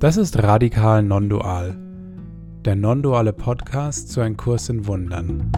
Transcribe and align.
Das 0.00 0.16
ist 0.16 0.42
Radikal 0.42 1.02
Non-Dual, 1.02 1.76
der 2.64 2.74
non-duale 2.74 3.34
Podcast 3.34 4.10
zu 4.10 4.22
einem 4.22 4.34
Kurs 4.34 4.70
in 4.70 4.86
Wundern. 4.86 5.52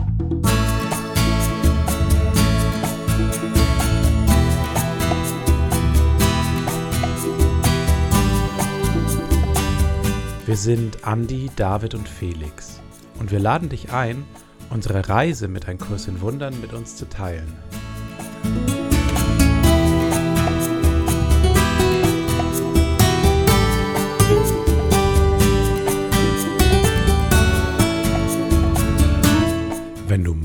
Wir 10.45 10.57
sind 10.57 11.07
Andi, 11.07 11.49
David 11.55 11.95
und 11.95 12.09
Felix 12.09 12.81
und 13.21 13.31
wir 13.31 13.39
laden 13.39 13.69
dich 13.69 13.93
ein, 13.93 14.25
unsere 14.71 15.09
Reise 15.09 15.47
mit 15.47 15.69
einem 15.69 15.79
Kurs 15.79 16.09
in 16.09 16.21
Wundern 16.21 16.61
mit 16.61 16.73
uns 16.73 16.97
zu 16.97 17.09
teilen. 17.09 17.53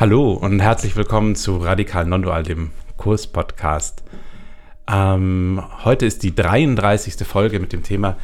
Hallo 0.00 0.32
und 0.32 0.60
herzlich 0.60 0.96
willkommen 0.96 1.34
zu 1.34 1.58
Radikal 1.58 2.06
Nondual, 2.06 2.42
dem 2.42 2.70
Kurs-Podcast. 2.96 4.02
Ähm, 4.90 5.62
heute 5.84 6.06
ist 6.06 6.22
die 6.22 6.34
33. 6.34 7.26
Folge 7.26 7.60
mit 7.60 7.74
dem 7.74 7.82
Thema 7.82 8.16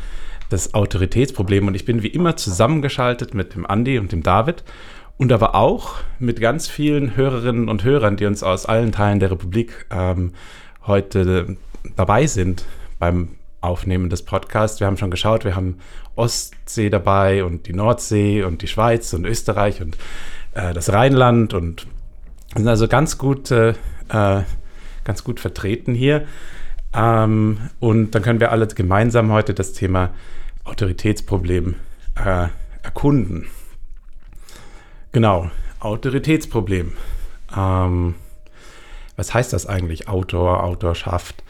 das 0.48 0.72
Autoritätsproblem 0.72 1.66
und 1.66 1.74
ich 1.74 1.84
bin 1.84 2.02
wie 2.02 2.08
immer 2.08 2.34
zusammengeschaltet 2.34 3.34
mit 3.34 3.54
dem 3.54 3.66
Andi 3.66 3.98
und 3.98 4.10
dem 4.10 4.22
David 4.22 4.64
und 5.18 5.30
aber 5.32 5.54
auch 5.54 5.96
mit 6.18 6.40
ganz 6.40 6.66
vielen 6.66 7.14
Hörerinnen 7.14 7.68
und 7.68 7.84
Hörern, 7.84 8.16
die 8.16 8.24
uns 8.24 8.42
aus 8.42 8.64
allen 8.64 8.92
Teilen 8.92 9.20
der 9.20 9.32
Republik 9.32 9.84
ähm, 9.90 10.32
heute 10.86 11.58
dabei 11.94 12.26
sind 12.26 12.64
beim 12.98 13.36
Aufnehmen 13.60 14.08
des 14.08 14.22
Podcasts. 14.22 14.80
Wir 14.80 14.86
haben 14.86 14.96
schon 14.96 15.10
geschaut, 15.10 15.44
wir 15.44 15.56
haben 15.56 15.76
Ostsee 16.14 16.88
dabei 16.88 17.44
und 17.44 17.66
die 17.66 17.74
Nordsee 17.74 18.44
und 18.44 18.62
die 18.62 18.68
Schweiz 18.68 19.12
und 19.12 19.26
Österreich 19.26 19.82
und 19.82 19.98
äh, 20.56 20.72
das 20.72 20.92
Rheinland 20.92 21.54
und 21.54 21.86
sind 22.54 22.66
also 22.66 22.88
ganz 22.88 23.18
gut, 23.18 23.50
äh, 23.50 23.74
ganz 24.08 25.22
gut 25.22 25.40
vertreten 25.40 25.94
hier. 25.94 26.26
Ähm, 26.94 27.70
und 27.78 28.12
dann 28.14 28.22
können 28.22 28.40
wir 28.40 28.50
alle 28.50 28.66
gemeinsam 28.66 29.30
heute 29.30 29.52
das 29.52 29.72
Thema 29.72 30.10
Autoritätsproblem 30.64 31.74
äh, 32.16 32.48
erkunden. 32.82 33.46
Genau, 35.12 35.50
Autoritätsproblem. 35.80 36.94
Ähm, 37.56 38.14
was 39.16 39.34
heißt 39.34 39.52
das 39.52 39.66
eigentlich, 39.66 40.08
Autor, 40.08 40.64
Autorschaft? 40.64 41.42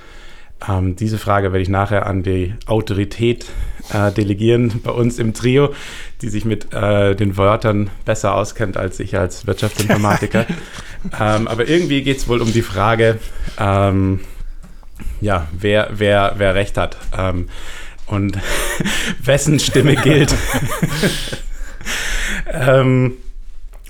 Ähm, 0.68 0.96
diese 0.96 1.18
Frage 1.18 1.52
werde 1.52 1.62
ich 1.62 1.68
nachher 1.68 2.06
an 2.06 2.22
die 2.22 2.54
Autorität 2.66 3.47
äh, 3.92 4.10
delegieren 4.12 4.81
bei 4.84 4.91
uns 4.91 5.19
im 5.19 5.34
Trio, 5.34 5.75
die 6.22 6.28
sich 6.28 6.44
mit 6.44 6.72
äh, 6.72 7.14
den 7.14 7.36
Wörtern 7.36 7.91
besser 8.04 8.34
auskennt 8.34 8.76
als 8.76 8.98
ich 9.00 9.16
als 9.16 9.47
Wirtschaftsinformatiker. 9.47 10.47
ähm, 11.20 11.48
aber 11.48 11.69
irgendwie 11.69 12.03
geht 12.03 12.19
es 12.19 12.28
wohl 12.28 12.41
um 12.41 12.53
die 12.53 12.62
Frage, 12.62 13.19
ähm, 13.58 14.20
ja, 15.20 15.47
wer, 15.53 15.91
wer, 15.92 16.34
wer 16.38 16.54
Recht 16.54 16.78
hat 16.78 16.97
ähm, 17.16 17.48
und 18.06 18.38
wessen 19.22 19.58
Stimme 19.58 19.97
gilt. 19.97 20.34
Ähm, 22.50 23.16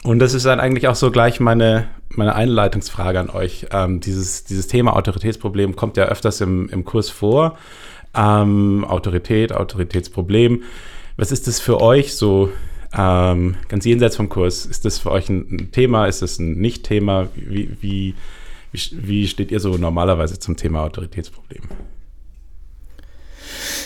und 0.03 0.19
das 0.19 0.35
ist 0.35 0.47
dann 0.47 0.61
eigentlich 0.61 0.89
auch 0.89 0.95
so 0.95 1.11
gleich 1.11 1.41
meine, 1.41 1.89
meine 2.17 2.35
Einleitungsfrage 2.35 3.21
an 3.21 3.31
euch. 3.31 3.67
Ähm, 3.71 4.01
dieses, 4.01 4.45
dieses 4.45 4.67
Thema 4.67 4.97
Autoritätsproblem 4.97 5.77
kommt 5.77 5.97
ja 5.97 6.05
öfters 6.05 6.41
im, 6.41 6.69
im 6.69 6.85
Kurs 6.85 7.11
vor. 7.11 7.59
Ähm, 8.15 8.85
Autorität, 8.85 9.53
Autoritätsproblem. 9.53 10.63
Was 11.17 11.33
ist 11.33 11.47
das 11.47 11.61
für 11.61 11.81
euch 11.81 12.15
so 12.15 12.51
ähm, 12.97 13.57
ganz 13.69 13.85
jenseits 13.85 14.17
vom 14.17 14.29
Kurs? 14.29 14.67
Ist 14.67 14.85
das 14.85 14.99
für 14.99 15.11
euch 15.11 15.29
ein, 15.29 15.47
ein 15.51 15.73
Thema? 15.73 16.07
Ist 16.07 16.23
das 16.23 16.39
ein 16.39 16.53
Nicht-Thema? 16.55 17.29
Wie, 17.35 17.71
wie, 17.81 18.15
wie, 18.73 18.81
wie 18.93 19.29
steht 19.29 19.51
ihr 19.51 19.61
so 19.61 19.77
normalerweise 19.77 20.39
zum 20.39 20.57
Thema 20.57 20.83
Autoritätsproblem? 20.85 21.63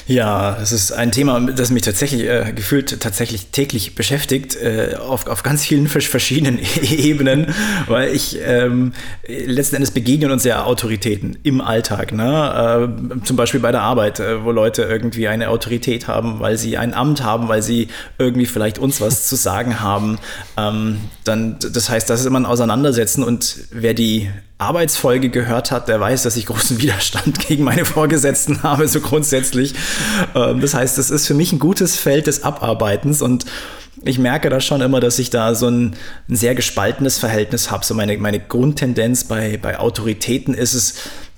Ja, 0.07 0.57
es 0.61 0.73
ist 0.73 0.93
ein 0.93 1.13
Thema, 1.13 1.41
das 1.41 1.71
mich 1.71 1.83
tatsächlich 1.83 2.23
äh, 2.23 2.53
gefühlt 2.55 3.01
tatsächlich 3.01 3.47
täglich 3.49 3.95
beschäftigt, 3.95 4.57
äh, 4.57 4.97
auf, 4.99 5.27
auf 5.27 5.43
ganz 5.43 5.65
vielen 5.65 5.87
verschiedenen 5.89 6.59
Ebenen, 6.83 7.55
weil 7.87 8.15
ich 8.15 8.39
ähm, 8.45 8.93
letzten 9.27 9.77
Endes 9.77 9.91
begegnen 9.91 10.31
uns 10.31 10.45
ja 10.45 10.65
Autoritäten 10.65 11.39
im 11.43 11.61
Alltag, 11.61 12.13
ne? 12.13 12.91
Äh, 13.21 13.25
zum 13.25 13.37
Beispiel 13.37 13.61
bei 13.61 13.73
der 13.73 13.83
Arbeit, 13.83 14.21
äh, 14.21 14.45
wo 14.45 14.51
Leute 14.51 14.83
irgendwie 14.83 15.29
eine 15.29 15.49
Autorität 15.49 16.09
haben, 16.09 16.41
weil 16.41 16.57
sie 16.57 16.77
ein 16.77 16.95
Amt 16.95 17.23
haben, 17.23 17.49
weil 17.49 17.63
sie 17.63 17.89
irgendwie 18.19 18.47
vielleicht 18.47 18.79
uns 18.79 19.01
was 19.01 19.29
zu 19.29 19.37
sagen 19.37 19.81
haben. 19.81 20.19
Ähm, 20.57 21.01
dann, 21.25 21.57
das 21.73 21.89
heißt, 21.89 22.09
das 22.11 22.21
ist 22.21 22.27
immer 22.27 22.41
ein 22.41 22.47
Auseinandersetzen 22.47 23.23
und 23.23 23.59
wer 23.71 23.95
die 23.95 24.31
Arbeitsfolge 24.61 25.31
gehört 25.31 25.71
hat, 25.71 25.89
der 25.89 26.01
weiß, 26.01 26.23
dass 26.23 26.37
ich 26.37 26.47
großen 26.47 26.79
Widerstand 26.83 27.39
gegen 27.47 27.65
meine 27.65 27.85
Vorgesetzten 27.85 28.63
habe, 28.63 28.87
so 28.89 29.01
grundsätzlich. 29.01 29.75
Ähm, 30.35 30.61
das 30.61 30.75
heißt, 30.75 30.99
es 30.99 31.11
ist 31.11 31.27
für 31.27 31.35
mich 31.35 31.53
ein 31.53 31.59
gutes 31.59 31.97
Feld 31.97 32.27
des 32.27 32.43
Abarbeitens 32.43 33.23
und 33.23 33.47
ich 34.03 34.19
merke 34.19 34.49
da 34.49 34.61
schon 34.61 34.81
immer, 34.81 35.01
dass 35.01 35.19
ich 35.19 35.31
da 35.31 35.55
so 35.55 35.69
ein, 35.69 35.97
ein 36.29 36.37
sehr 36.37 36.55
gespaltenes 36.55 37.19
Verhältnis 37.19 37.71
habe. 37.71 37.85
So 37.85 37.95
meine, 37.95 38.17
meine 38.19 38.41
Grundtendenz 38.41 39.25
bei, 39.25 39.59
bei 39.61 39.79
Autoritäten 39.79 40.55
ist 40.55 40.75
es, 40.75 40.95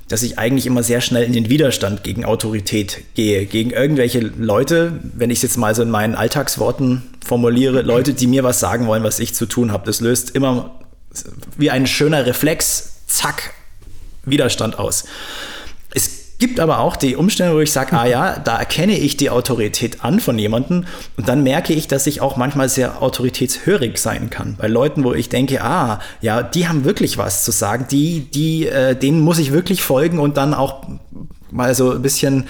dass 0.08 0.22
ich 0.22 0.38
eigentlich 0.38 0.66
immer 0.66 0.82
sehr 0.82 1.00
schnell 1.00 1.24
in 1.24 1.32
den 1.32 1.48
Widerstand 1.48 2.04
gegen 2.04 2.24
Autorität 2.24 3.02
gehe, 3.14 3.46
gegen 3.46 3.70
irgendwelche 3.70 4.20
Leute, 4.20 5.00
wenn 5.14 5.30
ich 5.30 5.38
es 5.38 5.42
jetzt 5.42 5.56
mal 5.56 5.74
so 5.74 5.82
in 5.82 5.90
meinen 5.90 6.14
Alltagsworten 6.14 7.02
formuliere, 7.24 7.82
Leute, 7.82 8.12
die 8.12 8.26
mir 8.26 8.44
was 8.44 8.60
sagen 8.60 8.86
wollen, 8.86 9.02
was 9.02 9.18
ich 9.18 9.34
zu 9.34 9.46
tun 9.46 9.72
habe. 9.72 9.86
Das 9.86 10.00
löst 10.00 10.30
immer 10.30 10.78
wie 11.56 11.70
ein 11.70 11.86
schöner 11.86 12.26
Reflex 12.26 12.91
zack, 13.06 13.54
Widerstand 14.24 14.78
aus. 14.78 15.04
Es 15.94 16.38
gibt 16.38 16.58
aber 16.58 16.80
auch 16.80 16.96
die 16.96 17.14
Umstände, 17.14 17.54
wo 17.54 17.60
ich 17.60 17.70
sage, 17.70 17.96
ah 17.96 18.04
ja, 18.04 18.38
da 18.38 18.58
erkenne 18.58 18.98
ich 18.98 19.16
die 19.16 19.30
Autorität 19.30 20.04
an 20.04 20.18
von 20.18 20.38
jemandem 20.38 20.86
und 21.16 21.28
dann 21.28 21.44
merke 21.44 21.72
ich, 21.72 21.86
dass 21.86 22.06
ich 22.08 22.20
auch 22.20 22.36
manchmal 22.36 22.68
sehr 22.68 23.00
autoritätshörig 23.00 23.96
sein 23.98 24.28
kann. 24.28 24.56
Bei 24.56 24.66
Leuten, 24.66 25.04
wo 25.04 25.12
ich 25.12 25.28
denke, 25.28 25.62
ah, 25.62 26.00
ja, 26.20 26.42
die 26.42 26.66
haben 26.66 26.84
wirklich 26.84 27.16
was 27.16 27.44
zu 27.44 27.52
sagen, 27.52 27.86
die, 27.90 28.22
die, 28.22 28.66
äh, 28.66 28.96
denen 28.96 29.20
muss 29.20 29.38
ich 29.38 29.52
wirklich 29.52 29.82
folgen 29.82 30.18
und 30.18 30.36
dann 30.36 30.52
auch 30.52 30.84
mal 31.52 31.76
so 31.76 31.92
ein 31.92 32.02
bisschen 32.02 32.48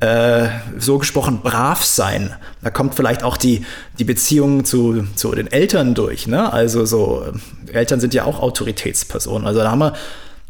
äh, 0.00 0.48
so 0.78 0.98
gesprochen 0.98 1.40
brav 1.42 1.84
sein. 1.84 2.34
Da 2.62 2.70
kommt 2.70 2.94
vielleicht 2.94 3.22
auch 3.22 3.36
die, 3.36 3.64
die 3.98 4.04
Beziehung 4.04 4.64
zu, 4.64 5.04
zu 5.14 5.34
den 5.34 5.46
Eltern 5.46 5.94
durch. 5.94 6.26
Ne? 6.26 6.52
Also 6.52 6.86
so, 6.86 7.22
äh, 7.68 7.72
Eltern 7.72 8.00
sind 8.00 8.14
ja 8.14 8.24
auch 8.24 8.40
Autoritätspersonen. 8.40 9.46
Also 9.46 9.60
da 9.60 9.70
haben 9.70 9.78
wir 9.78 9.92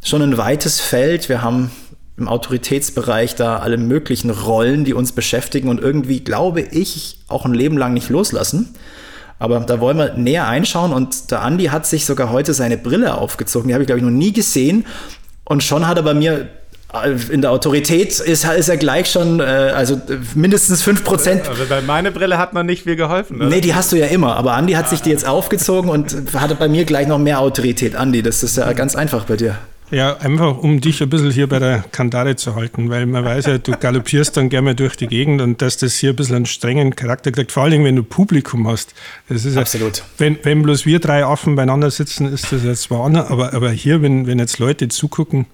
schon 0.03 0.23
ein 0.23 0.39
weites 0.39 0.81
Feld. 0.81 1.29
Wir 1.29 1.43
haben 1.43 1.71
im 2.17 2.29
Autoritätsbereich 2.29 3.35
da 3.35 3.59
alle 3.59 3.77
möglichen 3.77 4.31
Rollen, 4.31 4.85
die 4.85 4.95
uns 4.95 5.13
beschäftigen 5.13 5.69
und 5.69 5.81
irgendwie, 5.81 6.21
glaube 6.21 6.61
ich, 6.61 7.19
auch 7.29 7.45
ein 7.45 7.55
Leben 7.55 7.77
lang 7.77 7.95
nicht 7.95 8.09
loslassen. 8.09 8.75
Aber 9.41 9.59
da 9.61 9.81
wollen 9.81 9.97
wir 9.97 10.15
näher 10.15 10.47
einschauen 10.47 10.93
und 10.93 11.31
der 11.31 11.41
Andi 11.41 11.67
hat 11.67 11.87
sich 11.87 12.05
sogar 12.05 12.31
heute 12.31 12.53
seine 12.53 12.77
Brille 12.77 13.17
aufgezogen. 13.17 13.69
Die 13.69 13.75
habe 13.75 13.83
ich, 13.83 13.87
glaube 13.87 13.99
ich, 13.99 14.05
noch 14.05 14.11
nie 14.11 14.33
gesehen. 14.33 14.87
Und 15.45 15.65
schon 15.65 15.89
hat 15.89 15.97
er 15.97 16.03
bei 16.03 16.15
mir 16.15 16.49
in 17.31 17.43
der 17.43 17.53
Autorität 17.53 18.19
ist, 18.19 18.45
ist 18.45 18.69
er 18.69 18.77
gleich 18.77 19.11
schon, 19.11 19.41
äh, 19.41 19.43
also 19.43 20.01
mindestens 20.35 20.87
5%. 20.87 21.49
Also 21.49 21.65
bei 21.69 21.81
meiner 21.81 22.11
Brille 22.11 22.39
hat 22.39 22.53
man 22.53 22.67
nicht 22.67 22.83
viel 22.85 22.97
geholfen. 22.97 23.37
Oder? 23.37 23.49
Nee, 23.49 23.61
die 23.61 23.75
hast 23.75 23.93
du 23.93 23.97
ja 23.97 24.07
immer. 24.07 24.37
Aber 24.37 24.55
Andi 24.55 24.73
hat 24.73 24.87
ah. 24.87 24.89
sich 24.89 25.01
die 25.01 25.11
jetzt 25.11 25.27
aufgezogen 25.27 25.91
und 25.91 26.17
hatte 26.35 26.55
bei 26.57 26.69
mir 26.69 26.85
gleich 26.85 27.07
noch 27.07 27.19
mehr 27.19 27.41
Autorität. 27.41 27.95
Andi, 27.95 28.23
das 28.23 28.43
ist 28.43 28.57
ja 28.57 28.73
ganz 28.73 28.97
einfach 28.97 29.25
bei 29.25 29.37
dir. 29.37 29.57
Ja, 29.93 30.19
einfach 30.19 30.59
um 30.59 30.81
dich 30.81 31.03
ein 31.03 31.11
bisschen 31.11 31.33
hier 31.33 31.49
bei 31.49 31.59
der 31.59 31.85
Kandare 31.91 32.37
zu 32.37 32.55
halten, 32.55 32.91
weil 32.91 33.07
man 33.07 33.25
weiß 33.25 33.47
ja, 33.47 33.59
du 33.59 33.73
galoppierst 33.73 34.37
dann 34.37 34.49
gerne 34.49 34.67
mal 34.67 34.75
durch 34.75 34.97
die 34.97 35.09
Gegend 35.09 35.43
und 35.43 35.61
dass 35.63 35.79
das 35.79 35.97
hier 35.97 36.11
ein 36.11 36.17
bisschen 36.17 36.37
einen 36.37 36.47
strengen 36.47 36.95
Charakter 36.95 37.33
kriegt, 37.33 37.51
vor 37.51 37.65
allem 37.65 37.83
wenn 37.85 37.97
du 37.97 38.05
Publikum 38.05 38.69
hast. 38.69 38.95
Das 39.29 39.45
ist 39.45 39.57
Absolut. 39.57 39.99
Ja, 39.99 40.05
wenn, 40.19 40.39
wenn 40.45 40.63
bloß 40.63 40.87
wir 40.87 41.01
drei 41.01 41.25
Affen 41.25 41.57
beieinander 41.57 41.91
sitzen, 41.91 42.33
ist 42.33 42.53
das 42.53 42.63
jetzt 42.63 42.83
zwar 42.83 43.05
anders, 43.05 43.31
aber, 43.31 43.53
aber 43.53 43.71
hier, 43.71 44.01
wenn, 44.01 44.29
wenn 44.29 44.39
jetzt 44.39 44.61
Leute 44.61 44.87
zugucken, 44.87 45.47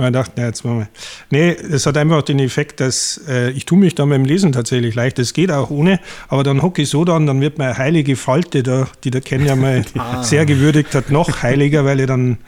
haben 0.00 0.14
wir 0.14 0.18
gedacht, 0.18 0.32
na, 0.36 0.46
jetzt 0.46 0.64
machen 0.64 0.78
wir. 0.80 0.88
Nee, 1.30 1.50
es 1.50 1.86
hat 1.86 1.96
einfach 1.96 2.22
den 2.22 2.38
Effekt, 2.38 2.80
dass 2.80 3.20
äh, 3.28 3.50
ich 3.50 3.66
tue 3.66 3.78
mich 3.78 3.94
dann 3.94 4.08
beim 4.08 4.24
Lesen 4.24 4.52
tatsächlich 4.52 4.94
leicht. 4.94 5.18
Das 5.18 5.32
geht 5.32 5.50
auch 5.50 5.70
ohne, 5.70 6.00
aber 6.28 6.42
dann 6.42 6.62
hocke 6.62 6.82
ich 6.82 6.88
so 6.88 7.04
dann, 7.04 7.26
dann 7.26 7.40
wird 7.40 7.58
meine 7.58 7.76
heilige 7.76 8.16
Falte, 8.16 8.62
da, 8.62 8.88
die 9.04 9.10
der 9.10 9.20
Ken 9.20 9.44
ja 9.44 9.56
mal 9.56 9.84
ah. 9.98 10.22
sehr 10.22 10.46
gewürdigt 10.46 10.94
hat, 10.94 11.10
noch 11.10 11.42
heiliger, 11.42 11.84
weil 11.84 12.00
ich 12.00 12.06
dann 12.06 12.38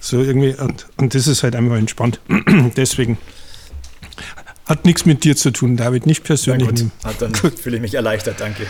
so 0.00 0.20
irgendwie, 0.20 0.54
und, 0.54 0.86
und 0.96 1.14
das 1.14 1.26
ist 1.26 1.42
halt 1.42 1.56
einfach 1.56 1.76
entspannt. 1.76 2.20
Deswegen. 2.76 3.18
Hat 4.66 4.86
nichts 4.86 5.04
mit 5.04 5.24
dir 5.24 5.36
zu 5.36 5.50
tun, 5.50 5.76
David, 5.76 6.06
nicht 6.06 6.24
persönlich. 6.24 6.68
Na 6.72 6.82
gut, 6.82 6.90
Hat 7.04 7.20
dann 7.20 7.34
fühle 7.34 7.76
ich 7.76 7.82
mich 7.82 7.94
erleichtert, 7.94 8.40
danke. 8.40 8.66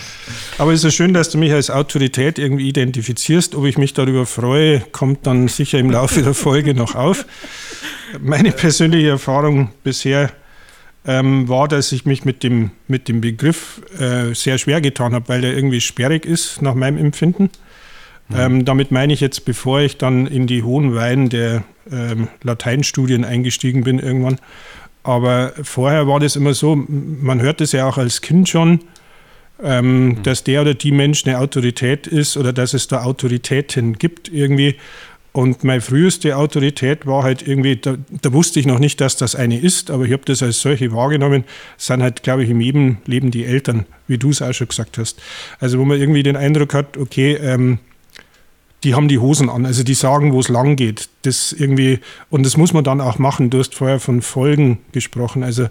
Aber 0.59 0.73
es 0.73 0.83
ist 0.83 0.95
schön, 0.95 1.15
dass 1.15 1.31
du 1.31 1.39
mich 1.39 1.53
als 1.53 1.71
Autorität 1.71 2.39
irgendwie 2.39 2.69
identifizierst. 2.69 3.55
Ob 3.55 3.65
ich 3.65 3.79
mich 3.79 3.95
darüber 3.95 4.27
freue, 4.27 4.81
kommt 4.81 5.25
dann 5.27 5.47
sicher 5.47 5.79
im 5.79 5.91
Laufe 5.91 6.23
der 6.23 6.35
Folge 6.35 6.75
noch 6.75 6.97
auf. 6.97 7.27
Meine 8.21 8.51
persönliche 8.51 9.11
Erfahrung 9.11 9.71
bisher 9.85 10.33
ähm, 11.07 11.49
war, 11.49 11.69
dass 11.69 11.93
ich 11.93 12.07
mich 12.07 12.25
mit 12.25 12.43
dem, 12.43 12.73
mit 12.89 13.09
dem 13.09 13.21
Begriff 13.21 13.81
äh, 13.99 14.35
sehr 14.35 14.59
schwer 14.59 14.81
getan 14.81 15.15
habe, 15.15 15.29
weil 15.29 15.43
der 15.43 15.55
irgendwie 15.55 15.81
sperrig 15.81 16.27
ist, 16.27 16.61
nach 16.61 16.75
meinem 16.75 16.99
Empfinden. 16.99 17.51
Mhm. 18.29 18.37
Ähm, 18.37 18.65
damit 18.65 18.91
meine 18.91 19.13
ich 19.13 19.21
jetzt, 19.21 19.45
bevor 19.45 19.81
ich 19.81 19.99
dann 19.99 20.27
in 20.27 20.47
die 20.47 20.63
hohen 20.63 20.95
Weiden 20.95 21.29
der 21.29 21.63
ähm, 21.91 22.29
Lateinstudien 22.43 23.25
eingestiegen 23.25 23.85
bin 23.85 23.99
irgendwann, 23.99 24.39
aber 25.05 25.53
vorher 25.63 26.09
war 26.09 26.19
das 26.19 26.35
immer 26.35 26.55
so, 26.55 26.75
man 26.77 27.41
hört 27.41 27.61
es 27.61 27.73
ja 27.73 27.87
auch 27.87 27.99
als 27.99 28.23
Kind 28.23 28.49
schon, 28.49 28.81
ähm, 29.63 30.07
mhm. 30.07 30.23
dass 30.23 30.43
der 30.43 30.63
oder 30.63 30.75
die 30.75 30.93
Mensch 30.93 31.25
eine 31.27 31.39
Autorität 31.39 32.07
ist 32.07 32.37
oder 32.37 32.53
dass 32.53 32.75
es 32.75 32.89
da 32.89 33.05
Autoritäten 33.05 33.99
gibt 33.99 34.29
irgendwie. 34.29 34.77
Und 35.33 35.65
meine 35.65 35.81
früheste 35.81 36.37
Autorität 36.37 37.07
war 37.07 37.25
halt 37.25 37.47
irgendwie, 37.47 37.77
da, 37.77 37.97
da 38.23 38.33
wusste 38.33 38.61
ich 38.61 38.67
noch 38.67 38.79
nicht, 38.79 39.01
dass 39.01 39.17
das 39.17 39.35
eine 39.35 39.59
ist, 39.59 39.91
aber 39.91 40.05
ich 40.05 40.13
habe 40.13 40.23
das 40.25 40.43
als 40.43 40.61
solche 40.61 40.93
wahrgenommen, 40.93 41.45
das 41.77 41.87
sind 41.87 42.03
halt, 42.03 42.23
glaube 42.23 42.45
ich, 42.45 42.51
im 42.51 42.61
jedem 42.61 42.99
Leben 43.05 43.31
die 43.31 43.45
Eltern, 43.45 43.85
wie 44.07 44.17
du 44.17 44.31
es 44.31 44.41
auch 44.41 44.53
schon 44.53 44.69
gesagt 44.69 44.97
hast. 44.97 45.21
Also 45.59 45.79
wo 45.79 45.85
man 45.85 46.01
irgendwie 46.01 46.23
den 46.23 46.37
Eindruck 46.37 46.73
hat, 46.73 46.97
okay, 46.97 47.35
ähm, 47.35 47.81
die 48.85 48.95
haben 48.95 49.09
die 49.09 49.19
Hosen 49.19 49.49
an, 49.49 49.65
also 49.65 49.83
die 49.83 49.95
sagen, 49.95 50.33
wo 50.33 50.41
es 50.41 50.49
lang 50.49 50.77
geht. 50.77 51.09
Das 51.23 51.53
irgendwie, 51.53 52.01
und 52.29 52.45
das 52.45 52.59
muss 52.59 52.75
man 52.75 52.85
dann 52.85 53.01
auch 53.01 53.19
machen. 53.19 53.49
Du 53.49 53.59
hast 53.59 53.75
vorher 53.75 53.99
von 53.99 54.21
Folgen 54.21 54.79
gesprochen. 54.93 55.43
Also 55.43 55.69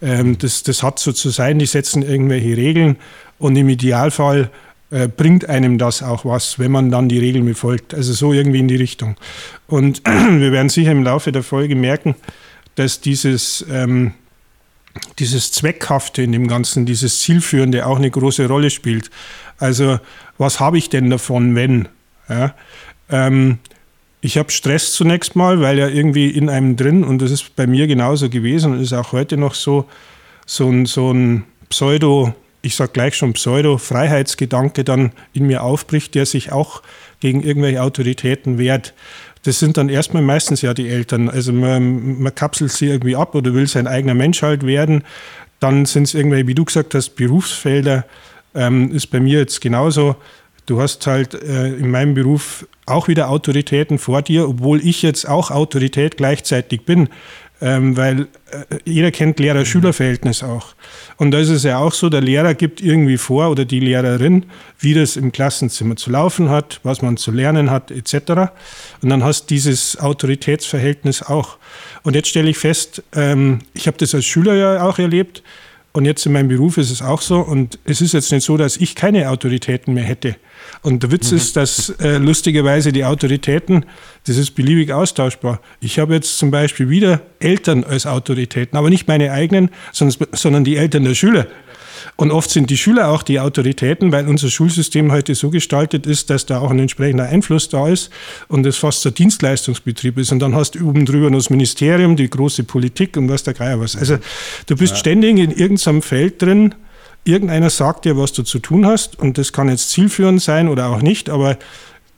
ähm, 0.00 0.38
das, 0.38 0.62
das 0.62 0.82
hat 0.82 1.00
so 1.00 1.12
zu 1.12 1.30
sein, 1.30 1.58
die 1.58 1.66
setzen 1.66 2.02
irgendwelche 2.02 2.56
Regeln 2.56 2.96
und 3.38 3.56
im 3.56 3.68
Idealfall 3.68 4.50
äh, 4.90 5.08
bringt 5.08 5.48
einem 5.48 5.76
das 5.76 6.04
auch 6.04 6.24
was, 6.24 6.60
wenn 6.60 6.70
man 6.70 6.92
dann 6.92 7.08
die 7.08 7.18
Regeln 7.18 7.44
befolgt. 7.44 7.94
Also 7.94 8.12
so 8.12 8.32
irgendwie 8.32 8.60
in 8.60 8.68
die 8.68 8.76
Richtung. 8.76 9.16
Und 9.66 10.02
wir 10.06 10.52
werden 10.52 10.68
sicher 10.68 10.92
im 10.92 11.02
Laufe 11.02 11.32
der 11.32 11.42
Folge 11.42 11.74
merken, 11.74 12.14
dass 12.76 13.00
dieses, 13.00 13.66
ähm, 13.70 14.14
dieses 15.18 15.50
Zweckhafte 15.50 16.22
in 16.22 16.30
dem 16.30 16.46
Ganzen, 16.46 16.86
dieses 16.86 17.20
Zielführende 17.22 17.86
auch 17.86 17.96
eine 17.96 18.10
große 18.10 18.46
Rolle 18.46 18.70
spielt. 18.70 19.10
Also 19.58 19.98
was 20.38 20.60
habe 20.60 20.78
ich 20.78 20.90
denn 20.90 21.10
davon, 21.10 21.56
wenn? 21.56 21.88
Ja. 22.28 22.54
Ähm, 23.10 23.58
ich 24.20 24.38
habe 24.38 24.52
Stress 24.52 24.92
zunächst 24.92 25.34
mal, 25.34 25.60
weil 25.60 25.78
ja 25.78 25.88
irgendwie 25.88 26.28
in 26.30 26.48
einem 26.48 26.76
drin, 26.76 27.02
und 27.02 27.20
das 27.20 27.32
ist 27.32 27.56
bei 27.56 27.66
mir 27.66 27.88
genauso 27.88 28.30
gewesen 28.30 28.72
und 28.72 28.80
ist 28.80 28.92
auch 28.92 29.12
heute 29.12 29.36
noch 29.36 29.54
so, 29.54 29.86
so 30.46 30.70
ein, 30.70 30.86
so 30.86 31.12
ein 31.12 31.44
Pseudo, 31.68 32.32
ich 32.62 32.76
sage 32.76 32.92
gleich 32.92 33.16
schon 33.16 33.32
Pseudo-Freiheitsgedanke 33.32 34.84
dann 34.84 35.10
in 35.32 35.46
mir 35.48 35.64
aufbricht, 35.64 36.14
der 36.14 36.26
sich 36.26 36.52
auch 36.52 36.82
gegen 37.18 37.42
irgendwelche 37.42 37.82
Autoritäten 37.82 38.58
wehrt. 38.58 38.94
Das 39.42 39.58
sind 39.58 39.76
dann 39.76 39.88
erstmal 39.88 40.22
meistens 40.22 40.62
ja 40.62 40.72
die 40.72 40.88
Eltern. 40.88 41.28
Also 41.28 41.52
man, 41.52 42.22
man 42.22 42.34
kapselt 42.34 42.70
sie 42.70 42.86
irgendwie 42.86 43.16
ab 43.16 43.34
oder 43.34 43.54
will 43.54 43.66
sein 43.66 43.88
eigener 43.88 44.14
Mensch 44.14 44.42
halt 44.42 44.64
werden. 44.64 45.02
Dann 45.58 45.84
sind 45.84 46.04
es 46.04 46.14
irgendwelche, 46.14 46.46
wie 46.46 46.54
du 46.54 46.64
gesagt 46.64 46.94
hast, 46.94 47.16
Berufsfelder. 47.16 48.04
Ähm, 48.54 48.92
ist 48.92 49.08
bei 49.08 49.18
mir 49.18 49.40
jetzt 49.40 49.60
genauso. 49.60 50.14
Du 50.66 50.80
hast 50.80 51.06
halt 51.06 51.34
äh, 51.34 51.68
in 51.68 51.90
meinem 51.90 52.14
Beruf 52.14 52.66
auch 52.86 53.08
wieder 53.08 53.30
Autoritäten 53.30 53.98
vor 53.98 54.22
dir, 54.22 54.48
obwohl 54.48 54.80
ich 54.84 55.02
jetzt 55.02 55.28
auch 55.28 55.50
Autorität 55.50 56.16
gleichzeitig 56.16 56.84
bin, 56.84 57.08
ähm, 57.60 57.96
weil 57.96 58.22
äh, 58.50 58.78
jeder 58.84 59.12
kennt 59.12 59.38
Lehrer-Schüler-Verhältnis 59.38 60.42
auch. 60.42 60.74
Und 61.16 61.30
da 61.30 61.38
ist 61.38 61.48
es 61.48 61.62
ja 61.62 61.78
auch 61.78 61.92
so, 61.92 62.08
der 62.08 62.20
Lehrer 62.20 62.54
gibt 62.54 62.80
irgendwie 62.80 63.16
vor 63.16 63.50
oder 63.50 63.64
die 63.64 63.78
Lehrerin, 63.78 64.46
wie 64.80 64.94
das 64.94 65.16
im 65.16 65.30
Klassenzimmer 65.30 65.96
zu 65.96 66.10
laufen 66.10 66.48
hat, 66.48 66.80
was 66.82 67.02
man 67.02 67.16
zu 67.16 67.30
lernen 67.30 67.70
hat, 67.70 67.92
etc. 67.92 68.52
Und 69.00 69.10
dann 69.10 69.22
hast 69.22 69.50
dieses 69.50 69.98
Autoritätsverhältnis 70.00 71.22
auch. 71.22 71.58
Und 72.02 72.16
jetzt 72.16 72.28
stelle 72.28 72.50
ich 72.50 72.58
fest, 72.58 73.04
ähm, 73.14 73.60
ich 73.74 73.86
habe 73.86 73.96
das 73.96 74.14
als 74.14 74.24
Schüler 74.24 74.54
ja 74.54 74.82
auch 74.82 74.98
erlebt, 74.98 75.44
und 75.92 76.06
jetzt 76.06 76.24
in 76.24 76.32
meinem 76.32 76.48
Beruf 76.48 76.78
ist 76.78 76.90
es 76.90 77.02
auch 77.02 77.20
so. 77.20 77.40
Und 77.40 77.78
es 77.84 78.00
ist 78.00 78.14
jetzt 78.14 78.32
nicht 78.32 78.44
so, 78.44 78.56
dass 78.56 78.78
ich 78.78 78.94
keine 78.94 79.30
Autoritäten 79.30 79.92
mehr 79.92 80.04
hätte. 80.04 80.36
Und 80.80 81.02
der 81.02 81.12
Witz 81.12 81.30
mhm. 81.30 81.36
ist, 81.36 81.56
dass 81.56 81.90
äh, 82.00 82.16
lustigerweise 82.16 82.92
die 82.92 83.04
Autoritäten, 83.04 83.84
das 84.26 84.38
ist 84.38 84.52
beliebig 84.52 84.92
austauschbar. 84.92 85.60
Ich 85.80 85.98
habe 85.98 86.14
jetzt 86.14 86.38
zum 86.38 86.50
Beispiel 86.50 86.88
wieder 86.88 87.20
Eltern 87.40 87.84
als 87.84 88.06
Autoritäten, 88.06 88.78
aber 88.78 88.88
nicht 88.88 89.06
meine 89.06 89.32
eigenen, 89.32 89.70
sondern, 89.92 90.28
sondern 90.32 90.64
die 90.64 90.76
Eltern 90.76 91.04
der 91.04 91.14
Schüler. 91.14 91.46
Und 92.16 92.30
oft 92.30 92.50
sind 92.50 92.70
die 92.70 92.76
Schüler 92.76 93.08
auch 93.08 93.22
die 93.22 93.40
Autoritäten, 93.40 94.12
weil 94.12 94.26
unser 94.28 94.50
Schulsystem 94.50 95.12
heute 95.12 95.34
so 95.34 95.50
gestaltet 95.50 96.06
ist, 96.06 96.30
dass 96.30 96.46
da 96.46 96.60
auch 96.60 96.70
ein 96.70 96.78
entsprechender 96.78 97.24
Einfluss 97.24 97.68
da 97.68 97.88
ist 97.88 98.10
und 98.48 98.66
es 98.66 98.76
fast 98.76 99.06
ein 99.06 99.14
Dienstleistungsbetrieb 99.14 100.18
ist. 100.18 100.32
Und 100.32 100.40
dann 100.40 100.54
hast 100.54 100.74
du 100.74 100.88
oben 100.88 101.06
drüber 101.06 101.30
noch 101.30 101.38
das 101.38 101.50
Ministerium, 101.50 102.16
die 102.16 102.28
große 102.28 102.64
Politik 102.64 103.16
und 103.16 103.28
was 103.28 103.42
der 103.42 103.54
Geier 103.54 103.80
was. 103.80 103.96
Also 103.96 104.18
du 104.66 104.76
bist 104.76 104.92
ja. 104.92 104.98
ständig 104.98 105.38
in 105.38 105.50
irgendeinem 105.50 106.02
Feld 106.02 106.42
drin, 106.42 106.74
irgendeiner 107.24 107.70
sagt 107.70 108.04
dir, 108.04 108.16
was 108.16 108.32
du 108.32 108.42
zu 108.42 108.58
tun 108.58 108.86
hast 108.86 109.18
und 109.18 109.38
das 109.38 109.52
kann 109.52 109.68
jetzt 109.68 109.90
zielführend 109.90 110.42
sein 110.42 110.68
oder 110.68 110.88
auch 110.88 111.02
nicht, 111.02 111.30
aber 111.30 111.58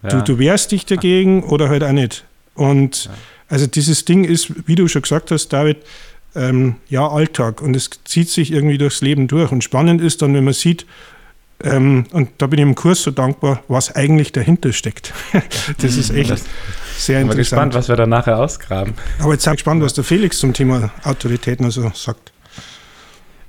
ja. 0.02 0.08
du, 0.08 0.22
du 0.22 0.38
wehrst 0.38 0.72
dich 0.72 0.86
dagegen 0.86 1.42
oder 1.42 1.68
halt 1.68 1.84
auch 1.84 1.92
nicht. 1.92 2.24
Und 2.54 3.06
ja. 3.06 3.10
also 3.48 3.66
dieses 3.66 4.04
Ding 4.04 4.24
ist, 4.24 4.66
wie 4.66 4.74
du 4.74 4.88
schon 4.88 5.02
gesagt 5.02 5.30
hast, 5.30 5.48
David, 5.48 5.78
ähm, 6.34 6.76
ja, 6.88 7.08
Alltag 7.08 7.62
und 7.62 7.74
es 7.74 7.90
zieht 8.04 8.28
sich 8.28 8.52
irgendwie 8.52 8.78
durchs 8.78 9.00
Leben 9.00 9.28
durch. 9.28 9.52
Und 9.52 9.62
spannend 9.62 10.00
ist 10.00 10.22
dann, 10.22 10.34
wenn 10.34 10.44
man 10.44 10.54
sieht, 10.54 10.86
ähm, 11.62 12.06
und 12.10 12.30
da 12.38 12.46
bin 12.46 12.58
ich 12.58 12.64
im 12.64 12.74
Kurs 12.74 13.02
so 13.02 13.10
dankbar, 13.10 13.62
was 13.68 13.94
eigentlich 13.94 14.32
dahinter 14.32 14.72
steckt. 14.72 15.12
das 15.78 15.96
ist 15.96 16.10
echt 16.10 16.30
das, 16.30 16.44
sehr 16.96 17.20
interessant. 17.20 17.24
Ich 17.24 17.28
bin 17.28 17.36
gespannt, 17.38 17.74
was 17.74 17.88
wir 17.88 17.96
da 17.96 18.06
nachher 18.06 18.38
ausgraben. 18.38 18.94
Aber 19.20 19.32
jetzt 19.32 19.44
bin 19.44 19.54
ich 19.54 19.58
gespannt, 19.58 19.82
was 19.82 19.94
der 19.94 20.04
Felix 20.04 20.38
zum 20.38 20.52
Thema 20.52 20.90
Autoritäten 21.04 21.64
also 21.64 21.90
sagt. 21.94 22.32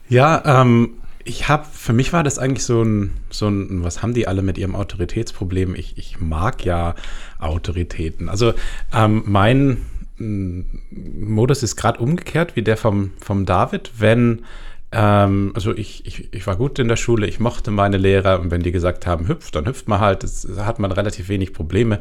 Ja, 0.08 0.62
ähm, 0.62 0.92
ich 1.24 1.50
habe, 1.50 1.66
für 1.74 1.94
mich 1.94 2.14
war 2.14 2.24
das 2.24 2.38
eigentlich 2.38 2.64
so 2.64 2.84
ein, 2.84 3.12
so 3.32 3.48
ein, 3.48 3.84
was 3.84 4.04
haben 4.04 4.14
die 4.14 4.28
alle 4.28 4.44
mit 4.44 4.60
ihrem 4.60 4.76
Autoritätsproblem? 4.76 5.76
Ich, 5.76 5.98
ich 5.98 6.20
mag 6.20 6.64
ja 6.64 6.94
Autoritäten. 7.40 8.30
Also 8.30 8.54
ähm, 8.94 9.24
mein 9.26 9.78
Modus 10.18 11.64
ist 11.64 11.76
gerade 11.76 12.00
umgekehrt 12.00 12.56
wie 12.56 12.62
der 12.62 12.78
vom, 12.78 13.12
vom 13.20 13.46
David, 13.46 13.92
wenn 13.98 14.44
ähm, 14.92 15.52
also 15.56 15.76
ich, 15.76 16.06
ich, 16.06 16.34
ich 16.34 16.48
war 16.48 16.56
gut 16.56 16.80
in 16.80 16.88
der 16.88 16.96
Schule, 16.96 17.28
ich 17.28 17.42
mochte 17.42 17.70
meine 17.70 17.98
Lehrer 17.98 18.40
und 18.40 18.50
wenn 18.50 18.62
die 18.62 18.72
gesagt 18.72 19.06
haben, 19.06 19.28
hüpf, 19.28 19.52
dann 19.52 19.66
hüpft 19.66 19.90
man 19.90 20.00
halt, 20.00 20.24
das 20.24 20.48
hat 20.60 20.80
man 20.80 20.92
relativ 20.92 21.28
wenig 21.28 21.54
Probleme. 21.54 22.00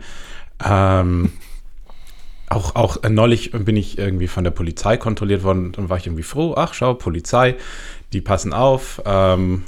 Ähm, 0.64 1.32
auch, 2.48 2.76
auch 2.76 2.98
neulich 3.08 3.50
bin 3.50 3.76
ich 3.76 3.98
irgendwie 3.98 4.28
von 4.28 4.44
der 4.44 4.52
Polizei 4.52 4.96
kontrolliert 4.96 5.42
worden 5.42 5.74
und 5.74 5.88
war 5.88 5.96
ich 5.96 6.06
irgendwie 6.06 6.22
froh, 6.22 6.54
ach 6.56 6.72
schau, 6.72 6.94
Polizei, 6.94 7.56
die 8.12 8.20
passen 8.20 8.52
auf, 8.52 9.02
ähm, 9.04 9.64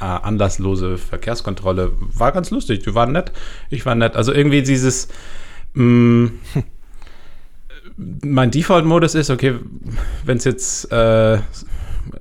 äh, 0.00 0.04
anlasslose 0.04 0.98
Verkehrskontrolle, 0.98 1.92
war 1.98 2.32
ganz 2.32 2.50
lustig, 2.50 2.82
die 2.82 2.94
waren 2.94 3.12
nett, 3.12 3.32
ich 3.70 3.86
war 3.86 3.94
nett, 3.94 4.14
also 4.14 4.32
irgendwie 4.32 4.62
dieses 4.62 5.08
mh, 5.72 5.84
mm, 5.84 6.38
mein 7.98 8.50
Default-Modus 8.50 9.14
ist, 9.14 9.30
okay, 9.30 9.54
wenn 10.24 10.36
es 10.36 10.44
jetzt, 10.44 10.92
äh, 10.92 11.38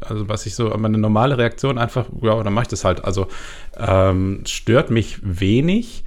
also 0.02 0.28
was 0.28 0.46
ich 0.46 0.56
so, 0.56 0.70
meine 0.78 0.98
normale 0.98 1.38
Reaktion 1.38 1.78
einfach, 1.78 2.08
ja, 2.22 2.42
dann 2.42 2.54
mache 2.54 2.64
ich 2.64 2.70
das 2.70 2.84
halt. 2.84 3.06
Also 3.06 3.28
ähm, 3.78 4.42
stört 4.46 4.90
mich 4.90 5.20
wenig. 5.22 6.04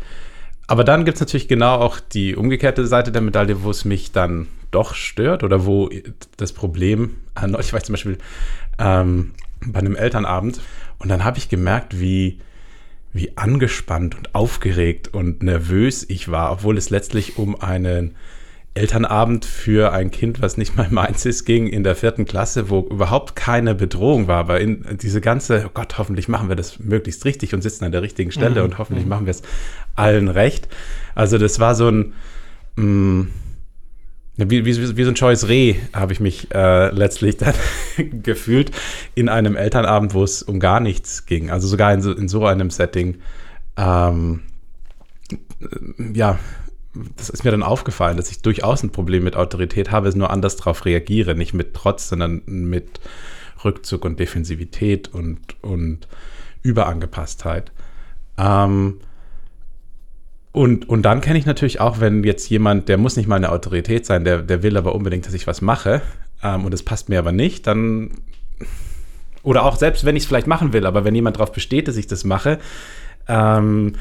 Aber 0.67 0.85
dann 0.85 1.05
gibt 1.05 1.17
es 1.17 1.21
natürlich 1.21 1.49
genau 1.49 1.77
auch 1.77 1.99
die 2.01 2.37
umgekehrte 2.37 2.87
Seite 2.87 3.13
der 3.13 3.23
Medaille, 3.23 3.63
wo 3.63 3.71
es 3.71 3.85
mich 3.85 4.13
dann 4.13 4.49
doch 4.71 4.95
stört 4.95 5.43
oder 5.43 5.67
wo 5.67 5.91
das 6.37 6.53
Problem, 6.53 7.17
ich 7.59 7.73
weiß 7.73 7.85
zum 7.85 7.95
Beispiel 7.95 8.19
ähm, 8.79 9.33
bei 9.67 9.81
einem 9.81 9.97
Elternabend 9.97 10.61
und 10.99 11.09
dann 11.09 11.25
habe 11.25 11.39
ich 11.39 11.49
gemerkt, 11.49 11.99
wie, 11.99 12.39
wie 13.13 13.37
angespannt 13.37 14.17
und 14.17 14.35
aufgeregt 14.35 15.09
und 15.13 15.43
nervös 15.43 16.09
ich 16.09 16.31
war, 16.31 16.53
obwohl 16.53 16.79
es 16.79 16.91
letztlich 16.91 17.37
um 17.37 17.61
einen 17.61 18.15
Elternabend 18.75 19.45
für 19.45 19.93
ein 19.93 20.11
Kind, 20.11 20.41
was 20.41 20.57
nicht 20.57 20.77
mal 20.77 20.89
meins 20.91 21.27
ist, 21.27 21.45
ging 21.45 21.67
in 21.67 21.83
der 21.83 21.97
vierten 21.97 22.25
Klasse, 22.25 22.71
wo 22.71 22.81
überhaupt 22.81 23.35
keine 23.35 23.75
Bedrohung 23.75 24.29
war, 24.29 24.39
aber 24.39 24.61
in 24.61 24.99
diese 25.03 25.21
ganze, 25.21 25.65
oh 25.67 25.71
Gott, 25.75 25.99
hoffentlich 25.99 26.29
machen 26.29 26.49
wir 26.49 26.57
das 26.57 26.79
möglichst 26.79 27.25
richtig 27.25 27.53
und 27.53 27.63
sitzen 27.63 27.85
an 27.85 27.93
der 27.93 28.03
richtigen 28.03 28.31
Stelle 28.31 28.61
mhm. 28.61 28.67
und 28.67 28.79
hoffentlich 28.79 29.05
mhm. 29.05 29.11
machen 29.11 29.27
wir 29.27 29.33
es 29.33 29.43
allen 29.97 30.29
recht. 30.29 30.69
Also 31.15 31.37
das 31.37 31.59
war 31.59 31.75
so 31.75 31.89
ein, 31.89 32.13
mh, 32.77 32.85
mm, 32.85 33.29
wie, 34.37 34.65
wie, 34.65 34.97
wie 34.97 35.05
so 35.05 35.11
ein 35.11 35.17
scheues 35.17 35.49
Reh 35.49 35.75
habe 35.93 36.13
ich 36.13 36.21
mich 36.21 36.55
äh, 36.55 36.91
letztlich 36.91 37.37
dann 37.37 37.55
gefühlt 38.23 38.71
in 39.15 39.29
einem 39.29 39.57
Elternabend, 39.57 40.15
wo 40.15 40.23
es 40.23 40.43
um 40.43 40.61
gar 40.61 40.81
nichts 40.81 41.27
ging. 41.27 41.51
Also 41.51 41.69
sogar 41.69 41.93
in 41.93 42.01
so, 42.01 42.13
in 42.13 42.29
so 42.29 42.47
einem 42.47 42.71
Setting. 42.71 43.19
Ähm, 43.77 44.41
ja, 46.15 46.39
das 47.17 47.31
ist 47.31 47.45
mir 47.45 47.51
dann 47.51 47.63
aufgefallen, 47.63 48.17
dass 48.17 48.31
ich 48.31 48.43
durchaus 48.43 48.83
ein 48.83 48.91
Problem 48.91 49.23
mit 49.25 49.37
Autorität 49.37 49.91
habe, 49.91 50.09
es 50.09 50.17
nur 50.17 50.31
anders 50.31 50.57
darauf 50.57 50.85
reagiere, 50.85 51.35
nicht 51.35 51.55
mit 51.55 51.75
Trotz, 51.75 52.09
sondern 52.09 52.43
mit 52.47 53.01
Rückzug 53.65 54.05
und 54.05 54.19
Defensivität 54.19 55.09
und, 55.09 55.39
und 55.63 56.09
Überangepasstheit. 56.63 57.73
Ähm, 58.39 59.01
und, 60.53 60.89
und 60.89 61.03
dann 61.03 61.21
kenne 61.21 61.39
ich 61.39 61.47
natürlich 61.47 61.81
auch, 61.81 62.01
wenn 62.01 62.25
jetzt 62.25 62.51
jemand, 62.51 62.89
der 62.89 62.99
muss 62.99 63.17
nicht 63.17 63.29
mal 63.29 63.37
eine 63.37 63.53
Autorität 63.53 64.05
sein, 64.05 64.25
der, 64.25 64.43
der 64.43 64.63
will 64.65 64.77
aber 64.77 64.95
unbedingt, 64.95 65.27
dass 65.27 65.35
ich 65.35 65.47
was 65.47 65.61
mache 65.61 66.03
ähm, 66.43 66.65
und 66.65 66.75
es 66.75 66.83
passt 66.83 67.09
mir 67.09 67.21
aber 67.21 67.33
nicht, 67.33 67.67
dann 67.67 68.11
oder 69.43 69.65
auch 69.65 69.77
selbst 69.77 70.05
wenn 70.05 70.17
ich 70.17 70.25
es 70.25 70.29
vielleicht 70.29 70.49
machen 70.49 70.73
will, 70.73 70.87
aber 70.87 71.05
wenn 71.05 71.15
jemand 71.15 71.37
darauf 71.37 71.53
besteht, 71.53 71.89
dass 71.89 71.97
ich 71.97 72.09
das 72.09 72.25
mache, 72.25 72.59
ähm, 73.29 73.95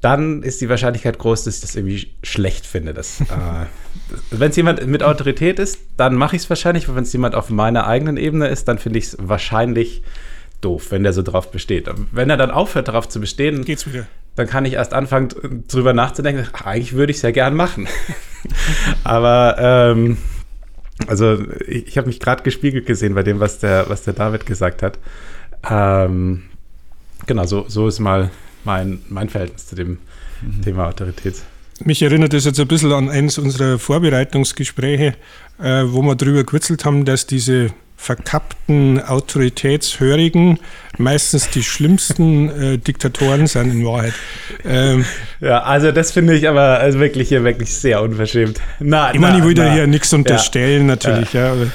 dann 0.00 0.42
ist 0.42 0.60
die 0.60 0.68
Wahrscheinlichkeit 0.68 1.18
groß, 1.18 1.44
dass 1.44 1.56
ich 1.56 1.60
das 1.60 1.76
irgendwie 1.76 2.08
schlecht 2.22 2.66
finde. 2.66 2.92
äh, 2.92 3.66
wenn 4.30 4.50
es 4.50 4.56
jemand 4.56 4.86
mit 4.86 5.02
Autorität 5.02 5.58
ist, 5.58 5.80
dann 5.96 6.14
mache 6.14 6.36
ich 6.36 6.42
es 6.42 6.50
wahrscheinlich. 6.50 6.92
Wenn 6.92 7.02
es 7.02 7.12
jemand 7.12 7.34
auf 7.34 7.50
meiner 7.50 7.86
eigenen 7.86 8.16
Ebene 8.16 8.48
ist, 8.48 8.68
dann 8.68 8.78
finde 8.78 8.98
ich 8.98 9.06
es 9.06 9.16
wahrscheinlich 9.20 10.02
doof, 10.60 10.90
wenn 10.90 11.02
der 11.02 11.12
so 11.12 11.22
drauf 11.22 11.50
besteht. 11.50 11.88
Wenn 12.12 12.30
er 12.30 12.36
dann 12.36 12.50
aufhört, 12.50 12.88
darauf 12.88 13.08
zu 13.08 13.20
bestehen, 13.20 13.64
geht's 13.64 13.86
wieder. 13.86 14.06
Dann 14.34 14.46
kann 14.46 14.64
ich 14.64 14.74
erst 14.74 14.94
anfangen, 14.94 15.64
drüber 15.68 15.92
nachzudenken. 15.92 16.46
Ach, 16.52 16.66
eigentlich 16.66 16.94
würde 16.94 17.10
ich 17.10 17.16
es 17.16 17.22
ja 17.22 17.30
gern 17.30 17.54
machen. 17.54 17.88
Aber 19.04 19.56
ähm, 19.58 20.16
also 21.06 21.38
ich, 21.66 21.88
ich 21.88 21.98
habe 21.98 22.08
mich 22.08 22.20
gerade 22.20 22.42
gespiegelt 22.42 22.86
gesehen 22.86 23.14
bei 23.14 23.22
dem, 23.22 23.40
was 23.40 23.58
der, 23.58 23.88
was 23.88 24.02
der 24.02 24.14
David 24.14 24.46
gesagt 24.46 24.82
hat. 24.82 24.98
Ähm, 25.68 26.44
genau, 27.26 27.44
so, 27.44 27.64
so 27.68 27.88
ist 27.88 27.98
mal 27.98 28.30
mein, 28.68 29.00
mein 29.08 29.30
Verhältnis 29.30 29.66
zu 29.66 29.74
dem 29.74 29.98
mhm. 30.42 30.62
Thema 30.62 30.88
Autorität. 30.88 31.36
Mich 31.84 32.02
erinnert 32.02 32.34
das 32.34 32.44
jetzt 32.44 32.60
ein 32.60 32.68
bisschen 32.68 32.92
an 32.92 33.08
eines 33.08 33.38
unserer 33.38 33.78
Vorbereitungsgespräche, 33.78 35.14
äh, 35.58 35.84
wo 35.86 36.02
wir 36.02 36.14
darüber 36.16 36.44
gewitzelt 36.44 36.84
haben, 36.84 37.04
dass 37.04 37.26
diese 37.26 37.70
verkappten, 37.98 39.02
autoritätshörigen 39.02 40.58
meistens 40.98 41.50
die 41.50 41.62
schlimmsten 41.62 42.48
äh, 42.48 42.78
Diktatoren 42.78 43.46
sind 43.46 43.72
in 43.72 43.84
Wahrheit. 43.84 44.14
Ähm, 44.64 45.04
ja, 45.40 45.62
also 45.62 45.92
das 45.92 46.12
finde 46.12 46.34
ich 46.34 46.48
aber 46.48 46.80
also 46.80 46.98
wirklich 46.98 47.28
hier 47.28 47.44
wirklich 47.44 47.74
sehr 47.74 48.02
unverschämt. 48.02 48.60
Na, 48.80 49.12
ich 49.12 49.20
meine, 49.20 49.38
ich 49.38 49.44
will 49.44 49.54
da 49.54 49.72
hier 49.72 49.86
nichts 49.86 50.12
unterstellen, 50.12 50.82
ja. 50.82 50.86
natürlich. 50.86 51.32
Ja. 51.32 51.54
ja 51.54 51.66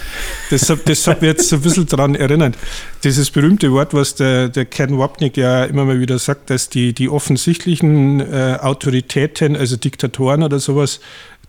deshalb, 0.52 0.86
deshalb 0.86 1.22
wird 1.22 1.40
es 1.40 1.54
ein 1.54 1.62
bisschen 1.62 1.88
daran 1.88 2.16
erinnert. 2.16 2.56
Dieses 3.04 3.32
berühmte 3.32 3.72
Wort, 3.72 3.94
was 3.94 4.16
der, 4.16 4.50
der 4.50 4.66
Ken 4.66 4.98
Wapnick 4.98 5.38
ja 5.38 5.66
immer 5.66 5.86
mal 5.86 6.00
wieder 6.00 6.20
sagt, 6.20 6.50
dass 6.50 6.70
die, 6.70 6.94
die 6.94 7.10
offensichtlichen 7.10 8.20
äh, 8.20 8.58
Autoritäten, 8.62 9.56
also 9.56 9.78
Diktatoren 9.78 10.44
oder 10.44 10.60
sowas, 10.60 11.00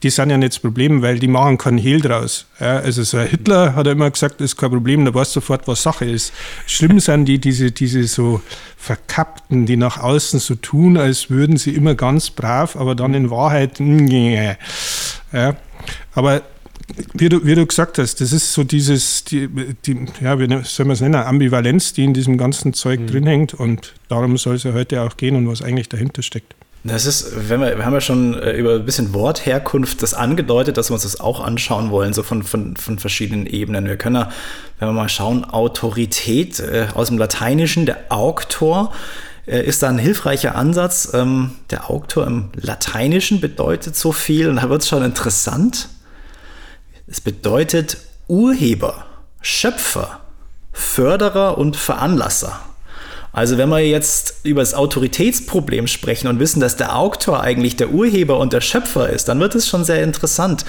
die 0.05 0.11
sind 0.11 0.29
ja 0.29 0.37
nicht 0.37 0.53
das 0.53 0.59
Problem, 0.59 1.01
weil 1.01 1.19
die 1.19 1.29
machen 1.29 1.57
keinen 1.57 1.79
Hehl 1.79 1.99
draus. 1.99 2.47
Ja, 2.61 2.77
also 2.77 3.03
so 3.03 3.19
Hitler 3.21 3.75
hat 3.75 3.87
er 3.87 3.93
immer 3.93 4.11
gesagt, 4.11 4.35
das 4.35 4.53
ist 4.53 4.57
kein 4.57 4.71
Problem, 4.71 5.05
da 5.07 5.15
weißt 5.15 5.35
du 5.35 5.41
sofort, 5.41 5.67
was 5.67 5.83
Sache 5.83 6.05
ist. 6.05 6.33
Schlimm 6.67 7.01
sind 7.01 7.25
die, 7.25 7.39
diese, 7.39 7.73
diese 7.73 8.05
so 8.05 8.43
verkappten, 8.77 9.65
die 9.65 9.79
nach 9.79 9.99
außen 9.99 10.41
so 10.41 10.57
tun, 10.57 10.99
als 10.99 11.31
würden 11.31 11.57
sie 11.57 11.75
immer 11.75 11.95
ganz 11.95 12.29
brav, 12.29 12.77
aber 12.77 12.95
dann 12.95 13.15
in 13.15 13.31
Wahrheit, 13.31 13.81
nee. 13.81 14.57
ja. 15.33 15.57
Aber 16.15 16.43
wie 17.15 17.31
du, 17.31 17.47
wie 17.47 17.55
du 17.55 17.65
gesagt 17.65 17.97
hast, 17.97 18.21
das 18.21 18.33
ist 18.33 18.53
so 18.53 18.63
dieses, 18.63 19.25
die, 19.25 19.49
die, 19.87 20.05
ja, 20.21 20.39
wie 20.39 20.47
soll 20.65 20.85
man 20.85 20.93
es 20.93 21.01
nennen, 21.01 21.15
Ambivalenz, 21.15 21.95
die 21.95 22.05
in 22.05 22.13
diesem 22.13 22.37
ganzen 22.37 22.75
Zeug 22.75 23.01
mhm. 23.01 23.07
drin 23.07 23.27
hängt 23.27 23.55
und 23.55 23.95
darum 24.09 24.37
soll 24.37 24.57
es 24.57 24.65
ja 24.65 24.75
heute 24.75 25.01
auch 25.01 25.17
gehen 25.17 25.35
und 25.35 25.49
was 25.49 25.63
eigentlich 25.63 25.89
dahinter 25.89 26.21
steckt. 26.21 26.55
Das 26.87 27.07
ist, 27.07 27.49
wenn 27.49 27.61
wir, 27.61 27.79
wir 27.79 27.87
haben 27.87 27.95
ja 27.95 28.03
schon 28.03 28.35
äh, 28.35 28.53
über 28.53 28.75
ein 28.75 28.85
bisschen 28.85 29.15
Wortherkunft 29.15 30.03
das 30.03 30.13
angedeutet, 30.13 30.77
dass 30.77 30.91
wir 30.91 30.95
uns 30.95 31.05
das 31.05 31.19
auch 31.19 31.41
anschauen 31.41 31.91
wollen, 31.91 32.13
so 32.13 32.23
von, 32.23 32.43
von, 32.43 32.77
von 32.77 32.99
verschiedenen 32.99 33.47
Ebenen. 33.47 33.87
Wir 33.87 33.97
können 33.97 34.17
ja, 34.17 34.31
wenn 34.79 34.89
wir 34.89 34.93
mal 34.93 35.09
schauen, 35.09 35.45
Autorität 35.45 36.61
äh, 36.61 36.89
aus 36.93 37.09
dem 37.09 37.17
Lateinischen, 37.17 37.87
der 37.87 38.13
Auktor, 38.13 38.93
äh, 39.47 39.65
ist 39.65 39.83
da 39.83 39.89
ein 39.89 39.97
hilfreicher 39.97 40.57
Ansatz. 40.57 41.11
Ähm, 41.15 41.53
der 41.71 41.89
Auktor 41.89 42.27
im 42.27 42.51
Lateinischen 42.55 43.41
bedeutet 43.41 43.97
so 43.97 44.13
viel 44.13 44.51
und 44.51 44.57
da 44.57 44.69
wird 44.69 44.83
es 44.83 44.89
schon 44.89 45.03
interessant. 45.03 45.89
Es 47.07 47.23
bedeutet 47.23 47.97
Urheber, 48.29 49.07
Schöpfer, 49.41 50.21
Förderer 50.73 51.57
und 51.57 51.77
Veranlasser. 51.77 52.61
Also 53.35 53.59
wenn 53.59 53.69
wir 53.69 53.81
jetzt 53.81 54.37
über 54.45 54.63
das 54.63 54.75
Autoritätsproblem 54.75 55.89
sprechen 55.89 56.29
und 56.29 56.39
wissen, 56.39 56.61
dass 56.61 56.77
der 56.77 56.97
Auktor 56.97 57.41
eigentlich 57.41 57.75
der 57.75 57.91
Urheber 57.91 58.39
und 58.39 58.53
der 58.53 58.61
Schöpfer 58.61 59.11
ist, 59.11 59.29
dann 59.29 59.41
wird 59.41 59.57
es 59.57 59.69
schon 59.69 59.85
sehr 59.85 60.05
interessant. 60.05 60.65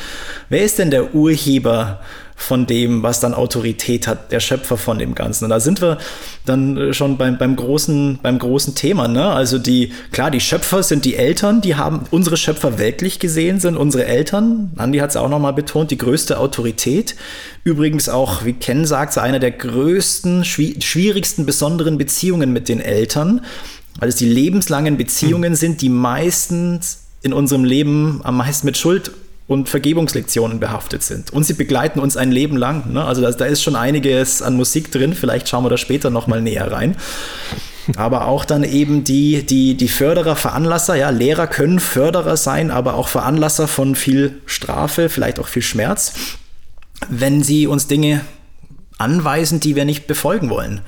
Wer 0.49 0.63
ist 0.63 0.79
denn 0.79 0.89
der 0.89 1.13
Urheber 1.13 2.01
von 2.37 2.67
dem, 2.67 3.01
was 3.01 3.21
dann 3.21 3.33
Autorität 3.33 4.07
hat, 4.07 4.31
der 4.31 4.41
Schöpfer 4.41 4.77
von 4.77 4.99
dem 4.99 5.15
Ganzen. 5.15 5.45
Und 5.45 5.49
da 5.51 5.59
sind 5.59 5.81
wir 5.81 5.97
dann 6.45 6.77
äh, 6.77 6.93
schon 6.93 7.17
beim, 7.17 7.37
beim, 7.37 7.55
großen, 7.55 8.19
beim 8.21 8.37
großen 8.37 8.75
Thema. 8.75 9.07
Ne? 9.07 9.25
Also 9.25 9.57
die, 9.57 9.93
klar, 10.11 10.31
die 10.31 10.41
Schöpfer 10.41 10.83
sind 10.83 11.05
die 11.05 11.15
Eltern, 11.15 11.61
die 11.61 11.75
haben, 11.75 12.01
unsere 12.11 12.35
Schöpfer 12.37 12.77
weltlich 12.77 13.19
gesehen 13.19 13.59
sind 13.59 13.77
unsere 13.77 14.05
Eltern. 14.05 14.71
Andi 14.75 14.99
hat 14.99 15.11
es 15.11 15.15
auch 15.15 15.29
nochmal 15.29 15.53
betont, 15.53 15.91
die 15.91 15.97
größte 15.97 16.37
Autorität. 16.37 17.15
Übrigens 17.63 18.09
auch, 18.09 18.43
wie 18.43 18.53
Ken 18.53 18.85
sagt, 18.85 19.13
so 19.13 19.21
einer 19.21 19.39
der 19.39 19.51
größten, 19.51 20.43
schwierigsten, 20.43 21.45
besonderen 21.45 21.97
Beziehungen 21.97 22.51
mit 22.51 22.67
den 22.67 22.81
Eltern, 22.81 23.41
weil 23.99 24.09
es 24.09 24.15
die 24.17 24.29
lebenslangen 24.29 24.97
Beziehungen 24.97 25.53
hm. 25.53 25.55
sind, 25.55 25.81
die 25.81 25.89
meistens 25.89 26.99
in 27.21 27.33
unserem 27.33 27.63
Leben 27.63 28.19
am 28.23 28.37
meisten 28.37 28.67
mit 28.67 28.77
Schuld 28.77 29.11
und 29.47 29.69
Vergebungslektionen 29.69 30.59
behaftet 30.59 31.03
sind. 31.03 31.31
Und 31.31 31.43
sie 31.43 31.53
begleiten 31.53 31.99
uns 31.99 32.17
ein 32.17 32.31
Leben 32.31 32.57
lang. 32.57 32.91
Ne? 32.91 33.03
Also 33.03 33.21
da, 33.21 33.31
da, 33.31 33.45
ist 33.45 33.61
schon 33.61 33.75
einiges 33.75 34.41
an 34.41 34.55
Musik 34.55 34.91
drin. 34.91 35.13
Vielleicht 35.13 35.47
schauen 35.47 35.63
wir 35.63 35.69
da 35.69 35.77
später 35.77 36.09
nochmal 36.09 36.41
näher 36.41 36.71
rein. 36.71 36.95
Aber 37.97 38.27
auch 38.27 38.45
dann 38.45 38.63
eben 38.63 39.03
die, 39.03 39.45
die, 39.45 39.75
die 39.77 39.87
Förderer, 39.87 40.35
Veranlasser. 40.35 40.95
Ja, 40.95 41.11
Lehrer 41.11 41.45
können 41.45 41.79
Förderer 41.79 42.37
sein, 42.37 42.71
aber 42.71 42.95
auch 42.95 43.07
Veranlasser 43.07 43.67
von 43.67 43.95
viel 43.95 44.41
Strafe, 44.47 45.09
vielleicht 45.09 45.39
auch 45.39 45.47
viel 45.47 45.61
Schmerz, 45.61 46.13
wenn 47.09 47.43
sie 47.43 47.67
uns 47.67 47.85
Dinge 47.85 48.21
anweisen, 48.97 49.59
die 49.59 49.75
wir 49.75 49.85
nicht 49.85 50.07
befolgen 50.07 50.49
wollen. 50.49 50.81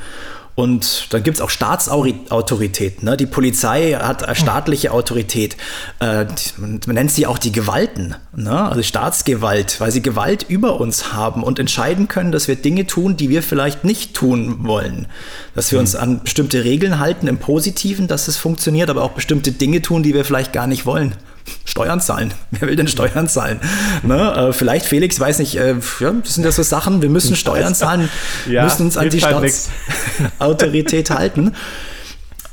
Und 0.57 1.13
dann 1.13 1.21
gibt 1.21 1.37
es 1.37 1.41
auch 1.41 1.51
Staatsautorität. 1.51 3.03
Ne? 3.03 3.15
Die 3.15 3.27
Polizei 3.27 3.91
hat 3.93 4.25
staatliche 4.35 4.91
Autorität. 4.91 5.55
Äh, 5.99 6.25
man, 6.57 6.79
nennt 6.87 7.11
sie 7.11 7.27
auch 7.27 7.37
die 7.37 7.51
Gewalten, 7.51 8.15
ne? 8.35 8.63
also 8.63 8.81
Staatsgewalt, 8.81 9.79
weil 9.79 9.91
sie 9.91 10.01
Gewalt 10.01 10.47
über 10.49 10.81
uns 10.81 11.13
haben 11.13 11.43
und 11.43 11.59
entscheiden 11.59 12.07
können, 12.07 12.31
dass 12.31 12.47
wir 12.47 12.55
Dinge 12.55 12.87
tun, 12.87 13.17
die 13.17 13.29
wir 13.29 13.43
vielleicht 13.43 13.83
nicht 13.83 14.15
tun 14.15 14.65
wollen. 14.65 15.05
Dass 15.53 15.71
wir 15.71 15.77
uns 15.77 15.93
mhm. 15.93 15.99
an 15.99 16.23
bestimmte 16.23 16.63
Regeln 16.63 16.97
halten 16.97 17.27
im 17.27 17.37
Positiven, 17.37 18.07
dass 18.07 18.27
es 18.27 18.37
funktioniert, 18.37 18.89
aber 18.89 19.03
auch 19.03 19.11
bestimmte 19.11 19.51
Dinge 19.51 19.83
tun, 19.83 20.01
die 20.01 20.15
wir 20.15 20.25
vielleicht 20.25 20.53
gar 20.53 20.65
nicht 20.65 20.87
wollen. 20.87 21.13
Steuern 21.65 22.01
zahlen. 22.01 22.33
Wer 22.51 22.67
will 22.67 22.75
denn 22.75 22.87
Steuern 22.87 23.27
zahlen? 23.27 23.59
Ne? 24.03 24.49
Äh, 24.49 24.53
vielleicht 24.53 24.85
Felix, 24.85 25.19
weiß 25.19 25.39
nicht, 25.39 25.57
äh, 25.57 25.75
ja, 25.99 26.11
das 26.11 26.35
sind 26.35 26.43
ja 26.43 26.51
so 26.51 26.63
Sachen, 26.63 27.01
wir 27.01 27.09
müssen 27.09 27.35
Steuern 27.35 27.75
zahlen, 27.75 28.09
ja, 28.49 28.63
müssen 28.63 28.83
uns 28.83 28.97
an 28.97 29.09
die 29.09 29.21
halt 29.21 29.53
Staatsautorität 30.39 31.09
halten. 31.11 31.55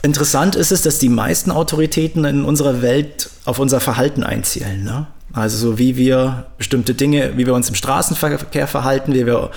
Interessant 0.02 0.54
ist 0.54 0.70
es, 0.70 0.82
dass 0.82 0.98
die 0.98 1.08
meisten 1.08 1.50
Autoritäten 1.50 2.24
in 2.26 2.44
unserer 2.44 2.82
Welt 2.82 3.30
auf 3.46 3.58
unser 3.58 3.80
Verhalten 3.80 4.22
einzielen. 4.22 4.84
Ne? 4.84 5.06
Also 5.34 5.58
so 5.58 5.78
wie 5.78 5.96
wir 5.96 6.46
bestimmte 6.58 6.94
Dinge, 6.94 7.36
wie 7.36 7.44
wir 7.44 7.54
uns 7.54 7.68
im 7.68 7.74
Straßenverkehr 7.74 8.68
verhalten, 8.68 9.14
wie 9.14 9.26
wir 9.26 9.50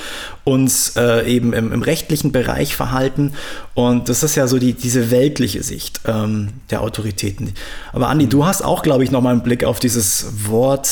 uns 0.43 0.97
äh, 0.97 1.25
eben 1.27 1.53
im, 1.53 1.71
im, 1.71 1.83
rechtlichen 1.83 2.31
Bereich 2.31 2.75
verhalten. 2.75 3.33
Und 3.75 4.09
das 4.09 4.23
ist 4.23 4.35
ja 4.35 4.47
so 4.47 4.57
die, 4.57 4.73
diese 4.73 5.11
weltliche 5.11 5.61
Sicht 5.61 6.01
ähm, 6.05 6.49
der 6.71 6.81
Autoritäten. 6.81 7.53
Aber 7.93 8.07
Andi, 8.09 8.27
du 8.27 8.45
hast 8.45 8.63
auch, 8.63 8.81
glaube 8.81 9.03
ich, 9.03 9.11
nochmal 9.11 9.33
einen 9.33 9.43
Blick 9.43 9.63
auf 9.63 9.79
dieses 9.79 10.47
Wort 10.47 10.89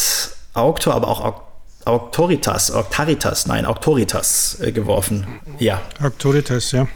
Auktor, 0.53 0.93
aber 0.93 1.07
auch 1.07 1.41
Autoritas, 1.85 2.71
Auctoritas, 2.71 3.47
nein, 3.47 3.65
Auctoritas 3.65 4.59
äh, 4.61 4.71
geworfen. 4.71 5.25
Ja. 5.59 5.81
Auctoritas, 6.01 6.71
ja. 6.71 6.87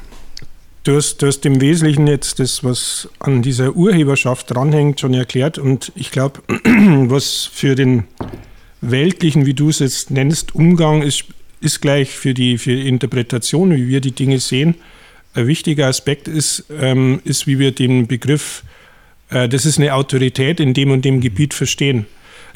Du 0.86 0.96
hast, 0.96 1.18
du 1.18 1.28
hast 1.28 1.46
im 1.46 1.60
Wesentlichen 1.60 2.08
jetzt 2.08 2.40
das, 2.40 2.64
was 2.64 3.10
an 3.20 3.42
dieser 3.42 3.76
Urheberschaft 3.76 4.50
dranhängt, 4.50 5.02
schon 5.02 5.14
erklärt. 5.14 5.58
Und 5.58 5.92
ich 5.96 6.10
glaube, 6.10 6.42
was 6.48 7.50
für 7.52 7.76
den 7.76 8.06
weltlichen, 8.80 9.46
wie 9.46 9.54
du 9.54 9.70
es 9.70 9.80
jetzt 9.80 10.10
nennst, 10.10 10.56
Umgang 10.56 11.02
ist, 11.02 11.26
ist 11.60 11.82
gleich 11.82 12.12
für 12.12 12.34
die, 12.34 12.58
für 12.58 12.74
die 12.76 12.88
Interpretation, 12.88 13.76
wie 13.76 13.90
wir 13.90 14.00
die 14.00 14.14
Dinge 14.14 14.40
sehen. 14.40 14.76
Ein 15.34 15.48
wichtiger 15.48 15.88
Aspekt 15.88 16.30
ist, 16.30 16.64
ähm, 16.80 17.20
ist 17.26 17.46
wie 17.46 17.60
wir 17.60 17.74
den 17.74 18.08
Begriff, 18.08 18.64
äh, 19.32 19.50
das 19.50 19.66
ist 19.66 19.80
eine 19.80 19.94
Autorität 19.94 20.62
in 20.62 20.74
dem 20.74 20.92
und 20.92 21.04
dem 21.04 21.20
Gebiet 21.20 21.54
verstehen. 21.54 22.06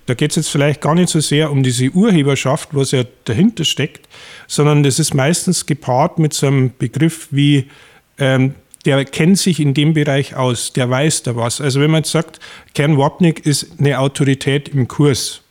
Da 0.05 0.13
geht 0.13 0.31
es 0.31 0.37
jetzt 0.37 0.49
vielleicht 0.49 0.79
gar 0.79 0.95
nicht 0.95 1.09
so 1.09 1.19
sehr 1.19 1.51
um 1.51 1.61
diese 1.61 1.89
Urheberschaft, 1.89 2.69
was 2.71 2.91
ja 2.91 3.03
dahinter 3.25 3.65
steckt, 3.65 4.07
sondern 4.47 4.81
das 4.83 4.97
ist 4.97 5.13
meistens 5.13 5.65
gepaart 5.65 6.19
mit 6.19 6.33
so 6.33 6.47
einem 6.47 6.71
Begriff 6.77 7.27
wie, 7.31 7.69
ähm, 8.17 8.55
der 8.85 9.05
kennt 9.05 9.37
sich 9.39 9.59
in 9.59 9.73
dem 9.73 9.93
Bereich 9.93 10.35
aus, 10.35 10.73
der 10.73 10.89
weiß 10.89 11.23
da 11.23 11.35
was. 11.35 11.61
Also 11.61 11.79
wenn 11.79 11.91
man 11.91 11.99
jetzt 11.99 12.11
sagt, 12.11 12.39
Kern 12.73 12.97
Wapnick 12.97 13.45
ist 13.45 13.79
eine 13.79 13.99
Autorität 13.99 14.69
im 14.69 14.87
Kurs, 14.87 15.41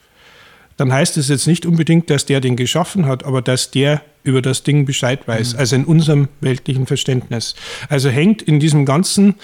dann 0.76 0.92
heißt 0.92 1.16
es 1.16 1.28
jetzt 1.28 1.46
nicht 1.46 1.64
unbedingt, 1.64 2.10
dass 2.10 2.26
der 2.26 2.40
den 2.40 2.56
geschaffen 2.56 3.06
hat, 3.06 3.24
aber 3.24 3.42
dass 3.42 3.70
der 3.70 4.02
über 4.24 4.42
das 4.42 4.62
Ding 4.62 4.84
Bescheid 4.84 5.26
weiß, 5.26 5.54
mhm. 5.54 5.58
also 5.58 5.76
in 5.76 5.84
unserem 5.84 6.28
weltlichen 6.40 6.86
Verständnis. 6.86 7.54
Also 7.88 8.08
hängt 8.08 8.42
in 8.42 8.60
diesem 8.60 8.84
ganzen 8.84 9.34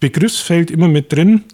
Begriffsfeld 0.00 0.70
immer 0.70 0.88
mit 0.88 1.12
drin, 1.12 1.44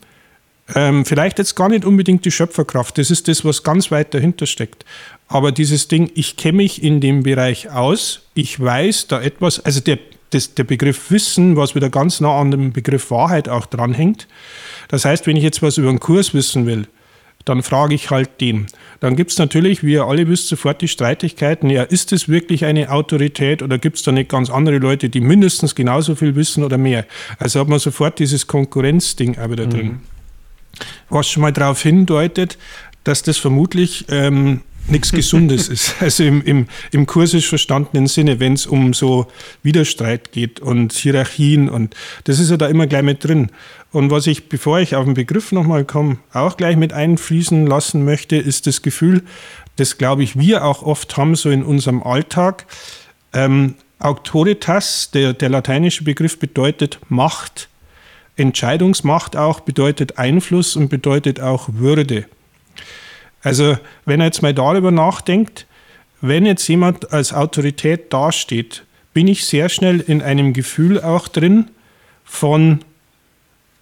ähm, 0.75 1.05
vielleicht 1.05 1.39
jetzt 1.39 1.57
gar 1.57 1.69
nicht 1.69 1.85
unbedingt 1.85 2.25
die 2.25 2.31
Schöpferkraft, 2.31 2.97
das 2.97 3.11
ist 3.11 3.29
das, 3.29 3.45
was 3.45 3.63
ganz 3.63 3.91
weit 3.91 4.15
dahinter 4.15 4.47
steckt. 4.47 4.85
Aber 5.29 5.53
dieses 5.53 5.89
Ding, 5.89 6.11
ich 6.15 6.37
kenne 6.37 6.59
mich 6.59 6.83
in 6.83 7.01
dem 7.01 7.23
Bereich 7.23 7.71
aus, 7.71 8.23
ich 8.35 8.59
weiß 8.59 9.09
da 9.09 9.21
etwas, 9.21 9.61
also 9.61 9.81
der, 9.81 9.99
das, 10.35 10.55
der 10.55 10.65
Begriff 10.65 11.11
Wissen, 11.11 11.57
was 11.57 11.75
wieder 11.75 11.91
ganz 11.91 12.21
nah 12.21 12.41
an 12.41 12.51
dem 12.51 12.73
Begriff 12.73 13.11
Wahrheit 13.11 13.49
auch 13.49 13.67
dranhängt. 13.67 14.29
Das 14.89 15.05
heißt, 15.05 15.27
wenn 15.27 15.37
ich 15.37 15.43
jetzt 15.43 15.63
was 15.63 15.79
über 15.79 15.89
einen 15.89 16.01
Kurs 16.01 16.35
wissen 16.35 16.67
will, 16.67 16.87
dann 17.45 17.63
frage 17.63 17.95
ich 17.95 18.11
halt 18.11 18.41
den. 18.41 18.67
Dann 19.01 19.17
gibt 19.17 19.31
es 19.31 19.39
natürlich, 19.39 19.85
wie 19.85 19.93
ihr 19.93 20.05
alle 20.05 20.27
wisst, 20.29 20.49
sofort 20.49 20.81
die 20.81 20.89
Streitigkeiten. 20.89 21.69
Ja, 21.69 21.83
ist 21.83 22.13
es 22.13 22.29
wirklich 22.29 22.65
eine 22.65 22.91
Autorität 22.91 23.63
oder 23.63 23.79
gibt 23.79 23.99
es 23.99 24.03
da 24.03 24.13
nicht 24.13 24.31
ganz 24.31 24.49
andere 24.49 24.79
Leute, 24.79 25.11
die 25.11 25.21
mindestens 25.21 25.75
genauso 25.75 26.15
viel 26.15 26.37
wissen 26.37 26.65
oder 26.65 26.79
mehr? 26.79 27.05
Also 27.39 27.61
hat 27.61 27.69
man 27.69 27.79
sofort 27.79 28.19
dieses 28.19 28.47
Konkurrenzding 28.47 29.39
auch 29.39 29.51
wieder 29.51 29.67
drin. 29.67 29.87
Mhm. 29.87 30.01
Was 31.11 31.29
schon 31.29 31.43
mal 31.43 31.53
darauf 31.53 31.83
hindeutet, 31.83 32.57
dass 33.05 33.23
das 33.23 33.37
vermutlich 33.37 34.07
ähm, 34.09 34.63
nichts 34.87 35.13
Gesundes 35.13 35.69
ist. 35.69 35.95
Also 36.01 36.25
im, 36.25 36.43
im, 36.43 36.67
im 36.91 37.07
kursisch 37.07 37.49
verstandenen 37.49 38.07
Sinne, 38.07 38.41
wenn 38.41 38.55
es 38.55 38.67
um 38.67 38.93
so 38.93 39.27
Widerstreit 39.63 40.33
geht 40.33 40.61
und 40.61 40.93
Hierarchien 40.93 41.69
und 41.69 41.95
das 42.25 42.39
ist 42.39 42.51
ja 42.51 42.57
da 42.57 42.67
immer 42.67 42.87
gleich 42.87 43.03
mit 43.03 43.25
drin. 43.25 43.51
Und 43.93 44.11
was 44.11 44.27
ich, 44.27 44.49
bevor 44.49 44.81
ich 44.81 44.97
auf 44.97 45.05
den 45.05 45.15
Begriff 45.15 45.53
nochmal 45.53 45.85
komme, 45.85 46.19
auch 46.33 46.57
gleich 46.57 46.77
mit 46.77 46.93
einfließen 46.93 47.67
lassen 47.67 48.05
möchte, 48.05 48.37
ist 48.37 48.67
das 48.67 48.83
Gefühl, 48.83 49.23
das 49.77 49.99
glaube 49.99 50.23
ich 50.23 50.39
wir 50.39 50.65
auch 50.65 50.83
oft 50.83 51.17
haben, 51.17 51.35
so 51.35 51.51
in 51.51 51.63
unserem 51.63 52.03
Alltag. 52.03 52.67
Ähm, 53.33 53.77
Autoritas, 53.99 55.11
der, 55.13 55.33
der 55.33 55.49
lateinische 55.49 56.05
Begriff 56.05 56.39
bedeutet 56.39 56.99
Macht. 57.09 57.69
Entscheidungsmacht 58.37 59.37
auch 59.37 59.61
bedeutet 59.61 60.19
Einfluss 60.19 60.77
und 60.77 60.89
bedeutet 60.89 61.41
auch 61.41 61.69
Würde. 61.73 62.27
Also 63.45 63.77
wenn 64.07 64.21
er 64.21 64.27
jetzt 64.27 64.43
mal 64.43 64.55
darüber 64.55 64.91
nachdenkt, 64.91 65.67
wenn 66.21 66.47
jetzt 66.47 66.67
jemand 66.67 67.13
als 67.13 67.33
Autorität 67.33 68.13
dasteht, 68.13 68.85
bin 69.13 69.29
ich 69.29 69.45
sehr 69.45 69.69
schnell 69.69 70.01
in 70.01 70.23
einem 70.23 70.55
Gefühl 70.55 71.01
auch 71.01 71.29
drin 71.29 71.71
von, 72.25 72.81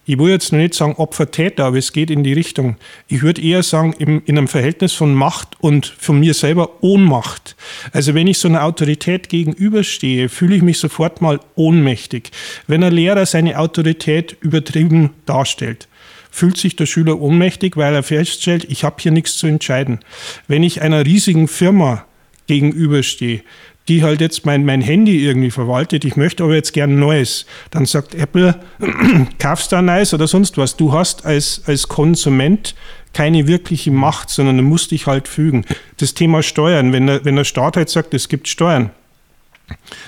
ich 0.05 0.19
will 0.19 0.29
jetzt 0.29 0.51
noch 0.51 0.59
nicht 0.59 0.73
sagen 0.73 0.95
Opfer-Täter, 0.95 1.63
aber 1.63 1.77
es 1.77 1.93
geht 1.93 2.11
in 2.11 2.25
die 2.25 2.33
Richtung. 2.33 2.75
Ich 3.07 3.21
würde 3.21 3.41
eher 3.41 3.63
sagen, 3.63 3.95
im, 3.97 4.21
in 4.25 4.37
einem 4.37 4.49
Verhältnis 4.49 4.91
von 4.91 5.15
Macht 5.15 5.55
und 5.61 5.85
von 5.85 6.19
mir 6.19 6.33
selber 6.33 6.83
Ohnmacht. 6.83 7.55
Also 7.93 8.13
wenn 8.13 8.27
ich 8.27 8.39
so 8.39 8.49
einer 8.49 8.65
Autorität 8.65 9.29
gegenüberstehe, 9.29 10.27
fühle 10.27 10.57
ich 10.57 10.61
mich 10.61 10.79
sofort 10.79 11.21
mal 11.21 11.39
ohnmächtig. 11.55 12.31
Wenn 12.67 12.83
ein 12.83 12.93
Lehrer 12.93 13.25
seine 13.25 13.57
Autorität 13.57 14.35
übertrieben 14.41 15.11
darstellt, 15.25 15.87
fühlt 16.33 16.57
sich 16.57 16.75
der 16.75 16.87
Schüler 16.87 17.21
ohnmächtig, 17.21 17.77
weil 17.77 17.93
er 17.93 18.01
feststellt, 18.01 18.65
ich 18.67 18.83
habe 18.83 18.95
hier 18.99 19.11
nichts 19.11 19.37
zu 19.37 19.45
entscheiden. 19.45 19.99
Wenn 20.47 20.63
ich 20.63 20.81
einer 20.81 21.05
riesigen 21.05 21.47
Firma 21.47 22.07
gegenüberstehe, 22.47 23.43
die 23.87 24.01
halt 24.01 24.19
jetzt 24.19 24.43
mein, 24.43 24.65
mein 24.65 24.81
Handy 24.81 25.23
irgendwie 25.23 25.51
verwaltet, 25.51 26.05
ich 26.05 26.15
möchte 26.15 26.43
aber 26.43 26.55
jetzt 26.55 26.73
gern 26.73 26.97
Neues, 26.97 27.45
dann 27.69 27.85
sagt 27.85 28.15
Apple, 28.15 28.59
kaufst 29.39 29.71
du 29.71 29.75
ein 29.75 29.85
Neues 29.85 30.11
oder 30.15 30.25
sonst 30.25 30.57
was. 30.57 30.75
Du 30.75 30.91
hast 30.91 31.23
als, 31.23 31.61
als 31.67 31.87
Konsument 31.87 32.73
keine 33.13 33.47
wirkliche 33.47 33.91
Macht, 33.91 34.31
sondern 34.31 34.57
du 34.57 34.63
musst 34.63 34.89
dich 34.89 35.05
halt 35.05 35.27
fügen. 35.27 35.65
Das 35.97 36.15
Thema 36.15 36.41
Steuern, 36.41 36.93
wenn 36.93 37.05
der, 37.05 37.25
wenn 37.25 37.35
der 37.35 37.43
Staat 37.43 37.77
halt 37.77 37.89
sagt, 37.89 38.15
es 38.15 38.27
gibt 38.27 38.47
Steuern, 38.47 38.89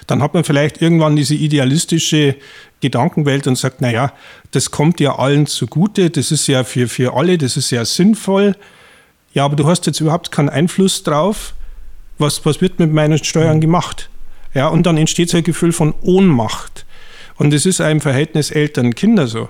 dann 0.08 0.22
hat 0.22 0.34
man 0.34 0.44
vielleicht 0.44 0.82
irgendwann 0.82 1.16
diese 1.16 1.36
idealistische 1.36 2.36
Gedankenwelt 2.82 3.48
und 3.48 3.58
sagt, 3.58 3.82
naja, 3.82 4.14
das 4.52 4.72
kommt 4.72 5.00
ja 5.00 5.18
allen 5.18 5.48
zugute, 5.48 6.10
das 6.10 6.32
ist 6.32 6.48
ja 6.48 6.64
für, 6.64 6.88
für 6.88 7.16
alle, 7.16 7.38
das 7.38 7.58
ist 7.58 7.72
ja 7.72 7.86
sinnvoll. 7.86 8.56
Ja, 9.34 9.46
aber 9.46 9.56
du 9.56 9.68
hast 9.68 9.86
jetzt 9.86 10.00
überhaupt 10.00 10.32
keinen 10.32 10.50
Einfluss 10.50 11.04
drauf, 11.04 11.54
was, 12.18 12.46
was 12.46 12.62
wird 12.62 12.80
mit 12.80 12.94
meinen 12.94 13.24
Steuern 13.24 13.60
gemacht. 13.60 14.10
Ja, 14.54 14.68
und 14.68 14.86
dann 14.86 14.98
entsteht 14.98 15.30
so 15.30 15.38
ein 15.38 15.44
Gefühl 15.44 15.74
von 15.74 15.94
Ohnmacht. 16.02 16.86
Und 17.38 17.54
das 17.54 17.66
ist 17.66 17.82
ein 17.82 18.00
Verhältnis 18.00 18.52
Eltern-Kinder 18.52 19.28
so. 19.28 19.50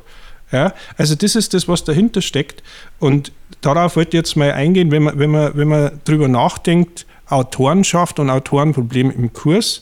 Ja, 0.51 0.73
also 0.97 1.15
das 1.15 1.35
ist 1.35 1.53
das, 1.53 1.67
was 1.67 1.83
dahinter 1.83 2.21
steckt. 2.21 2.63
Und 2.99 3.31
darauf 3.61 3.95
wollte 3.95 4.09
ich 4.09 4.13
jetzt 4.21 4.35
mal 4.35 4.51
eingehen, 4.51 4.91
wenn 4.91 5.03
man, 5.03 5.19
wenn 5.19 5.29
man, 5.29 5.51
wenn 5.55 5.67
man 5.67 5.99
drüber 6.05 6.27
nachdenkt, 6.27 7.05
Autorenschaft 7.27 8.19
und 8.19 8.29
Autorenproblem 8.29 9.11
im 9.11 9.33
Kurs. 9.33 9.81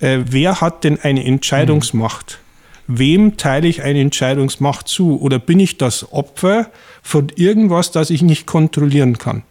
Äh, 0.00 0.20
wer 0.26 0.60
hat 0.60 0.84
denn 0.84 1.00
eine 1.00 1.24
Entscheidungsmacht? 1.24 2.38
Mhm. 2.86 2.98
Wem 2.98 3.36
teile 3.36 3.68
ich 3.68 3.82
eine 3.82 4.00
Entscheidungsmacht 4.00 4.88
zu? 4.88 5.20
Oder 5.20 5.38
bin 5.38 5.60
ich 5.60 5.78
das 5.78 6.12
Opfer 6.12 6.70
von 7.02 7.28
irgendwas, 7.36 7.90
das 7.90 8.10
ich 8.10 8.22
nicht 8.22 8.46
kontrollieren 8.46 9.18
kann? 9.18 9.44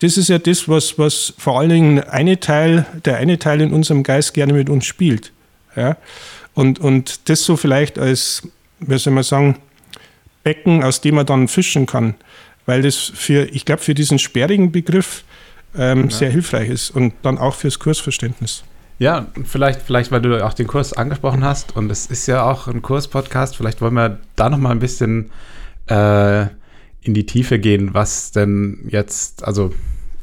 Das 0.00 0.18
ist 0.18 0.28
ja 0.28 0.38
das, 0.38 0.68
was, 0.68 0.98
was 0.98 1.32
vor 1.38 1.58
allen 1.58 1.70
Dingen 1.70 2.00
eine 2.00 2.38
Teil, 2.38 2.84
der 3.04 3.16
eine 3.16 3.38
Teil 3.38 3.62
in 3.62 3.72
unserem 3.72 4.02
Geist 4.02 4.34
gerne 4.34 4.52
mit 4.52 4.68
uns 4.68 4.84
spielt. 4.84 5.32
Ja? 5.74 5.96
Und, 6.54 6.78
und 6.78 7.28
das 7.30 7.44
so 7.44 7.56
vielleicht 7.56 7.98
als, 7.98 8.46
wie 8.80 8.98
soll 8.98 9.14
man 9.14 9.24
sagen, 9.24 9.56
Becken, 10.44 10.84
aus 10.84 11.00
dem 11.00 11.16
man 11.16 11.26
dann 11.26 11.48
fischen 11.48 11.86
kann. 11.86 12.14
Weil 12.66 12.82
das 12.82 12.96
für, 12.96 13.48
ich 13.52 13.64
glaube, 13.64 13.82
für 13.82 13.94
diesen 13.94 14.18
sperrigen 14.18 14.70
Begriff 14.70 15.24
ähm, 15.76 16.04
ja. 16.04 16.16
sehr 16.16 16.30
hilfreich 16.30 16.68
ist 16.68 16.90
und 16.90 17.14
dann 17.22 17.38
auch 17.38 17.54
fürs 17.54 17.78
Kursverständnis. 17.78 18.64
Ja, 18.98 19.26
vielleicht, 19.44 19.82
vielleicht, 19.82 20.10
weil 20.10 20.22
du 20.22 20.44
auch 20.44 20.54
den 20.54 20.66
Kurs 20.66 20.94
angesprochen 20.94 21.44
hast 21.44 21.76
und 21.76 21.90
es 21.90 22.06
ist 22.06 22.26
ja 22.26 22.44
auch 22.44 22.66
ein 22.66 22.80
Kurs-Podcast, 22.80 23.56
vielleicht 23.56 23.82
wollen 23.82 23.94
wir 23.94 24.20
da 24.36 24.48
noch 24.48 24.58
mal 24.58 24.70
ein 24.70 24.78
bisschen 24.78 25.30
äh, 25.88 26.42
in 27.02 27.12
die 27.14 27.26
Tiefe 27.26 27.58
gehen, 27.58 27.92
was 27.92 28.32
denn 28.32 28.86
jetzt, 28.88 29.44
also 29.44 29.72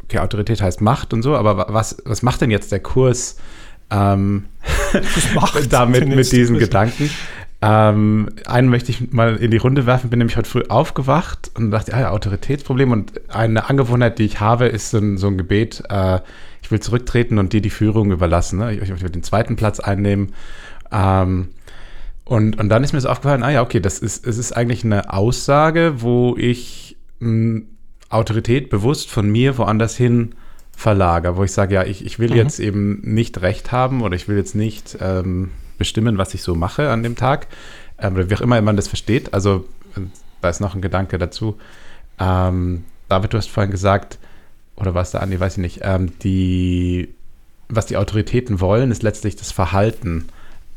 okay, 0.04 0.20
Autorität 0.20 0.62
heißt 0.62 0.82
Macht 0.82 1.14
und 1.14 1.22
so, 1.22 1.36
aber 1.36 1.68
was, 1.70 1.98
was 2.06 2.24
macht 2.24 2.42
denn 2.42 2.50
jetzt 2.50 2.72
der 2.72 2.80
Kurs 2.80 3.38
ähm, 3.92 4.46
damit 5.70 6.08
mit 6.08 6.32
diesen 6.32 6.58
Gedanken? 6.58 7.12
Ähm, 7.66 8.28
einen 8.46 8.68
möchte 8.68 8.92
ich 8.92 9.14
mal 9.14 9.38
in 9.38 9.50
die 9.50 9.58
Runde 9.58 9.86
werfen, 9.86 10.10
bin 10.10 10.20
nämlich 10.20 10.36
heute 10.36 10.50
früh 10.50 10.64
aufgewacht 10.68 11.50
und 11.56 11.72
dachte, 11.72 11.94
ah 11.94 12.02
ja, 12.02 12.10
Autoritätsproblem. 12.10 12.92
Und 12.92 13.34
eine 13.34 13.70
Angewohnheit, 13.70 14.20
die 14.20 14.26
ich 14.26 14.42
habe, 14.42 14.66
ist 14.66 14.90
so 14.90 14.98
ein, 14.98 15.18
so 15.18 15.28
ein 15.28 15.38
Gebet, 15.38 15.82
äh, 15.90 16.20
ich 16.62 16.72
will 16.72 16.82
zurücktreten 16.82 17.38
und 17.38 17.54
dir 17.54 17.62
die 17.62 17.70
Führung 17.70 18.12
überlassen. 18.12 18.60
Ne? 18.60 18.74
Ich, 18.74 18.82
ich 18.82 19.02
will 19.02 19.10
den 19.10 19.24
zweiten 19.24 19.56
Platz 19.56 19.80
einnehmen. 19.80 20.34
Ähm, 20.92 21.50
und, 22.26 22.60
und 22.60 22.68
dann 22.68 22.84
ist 22.84 22.92
mir 22.92 23.00
so 23.00 23.08
aufgefallen, 23.08 23.44
ah 23.44 23.52
ja, 23.52 23.62
okay, 23.62 23.80
das 23.80 24.00
ist, 24.00 24.28
es 24.28 24.38
ist 24.38 24.52
eigentlich 24.52 24.84
eine 24.84 25.14
Aussage, 25.14 26.02
wo 26.02 26.36
ich 26.38 26.98
m, 27.22 27.28
hm, 27.28 27.68
Autorität 28.10 28.70
bewusst 28.70 29.10
von 29.10 29.32
mir 29.32 29.58
woanders 29.58 29.96
hin 29.96 30.36
verlagere, 30.76 31.38
wo 31.38 31.46
ich 31.46 31.54
sage, 31.54 31.76
ja, 31.76 31.84
ich, 31.86 32.06
ich 32.06 32.20
will 32.20 32.32
mhm. 32.32 32.36
jetzt 32.36 32.60
eben 32.60 33.00
nicht 33.04 33.42
Recht 33.42 33.72
haben 33.72 34.02
oder 34.02 34.18
ich 34.18 34.28
will 34.28 34.36
jetzt 34.36 34.54
nicht 34.54 34.98
ähm, 35.00 35.50
bestimmen, 35.78 36.18
was 36.18 36.34
ich 36.34 36.42
so 36.42 36.56
mache 36.56 36.90
an 36.90 37.04
dem 37.04 37.16
Tag. 37.16 37.48
Ähm, 38.00 38.16
oder 38.16 38.30
wie 38.30 38.36
auch 38.36 38.42
immer 38.42 38.62
man 38.62 38.76
das 38.76 38.88
versteht. 38.88 39.34
Also 39.34 39.66
da 40.42 40.50
ist 40.50 40.60
noch 40.60 40.76
ein 40.76 40.82
Gedanke 40.82 41.18
dazu. 41.18 41.58
Ähm, 42.20 42.84
David, 43.10 43.34
du 43.34 43.38
hast 43.38 43.50
vorhin 43.50 43.72
gesagt, 43.72 44.18
oder 44.76 44.94
was 44.94 45.12
da 45.12 45.20
Andi, 45.20 45.40
weiß 45.40 45.54
ich 45.54 45.62
nicht, 45.62 45.80
ähm, 45.84 46.18
die, 46.20 47.10
was 47.70 47.86
die 47.86 47.98
Autoritäten 47.98 48.60
wollen, 48.60 48.92
ist 48.92 49.04
letztlich 49.04 49.36
das 49.36 49.52
Verhalten 49.52 50.26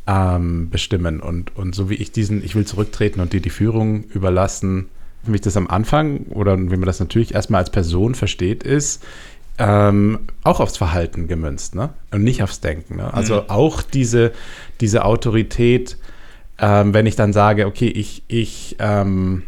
ähm, 0.07 0.71
bestimmen. 0.71 1.21
Und, 1.21 1.57
und 1.57 1.75
so 1.75 1.91
wie 1.91 1.95
ich 1.95 2.13
diesen, 2.13 2.45
ich 2.45 2.55
will 2.55 2.67
zurücktreten 2.67 3.21
und 3.21 3.33
dir 3.33 3.41
die 3.41 3.51
Führung 3.51 4.05
überlassen, 4.05 4.89
wie 5.25 5.35
ich 5.35 5.41
das 5.41 5.57
am 5.57 5.67
Anfang 5.69 6.27
oder 6.29 6.57
wie 6.57 6.77
man 6.77 6.83
das 6.83 7.01
natürlich 7.01 7.35
erstmal 7.35 7.61
als 7.61 7.71
Person 7.71 8.15
versteht, 8.15 8.63
ist, 8.63 9.03
ähm, 9.59 10.21
auch 10.45 10.61
aufs 10.61 10.77
Verhalten 10.77 11.29
gemünzt, 11.29 11.75
ne? 11.75 11.91
Und 12.11 12.23
nicht 12.23 12.43
aufs 12.43 12.61
Denken. 12.61 12.97
Ne? 12.97 13.13
Also 13.13 13.37
mhm. 13.37 13.51
auch 13.51 13.83
diese, 13.83 14.33
diese 14.81 15.05
Autorität, 15.05 15.97
ähm, 16.59 16.95
wenn 16.95 17.07
ich 17.07 17.17
dann 17.17 17.33
sage, 17.33 17.67
okay, 17.67 17.89
ich, 17.89 18.23
ich, 18.29 18.77
ähm, 18.79 19.43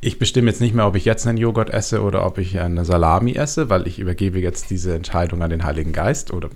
ich 0.00 0.18
bestimme 0.18 0.50
jetzt 0.50 0.60
nicht 0.60 0.74
mehr, 0.74 0.86
ob 0.86 0.96
ich 0.96 1.04
jetzt 1.04 1.26
einen 1.26 1.38
Joghurt 1.38 1.70
esse 1.70 2.02
oder 2.02 2.26
ob 2.26 2.38
ich 2.38 2.58
eine 2.58 2.84
Salami 2.84 3.34
esse, 3.34 3.70
weil 3.70 3.86
ich 3.86 3.98
übergebe 3.98 4.40
jetzt 4.40 4.70
diese 4.70 4.94
Entscheidung 4.94 5.42
an 5.42 5.50
den 5.50 5.64
Heiligen 5.64 5.92
Geist 5.92 6.32
oder 6.32 6.48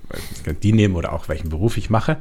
äh, 0.44 0.54
die 0.54 0.72
nehmen 0.72 0.96
oder 0.96 1.12
auch 1.12 1.28
welchen 1.28 1.48
Beruf 1.48 1.76
ich 1.76 1.90
mache, 1.90 2.18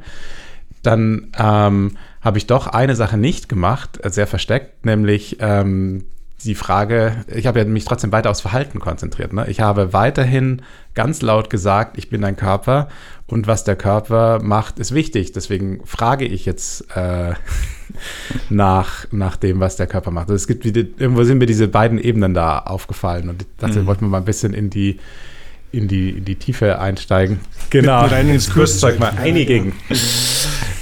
dann 0.82 1.32
ähm, 1.36 1.96
habe 2.20 2.38
ich 2.38 2.46
doch 2.46 2.68
eine 2.68 2.94
Sache 2.94 3.16
nicht 3.16 3.48
gemacht, 3.48 3.98
äh, 4.04 4.10
sehr 4.10 4.26
versteckt, 4.26 4.84
nämlich 4.84 5.38
ähm, 5.40 6.04
die 6.44 6.54
Frage, 6.54 7.24
ich 7.34 7.46
habe 7.46 7.58
ja 7.58 7.64
mich 7.64 7.84
trotzdem 7.84 8.12
weiter 8.12 8.30
aufs 8.30 8.40
Verhalten 8.40 8.78
konzentriert. 8.78 9.32
Ne? 9.32 9.46
Ich 9.48 9.60
habe 9.60 9.92
weiterhin 9.92 10.62
ganz 10.94 11.22
laut 11.22 11.50
gesagt, 11.50 11.96
ich 11.96 12.10
bin 12.10 12.24
ein 12.24 12.36
Körper 12.36 12.88
und 13.26 13.46
was 13.46 13.64
der 13.64 13.76
Körper 13.76 14.40
macht, 14.42 14.78
ist 14.78 14.92
wichtig. 14.92 15.32
Deswegen 15.32 15.84
frage 15.84 16.26
ich 16.26 16.44
jetzt 16.44 16.84
äh, 16.94 17.34
nach, 18.50 19.06
nach 19.10 19.36
dem, 19.36 19.60
was 19.60 19.76
der 19.76 19.86
Körper 19.86 20.10
macht. 20.10 20.24
Also 20.24 20.34
es 20.34 20.46
gibt 20.46 20.64
wieder, 20.64 20.82
irgendwo 20.98 21.24
sind 21.24 21.38
mir 21.38 21.46
diese 21.46 21.68
beiden 21.68 21.98
Ebenen 21.98 22.34
da 22.34 22.58
aufgefallen 22.58 23.28
und 23.28 23.46
dazu 23.58 23.80
mhm. 23.80 23.86
wollten 23.86 24.00
wir 24.02 24.08
mal 24.08 24.18
ein 24.18 24.24
bisschen 24.24 24.52
in 24.52 24.68
die, 24.68 24.98
in 25.72 25.88
die, 25.88 26.10
in 26.10 26.24
die 26.24 26.36
Tiefe 26.36 26.78
einsteigen. 26.78 27.40
Genau, 27.70 28.04
rein 28.04 28.28
ins 28.28 28.52
Kurszeug 28.52 28.98
mal 28.98 29.14
einigen. 29.18 29.72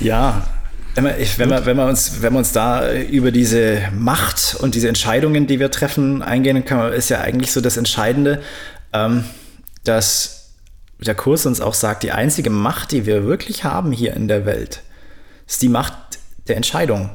Ja, 0.01 0.43
wenn 0.94 1.04
wir, 1.04 1.14
wenn, 1.38 1.50
wir, 1.50 1.66
wenn, 1.66 1.76
wir 1.76 1.87
uns, 1.87 2.22
wenn 2.22 2.33
wir 2.33 2.38
uns 2.38 2.52
da 2.52 2.92
über 2.92 3.30
diese 3.30 3.83
Macht 3.92 4.57
und 4.61 4.74
diese 4.74 4.88
Entscheidungen, 4.88 5.46
die 5.46 5.59
wir 5.59 5.70
treffen, 5.70 6.22
eingehen 6.22 6.64
können, 6.64 6.92
ist 6.92 7.09
ja 7.09 7.20
eigentlich 7.20 7.52
so 7.52 7.61
das 7.61 7.76
Entscheidende, 7.76 8.40
ähm, 8.92 9.24
dass 9.85 10.52
der 10.98 11.14
Kurs 11.14 11.46
uns 11.46 11.61
auch 11.61 11.74
sagt, 11.74 12.02
die 12.02 12.12
einzige 12.12 12.50
Macht, 12.50 12.92
die 12.92 13.07
wir 13.07 13.24
wirklich 13.24 13.64
haben 13.64 13.92
hier 13.92 14.14
in 14.14 14.28
der 14.28 14.46
Welt, 14.46 14.83
ist 15.46 15.62
die 15.62 15.68
Macht 15.68 15.94
der 16.48 16.57
Entscheidung. 16.57 17.11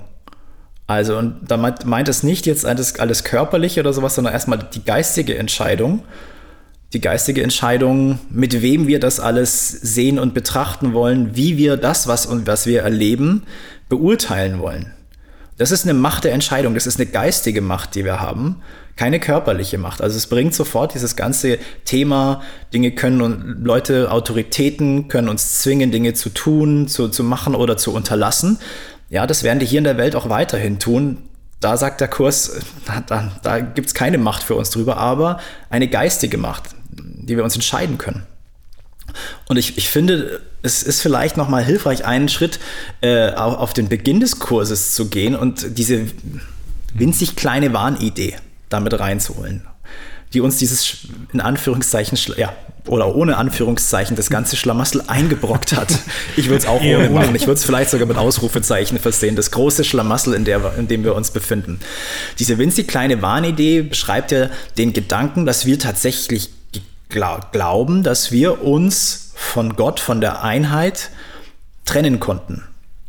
Also, 0.85 1.17
und 1.17 1.41
da 1.47 1.55
meint, 1.57 1.85
meint 1.85 2.09
es 2.09 2.23
nicht 2.23 2.45
jetzt 2.45 2.65
alles, 2.65 2.99
alles 2.99 3.23
körperliche 3.23 3.79
oder 3.79 3.93
sowas, 3.93 4.15
sondern 4.15 4.33
erstmal 4.33 4.57
die 4.57 4.83
geistige 4.83 5.37
Entscheidung. 5.37 6.03
Die 6.93 7.01
geistige 7.01 7.43
Entscheidung, 7.43 8.19
mit 8.31 8.63
wem 8.63 8.87
wir 8.87 8.99
das 8.99 9.19
alles 9.19 9.69
sehen 9.69 10.17
und 10.17 10.33
betrachten 10.33 10.93
wollen, 10.93 11.35
wie 11.35 11.57
wir 11.57 11.77
das, 11.77 12.07
was, 12.07 12.25
und 12.25 12.47
was 12.47 12.65
wir 12.65 12.81
erleben, 12.81 13.43
beurteilen 13.89 14.59
wollen. 14.59 14.93
Das 15.59 15.71
ist 15.71 15.83
eine 15.83 15.93
Macht 15.93 16.23
der 16.23 16.31
Entscheidung, 16.31 16.73
das 16.73 16.87
ist 16.87 16.99
eine 16.99 17.09
geistige 17.09 17.61
Macht, 17.61 17.93
die 17.95 18.05
wir 18.05 18.21
haben, 18.21 18.61
keine 18.95 19.19
körperliche 19.19 19.77
Macht. 19.77 20.01
Also 20.01 20.17
es 20.17 20.27
bringt 20.27 20.55
sofort 20.55 20.93
dieses 20.93 21.15
ganze 21.15 21.59
Thema, 21.85 22.41
Dinge 22.73 22.91
können 22.91 23.21
und 23.21 23.63
Leute, 23.63 24.09
Autoritäten 24.09 25.09
können 25.09 25.29
uns 25.29 25.59
zwingen, 25.59 25.91
Dinge 25.91 26.13
zu 26.13 26.29
tun, 26.29 26.87
zu, 26.87 27.09
zu 27.09 27.23
machen 27.23 27.55
oder 27.55 27.77
zu 27.77 27.93
unterlassen. 27.93 28.57
Ja, 29.09 29.27
das 29.27 29.43
werden 29.43 29.59
die 29.59 29.65
hier 29.65 29.79
in 29.79 29.83
der 29.83 29.97
Welt 29.97 30.15
auch 30.15 30.29
weiterhin 30.29 30.79
tun. 30.79 31.17
Da 31.59 31.75
sagt 31.75 31.99
der 31.99 32.07
Kurs, 32.07 32.59
da, 32.85 33.01
da, 33.05 33.31
da 33.43 33.59
gibt 33.59 33.89
es 33.89 33.93
keine 33.93 34.17
Macht 34.17 34.43
für 34.43 34.55
uns 34.55 34.69
drüber, 34.69 34.97
aber 34.97 35.39
eine 35.69 35.87
geistige 35.87 36.37
Macht, 36.37 36.69
die 37.29 37.37
wir 37.37 37.43
uns 37.43 37.55
entscheiden 37.55 37.97
können. 37.97 38.23
Und 39.47 39.57
ich, 39.57 39.77
ich 39.77 39.89
finde, 39.89 40.41
es 40.61 40.83
ist 40.83 41.01
vielleicht 41.01 41.37
nochmal 41.37 41.63
hilfreich, 41.63 42.05
einen 42.05 42.29
Schritt 42.29 42.59
äh, 43.01 43.31
auf 43.31 43.73
den 43.73 43.87
Beginn 43.89 44.19
des 44.19 44.39
Kurses 44.39 44.93
zu 44.93 45.07
gehen 45.07 45.35
und 45.35 45.77
diese 45.77 46.07
winzig 46.93 47.35
kleine 47.35 47.73
Warnidee 47.73 48.35
damit 48.69 48.99
reinzuholen, 48.99 49.65
die 50.33 50.41
uns 50.41 50.57
dieses 50.57 51.07
in 51.33 51.41
Anführungszeichen, 51.41 52.17
ja, 52.37 52.53
oder 52.87 53.15
ohne 53.15 53.37
Anführungszeichen 53.37 54.15
das 54.15 54.29
ganze 54.29 54.55
Schlamassel 54.55 55.03
eingebrockt 55.07 55.73
hat. 55.75 55.93
Ich 56.37 56.47
würde 56.47 56.57
es 56.57 56.65
auch 56.65 56.81
ohne 56.81 57.09
machen. 57.09 57.35
Ich 57.35 57.43
würde 57.43 57.53
es 57.53 57.63
vielleicht 57.63 57.91
sogar 57.91 58.07
mit 58.07 58.17
Ausrufezeichen 58.17 58.99
versehen. 58.99 59.35
Das 59.35 59.51
große 59.51 59.83
Schlamassel, 59.83 60.33
in, 60.33 60.45
der, 60.45 60.73
in 60.77 60.87
dem 60.87 61.03
wir 61.03 61.15
uns 61.15 61.31
befinden. 61.31 61.79
Diese 62.39 62.57
winzig 62.57 62.87
kleine 62.87 63.21
Warnidee 63.21 63.83
beschreibt 63.83 64.31
ja 64.31 64.49
den 64.77 64.93
Gedanken, 64.93 65.45
dass 65.45 65.65
wir 65.65 65.77
tatsächlich 65.77 66.49
glauben, 67.09 68.03
dass 68.03 68.31
wir 68.31 68.63
uns 68.63 69.31
von 69.35 69.75
Gott, 69.75 69.99
von 69.99 70.21
der 70.21 70.43
Einheit 70.43 71.09
trennen 71.85 72.19
konnten. 72.19 72.63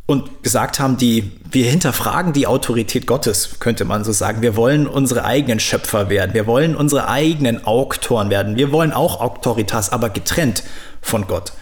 Und 0.07 0.43
gesagt 0.43 0.79
haben, 0.79 0.97
die, 0.97 1.31
wir 1.51 1.69
hinterfragen 1.69 2.33
die 2.33 2.45
Autorität 2.45 3.07
Gottes, 3.07 3.59
könnte 3.59 3.85
man 3.85 4.03
so 4.03 4.11
sagen. 4.11 4.41
Wir 4.41 4.57
wollen 4.57 4.85
unsere 4.87 5.23
eigenen 5.23 5.61
Schöpfer 5.61 6.09
werden. 6.09 6.33
Wir 6.33 6.47
wollen 6.47 6.75
unsere 6.75 7.07
eigenen 7.07 7.65
Auktoren 7.65 8.29
werden. 8.29 8.57
Wir 8.57 8.73
wollen 8.73 8.91
auch 8.91 9.21
Autoritas, 9.21 9.89
aber 9.91 10.09
getrennt 10.09 10.63
von 11.01 11.27
Gott. 11.27 11.53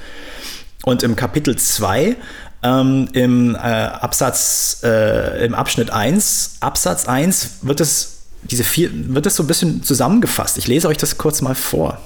Und 0.83 1.03
im 1.03 1.15
Kapitel 1.15 1.57
2 1.57 2.15
ähm, 2.63 3.07
im 3.13 3.55
äh, 3.55 3.57
Absatz, 3.57 4.81
äh, 4.83 5.45
im 5.45 5.53
Abschnitt 5.53 5.91
1, 5.91 6.57
Absatz 6.59 7.07
1 7.07 7.59
wird 7.61 7.79
es, 7.81 8.23
diese 8.43 8.63
vier, 8.63 8.89
wird 8.93 9.25
es 9.25 9.35
so 9.35 9.43
ein 9.43 9.47
bisschen 9.47 9.83
zusammengefasst. 9.83 10.57
Ich 10.57 10.67
lese 10.67 10.87
euch 10.87 10.97
das 10.97 11.17
kurz 11.17 11.41
mal 11.41 11.55
vor. 11.55 11.99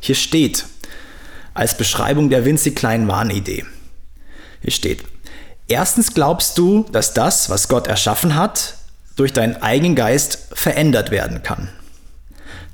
Hier 0.00 0.14
steht, 0.14 0.66
als 1.54 1.76
Beschreibung 1.76 2.30
der 2.30 2.44
winzig 2.44 2.76
kleinen 2.76 3.08
Warnidee. 3.08 3.64
Hier 4.60 4.72
steht, 4.72 5.04
erstens 5.68 6.14
glaubst 6.14 6.58
du, 6.58 6.84
dass 6.92 7.14
das, 7.14 7.50
was 7.50 7.68
Gott 7.68 7.86
erschaffen 7.86 8.34
hat, 8.34 8.74
durch 9.16 9.32
deinen 9.32 9.62
eigenen 9.62 9.94
Geist 9.94 10.48
verändert 10.52 11.10
werden 11.10 11.42
kann. 11.42 11.70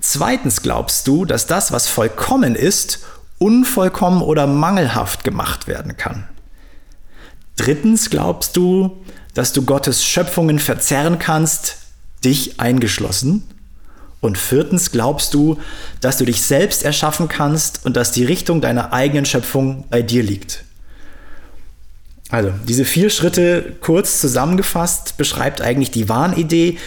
Zweitens 0.01 0.63
glaubst 0.63 1.07
du, 1.07 1.25
dass 1.25 1.47
das, 1.47 1.71
was 1.71 1.87
vollkommen 1.87 2.57
ist, 2.57 3.05
unvollkommen 3.39 4.21
oder 4.23 4.47
mangelhaft 4.47 5.23
gemacht 5.23 5.69
werden 5.69 5.97
kann. 5.97 6.29
Drittens 7.57 8.11
glaubst 8.11 8.57
du, 8.57 9.05
dass 9.35 9.53
du 9.53 9.63
Gottes 9.65 10.05
Schöpfungen 10.05 10.59
verzerren 10.59 11.19
kannst, 11.19 11.77
dich 12.25 12.61
eingeschlossen. 12.61 13.49
Und 14.23 14.39
viertens 14.39 14.93
glaubst 14.93 15.35
du, 15.35 15.59
dass 16.01 16.17
du 16.17 16.25
dich 16.25 16.43
selbst 16.43 16.85
erschaffen 16.85 17.27
kannst 17.27 17.85
und 17.85 17.97
dass 17.97 18.13
die 18.13 18.25
Richtung 18.25 18.61
deiner 18.61 18.93
eigenen 18.93 19.25
Schöpfung 19.25 19.85
bei 19.91 20.01
dir 20.01 20.23
liegt. 20.23 20.63
Also, 22.31 22.53
diese 22.69 22.85
vier 22.85 23.11
Schritte 23.11 23.75
kurz 23.81 24.21
zusammengefasst 24.21 25.17
beschreibt 25.17 25.61
eigentlich 25.61 25.91
die 25.91 26.09
Wahnidee. 26.09 26.79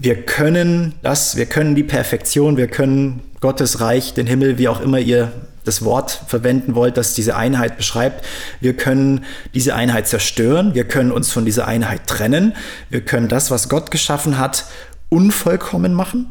Wir 0.00 0.20
können 0.20 0.94
das, 1.02 1.36
wir 1.36 1.46
können 1.46 1.76
die 1.76 1.84
Perfektion, 1.84 2.56
wir 2.56 2.66
können 2.66 3.22
Gottes 3.40 3.80
Reich, 3.80 4.12
den 4.12 4.26
Himmel, 4.26 4.58
wie 4.58 4.66
auch 4.66 4.80
immer 4.80 4.98
ihr 4.98 5.30
das 5.62 5.84
Wort 5.84 6.22
verwenden 6.26 6.74
wollt, 6.74 6.96
das 6.96 7.14
diese 7.14 7.36
Einheit 7.36 7.76
beschreibt. 7.76 8.26
Wir 8.60 8.74
können 8.74 9.24
diese 9.54 9.76
Einheit 9.76 10.08
zerstören, 10.08 10.74
wir 10.74 10.88
können 10.88 11.12
uns 11.12 11.30
von 11.30 11.44
dieser 11.44 11.68
Einheit 11.68 12.08
trennen, 12.08 12.52
wir 12.90 13.02
können 13.02 13.28
das, 13.28 13.52
was 13.52 13.68
Gott 13.68 13.92
geschaffen 13.92 14.38
hat, 14.38 14.64
unvollkommen 15.08 15.94
machen 15.94 16.26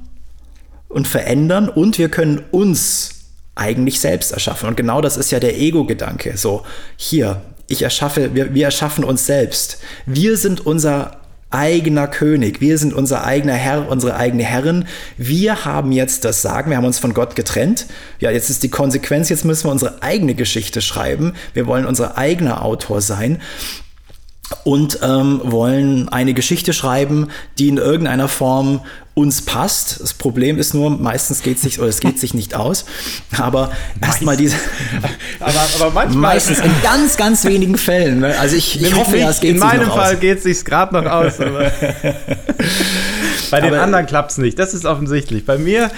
und 0.94 1.08
verändern 1.08 1.70
und 1.70 1.98
wir 1.98 2.10
können 2.10 2.44
uns 2.52 3.10
eigentlich 3.56 4.00
selbst 4.00 4.32
erschaffen. 4.32 4.68
Und 4.68 4.78
genau 4.78 5.02
das 5.02 5.18
ist 5.18 5.32
ja 5.32 5.40
der 5.40 5.60
Ego-Gedanke. 5.60 6.38
So, 6.38 6.64
hier, 6.96 7.42
ich 7.68 7.82
erschaffe, 7.82 8.34
wir, 8.34 8.54
wir 8.54 8.66
erschaffen 8.66 9.04
uns 9.04 9.26
selbst. 9.26 9.80
Wir 10.06 10.38
sind 10.38 10.66
unser 10.66 11.18
eigener 11.54 12.08
König. 12.08 12.62
Wir 12.62 12.80
sind 12.80 12.94
unser 12.94 13.24
eigener 13.26 13.54
Herr, 13.54 13.88
unsere 13.88 14.16
eigene 14.16 14.44
Herrin. 14.44 14.86
Wir 15.18 15.66
haben 15.66 15.92
jetzt 15.92 16.26
das 16.26 16.42
Sagen. 16.42 16.72
Wir 16.72 16.78
haben 16.78 16.86
uns 16.86 16.98
von 16.98 17.14
Gott 17.14 17.36
getrennt. 17.36 17.86
Ja, 18.20 18.32
jetzt 18.32 18.50
ist 18.50 18.64
die 18.64 18.70
Konsequenz. 18.70 19.30
Jetzt 19.30 19.46
müssen 19.46 19.66
wir 19.68 19.72
unsere 19.72 20.02
eigene 20.02 20.34
Geschichte 20.34 20.82
schreiben. 20.82 21.34
Wir 21.54 21.68
wollen 21.68 21.86
unser 21.86 22.18
eigener 22.18 22.64
Autor 22.64 23.02
sein 23.02 23.40
und 24.64 25.00
ähm, 25.02 25.42
wollen 25.44 26.10
eine 26.10 26.34
Geschichte 26.34 26.74
schreiben, 26.74 27.30
die 27.58 27.70
in 27.70 27.78
irgendeiner 27.78 28.28
Form 28.28 28.82
uns 29.16 29.44
passt. 29.44 30.02
Das 30.02 30.14
Problem 30.14 30.58
ist 30.58 30.74
nur, 30.74 30.90
meistens 30.90 31.44
geht 31.44 31.58
es 31.58 31.64
sich 31.64 31.80
oder 31.80 31.90
es 31.90 32.00
geht 32.00 32.20
sich 32.20 32.34
nicht 32.34 32.56
aus. 32.56 32.86
Aber 33.38 33.72
erstmal 34.02 34.38
diese. 34.38 34.56
aber, 35.40 35.68
aber 35.76 35.92
manchmal. 35.92 36.34
Meistens 36.34 36.58
in 36.60 36.72
ganz, 36.82 37.16
ganz 37.18 37.44
wenigen 37.46 37.78
Fällen. 37.78 38.22
Ne? 38.22 38.36
Also 38.40 38.56
ich, 38.56 38.82
ich 38.82 38.96
hoffe, 38.96 39.18
ja, 39.18 39.30
es 39.30 39.40
geht 39.40 39.52
In 39.52 39.60
meinem 39.60 39.90
Fall 39.90 40.16
geht 40.18 40.40
es 40.40 40.44
sich 40.44 40.66
gerade 40.66 40.96
noch 40.96 41.06
aus. 41.06 41.38
bei 43.52 43.62
den 43.62 43.74
aber, 43.74 43.82
anderen 43.82 44.08
klappt 44.08 44.32
es 44.32 44.38
nicht. 44.38 44.58
Das 44.58 44.74
ist 44.74 44.86
offensichtlich. 44.86 45.46
Bei 45.46 45.58
mir. 45.58 45.92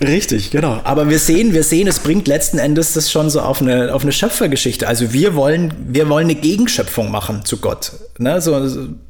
Richtig, 0.00 0.50
genau. 0.50 0.80
Aber 0.84 1.08
wir 1.08 1.18
sehen, 1.18 1.52
wir 1.52 1.64
sehen, 1.64 1.88
es 1.88 1.98
bringt 1.98 2.28
letzten 2.28 2.58
Endes 2.58 2.92
das 2.92 3.10
schon 3.10 3.30
so 3.30 3.40
auf 3.40 3.60
eine, 3.60 3.94
auf 3.94 4.02
eine 4.02 4.12
Schöpfergeschichte. 4.12 4.86
Also 4.86 5.12
wir 5.12 5.34
wollen, 5.34 5.74
wir 5.88 6.08
wollen 6.08 6.26
eine 6.26 6.36
Gegenschöpfung 6.36 7.10
machen 7.10 7.44
zu 7.44 7.58
Gott. 7.58 7.92
Ne? 8.18 8.40
So, 8.40 8.68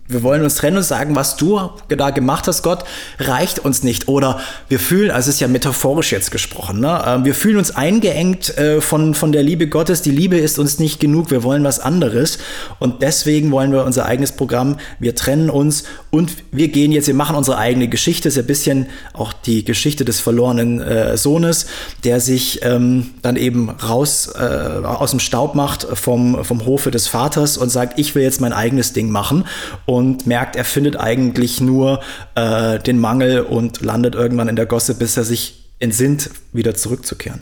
wir 0.08 0.22
wollen 0.22 0.42
uns 0.42 0.54
trennen 0.54 0.78
und 0.78 0.82
sagen, 0.82 1.14
was 1.16 1.36
du 1.36 1.70
da 1.88 2.10
gemacht 2.10 2.46
hast, 2.48 2.62
Gott, 2.62 2.84
reicht 3.18 3.58
uns 3.58 3.82
nicht. 3.82 4.08
Oder 4.08 4.40
wir 4.68 4.80
fühlen, 4.80 5.10
also 5.10 5.28
es 5.28 5.34
ist 5.34 5.40
ja 5.40 5.48
metaphorisch 5.48 6.12
jetzt 6.12 6.30
gesprochen, 6.30 6.80
ne? 6.80 7.02
Ähm, 7.06 7.24
wir 7.26 7.34
fühlen 7.34 7.58
uns 7.58 7.76
eingeengt 7.76 8.56
äh, 8.56 8.80
von, 8.80 9.14
von 9.14 9.32
der 9.32 9.42
Liebe 9.42 9.66
Gottes. 9.68 10.00
Die 10.00 10.10
Liebe 10.10 10.38
ist 10.38 10.58
uns 10.58 10.78
nicht 10.78 10.98
genug, 10.98 11.30
wir 11.30 11.42
wollen 11.42 11.62
was 11.62 11.78
anderes. 11.78 12.38
Und 12.78 13.02
deswegen 13.02 13.50
wollen 13.50 13.70
wir 13.70 13.84
unser 13.84 14.06
eigenes 14.06 14.32
Programm, 14.32 14.78
wir 14.98 15.14
trennen 15.14 15.50
uns 15.50 15.84
und 16.10 16.32
wir 16.52 16.68
gehen 16.68 16.90
jetzt, 16.90 17.06
wir 17.06 17.14
machen 17.14 17.36
unsere 17.36 17.58
eigene 17.58 17.88
Geschichte. 17.88 18.28
Ist 18.28 18.36
ja 18.36 18.42
ein 18.42 18.46
bisschen 18.46 18.86
auch 19.12 19.34
die 19.34 19.62
Geschichte 19.64 20.06
des 20.06 20.20
verlorenen 20.20 20.80
äh, 20.80 21.18
Sohnes, 21.18 21.66
der 22.04 22.20
sich 22.20 22.60
ähm, 22.62 23.10
dann 23.20 23.36
eben 23.36 23.68
raus 23.68 24.32
äh, 24.34 24.38
aus 24.84 25.10
dem 25.10 25.20
Staub 25.20 25.54
macht 25.54 25.82
vom, 25.82 26.44
vom 26.44 26.64
Hofe 26.64 26.90
des 26.90 27.08
Vaters 27.08 27.58
und 27.58 27.68
sagt, 27.68 27.98
ich 27.98 28.14
will 28.14 28.22
jetzt 28.22 28.40
mein 28.40 28.54
eigenes 28.54 28.94
Ding 28.94 29.10
machen. 29.10 29.44
Und 29.84 29.97
und 29.98 30.28
merkt, 30.28 30.54
er 30.54 30.64
findet 30.64 30.96
eigentlich 30.96 31.60
nur 31.60 32.00
äh, 32.36 32.78
den 32.78 33.00
Mangel 33.00 33.40
und 33.40 33.80
landet 33.80 34.14
irgendwann 34.14 34.48
in 34.48 34.54
der 34.54 34.66
Gosse, 34.66 34.94
bis 34.94 35.16
er 35.16 35.24
sich 35.24 35.64
entsinnt, 35.80 36.30
wieder 36.52 36.74
zurückzukehren. 36.74 37.40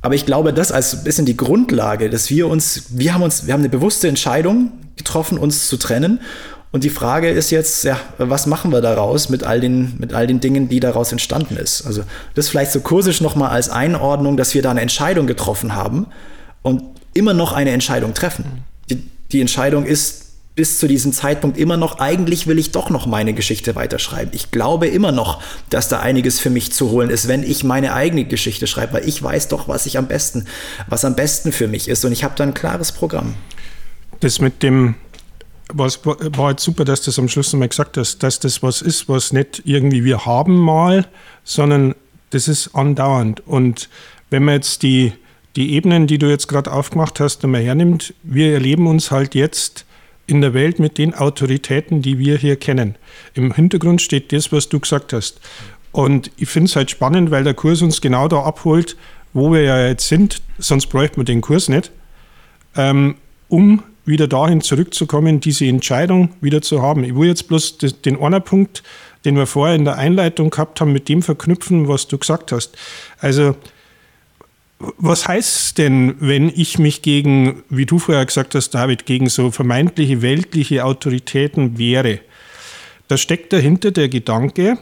Aber 0.00 0.14
ich 0.14 0.24
glaube, 0.24 0.52
das 0.52 0.70
als 0.70 0.94
ein 0.94 1.04
bisschen 1.04 1.26
die 1.26 1.36
Grundlage, 1.36 2.08
dass 2.08 2.30
wir 2.30 2.46
uns, 2.46 2.84
wir 2.90 3.12
haben 3.12 3.22
uns, 3.22 3.46
wir 3.46 3.54
haben 3.54 3.60
eine 3.60 3.68
bewusste 3.68 4.06
Entscheidung 4.06 4.70
getroffen, 4.96 5.36
uns 5.36 5.66
zu 5.66 5.76
trennen. 5.76 6.20
Und 6.70 6.84
die 6.84 6.90
Frage 6.90 7.28
ist 7.28 7.50
jetzt, 7.50 7.82
ja, 7.82 7.98
was 8.18 8.46
machen 8.46 8.70
wir 8.70 8.80
daraus 8.80 9.28
mit 9.28 9.42
all 9.42 9.60
den, 9.60 9.96
mit 9.98 10.14
all 10.14 10.28
den 10.28 10.38
Dingen, 10.38 10.68
die 10.68 10.78
daraus 10.78 11.10
entstanden 11.10 11.56
ist? 11.56 11.84
Also 11.84 12.04
das 12.36 12.48
vielleicht 12.48 12.70
so 12.70 12.80
kursisch 12.80 13.20
nochmal 13.20 13.50
als 13.50 13.68
Einordnung, 13.68 14.36
dass 14.36 14.54
wir 14.54 14.62
da 14.62 14.70
eine 14.70 14.80
Entscheidung 14.80 15.26
getroffen 15.26 15.74
haben 15.74 16.06
und 16.62 16.84
immer 17.14 17.34
noch 17.34 17.52
eine 17.52 17.72
Entscheidung 17.72 18.14
treffen. 18.14 18.44
Die, 18.88 19.02
die 19.32 19.40
Entscheidung 19.40 19.84
ist 19.84 20.29
bis 20.54 20.78
zu 20.78 20.88
diesem 20.88 21.12
Zeitpunkt 21.12 21.56
immer 21.56 21.76
noch, 21.76 21.98
eigentlich 22.00 22.46
will 22.46 22.58
ich 22.58 22.72
doch 22.72 22.90
noch 22.90 23.06
meine 23.06 23.32
Geschichte 23.34 23.76
weiterschreiben. 23.76 24.32
Ich 24.34 24.50
glaube 24.50 24.88
immer 24.88 25.12
noch, 25.12 25.42
dass 25.70 25.88
da 25.88 26.00
einiges 26.00 26.40
für 26.40 26.50
mich 26.50 26.72
zu 26.72 26.90
holen 26.90 27.08
ist, 27.08 27.28
wenn 27.28 27.42
ich 27.42 27.64
meine 27.64 27.94
eigene 27.94 28.24
Geschichte 28.24 28.66
schreibe, 28.66 28.94
weil 28.94 29.08
ich 29.08 29.22
weiß 29.22 29.48
doch, 29.48 29.68
was 29.68 29.86
ich 29.86 29.96
am 29.96 30.08
besten, 30.08 30.46
was 30.88 31.04
am 31.04 31.14
besten 31.14 31.52
für 31.52 31.68
mich 31.68 31.88
ist 31.88 32.04
und 32.04 32.12
ich 32.12 32.24
habe 32.24 32.34
da 32.36 32.44
ein 32.44 32.54
klares 32.54 32.92
Programm. 32.92 33.34
Das 34.20 34.40
mit 34.40 34.62
dem 34.62 34.96
was 35.72 36.00
war 36.04 36.50
jetzt 36.50 36.64
super, 36.64 36.84
dass 36.84 37.02
du 37.02 37.06
das 37.06 37.18
am 37.18 37.28
Schluss 37.28 37.52
nochmal 37.52 37.68
gesagt 37.68 37.96
hast, 37.96 38.22
dass 38.22 38.40
das 38.40 38.62
was 38.62 38.82
ist, 38.82 39.08
was 39.08 39.32
nicht 39.32 39.62
irgendwie 39.64 40.04
wir 40.04 40.26
haben 40.26 40.56
mal, 40.56 41.06
sondern 41.44 41.94
das 42.30 42.48
ist 42.48 42.74
andauernd. 42.74 43.46
Und 43.46 43.88
wenn 44.30 44.44
man 44.44 44.54
jetzt 44.54 44.82
die, 44.82 45.12
die 45.56 45.74
Ebenen, 45.74 46.06
die 46.06 46.18
du 46.18 46.28
jetzt 46.28 46.48
gerade 46.48 46.72
aufgemacht 46.72 47.20
hast, 47.20 47.42
nochmal 47.42 47.62
hernimmt, 47.62 48.14
wir 48.22 48.52
erleben 48.52 48.86
uns 48.86 49.10
halt 49.10 49.34
jetzt 49.34 49.84
in 50.30 50.40
der 50.40 50.54
Welt 50.54 50.78
mit 50.78 50.96
den 50.96 51.12
Autoritäten, 51.12 52.02
die 52.02 52.18
wir 52.18 52.38
hier 52.38 52.56
kennen. 52.56 52.94
Im 53.34 53.52
Hintergrund 53.52 54.00
steht 54.00 54.32
das, 54.32 54.52
was 54.52 54.68
du 54.68 54.78
gesagt 54.78 55.12
hast. 55.12 55.40
Und 55.92 56.30
ich 56.36 56.48
finde 56.48 56.68
es 56.68 56.76
halt 56.76 56.90
spannend, 56.90 57.30
weil 57.30 57.42
der 57.42 57.54
Kurs 57.54 57.82
uns 57.82 58.00
genau 58.00 58.28
da 58.28 58.42
abholt, 58.42 58.96
wo 59.32 59.52
wir 59.52 59.62
ja 59.62 59.88
jetzt 59.88 60.08
sind, 60.08 60.40
sonst 60.58 60.86
bräuchte 60.86 61.18
man 61.18 61.26
den 61.26 61.40
Kurs 61.40 61.68
nicht, 61.68 61.90
ähm, 62.76 63.16
um 63.48 63.82
wieder 64.04 64.28
dahin 64.28 64.60
zurückzukommen, 64.60 65.40
diese 65.40 65.66
Entscheidung 65.66 66.30
wieder 66.40 66.62
zu 66.62 66.80
haben. 66.82 67.04
Ich 67.04 67.14
will 67.14 67.28
jetzt 67.28 67.48
bloß 67.48 67.78
den 67.78 68.20
einen 68.20 68.42
Punkt, 68.42 68.82
den 69.24 69.36
wir 69.36 69.46
vorher 69.46 69.76
in 69.76 69.84
der 69.84 69.98
Einleitung 69.98 70.50
gehabt 70.50 70.80
haben, 70.80 70.92
mit 70.92 71.08
dem 71.08 71.22
verknüpfen, 71.22 71.88
was 71.88 72.08
du 72.08 72.18
gesagt 72.18 72.52
hast. 72.52 72.76
Also, 73.18 73.56
was 74.80 75.28
heißt 75.28 75.76
denn, 75.76 76.16
wenn 76.20 76.48
ich 76.48 76.78
mich 76.78 77.02
gegen, 77.02 77.62
wie 77.68 77.84
du 77.84 77.98
vorher 77.98 78.24
gesagt 78.24 78.54
hast, 78.54 78.70
David, 78.70 79.04
gegen 79.04 79.28
so 79.28 79.50
vermeintliche 79.50 80.22
weltliche 80.22 80.84
Autoritäten 80.84 81.76
wehre? 81.76 82.20
Da 83.08 83.18
steckt 83.18 83.52
dahinter 83.52 83.90
der 83.90 84.08
Gedanke, 84.08 84.78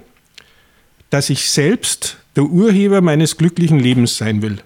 dass 1.11 1.30
ich 1.30 1.50
selbst 1.50 2.18
der 2.37 2.44
Urheber 2.44 3.00
meines 3.00 3.37
glücklichen 3.37 3.80
Lebens 3.80 4.16
sein 4.16 4.42
will 4.42 4.62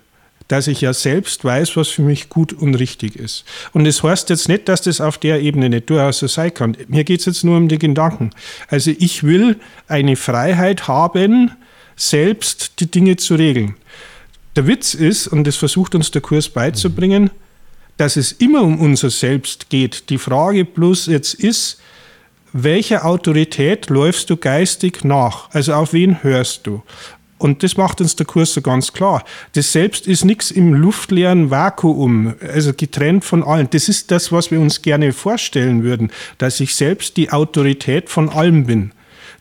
dass 0.52 0.66
ich 0.66 0.82
ja 0.82 0.92
selbst 0.92 1.46
weiß, 1.46 1.78
was 1.78 1.88
für 1.88 2.02
mich 2.02 2.28
gut 2.28 2.52
und 2.52 2.74
richtig 2.74 3.16
ist. 3.16 3.46
Und 3.72 3.84
das 3.84 4.02
heißt 4.02 4.28
jetzt 4.28 4.50
nicht, 4.50 4.68
dass 4.68 4.82
das 4.82 5.00
auf 5.00 5.16
der 5.16 5.40
Ebene 5.40 5.70
nicht 5.70 5.88
durchaus 5.88 6.18
so 6.18 6.26
sein 6.26 6.52
kann. 6.52 6.76
Mir 6.88 7.04
geht 7.04 7.20
es 7.20 7.26
jetzt 7.26 7.42
nur 7.42 7.56
um 7.56 7.68
die 7.68 7.78
Gedanken. 7.78 8.32
Also 8.68 8.90
ich 8.90 9.22
will 9.22 9.58
eine 9.88 10.14
Freiheit 10.14 10.88
haben, 10.88 11.52
selbst 11.96 12.80
die 12.80 12.90
Dinge 12.90 13.16
zu 13.16 13.36
regeln. 13.36 13.76
Der 14.54 14.66
Witz 14.66 14.92
ist, 14.94 15.28
und 15.28 15.46
das 15.46 15.56
versucht 15.56 15.94
uns 15.94 16.10
der 16.10 16.20
Kurs 16.20 16.48
beizubringen, 16.48 17.30
dass 17.96 18.16
es 18.16 18.32
immer 18.32 18.62
um 18.62 18.80
unser 18.80 19.10
Selbst 19.10 19.70
geht. 19.70 20.10
Die 20.10 20.18
Frage 20.18 20.64
bloß 20.64 21.06
jetzt 21.06 21.34
ist, 21.34 21.80
welcher 22.52 23.06
Autorität 23.06 23.88
läufst 23.88 24.28
du 24.28 24.36
geistig 24.36 25.04
nach? 25.04 25.48
Also 25.52 25.72
auf 25.72 25.94
wen 25.94 26.22
hörst 26.22 26.66
du? 26.66 26.82
Und 27.38 27.62
das 27.62 27.76
macht 27.76 28.00
uns 28.00 28.14
der 28.14 28.26
Kurs 28.26 28.52
so 28.52 28.60
ganz 28.60 28.92
klar. 28.92 29.24
Das 29.54 29.72
Selbst 29.72 30.06
ist 30.06 30.24
nichts 30.24 30.50
im 30.50 30.74
luftleeren 30.74 31.50
Vakuum, 31.50 32.34
also 32.40 32.72
getrennt 32.74 33.24
von 33.24 33.42
allen. 33.42 33.68
Das 33.70 33.88
ist 33.88 34.10
das, 34.10 34.30
was 34.30 34.50
wir 34.50 34.60
uns 34.60 34.82
gerne 34.82 35.12
vorstellen 35.12 35.82
würden, 35.82 36.12
dass 36.38 36.60
ich 36.60 36.76
selbst 36.76 37.16
die 37.16 37.32
Autorität 37.32 38.10
von 38.10 38.28
allem 38.28 38.66
bin. 38.66 38.92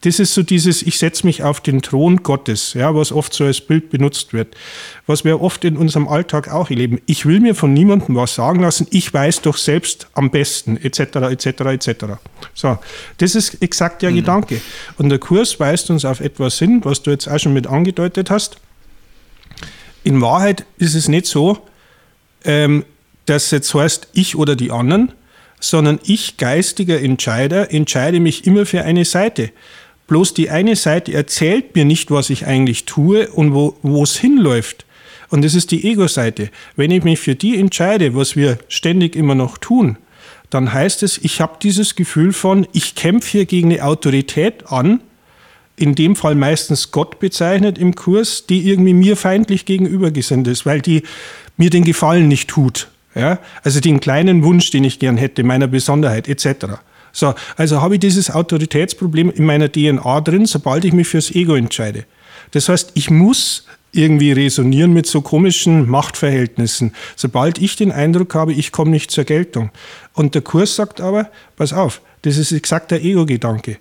Das 0.01 0.19
ist 0.19 0.33
so 0.33 0.41
dieses, 0.41 0.81
ich 0.81 0.97
setze 0.97 1.27
mich 1.27 1.43
auf 1.43 1.61
den 1.61 1.83
Thron 1.83 2.23
Gottes, 2.23 2.73
ja, 2.73 2.95
was 2.95 3.11
oft 3.11 3.33
so 3.33 3.45
als 3.45 3.61
Bild 3.61 3.91
benutzt 3.91 4.33
wird. 4.33 4.55
Was 5.05 5.23
wir 5.23 5.41
oft 5.41 5.63
in 5.63 5.77
unserem 5.77 6.07
Alltag 6.07 6.51
auch 6.51 6.71
erleben. 6.71 6.99
Ich 7.05 7.27
will 7.27 7.39
mir 7.39 7.53
von 7.53 7.71
niemandem 7.71 8.15
was 8.15 8.33
sagen 8.33 8.61
lassen, 8.61 8.87
ich 8.89 9.13
weiß 9.13 9.41
doch 9.41 9.57
selbst 9.57 10.07
am 10.13 10.31
besten, 10.31 10.77
etc., 10.77 10.99
etc., 11.29 11.45
etc. 11.45 12.05
So, 12.55 12.79
das 13.17 13.35
ist 13.35 13.61
exakt 13.61 14.01
der 14.01 14.09
mhm. 14.09 14.15
Gedanke. 14.15 14.61
Und 14.97 15.09
der 15.09 15.19
Kurs 15.19 15.59
weist 15.59 15.91
uns 15.91 16.03
auf 16.03 16.19
etwas 16.19 16.57
hin, 16.57 16.81
was 16.83 17.03
du 17.03 17.11
jetzt 17.11 17.27
auch 17.27 17.39
schon 17.39 17.53
mit 17.53 17.67
angedeutet 17.67 18.31
hast. 18.31 18.57
In 20.03 20.19
Wahrheit 20.19 20.65
ist 20.79 20.95
es 20.95 21.09
nicht 21.09 21.27
so, 21.27 21.59
ähm, 22.43 22.85
dass 23.27 23.51
jetzt 23.51 23.71
heißt, 23.73 24.07
ich 24.13 24.35
oder 24.35 24.55
die 24.55 24.71
anderen, 24.71 25.11
sondern 25.59 25.99
ich, 26.03 26.37
geistiger 26.37 26.99
Entscheider, 26.99 27.71
entscheide 27.71 28.19
mich 28.19 28.47
immer 28.47 28.65
für 28.65 28.81
eine 28.81 29.05
Seite. 29.05 29.51
Bloß 30.11 30.33
die 30.33 30.49
eine 30.49 30.75
Seite 30.75 31.13
erzählt 31.13 31.73
mir 31.73 31.85
nicht, 31.85 32.11
was 32.11 32.29
ich 32.29 32.45
eigentlich 32.45 32.83
tue 32.83 33.29
und 33.29 33.53
wo 33.53 34.03
es 34.03 34.17
hinläuft. 34.17 34.85
Und 35.29 35.41
das 35.41 35.55
ist 35.55 35.71
die 35.71 35.89
Ego-Seite. 35.89 36.49
Wenn 36.75 36.91
ich 36.91 37.05
mich 37.05 37.17
für 37.21 37.33
die 37.33 37.57
entscheide, 37.57 38.13
was 38.13 38.35
wir 38.35 38.57
ständig 38.67 39.15
immer 39.15 39.35
noch 39.35 39.57
tun, 39.57 39.97
dann 40.49 40.73
heißt 40.73 41.03
es, 41.03 41.17
ich 41.17 41.39
habe 41.39 41.59
dieses 41.63 41.95
Gefühl 41.95 42.33
von, 42.33 42.67
ich 42.73 42.95
kämpfe 42.95 43.31
hier 43.31 43.45
gegen 43.45 43.71
eine 43.71 43.85
Autorität 43.85 44.69
an, 44.69 44.99
in 45.77 45.95
dem 45.95 46.17
Fall 46.17 46.35
meistens 46.35 46.91
Gott 46.91 47.19
bezeichnet 47.19 47.77
im 47.77 47.95
Kurs, 47.95 48.45
die 48.47 48.67
irgendwie 48.67 48.93
mir 48.93 49.15
feindlich 49.15 49.63
gegenübergesinnt 49.63 50.45
ist, 50.49 50.65
weil 50.65 50.81
die 50.81 51.03
mir 51.55 51.69
den 51.69 51.85
Gefallen 51.85 52.27
nicht 52.27 52.49
tut. 52.49 52.89
Ja? 53.15 53.39
Also 53.63 53.79
den 53.79 54.01
kleinen 54.01 54.43
Wunsch, 54.43 54.71
den 54.71 54.83
ich 54.83 54.99
gern 54.99 55.15
hätte, 55.15 55.45
meiner 55.45 55.67
Besonderheit 55.67 56.27
etc. 56.27 56.81
So, 57.11 57.33
also 57.57 57.81
habe 57.81 57.95
ich 57.95 57.99
dieses 57.99 58.31
Autoritätsproblem 58.31 59.31
in 59.31 59.45
meiner 59.45 59.71
DNA 59.71 60.21
drin, 60.21 60.45
sobald 60.45 60.85
ich 60.85 60.93
mich 60.93 61.07
fürs 61.07 61.31
Ego 61.31 61.55
entscheide. 61.55 62.05
Das 62.51 62.69
heißt, 62.69 62.91
ich 62.95 63.09
muss 63.09 63.65
irgendwie 63.93 64.31
resonieren 64.31 64.93
mit 64.93 65.05
so 65.05 65.21
komischen 65.21 65.89
Machtverhältnissen, 65.89 66.93
sobald 67.15 67.57
ich 67.57 67.75
den 67.75 67.91
Eindruck 67.91 68.35
habe, 68.35 68.53
ich 68.53 68.71
komme 68.71 68.91
nicht 68.91 69.11
zur 69.11 69.25
Geltung. 69.25 69.69
Und 70.13 70.33
der 70.35 70.41
Kurs 70.41 70.75
sagt 70.75 71.01
aber, 71.01 71.29
pass 71.57 71.73
auf, 71.73 72.01
das 72.21 72.37
ist 72.37 72.51
exakt 72.51 72.91
der 72.91 73.03
Ego-Gedanke. 73.03 73.77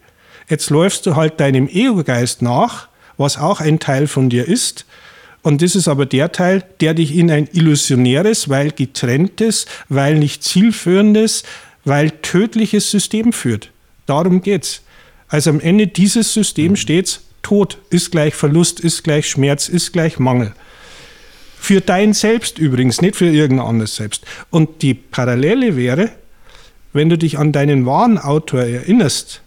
Jetzt 0.48 0.70
läufst 0.70 1.06
du 1.06 1.14
halt 1.14 1.38
deinem 1.38 1.68
Ego-Geist 1.68 2.42
nach, 2.42 2.88
was 3.16 3.38
auch 3.38 3.60
ein 3.60 3.78
Teil 3.78 4.08
von 4.08 4.30
dir 4.30 4.48
ist, 4.48 4.84
und 5.42 5.62
das 5.62 5.74
ist 5.74 5.88
aber 5.88 6.06
der 6.06 6.32
Teil, 6.32 6.62
der 6.80 6.94
dich 6.94 7.16
in 7.16 7.30
ein 7.30 7.48
illusionäres, 7.52 8.48
weil 8.48 8.72
getrenntes, 8.72 9.66
weil 9.88 10.18
nicht 10.18 10.44
zielführendes, 10.44 11.44
weil 11.84 12.10
tödliches 12.10 12.90
System 12.90 13.32
führt. 13.32 13.70
Darum 14.06 14.42
geht's. 14.42 14.82
Also 15.28 15.50
am 15.50 15.60
Ende 15.60 15.86
dieses 15.86 16.34
Systems 16.34 16.72
mhm. 16.72 16.76
steht 16.76 17.20
Tod 17.42 17.78
ist 17.90 18.10
gleich 18.10 18.34
Verlust, 18.34 18.80
ist 18.80 19.02
gleich 19.02 19.28
Schmerz, 19.28 19.68
ist 19.68 19.92
gleich 19.92 20.18
Mangel. 20.18 20.52
Für 21.58 21.80
dein 21.80 22.12
Selbst 22.12 22.58
übrigens, 22.58 23.00
nicht 23.00 23.16
für 23.16 23.26
irgendein 23.26 23.66
anderes 23.66 23.96
Selbst. 23.96 24.24
Und 24.50 24.82
die 24.82 24.94
Parallele 24.94 25.76
wäre, 25.76 26.10
wenn 26.92 27.08
du 27.08 27.18
dich 27.18 27.38
an 27.38 27.52
deinen 27.52 27.86
wahren 27.86 28.18
Autor 28.18 28.62
erinnerst 28.62 29.42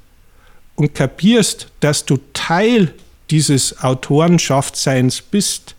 und 0.76 0.96
kapierst, 0.96 1.67
dass 1.80 2.06
du 2.06 2.19
Teil 2.34 2.93
dieses 3.30 3.84
Autorenschaftsseins 3.84 5.22
bist, 5.22 5.76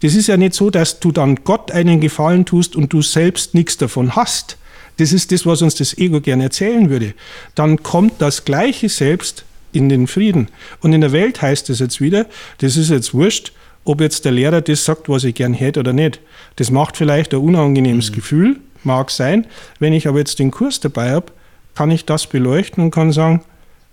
das 0.00 0.14
ist 0.14 0.26
ja 0.26 0.36
nicht 0.36 0.54
so, 0.54 0.68
dass 0.68 1.00
du 1.00 1.12
dann 1.12 1.36
Gott 1.44 1.70
einen 1.70 2.00
Gefallen 2.00 2.44
tust 2.44 2.74
und 2.74 2.92
du 2.92 3.02
selbst 3.02 3.54
nichts 3.54 3.76
davon 3.76 4.16
hast, 4.16 4.56
das 5.02 5.12
ist 5.12 5.32
das, 5.32 5.44
was 5.44 5.62
uns 5.62 5.74
das 5.74 5.98
Ego 5.98 6.20
gerne 6.20 6.44
erzählen 6.44 6.88
würde. 6.88 7.14
Dann 7.56 7.82
kommt 7.82 8.22
das 8.22 8.44
gleiche 8.44 8.88
Selbst 8.88 9.44
in 9.72 9.88
den 9.88 10.06
Frieden. 10.06 10.46
Und 10.80 10.92
in 10.92 11.00
der 11.00 11.10
Welt 11.10 11.42
heißt 11.42 11.70
es 11.70 11.80
jetzt 11.80 12.00
wieder, 12.00 12.26
das 12.58 12.76
ist 12.76 12.90
jetzt 12.90 13.12
wurscht, 13.12 13.52
ob 13.84 14.00
jetzt 14.00 14.24
der 14.24 14.30
Lehrer 14.30 14.60
das 14.60 14.84
sagt, 14.84 15.08
was 15.08 15.24
ich 15.24 15.34
gern 15.34 15.54
hätte 15.54 15.80
oder 15.80 15.92
nicht. 15.92 16.20
Das 16.54 16.70
macht 16.70 16.96
vielleicht 16.96 17.34
ein 17.34 17.40
unangenehmes 17.40 18.10
mhm. 18.10 18.14
Gefühl, 18.14 18.60
mag 18.84 19.10
sein. 19.10 19.46
Wenn 19.80 19.92
ich 19.92 20.06
aber 20.06 20.18
jetzt 20.18 20.38
den 20.38 20.52
Kurs 20.52 20.78
dabei 20.78 21.10
habe, 21.10 21.32
kann 21.74 21.90
ich 21.90 22.04
das 22.04 22.28
beleuchten 22.28 22.84
und 22.84 22.92
kann 22.92 23.10
sagen, 23.10 23.42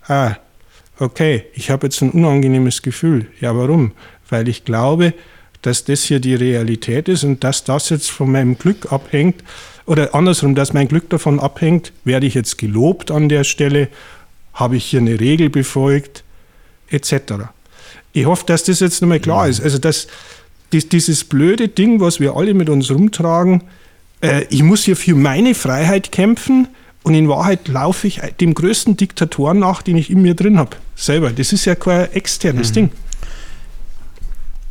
ah, 0.06 0.36
okay, 1.00 1.46
ich 1.54 1.70
habe 1.70 1.88
jetzt 1.88 2.02
ein 2.02 2.10
unangenehmes 2.10 2.82
Gefühl. 2.82 3.26
Ja, 3.40 3.56
warum? 3.56 3.92
Weil 4.28 4.48
ich 4.48 4.64
glaube, 4.64 5.12
dass 5.62 5.82
das 5.82 6.04
hier 6.04 6.20
die 6.20 6.36
Realität 6.36 7.08
ist 7.08 7.24
und 7.24 7.42
dass 7.42 7.64
das 7.64 7.88
jetzt 7.88 8.12
von 8.12 8.30
meinem 8.30 8.56
Glück 8.56 8.92
abhängt 8.92 9.42
oder 9.90 10.14
andersrum, 10.14 10.54
dass 10.54 10.72
mein 10.72 10.86
Glück 10.86 11.10
davon 11.10 11.40
abhängt, 11.40 11.92
werde 12.04 12.24
ich 12.24 12.34
jetzt 12.34 12.58
gelobt 12.58 13.10
an 13.10 13.28
der 13.28 13.42
Stelle, 13.42 13.88
habe 14.54 14.76
ich 14.76 14.84
hier 14.84 15.00
eine 15.00 15.18
Regel 15.18 15.50
befolgt, 15.50 16.22
etc. 16.90 17.48
Ich 18.12 18.24
hoffe, 18.24 18.46
dass 18.46 18.62
das 18.62 18.78
jetzt 18.78 19.02
nochmal 19.02 19.18
klar 19.18 19.48
ist. 19.48 19.60
Also, 19.60 19.78
dass 19.78 20.06
dieses 20.72 21.24
blöde 21.24 21.66
Ding, 21.66 21.98
was 21.98 22.20
wir 22.20 22.36
alle 22.36 22.54
mit 22.54 22.68
uns 22.68 22.88
rumtragen, 22.88 23.64
äh, 24.22 24.44
ich 24.50 24.62
muss 24.62 24.84
hier 24.84 24.94
für 24.94 25.16
meine 25.16 25.56
Freiheit 25.56 26.12
kämpfen 26.12 26.68
und 27.02 27.14
in 27.14 27.28
Wahrheit 27.28 27.66
laufe 27.66 28.06
ich 28.06 28.20
dem 28.38 28.54
größten 28.54 28.96
Diktatoren 28.96 29.58
nach, 29.58 29.82
den 29.82 29.96
ich 29.96 30.08
in 30.08 30.22
mir 30.22 30.34
drin 30.34 30.56
habe. 30.56 30.76
Selber. 30.94 31.30
Das 31.30 31.52
ist 31.52 31.64
ja 31.64 31.74
kein 31.74 32.12
externes 32.12 32.68
mhm. 32.70 32.74
Ding. 32.74 32.90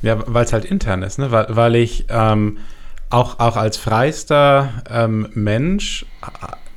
Ja, 0.02 0.24
weil 0.28 0.46
es 0.46 0.54
halt 0.54 0.64
intern 0.64 1.04
ist, 1.04 1.20
ne? 1.20 1.30
weil, 1.30 1.48
weil 1.50 1.76
ich. 1.76 2.06
Ähm 2.08 2.60
auch, 3.10 3.40
auch 3.40 3.56
als 3.56 3.78
freister 3.78 4.84
ähm, 4.90 5.30
Mensch 5.34 6.06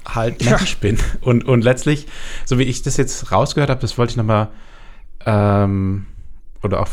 halt 0.06 0.44
Mensch 0.44 0.72
ja. 0.72 0.78
bin. 0.80 0.98
Und, 1.20 1.44
und 1.44 1.62
letztlich, 1.62 2.06
so 2.44 2.58
wie 2.58 2.64
ich 2.64 2.82
das 2.82 2.96
jetzt 2.96 3.32
rausgehört 3.32 3.70
habe, 3.70 3.80
das 3.80 3.98
wollte 3.98 4.12
ich 4.12 4.16
nochmal, 4.16 4.48
ähm, 5.26 6.06
oder 6.62 6.80
auch, 6.80 6.88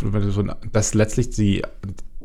dass 0.71 0.93
letztlich 0.93 1.29
die, 1.29 1.63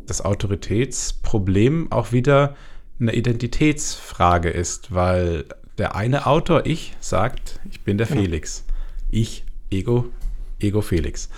das 0.06 0.24
Autoritätsproblem 0.24 1.92
auch 1.92 2.12
wieder 2.12 2.56
eine 3.00 3.14
Identitätsfrage 3.14 4.50
ist, 4.50 4.94
weil 4.94 5.44
der 5.78 5.96
eine 5.96 6.26
Autor, 6.26 6.66
ich, 6.66 6.96
sagt, 7.00 7.60
ich 7.68 7.80
bin 7.82 7.98
der 7.98 8.08
ja. 8.08 8.16
Felix. 8.16 8.64
Ich, 9.10 9.44
Ego, 9.70 10.06
Ego 10.60 10.80
Felix. 10.80 11.28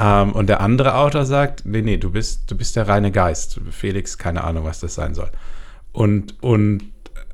Ähm, 0.00 0.32
und 0.32 0.48
der 0.48 0.60
andere 0.60 0.94
Autor 0.94 1.26
sagt, 1.26 1.66
nee, 1.66 1.82
nee, 1.82 1.98
du 1.98 2.10
bist, 2.10 2.50
du 2.50 2.56
bist 2.56 2.74
der 2.76 2.88
reine 2.88 3.12
Geist. 3.12 3.60
Felix, 3.70 4.16
keine 4.16 4.44
Ahnung, 4.44 4.64
was 4.64 4.80
das 4.80 4.94
sein 4.94 5.14
soll. 5.14 5.30
Und, 5.92 6.42
und 6.42 6.84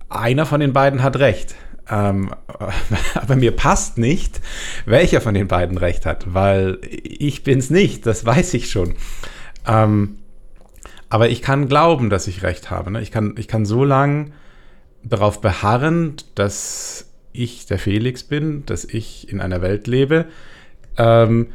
einer 0.08 0.46
von 0.46 0.60
den 0.60 0.72
beiden 0.72 1.02
hat 1.02 1.16
recht. 1.16 1.54
Ähm, 1.88 2.30
aber 3.14 3.36
mir 3.36 3.52
passt 3.54 3.98
nicht, 3.98 4.40
welcher 4.84 5.20
von 5.20 5.34
den 5.34 5.46
beiden 5.46 5.78
recht 5.78 6.06
hat, 6.06 6.34
weil 6.34 6.78
ich 6.82 7.44
bin 7.44 7.60
es 7.60 7.70
nicht, 7.70 8.06
das 8.06 8.26
weiß 8.26 8.54
ich 8.54 8.70
schon. 8.70 8.94
Ähm, 9.66 10.18
aber 11.08 11.28
ich 11.28 11.42
kann 11.42 11.68
glauben, 11.68 12.10
dass 12.10 12.26
ich 12.26 12.42
recht 12.42 12.70
habe. 12.70 12.90
Ne? 12.90 13.00
Ich, 13.00 13.12
kann, 13.12 13.34
ich 13.38 13.46
kann 13.46 13.64
so 13.64 13.84
lange 13.84 14.32
darauf 15.04 15.40
beharren, 15.40 16.16
dass 16.34 17.12
ich 17.32 17.66
der 17.66 17.78
Felix 17.78 18.24
bin, 18.24 18.66
dass 18.66 18.84
ich 18.84 19.30
in 19.30 19.40
einer 19.40 19.62
Welt 19.62 19.86
lebe. 19.86 20.26
Ähm, 20.96 21.48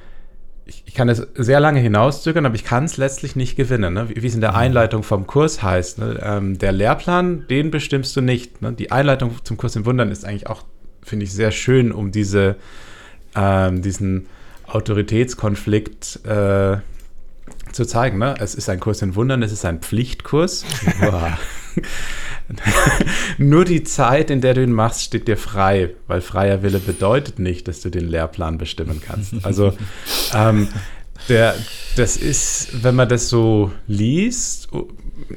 ich, 0.91 0.95
kann 0.95 1.08
es 1.08 1.25
sehr 1.36 1.62
lange 1.62 1.80
hinauszögern, 1.80 2.45
aber 2.45 2.56
ich 2.56 2.65
kann 2.65 2.84
es 2.84 2.97
letztlich 2.97 3.38
nicht 3.38 3.56
gewinnen. 3.56 3.93
Ne? 3.93 4.10
Wie, 4.10 4.21
wie, 4.21 4.27
es 4.27 4.36
in 4.36 4.41
der 4.41 4.51
mhm. 4.51 4.58
Einleitung 4.58 5.04
vom 5.04 5.25
Kurs 5.25 5.63
heißt. 5.63 5.99
Ne? 5.99 6.19
Ähm, 6.21 6.60
der 6.60 6.73
Lehrplan, 6.73 7.47
den 7.47 7.71
bestimmst 7.71 8.13
du 8.17 8.21
nicht. 8.21 8.62
Ne? 8.62 8.73
Die 8.73 8.91
Einleitung 8.91 9.34
zum 9.45 9.56
Kurs 9.56 9.77
im 9.77 9.86
Wundern 9.86 10.12
ist 10.12 10.25
eigentlich 10.25 10.47
auch, 10.47 10.63
finde 11.01 11.23
ich, 11.23 11.32
sehr 11.32 11.51
schön, 11.51 11.93
um 11.93 12.12
diese, 12.12 12.58
ähm, 13.36 13.82
diesen 13.82 14.27
Autoritätskonflikt 14.67 16.25
äh, 16.25 16.77
zu 17.71 17.86
zeigen. 17.86 18.17
Ne? 18.17 18.36
Es 18.39 18.54
ist 18.54 18.67
ein 18.67 18.82
Kurs 18.82 19.01
in 19.01 19.15
Wundern, 19.15 19.43
es 19.43 19.54
ist 19.54 19.63
ein 19.63 19.80
Pflichtkurs. 19.80 20.65
Nur 23.38 23.65
die 23.65 23.84
Zeit, 23.84 24.30
in 24.30 24.41
der 24.41 24.54
du 24.54 24.63
ihn 24.63 24.71
machst, 24.71 25.04
steht 25.04 25.27
dir 25.27 25.38
frei, 25.38 25.91
weil 26.08 26.21
freier 26.21 26.63
Wille 26.63 26.80
bedeutet 26.80 27.39
nicht, 27.39 27.67
dass 27.67 27.82
du 27.82 27.89
den 27.89 28.08
Lehrplan 28.08 28.58
bestimmen 28.58 29.01
kannst. 29.06 29.34
Also 29.43 29.73
ähm, 30.34 30.67
der, 31.30 31.56
das 31.95 32.17
ist, 32.17 32.84
wenn 32.84 32.95
man 32.95 33.10
das 33.10 33.30
so 33.30 33.71
liest, 33.88 34.69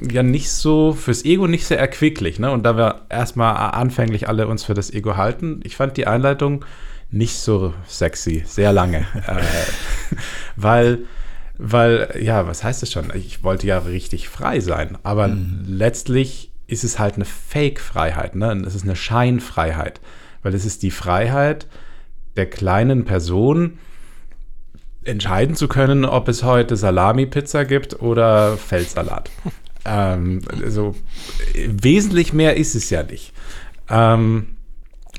ja 0.01 0.23
nicht 0.23 0.51
so 0.51 0.93
fürs 0.93 1.23
Ego 1.25 1.47
nicht 1.47 1.65
sehr 1.65 1.79
erquicklich. 1.79 2.39
Ne? 2.39 2.51
Und 2.51 2.63
da 2.63 2.77
wir 2.77 3.05
erstmal 3.09 3.55
anfänglich 3.55 4.27
alle 4.27 4.47
uns 4.47 4.63
für 4.63 4.73
das 4.73 4.91
Ego 4.91 5.17
halten, 5.17 5.61
ich 5.63 5.75
fand 5.75 5.97
die 5.97 6.07
Einleitung 6.07 6.65
nicht 7.11 7.37
so 7.37 7.73
sexy, 7.87 8.43
sehr 8.45 8.73
lange. 8.73 9.05
äh, 9.27 10.15
weil 10.55 10.99
weil, 11.57 12.19
ja, 12.21 12.47
was 12.47 12.63
heißt 12.63 12.81
das 12.81 12.91
schon? 12.91 13.11
Ich 13.15 13.43
wollte 13.43 13.67
ja 13.67 13.79
richtig 13.79 14.27
frei 14.29 14.59
sein, 14.59 14.97
aber 15.03 15.29
mhm. 15.29 15.63
letztlich 15.67 16.51
ist 16.67 16.83
es 16.83 16.99
halt 16.99 17.15
eine 17.15 17.25
Fake-Freiheit, 17.25 18.35
ne? 18.35 18.51
Es 18.65 18.75
ist 18.75 18.83
eine 18.83 18.95
Scheinfreiheit, 18.95 20.01
weil 20.41 20.53
es 20.53 20.65
ist 20.65 20.83
die 20.83 20.91
Freiheit 20.91 21.67
der 22.35 22.49
kleinen 22.49 23.05
Person, 23.05 23.77
entscheiden 25.05 25.55
zu 25.55 25.67
können, 25.67 26.03
ob 26.03 26.27
es 26.27 26.43
heute 26.43 26.75
Salami-Pizza 26.75 27.63
gibt 27.65 28.01
oder 28.01 28.57
Feldsalat. 28.57 29.29
ähm, 29.85 30.41
also 30.63 30.95
wesentlich 31.53 32.33
mehr 32.33 32.57
ist 32.57 32.75
es 32.75 32.89
ja 32.89 33.03
nicht. 33.03 33.31
Ähm, 33.89 34.57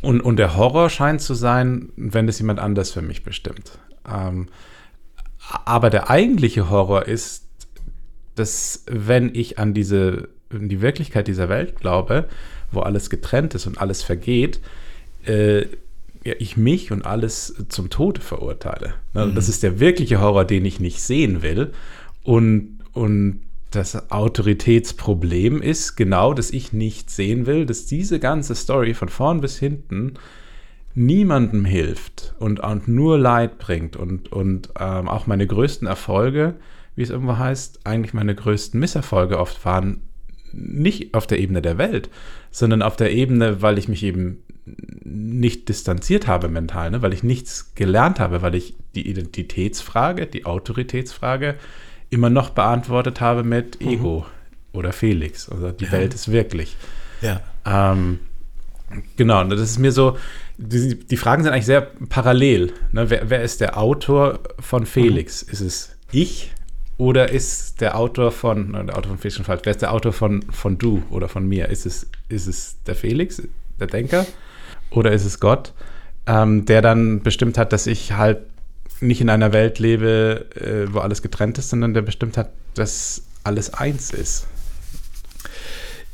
und, 0.02 0.20
und 0.20 0.36
der 0.36 0.56
Horror 0.56 0.90
scheint 0.90 1.20
zu 1.20 1.34
sein, 1.34 1.90
wenn 1.96 2.28
es 2.28 2.38
jemand 2.38 2.58
anders 2.60 2.90
für 2.90 3.02
mich 3.02 3.22
bestimmt. 3.22 3.78
Ähm, 4.06 4.48
aber 5.64 5.90
der 5.90 6.10
eigentliche 6.10 6.68
Horror 6.68 7.06
ist, 7.06 7.46
dass 8.34 8.84
wenn 8.88 9.34
ich 9.34 9.58
an 9.58 9.72
diese, 9.72 10.28
an 10.50 10.68
die 10.68 10.80
Wirklichkeit 10.80 11.28
dieser 11.28 11.48
Welt 11.48 11.80
glaube, 11.80 12.28
wo 12.72 12.80
alles 12.80 13.10
getrennt 13.10 13.54
ist 13.54 13.66
und 13.66 13.80
alles 13.80 14.02
vergeht, 14.02 14.60
äh, 15.26 15.66
ja, 16.24 16.34
ich 16.38 16.56
mich 16.56 16.90
und 16.90 17.06
alles 17.06 17.54
zum 17.68 17.88
Tode 17.88 18.20
verurteile. 18.20 18.94
Ne? 19.14 19.26
Mhm. 19.26 19.34
Das 19.34 19.48
ist 19.48 19.62
der 19.62 19.78
wirkliche 19.78 20.20
Horror, 20.20 20.44
den 20.44 20.64
ich 20.64 20.80
nicht 20.80 21.00
sehen 21.00 21.42
will. 21.42 21.72
Und, 22.24 22.78
und 22.92 23.40
das 23.70 24.10
Autoritätsproblem 24.10 25.62
ist 25.62 25.96
genau, 25.96 26.34
dass 26.34 26.50
ich 26.50 26.72
nicht 26.72 27.10
sehen 27.10 27.46
will, 27.46 27.66
dass 27.66 27.86
diese 27.86 28.18
ganze 28.18 28.54
Story 28.54 28.94
von 28.94 29.08
vorn 29.08 29.40
bis 29.40 29.58
hinten 29.58 30.14
niemandem 30.94 31.64
hilft 31.64 32.34
und, 32.38 32.60
und 32.60 32.88
nur 32.88 33.18
Leid 33.18 33.58
bringt 33.58 33.96
und, 33.96 34.32
und 34.32 34.70
ähm, 34.80 35.08
auch 35.08 35.26
meine 35.26 35.46
größten 35.46 35.86
Erfolge, 35.86 36.54
wie 36.96 37.02
es 37.02 37.10
irgendwo 37.10 37.36
heißt, 37.36 37.86
eigentlich 37.86 38.14
meine 38.14 38.34
größten 38.34 38.80
Misserfolge 38.80 39.38
oft 39.38 39.62
waren 39.64 40.00
nicht 40.56 41.14
auf 41.14 41.26
der 41.26 41.38
Ebene 41.38 41.62
der 41.62 41.78
Welt, 41.78 42.08
sondern 42.50 42.82
auf 42.82 42.96
der 42.96 43.12
Ebene, 43.12 43.62
weil 43.62 43.78
ich 43.78 43.88
mich 43.88 44.02
eben 44.02 44.42
nicht 45.04 45.68
distanziert 45.68 46.26
habe 46.26 46.48
mental, 46.48 46.90
ne? 46.90 47.02
weil 47.02 47.12
ich 47.12 47.22
nichts 47.22 47.74
gelernt 47.74 48.18
habe, 48.18 48.42
weil 48.42 48.54
ich 48.54 48.74
die 48.94 49.08
Identitätsfrage, 49.08 50.26
die 50.26 50.44
Autoritätsfrage 50.44 51.54
immer 52.10 52.30
noch 52.30 52.50
beantwortet 52.50 53.20
habe 53.20 53.44
mit 53.44 53.80
mhm. 53.80 53.88
Ego 53.88 54.26
oder 54.72 54.92
Felix. 54.92 55.48
Also 55.48 55.70
die 55.70 55.84
ja. 55.84 55.92
Welt 55.92 56.14
ist 56.14 56.32
wirklich. 56.32 56.76
Ja. 57.20 57.40
Ähm, 57.64 58.20
genau, 59.16 59.40
und 59.40 59.50
das 59.50 59.60
ist 59.60 59.78
mir 59.78 59.92
so, 59.92 60.16
die, 60.58 60.98
die 60.98 61.16
Fragen 61.16 61.42
sind 61.42 61.52
eigentlich 61.52 61.66
sehr 61.66 61.82
parallel. 62.08 62.72
Ne? 62.92 63.10
Wer, 63.10 63.30
wer, 63.30 63.42
ist 63.42 63.60
der 63.60 63.78
Autor 63.78 64.40
von 64.58 64.86
Felix? 64.86 65.46
Mhm. 65.46 65.52
Ist 65.52 65.60
es 65.60 65.96
ich 66.12 66.52
oder 66.98 67.30
ist 67.30 67.80
der 67.80 67.96
Autor 67.96 68.32
von, 68.32 68.72
der 68.72 68.96
Autor 68.96 69.16
von 69.16 69.30
schon 69.30 69.44
falsch, 69.44 69.62
wer 69.64 69.72
ist 69.72 69.82
der 69.82 69.92
Autor 69.92 70.12
von, 70.12 70.42
von 70.50 70.78
du 70.78 71.02
oder 71.10 71.28
von 71.28 71.46
mir? 71.46 71.68
Ist 71.68 71.84
es, 71.84 72.06
ist 72.28 72.46
es 72.46 72.76
der 72.86 72.94
Felix, 72.94 73.42
der 73.78 73.86
Denker? 73.86 74.26
Oder 74.90 75.12
ist 75.12 75.24
es 75.24 75.38
Gott, 75.38 75.74
ähm, 76.26 76.64
der 76.64 76.80
dann 76.80 77.22
bestimmt 77.22 77.58
hat, 77.58 77.72
dass 77.72 77.86
ich 77.86 78.12
halt 78.12 78.38
nicht 79.00 79.20
in 79.20 79.28
einer 79.28 79.52
Welt 79.52 79.78
lebe, 79.78 80.46
äh, 80.54 80.92
wo 80.92 81.00
alles 81.00 81.20
getrennt 81.20 81.58
ist, 81.58 81.68
sondern 81.68 81.92
der 81.92 82.02
bestimmt 82.02 82.38
hat, 82.38 82.52
dass 82.74 83.22
alles 83.44 83.74
eins 83.74 84.10
ist? 84.10 84.46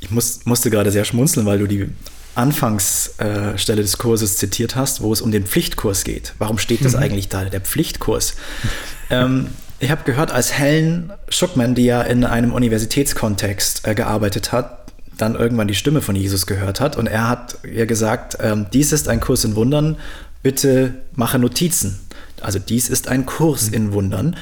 Ich 0.01 0.11
muss, 0.11 0.45
musste 0.45 0.69
gerade 0.69 0.91
sehr 0.91 1.05
schmunzeln, 1.05 1.45
weil 1.45 1.59
du 1.59 1.67
die 1.67 1.87
Anfangsstelle 2.35 3.81
des 3.81 3.97
Kurses 3.97 4.35
zitiert 4.35 4.75
hast, 4.75 5.01
wo 5.01 5.13
es 5.13 5.21
um 5.21 5.31
den 5.31 5.45
Pflichtkurs 5.45 6.03
geht. 6.03 6.33
Warum 6.39 6.57
steht 6.57 6.83
das 6.83 6.93
mhm. 6.93 7.03
eigentlich 7.03 7.29
da, 7.29 7.45
der 7.45 7.61
Pflichtkurs? 7.61 8.35
ähm, 9.09 9.47
ich 9.79 9.91
habe 9.91 10.03
gehört, 10.03 10.31
als 10.31 10.57
Helen 10.57 11.11
Schuckman, 11.29 11.75
die 11.75 11.85
ja 11.85 12.01
in 12.01 12.23
einem 12.23 12.53
Universitätskontext 12.53 13.87
äh, 13.87 13.95
gearbeitet 13.95 14.51
hat, 14.51 14.91
dann 15.17 15.35
irgendwann 15.35 15.67
die 15.67 15.75
Stimme 15.75 16.01
von 16.01 16.15
Jesus 16.15 16.47
gehört 16.47 16.79
hat 16.79 16.97
und 16.97 17.07
er 17.07 17.29
hat 17.29 17.57
ihr 17.63 17.85
gesagt, 17.85 18.37
ähm, 18.41 18.65
dies 18.73 18.91
ist 18.91 19.07
ein 19.07 19.19
Kurs 19.19 19.43
in 19.43 19.55
Wundern, 19.55 19.97
bitte 20.41 20.95
mache 21.15 21.39
Notizen. 21.39 21.99
Also 22.41 22.59
dies 22.59 22.89
ist 22.89 23.07
ein 23.07 23.25
Kurs 23.25 23.67
mhm. 23.67 23.73
in 23.73 23.93
Wundern. 23.93 24.35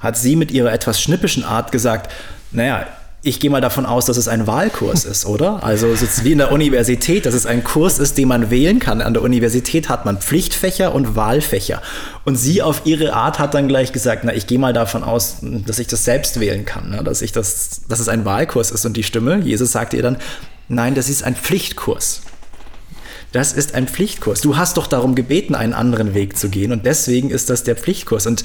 Hat 0.00 0.16
sie 0.16 0.36
mit 0.36 0.52
ihrer 0.52 0.72
etwas 0.72 1.00
schnippischen 1.00 1.44
Art 1.44 1.72
gesagt, 1.72 2.12
naja, 2.52 2.86
ich 3.22 3.40
gehe 3.40 3.50
mal 3.50 3.60
davon 3.60 3.84
aus, 3.84 4.06
dass 4.06 4.16
es 4.16 4.28
ein 4.28 4.46
Wahlkurs 4.46 5.04
ist, 5.04 5.26
oder? 5.26 5.64
Also 5.64 5.88
ist 5.88 6.24
wie 6.24 6.32
in 6.32 6.38
der 6.38 6.52
Universität, 6.52 7.26
dass 7.26 7.34
es 7.34 7.46
ein 7.46 7.64
Kurs 7.64 7.98
ist, 7.98 8.16
den 8.16 8.28
man 8.28 8.50
wählen 8.50 8.78
kann. 8.78 9.02
An 9.02 9.12
der 9.12 9.22
Universität 9.22 9.88
hat 9.88 10.04
man 10.04 10.18
Pflichtfächer 10.18 10.94
und 10.94 11.16
Wahlfächer. 11.16 11.82
Und 12.24 12.36
sie 12.36 12.62
auf 12.62 12.82
ihre 12.84 13.14
Art 13.14 13.40
hat 13.40 13.54
dann 13.54 13.66
gleich 13.66 13.90
gesagt, 13.90 14.22
na, 14.22 14.32
ich 14.32 14.46
gehe 14.46 14.58
mal 14.58 14.72
davon 14.72 15.02
aus, 15.02 15.38
dass 15.42 15.80
ich 15.80 15.88
das 15.88 16.04
selbst 16.04 16.38
wählen 16.38 16.64
kann, 16.64 16.90
ne? 16.90 17.02
dass, 17.02 17.20
ich 17.20 17.32
das, 17.32 17.80
dass 17.88 17.98
es 17.98 18.08
ein 18.08 18.24
Wahlkurs 18.24 18.70
ist. 18.70 18.86
Und 18.86 18.96
die 18.96 19.02
Stimme, 19.02 19.38
Jesus 19.38 19.72
sagte 19.72 19.96
ihr 19.96 20.02
dann, 20.04 20.18
nein, 20.68 20.94
das 20.94 21.08
ist 21.08 21.24
ein 21.24 21.34
Pflichtkurs. 21.34 22.22
Das 23.32 23.52
ist 23.52 23.74
ein 23.74 23.86
Pflichtkurs. 23.88 24.40
Du 24.40 24.56
hast 24.56 24.78
doch 24.78 24.86
darum 24.86 25.14
gebeten, 25.14 25.54
einen 25.54 25.74
anderen 25.74 26.14
Weg 26.14 26.38
zu 26.38 26.48
gehen 26.48 26.72
und 26.72 26.86
deswegen 26.86 27.30
ist 27.30 27.50
das 27.50 27.62
der 27.62 27.76
Pflichtkurs. 27.76 28.26
Und 28.26 28.42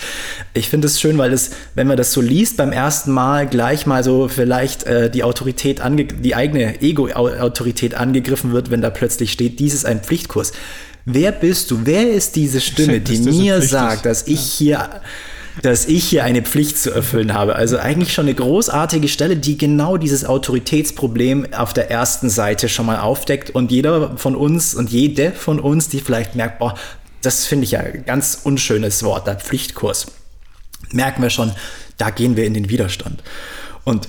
ich 0.53 0.69
finde 0.69 0.87
es 0.87 0.99
schön, 0.99 1.17
weil 1.17 1.31
es, 1.31 1.51
wenn 1.73 1.87
man 1.87 1.95
das 1.95 2.11
so 2.11 2.19
liest, 2.19 2.57
beim 2.57 2.73
ersten 2.73 3.11
Mal 3.11 3.47
gleich 3.47 3.85
mal 3.85 4.03
so 4.03 4.27
vielleicht 4.27 4.83
äh, 4.83 5.09
die 5.09 5.23
Autorität, 5.23 5.79
ange 5.79 6.05
die 6.05 6.35
eigene 6.35 6.81
Ego-Autorität 6.81 7.95
angegriffen 7.95 8.51
wird, 8.51 8.71
wenn 8.71 8.81
da 8.81 8.89
plötzlich 8.89 9.31
steht, 9.31 9.59
dies 9.59 9.73
ist 9.73 9.85
ein 9.85 10.01
Pflichtkurs. 10.01 10.51
Wer 11.05 11.31
bist 11.31 11.71
du? 11.71 11.81
Wer 11.85 12.11
ist 12.11 12.35
diese 12.35 12.59
Stimme, 12.61 12.99
die 12.99 13.19
mir 13.19 13.61
sagt, 13.61 14.05
dass 14.05 14.27
ich 14.27 14.41
hier 14.41 15.01
dass 15.61 15.85
ich 15.85 16.03
hier 16.05 16.23
eine 16.23 16.41
Pflicht 16.41 16.79
zu 16.79 16.91
erfüllen 16.91 17.33
habe. 17.33 17.55
Also 17.55 17.77
eigentlich 17.77 18.13
schon 18.13 18.25
eine 18.25 18.33
großartige 18.33 19.07
Stelle, 19.07 19.37
die 19.37 19.57
genau 19.57 19.97
dieses 19.97 20.25
Autoritätsproblem 20.25 21.53
auf 21.53 21.73
der 21.73 21.91
ersten 21.91 22.29
Seite 22.29 22.69
schon 22.69 22.87
mal 22.87 22.99
aufdeckt 22.99 23.51
und 23.51 23.71
jeder 23.71 24.17
von 24.17 24.35
uns 24.35 24.73
und 24.73 24.89
jede 24.89 25.31
von 25.31 25.59
uns, 25.59 25.89
die 25.89 25.99
vielleicht 25.99 26.35
merkt, 26.35 26.59
boah, 26.59 26.75
das 27.21 27.45
finde 27.45 27.65
ich 27.65 27.71
ja 27.71 27.81
ein 27.81 28.03
ganz 28.05 28.39
unschönes 28.43 29.03
Wort, 29.03 29.27
der 29.27 29.35
Pflichtkurs, 29.35 30.07
merken 30.91 31.21
wir 31.21 31.29
schon, 31.29 31.51
da 31.97 32.09
gehen 32.09 32.35
wir 32.35 32.45
in 32.45 32.53
den 32.53 32.69
Widerstand. 32.69 33.23
Und 33.83 34.07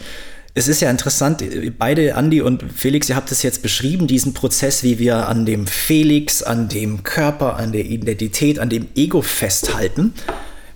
es 0.55 0.68
ist 0.68 0.80
ja 0.80 0.90
interessant, 0.90 1.42
beide, 1.78 2.14
Andi 2.14 2.40
und 2.40 2.64
Felix, 2.74 3.09
ihr 3.09 3.16
habt 3.16 3.32
es 3.32 3.42
jetzt 3.42 3.61
beschrieben, 3.61 4.07
diesen 4.07 4.34
Prozess, 4.34 4.84
wie 4.84 5.01
wir 5.01 5.28
an 5.28 5.47
dem 5.47 5.66
Felix, 5.66 6.42
an 6.42 6.68
dem 6.68 7.03
Körper, 7.03 7.57
an 7.57 7.72
der 7.72 7.84
Identität, 7.84 8.61
an 8.61 8.70
dem 8.70 8.86
Ego 8.95 9.20
festhalten. 9.20 10.14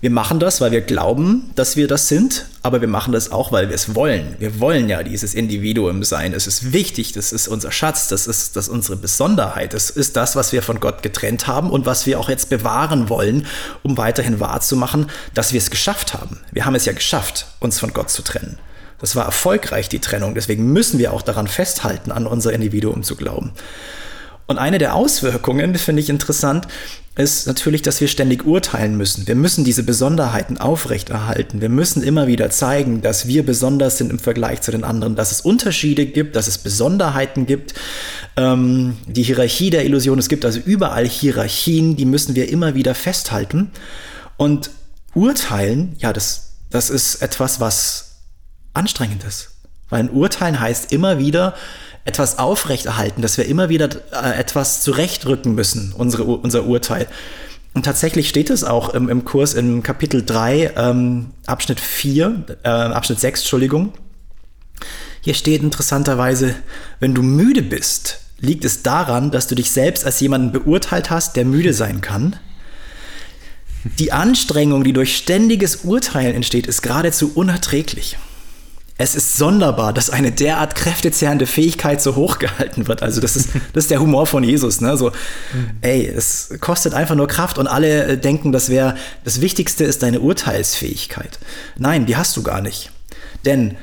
Wir 0.00 0.10
machen 0.10 0.38
das, 0.38 0.60
weil 0.60 0.70
wir 0.70 0.80
glauben, 0.80 1.50
dass 1.56 1.74
wir 1.74 1.88
das 1.88 2.06
sind, 2.06 2.46
aber 2.62 2.80
wir 2.80 2.86
machen 2.86 3.12
das 3.12 3.32
auch, 3.32 3.50
weil 3.50 3.68
wir 3.68 3.74
es 3.74 3.96
wollen. 3.96 4.36
Wir 4.38 4.60
wollen 4.60 4.88
ja 4.88 5.02
dieses 5.02 5.34
Individuum 5.34 6.04
sein. 6.04 6.32
Es 6.34 6.46
ist 6.46 6.72
wichtig, 6.72 7.12
das 7.12 7.32
ist 7.32 7.48
unser 7.48 7.72
Schatz, 7.72 8.06
das 8.06 8.28
ist, 8.28 8.54
das 8.54 8.68
ist 8.68 8.72
unsere 8.72 8.96
Besonderheit. 8.96 9.74
Das 9.74 9.90
ist 9.90 10.14
das, 10.14 10.36
was 10.36 10.52
wir 10.52 10.62
von 10.62 10.78
Gott 10.78 11.02
getrennt 11.02 11.48
haben 11.48 11.70
und 11.70 11.84
was 11.84 12.06
wir 12.06 12.20
auch 12.20 12.28
jetzt 12.28 12.48
bewahren 12.48 13.08
wollen, 13.08 13.46
um 13.82 13.98
weiterhin 13.98 14.38
wahrzumachen, 14.38 15.06
dass 15.34 15.52
wir 15.52 15.58
es 15.58 15.68
geschafft 15.68 16.14
haben. 16.14 16.38
Wir 16.52 16.64
haben 16.64 16.76
es 16.76 16.84
ja 16.84 16.92
geschafft, 16.92 17.46
uns 17.58 17.80
von 17.80 17.92
Gott 17.92 18.10
zu 18.10 18.22
trennen. 18.22 18.56
Das 19.00 19.16
war 19.16 19.24
erfolgreich, 19.24 19.88
die 19.88 20.00
Trennung. 20.00 20.36
Deswegen 20.36 20.72
müssen 20.72 21.00
wir 21.00 21.12
auch 21.12 21.22
daran 21.22 21.48
festhalten, 21.48 22.12
an 22.12 22.26
unser 22.26 22.52
Individuum 22.52 23.02
zu 23.02 23.16
glauben. 23.16 23.52
Und 24.48 24.56
eine 24.56 24.78
der 24.78 24.94
Auswirkungen, 24.94 25.74
finde 25.74 26.00
ich 26.00 26.08
interessant, 26.08 26.66
ist 27.16 27.46
natürlich, 27.46 27.82
dass 27.82 28.00
wir 28.00 28.08
ständig 28.08 28.46
urteilen 28.46 28.96
müssen. 28.96 29.26
Wir 29.26 29.34
müssen 29.34 29.62
diese 29.62 29.82
Besonderheiten 29.82 30.56
aufrechterhalten. 30.56 31.60
Wir 31.60 31.68
müssen 31.68 32.02
immer 32.02 32.28
wieder 32.28 32.48
zeigen, 32.48 33.02
dass 33.02 33.28
wir 33.28 33.44
besonders 33.44 33.98
sind 33.98 34.10
im 34.10 34.18
Vergleich 34.18 34.62
zu 34.62 34.70
den 34.70 34.84
anderen, 34.84 35.16
dass 35.16 35.32
es 35.32 35.42
Unterschiede 35.42 36.06
gibt, 36.06 36.34
dass 36.34 36.48
es 36.48 36.56
Besonderheiten 36.56 37.44
gibt. 37.44 37.74
Ähm, 38.36 38.96
die 39.06 39.22
Hierarchie 39.22 39.68
der 39.68 39.84
Illusion, 39.84 40.18
es 40.18 40.30
gibt 40.30 40.46
also 40.46 40.60
überall 40.60 41.06
Hierarchien, 41.06 41.96
die 41.96 42.06
müssen 42.06 42.34
wir 42.34 42.48
immer 42.48 42.74
wieder 42.74 42.94
festhalten. 42.94 43.70
Und 44.38 44.70
urteilen, 45.12 45.94
ja, 45.98 46.14
das, 46.14 46.52
das 46.70 46.88
ist 46.88 47.20
etwas, 47.20 47.60
was 47.60 48.22
anstrengend 48.72 49.24
ist. 49.24 49.50
Weil 49.90 50.04
ein 50.04 50.10
Urteilen 50.10 50.58
heißt 50.58 50.90
immer 50.90 51.18
wieder 51.18 51.54
etwas 52.08 52.38
aufrechterhalten, 52.38 53.22
dass 53.22 53.36
wir 53.36 53.46
immer 53.46 53.68
wieder 53.68 53.88
äh, 54.12 54.38
etwas 54.38 54.82
zurechtrücken 54.82 55.54
müssen, 55.54 55.92
unsere, 55.96 56.24
unser 56.24 56.64
Urteil. 56.64 57.06
Und 57.74 57.84
tatsächlich 57.84 58.28
steht 58.28 58.48
es 58.50 58.64
auch 58.64 58.94
im, 58.94 59.10
im 59.10 59.24
Kurs 59.26 59.52
im 59.54 59.82
Kapitel 59.82 60.24
3, 60.24 60.72
ähm, 60.76 61.26
Abschnitt 61.46 61.80
4, 61.80 62.44
äh, 62.64 62.68
Abschnitt 62.68 63.20
6, 63.20 63.40
Entschuldigung. 63.40 63.92
Hier 65.20 65.34
steht 65.34 65.62
interessanterweise, 65.62 66.54
wenn 66.98 67.14
du 67.14 67.22
müde 67.22 67.62
bist, 67.62 68.20
liegt 68.40 68.64
es 68.64 68.82
daran, 68.82 69.30
dass 69.30 69.46
du 69.46 69.54
dich 69.54 69.70
selbst 69.70 70.06
als 70.06 70.18
jemanden 70.20 70.50
beurteilt 70.50 71.10
hast, 71.10 71.36
der 71.36 71.44
müde 71.44 71.74
sein 71.74 72.00
kann. 72.00 72.36
Die 73.98 74.12
Anstrengung, 74.12 74.82
die 74.82 74.92
durch 74.92 75.16
ständiges 75.16 75.84
Urteilen 75.84 76.34
entsteht, 76.34 76.66
ist 76.66 76.82
geradezu 76.82 77.32
unerträglich 77.34 78.16
es 79.00 79.14
ist 79.14 79.36
sonderbar, 79.36 79.92
dass 79.92 80.10
eine 80.10 80.32
derart 80.32 80.74
kräftezehrende 80.74 81.46
Fähigkeit 81.46 82.02
so 82.02 82.16
hochgehalten 82.16 82.88
wird. 82.88 83.00
Also 83.00 83.20
das 83.20 83.36
ist, 83.36 83.50
das 83.72 83.84
ist 83.84 83.92
der 83.92 84.00
Humor 84.00 84.26
von 84.26 84.42
Jesus. 84.42 84.80
Ne? 84.80 84.96
So, 84.96 85.12
ey, 85.82 86.04
es 86.04 86.50
kostet 86.60 86.94
einfach 86.94 87.14
nur 87.14 87.28
Kraft 87.28 87.58
und 87.58 87.68
alle 87.68 88.04
äh, 88.04 88.18
denken, 88.18 88.50
das 88.50 88.68
wäre, 88.68 88.96
das 89.22 89.40
Wichtigste 89.40 89.84
ist 89.84 90.02
deine 90.02 90.18
Urteilsfähigkeit. 90.18 91.38
Nein, 91.76 92.06
die 92.06 92.16
hast 92.16 92.36
du 92.36 92.42
gar 92.42 92.60
nicht. 92.60 92.90
Denn 93.44 93.76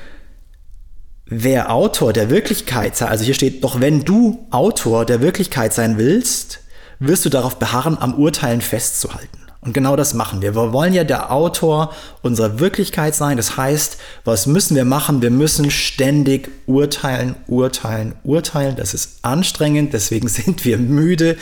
wer 1.26 1.72
Autor 1.72 2.12
der 2.12 2.30
Wirklichkeit 2.30 3.02
also 3.02 3.24
hier 3.24 3.36
steht, 3.36 3.64
doch 3.64 3.80
wenn 3.80 4.04
du 4.04 4.46
Autor 4.52 5.06
der 5.06 5.22
Wirklichkeit 5.22 5.74
sein 5.74 5.98
willst, 5.98 6.60
wirst 7.00 7.24
du 7.24 7.30
darauf 7.30 7.58
beharren, 7.58 7.98
am 7.98 8.16
Urteilen 8.16 8.60
festzuhalten. 8.60 9.45
Und 9.66 9.74
genau 9.74 9.96
das 9.96 10.14
machen 10.14 10.44
wir. 10.44 10.54
Wir 10.54 10.72
wollen 10.72 10.94
ja 10.94 11.04
der 11.04 11.32
Autor 11.32 11.92
unserer 12.22 12.60
Wirklichkeit 12.60 13.16
sein. 13.16 13.36
Das 13.36 13.58
heißt, 13.58 13.98
was 14.24 14.46
müssen 14.46 14.76
wir 14.76 14.86
machen? 14.86 15.24
Wir 15.24 15.32
müssen 15.32 15.72
ständig 15.72 16.50
urteilen, 16.68 17.36
urteilen, 17.48 18.14
urteilen. 18.24 18.76
Das 18.76 18.94
ist 18.94 19.20
anstrengend, 19.24 19.94
deswegen 19.94 20.28
sind 20.30 20.66
wir 20.66 20.78
müde. 20.78 21.36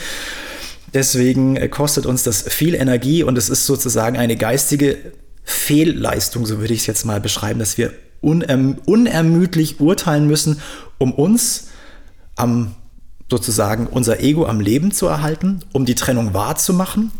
Deswegen 0.94 1.56
äh, 1.56 1.68
kostet 1.68 2.06
uns 2.06 2.22
das 2.22 2.42
viel 2.42 2.74
Energie 2.74 3.22
und 3.22 3.36
es 3.36 3.50
ist 3.50 3.66
sozusagen 3.66 4.16
eine 4.16 4.36
geistige 4.36 4.96
Fehlleistung, 5.42 6.46
so 6.46 6.60
würde 6.60 6.72
ich 6.72 6.80
es 6.80 6.86
jetzt 6.86 7.04
mal 7.04 7.20
beschreiben, 7.20 7.58
dass 7.58 7.76
wir 7.76 7.92
unerm 8.22 8.78
unermüdlich 8.86 9.80
urteilen 9.80 10.26
müssen, 10.26 10.62
um 10.96 11.12
uns 11.12 11.68
am 12.36 12.74
sozusagen 13.30 13.86
unser 13.86 14.20
Ego 14.20 14.46
am 14.46 14.60
Leben 14.60 14.92
zu 14.92 15.06
erhalten, 15.06 15.60
um 15.72 15.84
die 15.84 15.94
Trennung 15.94 16.32
wahrzumachen 16.32 17.10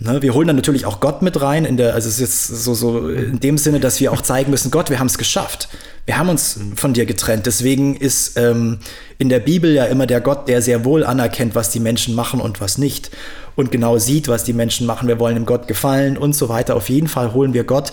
Ne, 0.00 0.22
wir 0.22 0.32
holen 0.32 0.46
dann 0.46 0.54
natürlich 0.54 0.86
auch 0.86 1.00
Gott 1.00 1.22
mit 1.22 1.40
rein, 1.40 1.64
in 1.64 1.76
der, 1.76 1.94
also 1.94 2.08
es 2.08 2.20
ist 2.20 2.46
so, 2.46 2.72
so 2.74 3.08
in 3.08 3.40
dem 3.40 3.58
Sinne, 3.58 3.80
dass 3.80 3.98
wir 3.98 4.12
auch 4.12 4.20
zeigen 4.20 4.52
müssen, 4.52 4.70
Gott, 4.70 4.90
wir 4.90 5.00
haben 5.00 5.08
es 5.08 5.18
geschafft. 5.18 5.68
Wir 6.06 6.18
haben 6.18 6.28
uns 6.28 6.58
von 6.76 6.94
dir 6.94 7.04
getrennt. 7.04 7.46
Deswegen 7.46 7.96
ist 7.96 8.38
ähm, 8.38 8.78
in 9.18 9.28
der 9.28 9.40
Bibel 9.40 9.74
ja 9.74 9.86
immer 9.86 10.06
der 10.06 10.20
Gott, 10.20 10.46
der 10.46 10.62
sehr 10.62 10.84
wohl 10.84 11.04
anerkennt, 11.04 11.56
was 11.56 11.70
die 11.70 11.80
Menschen 11.80 12.14
machen 12.14 12.40
und 12.40 12.60
was 12.60 12.78
nicht. 12.78 13.10
Und 13.56 13.72
genau 13.72 13.98
sieht, 13.98 14.28
was 14.28 14.44
die 14.44 14.52
Menschen 14.52 14.86
machen. 14.86 15.08
Wir 15.08 15.18
wollen 15.18 15.34
dem 15.34 15.46
Gott 15.46 15.66
gefallen 15.66 16.16
und 16.16 16.32
so 16.32 16.48
weiter. 16.48 16.76
Auf 16.76 16.88
jeden 16.88 17.08
Fall 17.08 17.34
holen 17.34 17.52
wir 17.52 17.64
Gott 17.64 17.92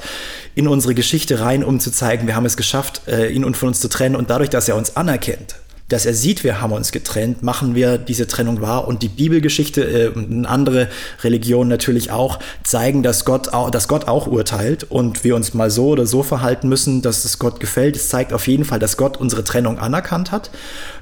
in 0.53 0.67
unsere 0.67 0.93
Geschichte 0.93 1.39
rein, 1.39 1.63
um 1.63 1.79
zu 1.79 1.91
zeigen, 1.91 2.27
wir 2.27 2.35
haben 2.35 2.45
es 2.45 2.55
geschafft, 2.55 3.01
äh, 3.07 3.29
ihn 3.29 3.43
und 3.43 3.57
von 3.57 3.69
uns 3.69 3.79
zu 3.79 3.89
trennen. 3.89 4.15
Und 4.15 4.29
dadurch, 4.29 4.51
dass 4.51 4.69
er 4.69 4.75
uns 4.75 4.95
anerkennt, 4.95 5.55
dass 5.88 6.07
er 6.07 6.15
sieht, 6.15 6.43
wir 6.43 6.61
haben 6.61 6.73
uns 6.73 6.91
getrennt, 6.91 7.43
machen 7.43 7.75
wir 7.75 7.99
diese 7.99 8.25
Trennung 8.25 8.59
wahr. 8.61 8.88
Und 8.88 9.03
die 9.03 9.09
Bibelgeschichte 9.09 9.83
äh, 9.83 10.07
und 10.07 10.45
andere 10.45 10.89
Religionen 11.23 11.69
natürlich 11.69 12.09
auch 12.11 12.39
zeigen, 12.63 13.03
dass 13.03 13.23
Gott, 13.23 13.49
auch, 13.49 13.69
dass 13.69 13.88
Gott 13.88 14.07
auch 14.07 14.25
urteilt 14.25 14.83
und 14.83 15.23
wir 15.23 15.36
uns 15.36 15.53
mal 15.53 15.69
so 15.69 15.89
oder 15.89 16.07
so 16.07 16.23
verhalten 16.23 16.69
müssen, 16.69 17.03
dass 17.03 17.23
es 17.23 17.38
Gott 17.38 17.59
gefällt. 17.59 17.95
Es 17.95 18.09
zeigt 18.09 18.33
auf 18.33 18.47
jeden 18.47 18.65
Fall, 18.65 18.79
dass 18.79 18.97
Gott 18.97 19.17
unsere 19.17 19.43
Trennung 19.43 19.77
anerkannt 19.77 20.31
hat. 20.31 20.49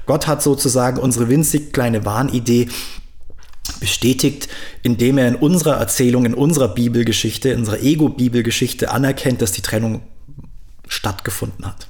Gott 0.04 0.26
hat 0.26 0.42
sozusagen 0.42 0.98
unsere 0.98 1.30
winzig 1.30 1.72
kleine 1.72 2.04
Wahnidee 2.04 2.68
bestätigt, 3.80 4.48
indem 4.82 5.16
er 5.16 5.28
in 5.28 5.36
unserer 5.36 5.76
Erzählung, 5.76 6.26
in 6.26 6.34
unserer 6.34 6.68
Bibelgeschichte, 6.68 7.48
in 7.48 7.60
unserer 7.60 7.80
Ego-Bibelgeschichte 7.80 8.90
anerkennt, 8.90 9.40
dass 9.40 9.52
die 9.52 9.62
Trennung 9.62 10.02
stattgefunden 10.86 11.66
hat. 11.66 11.88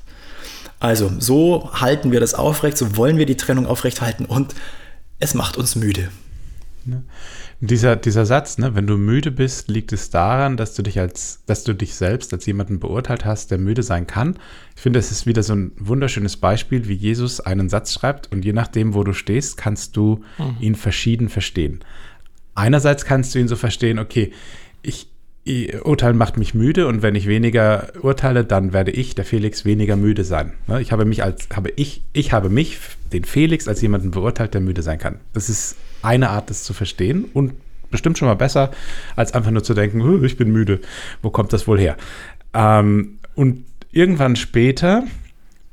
Also 0.85 1.11
so 1.19 1.71
halten 1.73 2.13
wir 2.13 2.21
das 2.21 2.35
aufrecht, 2.35 2.77
so 2.77 2.95
wollen 2.99 3.17
wir 3.17 3.25
die 3.25 3.39
Trennung 3.39 3.67
aufrechthalten 3.67 4.27
und 4.27 4.55
es 5.19 5.33
macht 5.33 5.57
uns 5.57 5.77
müde. 5.77 6.11
Dieser, 7.61 7.97
dieser 7.97 8.27
Satz, 8.27 8.59
ne, 8.59 8.75
wenn 8.75 8.87
du 8.87 8.99
müde 8.99 9.31
bist, 9.31 9.69
liegt 9.69 9.95
es 9.95 10.11
daran, 10.11 10.59
dass 10.59 10.75
du 10.75 10.83
dich 10.83 11.01
als, 11.01 11.41
dass 11.47 11.65
du 11.65 11.73
dich 11.73 11.95
selbst 11.95 12.35
als 12.35 12.45
jemanden 12.45 12.81
beurteilt 12.81 13.25
hast, 13.25 13.51
der 13.51 13.57
müde 13.57 13.83
sein 13.83 14.07
kann. 14.07 14.39
Ich 14.77 14.83
finde, 14.83 14.99
es 14.99 15.11
ist 15.11 15.25
wieder 15.25 15.43
so 15.43 15.55
ein 15.55 15.73
wunderschönes 15.79 16.37
Beispiel, 16.37 16.87
wie 16.87 16.93
Jesus 16.93 17.41
einen 17.41 17.71
Satz 17.71 17.95
schreibt 17.95 18.31
und 18.31 18.45
je 18.45 18.53
nachdem, 18.53 18.93
wo 18.93 19.05
du 19.05 19.15
stehst, 19.15 19.57
kannst 19.57 19.97
du 19.97 20.23
mhm. 20.37 20.57
ihn 20.61 20.75
verschieden 20.75 21.31
verstehen. 21.31 21.81
Einerseits 22.55 23.07
kannst 23.07 23.35
du 23.35 23.39
ihn 23.39 23.49
so 23.49 23.57
verstehen, 23.57 23.99
okay, 23.99 24.33
ich, 24.83 25.09
Urteilen 25.83 26.17
macht 26.17 26.39
mich 26.39 26.55
müde 26.55 26.87
und 26.87 27.03
wenn 27.03 27.15
ich 27.15 27.27
weniger 27.27 27.93
urteile, 28.01 28.45
dann 28.45 28.73
werde 28.73 28.91
ich, 28.91 29.15
der 29.15 29.27
Felix, 29.27 29.67
weniger 29.67 29.95
müde 29.95 30.25
sein. 30.25 30.55
Ne, 30.67 30.81
ich 30.81 30.91
habe 30.91 31.05
mich 31.05 31.23
als, 31.23 31.49
habe 31.55 31.71
ich, 31.77 32.03
ich 32.15 32.33
habe 32.33 32.49
mich, 32.49 32.79
den 33.13 33.25
Felix, 33.25 33.69
als 33.69 33.83
jemanden 33.83 34.11
beurteilt, 34.11 34.55
der 34.55 34.63
müde 34.63 34.81
sein 34.83 34.99
kann. 34.99 35.21
Das 35.35 35.51
ist 35.51 35.77
eine 36.03 36.31
Art, 36.31 36.49
das 36.49 36.65
zu 36.65 36.73
verstehen 36.73 37.27
und 37.35 37.53
bestimmt 37.91 38.17
schon 38.17 38.27
mal 38.27 38.35
besser, 38.35 38.71
als 39.17 39.35
einfach 39.35 39.51
nur 39.51 39.63
zu 39.63 39.75
denken, 39.75 40.25
ich 40.25 40.37
bin 40.39 40.51
müde. 40.51 40.81
Wo 41.21 41.31
kommt 41.31 41.53
das 41.53 41.69
wohl 41.69 41.79
her? 41.79 41.97
Ähm, 42.55 43.19
und 43.35 43.65
irgendwann 43.93 44.37
später, 44.37 45.05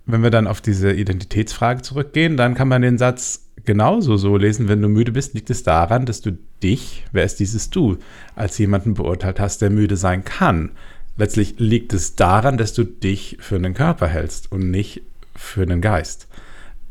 wenn 0.05 0.22
wir 0.22 0.32
dann 0.32 0.47
auf 0.47 0.59
diese 0.59 0.91
Identitätsfrage 0.91 1.82
zurückgehen, 1.82 2.36
dann 2.36 2.55
kann 2.55 2.67
man 2.67 2.82
den 2.82 2.97
Satz 2.97 3.47
genauso 3.66 4.18
so 4.18 4.38
lesen, 4.38 4.68
wenn 4.68 4.82
du 4.82 4.88
müde 4.88 5.12
bist, 5.12 5.34
liegt 5.34 5.49
es 5.49 5.64
daran, 5.64 6.05
dass 6.05 6.22
du 6.22 6.38
dich, 6.64 7.05
wer 7.12 7.24
ist 7.24 7.39
dieses 7.39 7.70
Du, 7.70 7.97
als 8.36 8.57
jemanden 8.57 8.93
beurteilt 8.93 9.39
hast, 9.39 9.62
der 9.62 9.70
müde 9.70 9.97
sein 9.97 10.24
kann. 10.24 10.72
Letztlich 11.18 11.55
liegt 11.57 11.93
es 11.93 12.16
daran, 12.16 12.57
dass 12.57 12.74
du 12.74 12.84
dich 12.84 13.38
für 13.39 13.55
einen 13.55 13.74
Körper 13.74 14.07
hältst 14.07 14.51
und 14.51 14.72
nicht 14.72 15.01
für 15.36 15.62
einen 15.62 15.82
Geist. 15.82 16.28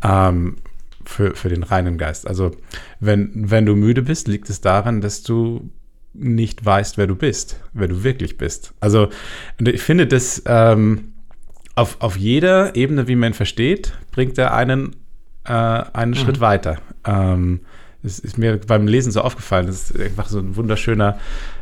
Ähm, 0.03 0.57
für, 1.05 1.35
für 1.35 1.49
den 1.49 1.62
reinen 1.62 1.99
Geist. 1.99 2.27
Also 2.27 2.53
wenn, 3.01 3.31
wenn 3.35 3.66
du 3.66 3.75
müde 3.75 4.03
bist, 4.03 4.29
liegt 4.29 4.51
es 4.51 4.61
daran, 4.61 5.01
dass 5.01 5.23
du 5.23 5.71
nicht 6.12 6.64
weißt, 6.64 6.99
wer 6.99 7.07
du 7.07 7.16
bist, 7.16 7.61
wer 7.73 7.89
du 7.89 8.03
wirklich 8.03 8.37
bist. 8.37 8.75
Also 8.81 9.09
ich 9.59 9.83
finde, 9.83 10.07
das 10.07 10.43
ähm, 10.47 11.12
auf, 11.75 12.01
auf 12.01 12.16
jeder 12.16 12.77
Ebene, 12.77 13.09
wie 13.09 13.16
man 13.16 13.35
versteht, 13.35 13.95
bringt 14.11 14.37
er 14.39 14.55
einen 14.55 14.97
äh, 15.45 15.53
einen 15.53 16.12
mhm. 16.12 16.16
Schritt 16.16 16.41
weiter. 16.41 16.78
Ähm, 17.05 17.61
es 18.03 18.18
ist 18.18 18.38
mir 18.38 18.59
beim 18.59 18.86
Lesen 18.86 19.12
so 19.12 19.20
aufgefallen, 19.20 19.66
dass 19.66 19.91
es 19.91 20.01
einfach 20.01 20.28
so 20.28 20.38
ein 20.38 20.57
wunderschöner 20.57 21.18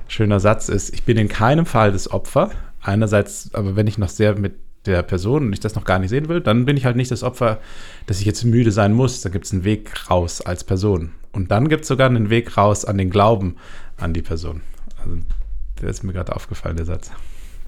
schöner 0.07 0.41
Satz 0.41 0.69
ist. 0.69 0.95
Ich 0.95 1.03
bin 1.03 1.17
in 1.17 1.29
keinem 1.29 1.67
Fall 1.67 1.93
das 1.93 2.11
Opfer. 2.11 2.51
Einerseits, 2.81 3.51
aber 3.55 3.77
wenn 3.77 3.87
ich 3.87 3.99
noch 3.99 4.09
sehr 4.09 4.39
mit 4.39 4.55
der 4.87 5.03
Person 5.03 5.47
und 5.47 5.53
ich 5.53 5.61
das 5.61 5.75
noch 5.75 5.85
gar 5.85 5.99
nicht 5.99 6.11
sehen 6.11 6.29
will, 6.29 6.41
dann 6.41 6.65
bin 6.65 6.77
ich 6.77 6.85
halt 6.85 6.97
nicht 6.97 7.11
das 7.11 7.23
Opfer, 7.23 7.59
dass 8.07 8.21
ich 8.21 8.27
jetzt 8.27 8.45
müde 8.45 8.73
sein 8.73 8.93
muss. 8.93 9.21
Da 9.21 9.29
gibt 9.29 9.45
es 9.45 9.53
einen 9.53 9.65
Weg 9.65 10.11
raus 10.11 10.41
als 10.41 10.65
Person. 10.65 11.11
Und 11.33 11.51
dann 11.51 11.69
gibt 11.69 11.83
es 11.83 11.89
sogar 11.89 12.09
einen 12.09 12.31
Weg 12.31 12.57
raus 12.57 12.85
an 12.85 12.99
den 12.99 13.11
Glauben 13.11 13.57
an 13.97 14.15
die 14.15 14.23
Person. 14.23 14.63
Also, 15.03 15.19
der 15.83 15.91
ist 15.91 16.05
mir 16.05 16.13
gerade 16.13 16.35
aufgefallen, 16.35 16.77
der 16.77 16.87
Satz. 16.87 17.11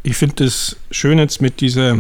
Ich 0.02 0.16
finde 0.16 0.44
es 0.44 0.76
schön 0.90 1.18
jetzt 1.18 1.42
mit 1.42 1.60
dieser 1.60 1.98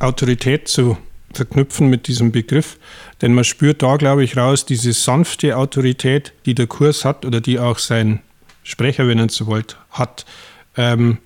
Autorität 0.00 0.66
zu 0.66 0.98
verknüpfen 1.32 1.88
mit 1.88 2.08
diesem 2.08 2.32
Begriff, 2.32 2.78
denn 3.20 3.34
man 3.34 3.44
spürt 3.44 3.82
da, 3.82 3.96
glaube 3.96 4.24
ich, 4.24 4.36
raus, 4.36 4.66
diese 4.66 4.92
sanfte 4.92 5.56
Autorität, 5.56 6.32
die 6.46 6.54
der 6.54 6.66
Kurs 6.66 7.04
hat 7.04 7.24
oder 7.24 7.40
die 7.40 7.58
auch 7.58 7.78
sein 7.78 8.20
Sprecher, 8.62 9.08
wenn 9.08 9.18
ihr 9.18 9.28
so 9.28 9.46
wollt, 9.46 9.76
hat. 9.90 10.24
Ähm, 10.76 11.18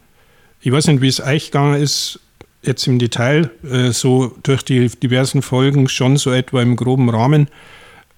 ich 0.61 0.73
weiß 0.73 0.89
nicht, 0.89 1.01
wie 1.01 1.09
es 1.09 1.21
euch 1.21 1.47
gegangen 1.47 1.81
ist, 1.81 2.21
jetzt 2.63 2.87
im 2.87 2.99
Detail, 2.99 3.51
äh, 3.63 3.93
so 3.93 4.37
durch 4.43 4.63
die 4.63 4.89
diversen 4.89 5.43
Folgen 5.43 5.89
schon 5.89 6.17
so 6.17 6.33
etwa 6.33 6.63
im 6.63 6.77
groben 6.77 7.09
Rahmen. 7.09 7.49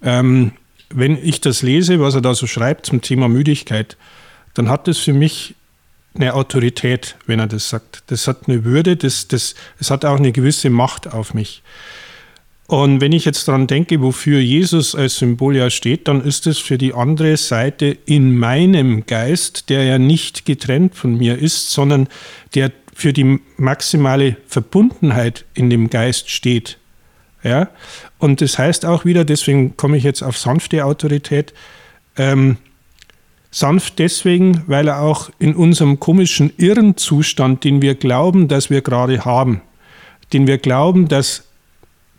Ähm, 0.03 0.53
wenn 0.91 1.19
ich 1.23 1.41
das 1.41 1.63
lese, 1.63 2.01
was 2.01 2.15
er 2.15 2.23
da 2.23 2.35
so 2.35 2.47
schreibt 2.47 2.87
zum 2.87 3.03
Thema 3.03 3.29
Müdigkeit, 3.29 3.97
dann 4.55 4.71
hat 4.71 4.89
das 4.89 4.99
für 4.99 5.13
mich 5.13 5.55
eine 6.15 6.35
Autorität, 6.35 7.17
wenn 7.27 7.39
er 7.39 7.47
das 7.47 7.69
sagt. 7.69 8.03
Das 8.09 8.27
hat 8.27 8.49
eine 8.49 8.65
Würde, 8.65 8.97
das, 8.97 9.29
das, 9.29 9.55
das 9.79 9.91
hat 9.91 10.05
auch 10.05 10.19
eine 10.19 10.33
gewisse 10.33 10.71
Macht 10.71 11.13
auf 11.13 11.35
mich. 11.35 11.63
Und 12.67 13.01
wenn 13.01 13.13
ich 13.13 13.25
jetzt 13.25 13.49
daran 13.49 13.67
denke, 13.67 14.03
wofür 14.03 14.41
Jesus 14.41 14.95
als 14.95 15.17
Symbol 15.17 15.57
ja 15.57 15.71
steht, 15.71 16.07
dann 16.07 16.23
ist 16.23 16.47
es 16.47 16.59
für 16.59 16.77
die 16.77 16.93
andere 16.93 17.39
Seite 17.39 17.97
in 18.05 18.37
meinem 18.37 19.07
Geist, 19.07 19.71
der 19.71 19.85
ja 19.85 19.99
nicht 19.99 20.45
getrennt 20.45 20.95
von 20.95 21.17
mir 21.17 21.39
ist, 21.39 21.71
sondern 21.71 22.09
der 22.55 22.71
für 22.95 23.15
die 23.15 23.41
maximale 23.57 24.37
Verbundenheit 24.47 25.47
in 25.55 25.71
dem 25.71 25.89
Geist 25.89 26.29
steht. 26.29 26.79
Ja? 27.43 27.71
Und 28.19 28.43
das 28.43 28.59
heißt 28.59 28.85
auch 28.85 29.07
wieder, 29.07 29.25
deswegen 29.25 29.79
komme 29.79 29.97
ich 29.97 30.05
jetzt 30.05 30.23
auf 30.23 30.37
sanfte 30.37 30.85
Autorität, 30.85 31.55
ähm, 32.17 32.59
sanft 33.51 33.99
deswegen, 33.99 34.63
weil 34.67 34.89
er 34.89 35.01
auch 35.01 35.31
in 35.39 35.55
unserem 35.55 36.01
komischen 36.01 36.53
Irrenzustand, 36.57 37.65
den 37.65 37.81
wir 37.83 37.95
glauben, 37.95 38.49
dass 38.49 38.71
wir 38.71 38.83
gerade 38.83 39.25
haben, 39.25 39.63
den 40.33 40.47
wir 40.47 40.59
glauben, 40.59 41.09
dass 41.09 41.45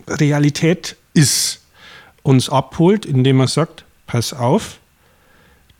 Realität 0.07 0.95
ist, 1.13 1.61
uns 2.23 2.49
abholt, 2.49 3.05
indem 3.05 3.39
er 3.39 3.47
sagt, 3.47 3.85
pass 4.07 4.33
auf, 4.33 4.79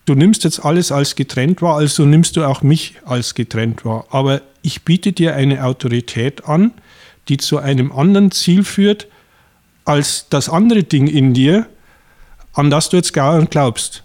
du 0.06 0.16
nimmst 0.16 0.44
jetzt 0.44 0.64
alles 0.64 0.92
als 0.92 1.16
getrennt 1.16 1.62
wahr, 1.62 1.78
also 1.78 2.06
nimmst 2.06 2.36
du 2.36 2.44
auch 2.44 2.62
mich 2.62 2.96
als 3.06 3.36
getrennt 3.36 3.86
wahr. 3.86 4.06
Aber 4.10 4.42
ich 4.62 4.84
biete 4.84 5.14
dir 5.14 5.36
eine 5.36 5.64
Autorität 5.64 6.46
an, 6.46 6.72
die 7.28 7.38
zu 7.38 7.58
einem 7.58 7.92
anderen 7.92 8.32
Ziel 8.32 8.64
führt, 8.64 9.08
als 9.86 10.28
das 10.30 10.50
andere 10.50 10.84
Ding 10.84 11.08
in 11.08 11.34
dir, 11.34 11.68
an 12.54 12.70
das 12.70 12.90
du 12.90 12.98
jetzt 12.98 13.14
glaubst. 13.14 14.04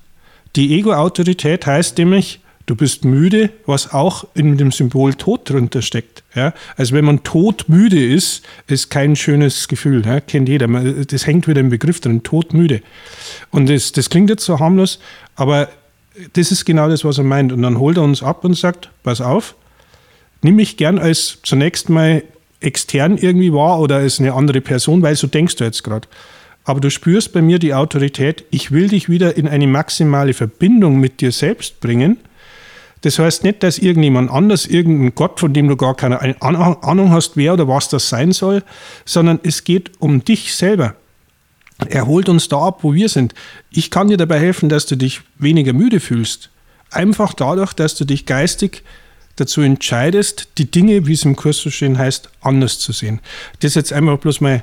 Die 0.57 0.79
Ego-Autorität 0.79 1.67
heißt 1.67 1.99
nämlich, 1.99 2.41
du 2.67 2.77
bist 2.77 3.05
müde, 3.05 3.51
was 3.67 3.93
auch 3.93 4.27
in 4.35 4.57
dem 4.57 4.73
Symbol 4.73 5.15
Tod 5.15 5.49
drunter 5.51 5.83
steckt. 5.83 6.23
Ja? 6.35 6.55
Also 6.77 6.95
wenn 6.95 7.05
man 7.05 7.23
todmüde 7.23 8.05
ist, 8.05 8.45
ist 8.67 8.91
kein 8.91 9.17
schönes 9.17 9.69
Gefühl, 9.69 10.05
ja? 10.07 10.21
kennt 10.21 10.49
jeder. 10.49 10.67
Das 10.69 11.27
hängt 11.27 11.49
wieder 11.49 11.61
im 11.61 11.71
Begriff 11.71 12.01
drin, 12.01 12.23
todmüde. 12.23 12.83
Und 13.51 13.69
das, 13.69 13.93
das 13.93 14.11
klingt 14.11 14.31
jetzt 14.31 14.45
so 14.45 14.61
harmlos, 14.61 15.01
aber 15.37 15.69
das 16.35 16.53
ist 16.53 16.65
genau 16.65 16.89
das, 16.89 17.05
was 17.05 17.19
er 17.19 17.25
meint. 17.25 17.53
Und 17.53 17.63
dann 17.63 17.79
holt 17.79 17.97
er 17.97 18.05
uns 18.05 18.23
ab 18.23 18.45
und 18.45 18.55
sagt, 18.55 18.91
pass 19.03 19.21
auf, 19.21 19.57
nimm 20.43 20.57
mich 20.57 20.77
gern 20.77 20.99
als 20.99 21.39
zunächst 21.43 21.89
mal 21.89 22.23
extern 22.61 23.19
irgendwie 23.19 23.53
wahr 23.53 23.81
oder 23.81 23.97
als 23.97 24.21
eine 24.21 24.33
andere 24.33 24.61
Person, 24.61 25.03
weil 25.03 25.17
so 25.17 25.27
denkst 25.27 25.57
du 25.57 25.65
jetzt 25.65 25.83
gerade. 25.83 26.09
Aber 26.65 26.81
du 26.81 26.91
spürst 26.91 27.33
bei 27.33 27.43
mir 27.43 27.59
die 27.59 27.75
Autorität, 27.75 28.45
ich 28.51 28.73
will 28.73 28.89
dich 28.89 29.09
wieder 29.09 29.37
in 29.37 29.47
eine 29.47 29.67
maximale 29.67 30.33
Verbindung 30.33 30.99
mit 30.99 31.21
dir 31.21 31.31
selbst 31.31 31.81
bringen. 31.81 32.19
Das 33.03 33.19
heißt 33.19 33.45
nicht, 33.45 33.63
dass 33.63 33.79
irgendjemand 33.79 34.31
anders, 34.31 34.65
irgendein 34.65 35.15
Gott, 35.15 35.39
von 35.39 35.53
dem 35.53 35.69
du 35.69 35.77
gar 35.77 35.95
keine 35.95 36.41
Ahnung 36.41 37.11
hast, 37.11 37.37
wer 37.37 37.53
oder 37.53 37.69
was 37.69 37.91
das 37.91 38.09
sein 38.09 38.33
soll, 38.33 38.63
sondern 39.05 39.41
es 39.43 39.65
geht 39.65 39.93
um 40.01 40.25
dich 40.25 40.55
selber. 40.55 40.97
Er 41.87 42.07
holt 42.07 42.31
uns 42.31 42.49
da 42.49 42.59
ab, 42.59 42.79
wo 42.83 42.95
wir 42.95 43.11
sind. 43.11 43.35
Ich 43.71 43.91
kann 43.91 44.09
dir 44.09 44.17
dabei 44.17 44.41
helfen, 44.41 44.71
dass 44.71 44.87
du 44.87 44.97
dich 44.97 45.21
weniger 45.39 45.75
müde 45.75 46.01
fühlst. 46.01 46.49
Einfach 46.91 47.35
dadurch, 47.35 47.75
dass 47.75 47.95
du 47.95 48.07
dich 48.07 48.25
geistig 48.25 48.83
dazu 49.37 49.61
entscheidest, 49.61 50.49
die 50.57 50.71
Dinge, 50.71 51.07
wie 51.07 51.13
es 51.13 51.25
im 51.25 51.37
Kurs 51.37 51.59
so 51.59 51.69
schön 51.69 51.99
heißt, 51.99 52.31
anders 52.41 52.79
zu 52.79 52.93
sehen. 52.93 53.21
Das 53.61 53.73
ist 53.73 53.75
jetzt 53.75 53.93
einfach 53.93 54.17
bloß 54.19 54.41
mal 54.41 54.63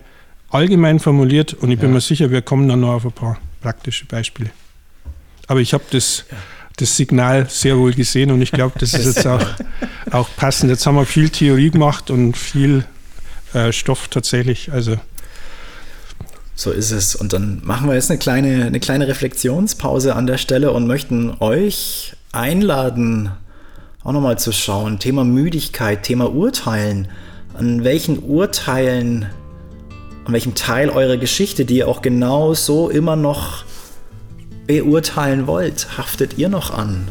allgemein 0.51 0.99
formuliert 0.99 1.53
und 1.53 1.71
ich 1.71 1.79
bin 1.79 1.93
mir 1.93 2.01
sicher, 2.01 2.29
wir 2.31 2.41
kommen 2.41 2.67
dann 2.67 2.81
noch 2.81 2.93
auf 2.93 3.05
ein 3.05 3.11
paar 3.11 3.37
praktische 3.61 4.05
Beispiele. 4.05 4.51
Aber 5.47 5.59
ich 5.59 5.73
habe 5.73 5.83
das, 5.91 6.25
das 6.77 6.95
Signal 6.95 7.49
sehr 7.49 7.77
wohl 7.77 7.93
gesehen 7.93 8.31
und 8.31 8.41
ich 8.41 8.51
glaube, 8.51 8.77
das 8.79 8.93
ist 8.93 9.05
jetzt 9.05 9.27
auch, 9.27 9.45
auch 10.11 10.29
passend. 10.35 10.69
Jetzt 10.69 10.85
haben 10.85 10.95
wir 10.95 11.05
viel 11.05 11.29
Theorie 11.29 11.69
gemacht 11.69 12.09
und 12.09 12.37
viel 12.37 12.85
äh, 13.53 13.71
Stoff 13.71 14.07
tatsächlich. 14.07 14.71
Also 14.71 14.97
so 16.55 16.71
ist 16.71 16.91
es. 16.91 17.15
Und 17.15 17.33
dann 17.33 17.61
machen 17.63 17.87
wir 17.87 17.95
jetzt 17.95 18.11
eine 18.11 18.19
kleine, 18.19 18.65
eine 18.65 18.79
kleine 18.79 19.07
Reflexionspause 19.07 20.15
an 20.15 20.27
der 20.27 20.37
Stelle 20.37 20.71
und 20.71 20.85
möchten 20.85 21.35
euch 21.39 22.13
einladen, 22.31 23.31
auch 24.03 24.11
nochmal 24.11 24.37
zu 24.37 24.51
schauen. 24.51 24.99
Thema 24.99 25.23
Müdigkeit, 25.23 26.03
Thema 26.03 26.31
Urteilen. 26.31 27.07
An 27.53 27.83
welchen 27.83 28.19
Urteilen, 28.19 29.25
an 30.31 30.35
welchem 30.35 30.55
Teil 30.55 30.89
eurer 30.89 31.17
Geschichte, 31.17 31.65
die 31.65 31.79
ihr 31.79 31.89
auch 31.89 32.01
genau 32.01 32.53
so 32.53 32.89
immer 32.89 33.17
noch 33.17 33.65
beurteilen 34.65 35.45
wollt, 35.45 35.97
haftet 35.97 36.37
ihr 36.37 36.47
noch 36.47 36.71
an? 36.71 37.09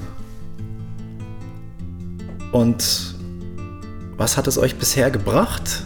Und 2.51 3.15
was 4.17 4.39
hat 4.39 4.47
es 4.47 4.57
euch 4.57 4.77
bisher 4.77 5.11
gebracht, 5.11 5.83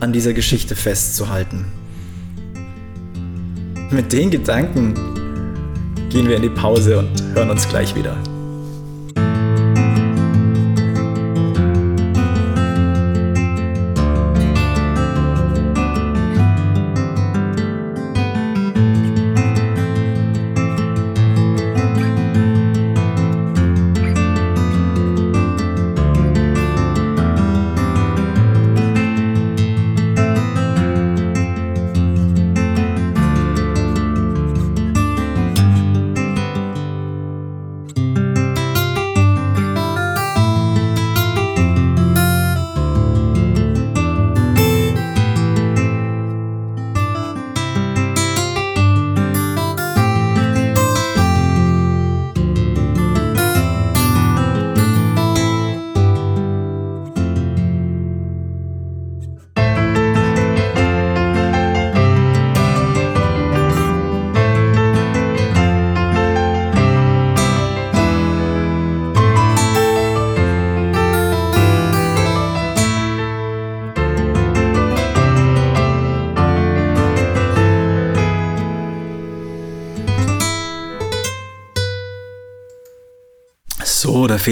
an 0.00 0.14
dieser 0.14 0.32
Geschichte 0.32 0.74
festzuhalten? 0.74 1.66
Mit 3.90 4.10
den 4.10 4.30
Gedanken 4.30 4.94
gehen 6.08 6.30
wir 6.30 6.36
in 6.36 6.42
die 6.42 6.48
Pause 6.48 6.98
und 7.00 7.10
hören 7.34 7.50
uns 7.50 7.68
gleich 7.68 7.94
wieder. 7.94 8.16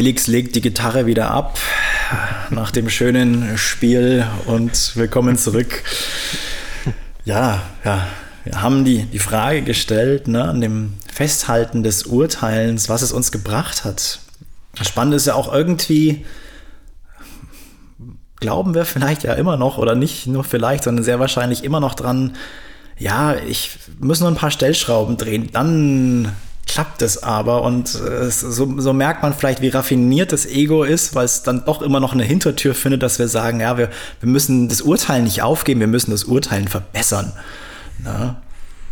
Felix 0.04 0.26
legt 0.26 0.54
die 0.54 0.60
Gitarre 0.60 1.06
wieder 1.06 1.30
ab 1.30 1.58
nach 2.50 2.70
dem 2.70 2.90
schönen 2.90 3.56
Spiel 3.56 4.26
und 4.44 4.94
willkommen 4.96 5.38
zurück. 5.38 5.82
Ja, 7.24 7.62
ja, 7.86 8.06
wir 8.44 8.60
haben 8.60 8.84
die, 8.84 9.04
die 9.04 9.18
Frage 9.18 9.62
gestellt, 9.62 10.28
ne, 10.28 10.44
an 10.44 10.60
dem 10.60 10.92
Festhalten 11.10 11.82
des 11.82 12.02
Urteilens, 12.02 12.90
was 12.90 13.00
es 13.00 13.12
uns 13.12 13.32
gebracht 13.32 13.86
hat. 13.86 14.20
Das 14.76 14.88
Spannende 14.88 15.16
ist 15.16 15.26
ja 15.26 15.36
auch 15.36 15.50
irgendwie, 15.50 16.26
glauben 18.40 18.74
wir 18.74 18.84
vielleicht 18.84 19.22
ja 19.22 19.32
immer 19.32 19.56
noch, 19.56 19.78
oder 19.78 19.94
nicht 19.94 20.26
nur 20.26 20.44
vielleicht, 20.44 20.84
sondern 20.84 21.02
sehr 21.02 21.18
wahrscheinlich 21.18 21.64
immer 21.64 21.80
noch 21.80 21.94
dran, 21.94 22.36
ja, 22.98 23.36
ich 23.36 23.78
muss 24.00 24.20
nur 24.20 24.28
ein 24.28 24.36
paar 24.36 24.50
Stellschrauben 24.50 25.16
drehen, 25.16 25.48
dann 25.50 26.30
klappt 26.66 27.02
es 27.02 27.22
aber 27.22 27.62
und 27.62 27.94
äh, 27.94 28.30
so, 28.30 28.80
so, 28.80 28.92
merkt 28.92 29.22
man 29.22 29.34
vielleicht, 29.34 29.60
wie 29.60 29.68
raffiniert 29.68 30.32
das 30.32 30.46
Ego 30.46 30.84
ist, 30.84 31.14
weil 31.14 31.24
es 31.24 31.42
dann 31.42 31.64
doch 31.64 31.82
immer 31.82 32.00
noch 32.00 32.12
eine 32.12 32.24
Hintertür 32.24 32.74
findet, 32.74 33.02
dass 33.02 33.18
wir 33.18 33.28
sagen, 33.28 33.60
ja, 33.60 33.76
wir, 33.76 33.90
wir 34.20 34.28
müssen 34.28 34.68
das 34.68 34.80
Urteilen 34.80 35.24
nicht 35.24 35.42
aufgeben, 35.42 35.80
wir 35.80 35.86
müssen 35.86 36.10
das 36.10 36.24
Urteilen 36.24 36.68
verbessern. 36.68 37.32
Na, 38.02 38.42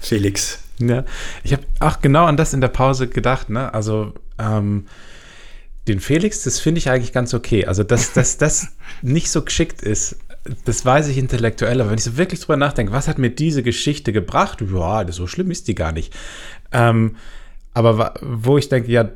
Felix. 0.00 0.58
Ja, 0.78 1.04
ich 1.44 1.52
habe 1.52 1.62
auch 1.80 2.00
genau 2.00 2.24
an 2.24 2.36
das 2.36 2.54
in 2.54 2.60
der 2.60 2.68
Pause 2.68 3.08
gedacht, 3.08 3.50
ne? 3.50 3.72
Also 3.72 4.14
ähm, 4.38 4.86
den 5.88 6.00
Felix, 6.00 6.42
das 6.42 6.60
finde 6.60 6.78
ich 6.78 6.90
eigentlich 6.90 7.12
ganz 7.12 7.34
okay. 7.34 7.66
Also, 7.66 7.84
dass 7.84 8.12
das 8.38 8.68
nicht 9.02 9.30
so 9.30 9.42
geschickt 9.42 9.82
ist, 9.82 10.16
das 10.64 10.84
weiß 10.84 11.08
ich 11.08 11.18
intellektuell, 11.18 11.80
aber 11.80 11.90
wenn 11.90 11.98
ich 11.98 12.04
so 12.04 12.16
wirklich 12.16 12.40
drüber 12.40 12.56
nachdenke, 12.56 12.92
was 12.92 13.06
hat 13.06 13.18
mir 13.18 13.30
diese 13.30 13.62
Geschichte 13.62 14.12
gebracht? 14.12 14.60
Ja, 14.60 15.10
so 15.12 15.26
schlimm 15.26 15.50
ist 15.50 15.68
die 15.68 15.74
gar 15.74 15.92
nicht. 15.92 16.12
Ähm, 16.72 17.16
aber 17.74 18.14
wo 18.20 18.58
ich 18.58 18.68
denke, 18.68 18.90
ja, 18.90 19.08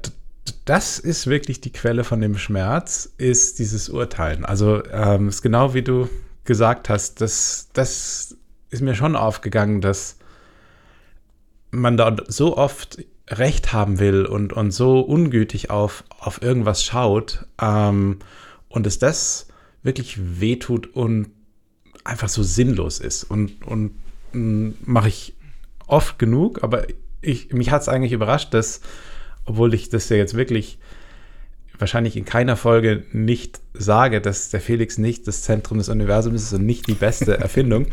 das 0.65 0.99
ist 0.99 1.27
wirklich 1.27 1.61
die 1.61 1.73
Quelle 1.73 2.05
von 2.05 2.21
dem 2.21 2.39
Schmerz, 2.39 3.13
ist 3.19 3.59
dieses 3.59 3.89
Urteilen. 3.89 4.45
Also 4.45 4.85
ähm, 4.87 5.29
ist 5.29 5.43
genau 5.43 5.75
wie 5.75 5.83
du 5.83 6.09
gesagt 6.45 6.89
hast, 6.89 7.21
das, 7.21 7.69
das 7.73 8.37
ist 8.71 8.83
mir 8.83 8.95
schon 8.95 9.17
aufgegangen, 9.17 9.81
dass 9.81 10.17
man 11.71 11.97
da 11.97 12.17
so 12.29 12.57
oft 12.57 12.99
Recht 13.29 13.73
haben 13.73 13.99
will 13.99 14.25
und, 14.25 14.53
und 14.53 14.71
so 14.71 15.01
ungütig 15.01 15.71
auf, 15.71 16.05
auf 16.21 16.43
irgendwas 16.43 16.85
schaut 16.85 17.47
ähm, 17.61 18.21
und 18.69 18.87
es 18.87 18.99
das 18.99 19.49
wirklich 19.83 20.41
wehtut 20.41 20.95
und 20.95 21.31
einfach 22.05 22.29
so 22.29 22.43
sinnlos 22.43 23.01
ist. 23.01 23.25
Und, 23.25 23.65
und 23.67 23.93
mm, 24.33 24.71
mache 24.85 25.09
ich 25.09 25.35
oft 25.87 26.19
genug, 26.19 26.63
aber 26.63 26.87
ich, 27.27 27.53
mich 27.53 27.71
hat 27.71 27.83
es 27.83 27.89
eigentlich 27.89 28.13
überrascht, 28.13 28.55
dass, 28.55 28.81
obwohl 29.45 29.75
ich 29.75 29.89
das 29.89 30.09
ja 30.09 30.17
jetzt 30.17 30.35
wirklich 30.35 30.79
wahrscheinlich 31.79 32.17
in 32.17 32.25
keiner 32.25 32.57
Folge 32.57 33.05
nicht 33.13 33.61
sage, 33.75 34.21
dass 34.21 34.49
der 34.49 34.61
Felix 34.61 34.97
nicht 34.97 35.27
das 35.27 35.43
Zentrum 35.43 35.79
des 35.79 35.89
Universums 35.89 36.43
ist 36.43 36.53
und 36.53 36.65
nicht 36.65 36.87
die 36.87 36.95
beste 36.95 37.37
Erfindung. 37.39 37.87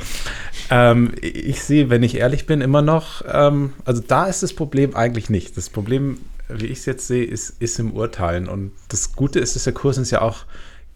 ähm, 0.70 1.12
ich 1.22 1.62
sehe, 1.62 1.90
wenn 1.90 2.04
ich 2.04 2.16
ehrlich 2.16 2.46
bin, 2.46 2.62
immer 2.62 2.82
noch, 2.82 3.24
ähm, 3.28 3.74
also 3.84 4.02
da 4.06 4.26
ist 4.26 4.44
das 4.44 4.54
Problem 4.54 4.96
eigentlich 4.96 5.30
nicht. 5.30 5.58
Das 5.58 5.70
Problem, 5.70 6.20
wie 6.48 6.68
ich 6.68 6.80
es 6.80 6.86
jetzt 6.86 7.08
sehe, 7.08 7.26
ist, 7.26 7.62
ist 7.62 7.80
im 7.80 7.92
Urteilen. 7.92 8.48
Und 8.48 8.72
das 8.88 9.14
Gute 9.14 9.40
ist, 9.40 9.56
dass 9.56 9.66
der 9.66 9.74
Kurs 9.74 9.98
uns 9.98 10.12
ja 10.12 10.22
auch 10.22 10.46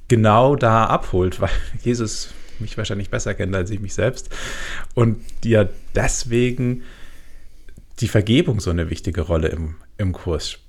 genau 0.07 0.55
da 0.55 0.85
abholt, 0.85 1.41
weil 1.41 1.49
Jesus 1.83 2.29
mich 2.59 2.77
wahrscheinlich 2.77 3.09
besser 3.09 3.33
kennt 3.33 3.55
als 3.55 3.69
ich 3.69 3.79
mich 3.79 3.93
selbst. 3.93 4.29
Und 4.93 5.19
ja 5.43 5.67
deswegen 5.93 6.83
die 7.99 8.07
Vergebung 8.07 8.59
so 8.59 8.69
eine 8.69 8.89
wichtige 8.89 9.21
Rolle 9.21 9.49
im, 9.49 9.75
im 9.97 10.13
Kurs 10.13 10.59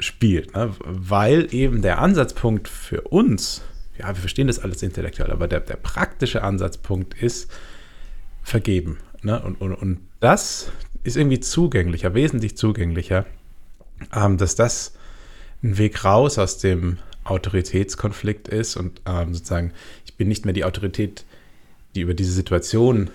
spielt. 0.00 0.54
Ne? 0.54 0.74
Weil 0.80 1.52
eben 1.54 1.82
der 1.82 1.98
Ansatzpunkt 1.98 2.68
für 2.68 3.02
uns, 3.02 3.62
ja, 3.98 4.08
wir 4.08 4.16
verstehen 4.16 4.48
das 4.48 4.58
alles 4.58 4.82
intellektuell, 4.82 5.30
aber 5.30 5.48
der, 5.48 5.60
der 5.60 5.76
praktische 5.76 6.42
Ansatzpunkt 6.42 7.14
ist 7.20 7.50
vergeben. 8.42 8.98
Ne? 9.22 9.40
Und, 9.42 9.60
und, 9.60 9.74
und 9.74 10.00
das 10.20 10.70
ist 11.04 11.16
irgendwie 11.16 11.40
zugänglicher, 11.40 12.14
wesentlich 12.14 12.56
zugänglicher, 12.56 13.26
ähm, 14.14 14.36
dass 14.36 14.54
das 14.54 14.94
ein 15.62 15.78
Weg 15.78 16.04
raus 16.04 16.38
aus 16.38 16.58
dem 16.58 16.98
Autoritätskonflikt 17.24 18.48
ist 18.48 18.76
und 18.76 19.00
ähm, 19.06 19.32
sozusagen, 19.32 19.72
ich 20.04 20.14
bin 20.14 20.28
nicht 20.28 20.44
mehr 20.44 20.52
die 20.52 20.64
Autorität, 20.64 21.24
die 21.94 22.02
über 22.02 22.12
diese 22.12 22.32
Situation 22.32 23.10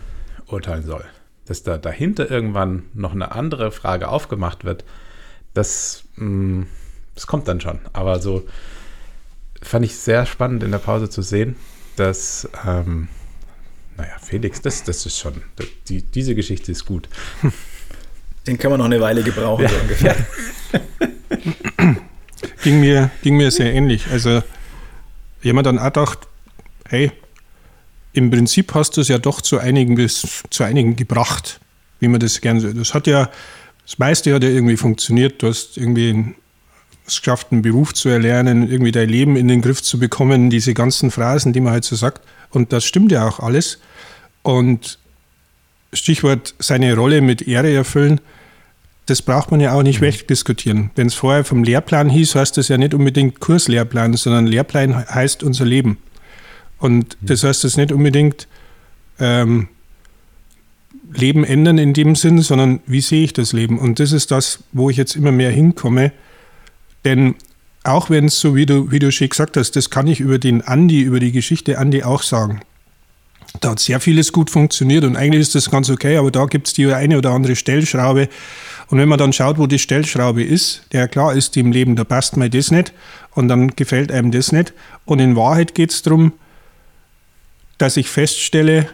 urteilen 0.47 0.84
soll. 0.84 1.05
Dass 1.49 1.63
da 1.63 1.79
dahinter 1.79 2.29
irgendwann 2.29 2.83
noch 2.93 3.11
eine 3.11 3.31
andere 3.31 3.71
Frage 3.71 4.07
aufgemacht 4.07 4.65
wird, 4.65 4.85
das, 5.55 6.03
mh, 6.15 6.25
mm, 6.25 6.67
das 7.15 7.25
kommt 7.25 7.47
dann 7.47 7.59
schon. 7.59 7.79
Aber 7.91 8.19
so 8.19 8.47
fand 9.61 9.83
ich 9.83 9.97
sehr 9.97 10.27
spannend 10.27 10.63
in 10.63 10.69
der 10.71 10.77
Pause 10.77 11.09
zu 11.09 11.23
sehen, 11.23 11.55
dass, 11.95 12.47
ähm, 12.67 13.07
naja, 13.97 14.13
Felix, 14.21 14.61
das, 14.61 14.83
das 14.83 15.05
ist 15.07 15.17
schon, 15.17 15.41
die, 15.87 16.03
diese 16.03 16.35
Geschichte 16.35 16.71
ist 16.71 16.85
gut. 16.85 17.09
Den 18.47 18.59
können 18.59 18.73
wir 18.73 18.77
noch 18.77 18.85
eine 18.85 19.01
Weile 19.01 19.23
gebrauchen, 19.23 19.63
ja. 19.63 19.69
so 19.69 19.75
ungefähr. 19.75 20.15
ging, 22.63 22.79
mir, 22.79 23.09
ging 23.23 23.37
mir 23.37 23.49
sehr 23.49 23.73
ähnlich. 23.73 24.05
Also 24.11 24.43
jemand 25.41 25.65
dann 25.65 25.79
auch 25.79 25.85
gedacht, 25.85 26.27
hey, 26.87 27.11
im 28.14 28.32
Prinzip 28.32 28.74
hast 28.74 28.97
du 28.97 29.01
es 29.01 29.07
ja 29.07 29.18
doch 29.18 29.41
zu 29.41 29.60
einigen, 29.60 29.95
bis, 29.95 30.43
zu 30.49 30.64
einigen 30.64 30.95
gebracht, 30.95 31.60
wie 31.99 32.07
man 32.07 32.20
das 32.20 32.41
gerne 32.41 32.60
so. 32.60 32.72
Das 32.74 32.93
hat 32.93 33.07
ja, 33.07 33.30
das 33.86 33.99
meiste 33.99 34.34
hat 34.34 34.43
ja 34.43 34.49
irgendwie 34.49 34.78
funktioniert. 34.78 35.41
Du 35.41 35.47
hast 35.47 35.78
irgendwie 35.78 36.36
es 37.05 37.20
geschafft, 37.22 37.47
einen 37.51 37.62
Beruf 37.62 37.93
zu 37.93 38.10
erlernen, 38.10 38.70
irgendwie 38.70 38.91
dein 38.91 39.10
Leben 39.10 39.36
in 39.36 39.47
den 39.47 39.62
Griff 39.62 39.82
zu 39.82 39.99
bekommen, 39.99 40.49
diese 40.49 40.74
ganzen 40.74 41.12
Phrasen, 41.12 41.53
die 41.53 41.60
man 41.60 41.74
halt 41.74 41.86
so 41.86 41.95
sagt. 41.95 42.22
Und 42.51 42.74
das 42.74 42.86
stimmt 42.86 43.12
ja 43.12 43.28
auch 43.28 43.39
alles. 43.39 43.80
Und 44.41 44.99
Stichwort 45.93 46.55
seine 46.60 46.95
Rolle 46.95 47.22
mit 47.22 47.47
Ehre 47.47 47.72
erfüllen 47.72 48.22
das 49.10 49.22
braucht 49.22 49.51
man 49.51 49.60
ja 49.60 49.74
auch 49.74 49.84
nicht 49.84 50.01
mhm. 50.01 50.05
wegdiskutieren. 50.05 50.91
Wenn 50.95 51.07
es 51.07 51.16
vorher 51.16 51.43
vom 51.43 51.64
Lehrplan 51.64 52.10
hieß, 52.10 52.36
heißt 52.36 52.57
das 52.57 52.68
ja 52.68 52.78
nicht 52.78 52.93
unbedingt 52.93 53.39
Kurslehrplan, 53.39 54.14
sondern 54.14 54.45
Lehrplan 54.45 55.07
heißt 55.07 55.43
unser 55.43 55.66
Leben. 55.66 55.97
Und 56.80 57.17
mhm. 57.21 57.27
das 57.27 57.43
heißt 57.43 57.63
das 57.63 57.77
nicht 57.77 57.91
unbedingt 57.91 58.47
ähm, 59.19 59.67
Leben 61.13 61.43
ändern 61.43 61.77
in 61.77 61.93
dem 61.93 62.15
Sinn, 62.15 62.41
sondern 62.41 62.80
wie 62.86 63.01
sehe 63.01 63.23
ich 63.23 63.34
das 63.34 63.53
Leben? 63.53 63.80
Und 63.80 63.99
das 63.99 64.11
ist 64.11 64.32
das, 64.32 64.63
wo 64.71 64.89
ich 64.89 64.97
jetzt 64.97 65.15
immer 65.15 65.32
mehr 65.32 65.51
hinkomme. 65.51 66.11
Denn 67.05 67.36
auch 67.84 68.09
wenn 68.09 68.25
es 68.25 68.39
so, 68.39 68.55
wie 68.55 68.65
du, 68.65 68.91
wie 68.91 68.99
du 68.99 69.11
schon 69.11 69.30
gesagt 69.30 69.57
hast, 69.57 69.75
das 69.75 69.89
kann 69.89 70.07
ich 70.07 70.19
über 70.19 70.38
den 70.38 70.61
Andi, 70.61 71.01
über 71.01 71.19
die 71.19 71.32
Geschichte 71.32 71.77
Andi 71.77 72.03
auch 72.03 72.23
sagen. 72.23 72.61
Da 73.61 73.71
hat 73.71 73.80
sehr 73.80 73.99
vieles 73.99 74.32
gut 74.32 74.51
funktioniert 74.51 75.03
und 75.03 75.15
eigentlich 75.15 75.41
ist 75.41 75.55
das 75.55 75.71
ganz 75.71 75.89
okay, 75.89 76.17
aber 76.17 76.30
da 76.30 76.45
gibt 76.45 76.67
es 76.67 76.73
die 76.73 76.86
eine 76.93 77.17
oder 77.17 77.32
andere 77.32 77.55
Stellschraube, 77.55 78.30
und 78.89 78.97
wenn 78.97 79.07
man 79.07 79.19
dann 79.19 79.34
schaut, 79.34 79.59
wo 79.59 79.67
die 79.67 79.77
Stellschraube 79.77 80.43
ist, 80.43 80.84
der 80.91 81.07
klar 81.07 81.36
ist 81.36 81.55
im 81.57 81.71
Leben, 81.71 81.95
da 81.95 82.03
passt 82.03 82.38
mir 82.38 82.49
das 82.49 82.71
nicht 82.71 82.91
und 83.36 83.47
dann 83.47 83.75
gefällt 83.75 84.11
einem 84.11 84.32
das 84.32 84.51
nicht. 84.51 84.73
Und 85.05 85.19
in 85.19 85.36
Wahrheit 85.36 85.75
geht 85.75 85.91
es 85.91 86.01
darum, 86.01 86.34
dass 87.80 87.97
ich 87.97 88.09
feststelle, 88.09 88.88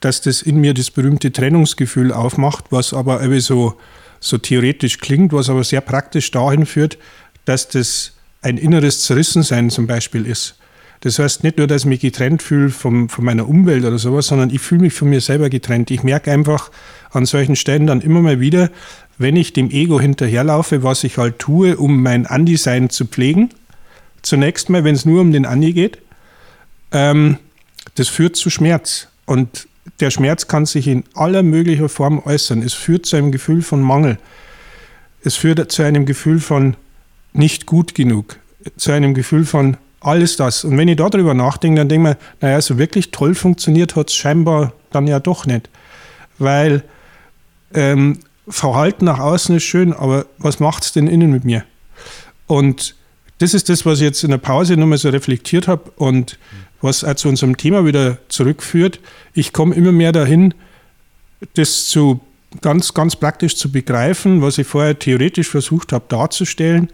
dass 0.00 0.20
das 0.20 0.42
in 0.42 0.56
mir 0.56 0.74
das 0.74 0.90
berühmte 0.90 1.30
Trennungsgefühl 1.30 2.12
aufmacht, 2.12 2.66
was 2.70 2.92
aber 2.92 3.20
irgendwie 3.20 3.40
so, 3.40 3.78
so 4.18 4.38
theoretisch 4.38 4.98
klingt, 4.98 5.32
was 5.32 5.48
aber 5.48 5.62
sehr 5.62 5.80
praktisch 5.80 6.32
dahin 6.32 6.66
führt, 6.66 6.98
dass 7.44 7.68
das 7.68 8.14
ein 8.40 8.58
inneres 8.58 9.02
Zerrissensein 9.02 9.70
zum 9.70 9.86
Beispiel 9.86 10.26
ist. 10.26 10.56
Das 11.00 11.18
heißt 11.18 11.42
nicht 11.44 11.58
nur, 11.58 11.66
dass 11.66 11.82
ich 11.82 11.86
mich 11.86 12.00
getrennt 12.00 12.42
fühle 12.42 12.70
vom, 12.70 13.08
von 13.08 13.24
meiner 13.24 13.48
Umwelt 13.48 13.84
oder 13.84 13.98
sowas, 13.98 14.28
sondern 14.28 14.50
ich 14.50 14.60
fühle 14.60 14.82
mich 14.82 14.94
von 14.94 15.10
mir 15.10 15.20
selber 15.20 15.50
getrennt. 15.50 15.90
Ich 15.90 16.02
merke 16.02 16.32
einfach 16.32 16.70
an 17.10 17.26
solchen 17.26 17.56
Stellen 17.56 17.86
dann 17.86 18.00
immer 18.00 18.22
mal 18.22 18.40
wieder, 18.40 18.70
wenn 19.18 19.36
ich 19.36 19.52
dem 19.52 19.70
Ego 19.70 20.00
hinterherlaufe, 20.00 20.82
was 20.82 21.04
ich 21.04 21.18
halt 21.18 21.38
tue, 21.38 21.76
um 21.76 22.02
mein 22.02 22.26
Andi-Sein 22.26 22.88
zu 22.88 23.06
pflegen, 23.06 23.50
zunächst 24.22 24.70
mal, 24.70 24.84
wenn 24.84 24.94
es 24.94 25.04
nur 25.04 25.20
um 25.20 25.32
den 25.32 25.44
Andi 25.44 25.72
geht, 25.72 25.98
ähm, 26.92 27.38
das 27.94 28.08
führt 28.08 28.36
zu 28.36 28.50
Schmerz. 28.50 29.08
Und 29.26 29.68
der 30.00 30.10
Schmerz 30.10 30.48
kann 30.48 30.66
sich 30.66 30.88
in 30.88 31.04
aller 31.14 31.42
möglicher 31.42 31.88
Form 31.88 32.22
äußern. 32.24 32.62
Es 32.62 32.74
führt 32.74 33.06
zu 33.06 33.16
einem 33.16 33.32
Gefühl 33.32 33.62
von 33.62 33.80
Mangel. 33.80 34.18
Es 35.22 35.36
führt 35.36 35.70
zu 35.70 35.82
einem 35.82 36.06
Gefühl 36.06 36.40
von 36.40 36.76
nicht 37.32 37.66
gut 37.66 37.94
genug, 37.94 38.38
zu 38.76 38.92
einem 38.92 39.14
Gefühl 39.14 39.44
von 39.44 39.76
alles 40.00 40.36
das. 40.36 40.64
Und 40.64 40.76
wenn 40.76 40.88
ich 40.88 40.96
darüber 40.96 41.34
nachdenke, 41.34 41.78
dann 41.78 41.88
denke 41.88 42.10
ich 42.10 42.16
mir, 42.16 42.22
naja, 42.40 42.60
so 42.60 42.78
wirklich 42.78 43.10
toll 43.10 43.34
funktioniert 43.34 43.94
hat 43.96 44.10
es 44.10 44.16
scheinbar 44.16 44.72
dann 44.90 45.06
ja 45.06 45.20
doch 45.20 45.46
nicht. 45.46 45.70
Weil 46.38 46.82
ähm, 47.72 48.18
Verhalten 48.48 49.04
nach 49.04 49.20
außen 49.20 49.56
ist 49.56 49.62
schön, 49.62 49.92
aber 49.92 50.26
was 50.38 50.58
macht 50.58 50.84
es 50.84 50.92
denn 50.92 51.06
innen 51.06 51.30
mit 51.30 51.44
mir? 51.44 51.64
Und 52.46 52.96
das 53.38 53.54
ist 53.54 53.68
das, 53.68 53.86
was 53.86 53.98
ich 53.98 54.04
jetzt 54.04 54.24
in 54.24 54.30
der 54.30 54.38
Pause 54.38 54.76
nochmal 54.76 54.98
so 54.98 55.08
reflektiert 55.08 55.68
habe 55.68 55.90
und 55.96 56.38
was 56.82 57.04
auch 57.04 57.14
zu 57.14 57.28
unserem 57.28 57.56
Thema 57.56 57.86
wieder 57.86 58.18
zurückführt. 58.28 59.00
Ich 59.32 59.52
komme 59.52 59.74
immer 59.74 59.92
mehr 59.92 60.12
dahin, 60.12 60.54
das 61.54 61.86
zu 61.86 62.20
ganz, 62.60 62.92
ganz 62.92 63.16
praktisch 63.16 63.56
zu 63.56 63.72
begreifen, 63.72 64.42
was 64.42 64.58
ich 64.58 64.66
vorher 64.66 64.98
theoretisch 64.98 65.48
versucht 65.48 65.92
habe 65.92 66.04
darzustellen. 66.08 66.88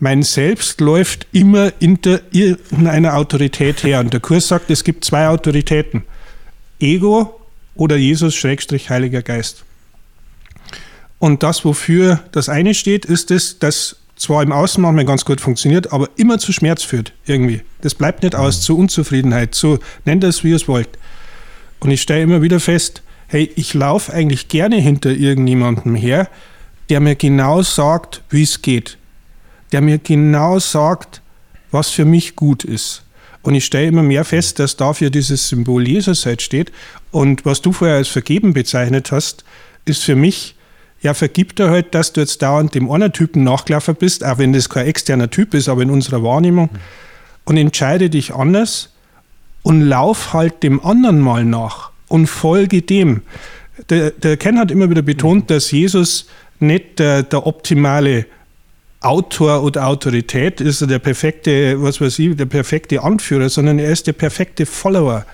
Mein 0.00 0.22
Selbst 0.22 0.80
läuft 0.80 1.26
immer 1.32 1.72
hinter 1.78 2.22
irgendeiner 2.32 3.16
Autorität 3.16 3.84
her. 3.84 4.00
Und 4.00 4.12
der 4.12 4.20
Kurs 4.20 4.48
sagt, 4.48 4.70
es 4.70 4.82
gibt 4.82 5.04
zwei 5.04 5.28
Autoritäten. 5.28 6.04
Ego 6.80 7.38
oder 7.74 7.96
Jesus 7.96 8.34
Schrägstrich 8.34 8.88
Heiliger 8.88 9.22
Geist. 9.22 9.64
Und 11.18 11.42
das, 11.42 11.66
wofür 11.66 12.20
das 12.32 12.48
eine 12.48 12.72
steht, 12.74 13.04
ist 13.04 13.30
es, 13.30 13.58
dass 13.58 13.96
zwar 14.20 14.42
im 14.42 14.52
Außen 14.52 14.82
manchmal 14.82 15.06
ganz 15.06 15.24
gut 15.24 15.40
funktioniert, 15.40 15.92
aber 15.92 16.10
immer 16.16 16.38
zu 16.38 16.52
Schmerz 16.52 16.82
führt, 16.82 17.12
irgendwie. 17.24 17.62
Das 17.80 17.94
bleibt 17.94 18.22
nicht 18.22 18.34
aus, 18.34 18.60
zu 18.60 18.76
Unzufriedenheit, 18.76 19.54
zu, 19.54 19.78
nennt 20.04 20.22
es, 20.24 20.44
wie 20.44 20.50
ihr 20.50 20.56
es 20.56 20.68
wollt. 20.68 20.90
Und 21.80 21.90
ich 21.90 22.02
stelle 22.02 22.22
immer 22.22 22.42
wieder 22.42 22.60
fest, 22.60 23.02
hey, 23.28 23.50
ich 23.56 23.72
laufe 23.72 24.12
eigentlich 24.12 24.48
gerne 24.48 24.76
hinter 24.76 25.10
irgendjemandem 25.10 25.94
her, 25.94 26.28
der 26.90 27.00
mir 27.00 27.14
genau 27.14 27.62
sagt, 27.62 28.22
wie 28.28 28.42
es 28.42 28.60
geht. 28.60 28.98
Der 29.72 29.80
mir 29.80 29.98
genau 29.98 30.58
sagt, 30.58 31.22
was 31.70 31.88
für 31.88 32.04
mich 32.04 32.36
gut 32.36 32.62
ist. 32.64 33.04
Und 33.42 33.54
ich 33.54 33.64
stelle 33.64 33.86
immer 33.86 34.02
mehr 34.02 34.26
fest, 34.26 34.58
dass 34.58 34.76
dafür 34.76 35.08
dieses 35.08 35.48
Symbol 35.48 35.88
Jesus 35.88 36.26
halt 36.26 36.42
steht. 36.42 36.72
Und 37.10 37.46
was 37.46 37.62
du 37.62 37.72
vorher 37.72 37.96
als 37.96 38.08
vergeben 38.08 38.52
bezeichnet 38.52 39.12
hast, 39.12 39.44
ist 39.86 40.04
für 40.04 40.16
mich, 40.16 40.56
ja, 41.02 41.14
vergib 41.14 41.56
dir 41.56 41.70
halt, 41.70 41.94
dass 41.94 42.12
du 42.12 42.20
jetzt 42.20 42.42
dauernd 42.42 42.74
dem 42.74 42.90
anderen 42.90 43.12
Typen 43.12 43.42
nachgelaufen 43.42 43.94
bist, 43.94 44.24
auch 44.24 44.38
wenn 44.38 44.52
das 44.52 44.68
kein 44.68 44.86
externer 44.86 45.30
Typ 45.30 45.54
ist, 45.54 45.68
aber 45.68 45.82
in 45.82 45.90
unserer 45.90 46.22
Wahrnehmung. 46.22 46.68
Und 47.44 47.56
entscheide 47.56 48.10
dich 48.10 48.34
anders 48.34 48.90
und 49.62 49.80
lauf 49.80 50.32
halt 50.34 50.62
dem 50.62 50.84
anderen 50.84 51.20
mal 51.20 51.44
nach 51.44 51.90
und 52.08 52.26
folge 52.26 52.82
dem. 52.82 53.22
Der, 53.88 54.10
der 54.10 54.36
Ken 54.36 54.58
hat 54.58 54.70
immer 54.70 54.90
wieder 54.90 55.02
betont, 55.02 55.50
dass 55.50 55.70
Jesus 55.70 56.26
nicht 56.58 56.98
der, 56.98 57.22
der 57.22 57.46
optimale 57.46 58.26
Autor 59.00 59.62
oder 59.62 59.86
Autorität 59.86 60.60
ist, 60.60 60.88
der 60.88 60.98
perfekte, 60.98 61.82
was 61.82 62.02
weiß 62.02 62.18
ich, 62.18 62.36
der 62.36 62.44
perfekte 62.44 63.02
Anführer, 63.02 63.48
sondern 63.48 63.78
er 63.78 63.90
ist 63.90 64.06
der 64.06 64.12
perfekte 64.12 64.66
Follower, 64.66 65.24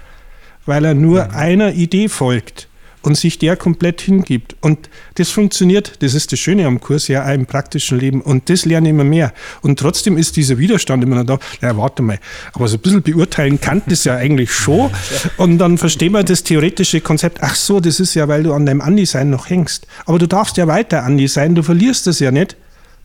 weil 0.65 0.85
er 0.85 0.95
nur 0.95 1.25
mhm. 1.25 1.35
einer 1.35 1.73
Idee 1.73 2.09
folgt 2.09 2.69
und 3.07 3.17
sich 3.17 3.39
der 3.39 3.57
komplett 3.57 4.01
hingibt. 4.01 4.57
Und 4.63 4.91
das 5.15 5.31
funktioniert, 5.31 6.03
das 6.03 6.13
ist 6.13 6.33
das 6.33 6.41
Schöne 6.41 6.67
am 6.67 6.81
Kurs, 6.81 7.07
ja, 7.07 7.25
auch 7.25 7.33
im 7.33 7.47
praktischen 7.47 8.01
Leben. 8.01 8.21
Und 8.21 8.51
das 8.51 8.65
lerne 8.65 8.89
ich 8.89 8.91
immer 8.91 9.05
mehr. 9.05 9.33
Und 9.63 9.79
trotzdem 9.79 10.19
ist 10.19 10.35
dieser 10.37 10.59
Widerstand 10.59 11.05
immer 11.05 11.15
noch 11.15 11.25
da. 11.25 11.39
Ja, 11.63 11.77
warte 11.77 12.03
mal, 12.03 12.19
aber 12.53 12.67
so 12.67 12.77
ein 12.77 12.81
bisschen 12.81 13.03
beurteilen 13.03 13.61
kann 13.61 13.81
das 13.87 14.03
ja 14.03 14.17
eigentlich 14.17 14.53
schon. 14.53 14.91
Und 15.37 15.59
dann 15.59 15.79
verstehen 15.79 16.13
wir 16.13 16.25
das 16.25 16.43
theoretische 16.43 17.01
Konzept. 17.01 17.39
Ach 17.43 17.55
so, 17.55 17.79
das 17.79 18.01
ist 18.01 18.15
ja, 18.15 18.27
weil 18.27 18.43
du 18.43 18.53
an 18.53 18.67
deinem 18.67 18.81
Andi-Sein 18.81 19.31
noch 19.31 19.49
hängst. 19.51 19.87
Aber 20.05 20.19
du 20.19 20.27
darfst 20.27 20.57
ja 20.57 20.67
weiter 20.67 21.05
Andi 21.05 21.29
sein, 21.29 21.55
du 21.55 21.63
verlierst 21.63 22.09
das 22.09 22.19
ja 22.19 22.33
nicht, 22.33 22.57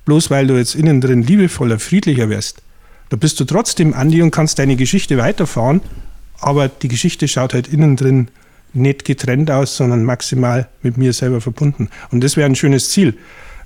bloß 0.05 0.31
weil 0.31 0.47
du 0.47 0.57
jetzt 0.57 0.73
innen 0.73 0.99
drin 0.99 1.21
liebevoller, 1.21 1.77
friedlicher 1.77 2.27
wirst. 2.27 2.63
Da 3.09 3.17
bist 3.17 3.39
du 3.39 3.45
trotzdem 3.45 3.93
Andi 3.93 4.23
und 4.23 4.31
kannst 4.31 4.57
deine 4.57 4.77
Geschichte 4.77 5.19
weiterfahren, 5.19 5.81
aber 6.39 6.69
die 6.69 6.87
Geschichte 6.87 7.27
schaut 7.27 7.53
halt 7.53 7.67
innen 7.67 7.97
drin 7.97 8.29
nicht 8.73 9.05
getrennt 9.05 9.51
aus, 9.51 9.77
sondern 9.77 10.03
maximal 10.03 10.67
mit 10.81 10.97
mir 10.97 11.13
selber 11.13 11.41
verbunden. 11.41 11.89
Und 12.11 12.23
das 12.23 12.37
wäre 12.37 12.45
ein 12.45 12.55
schönes 12.55 12.89
Ziel. 12.89 13.17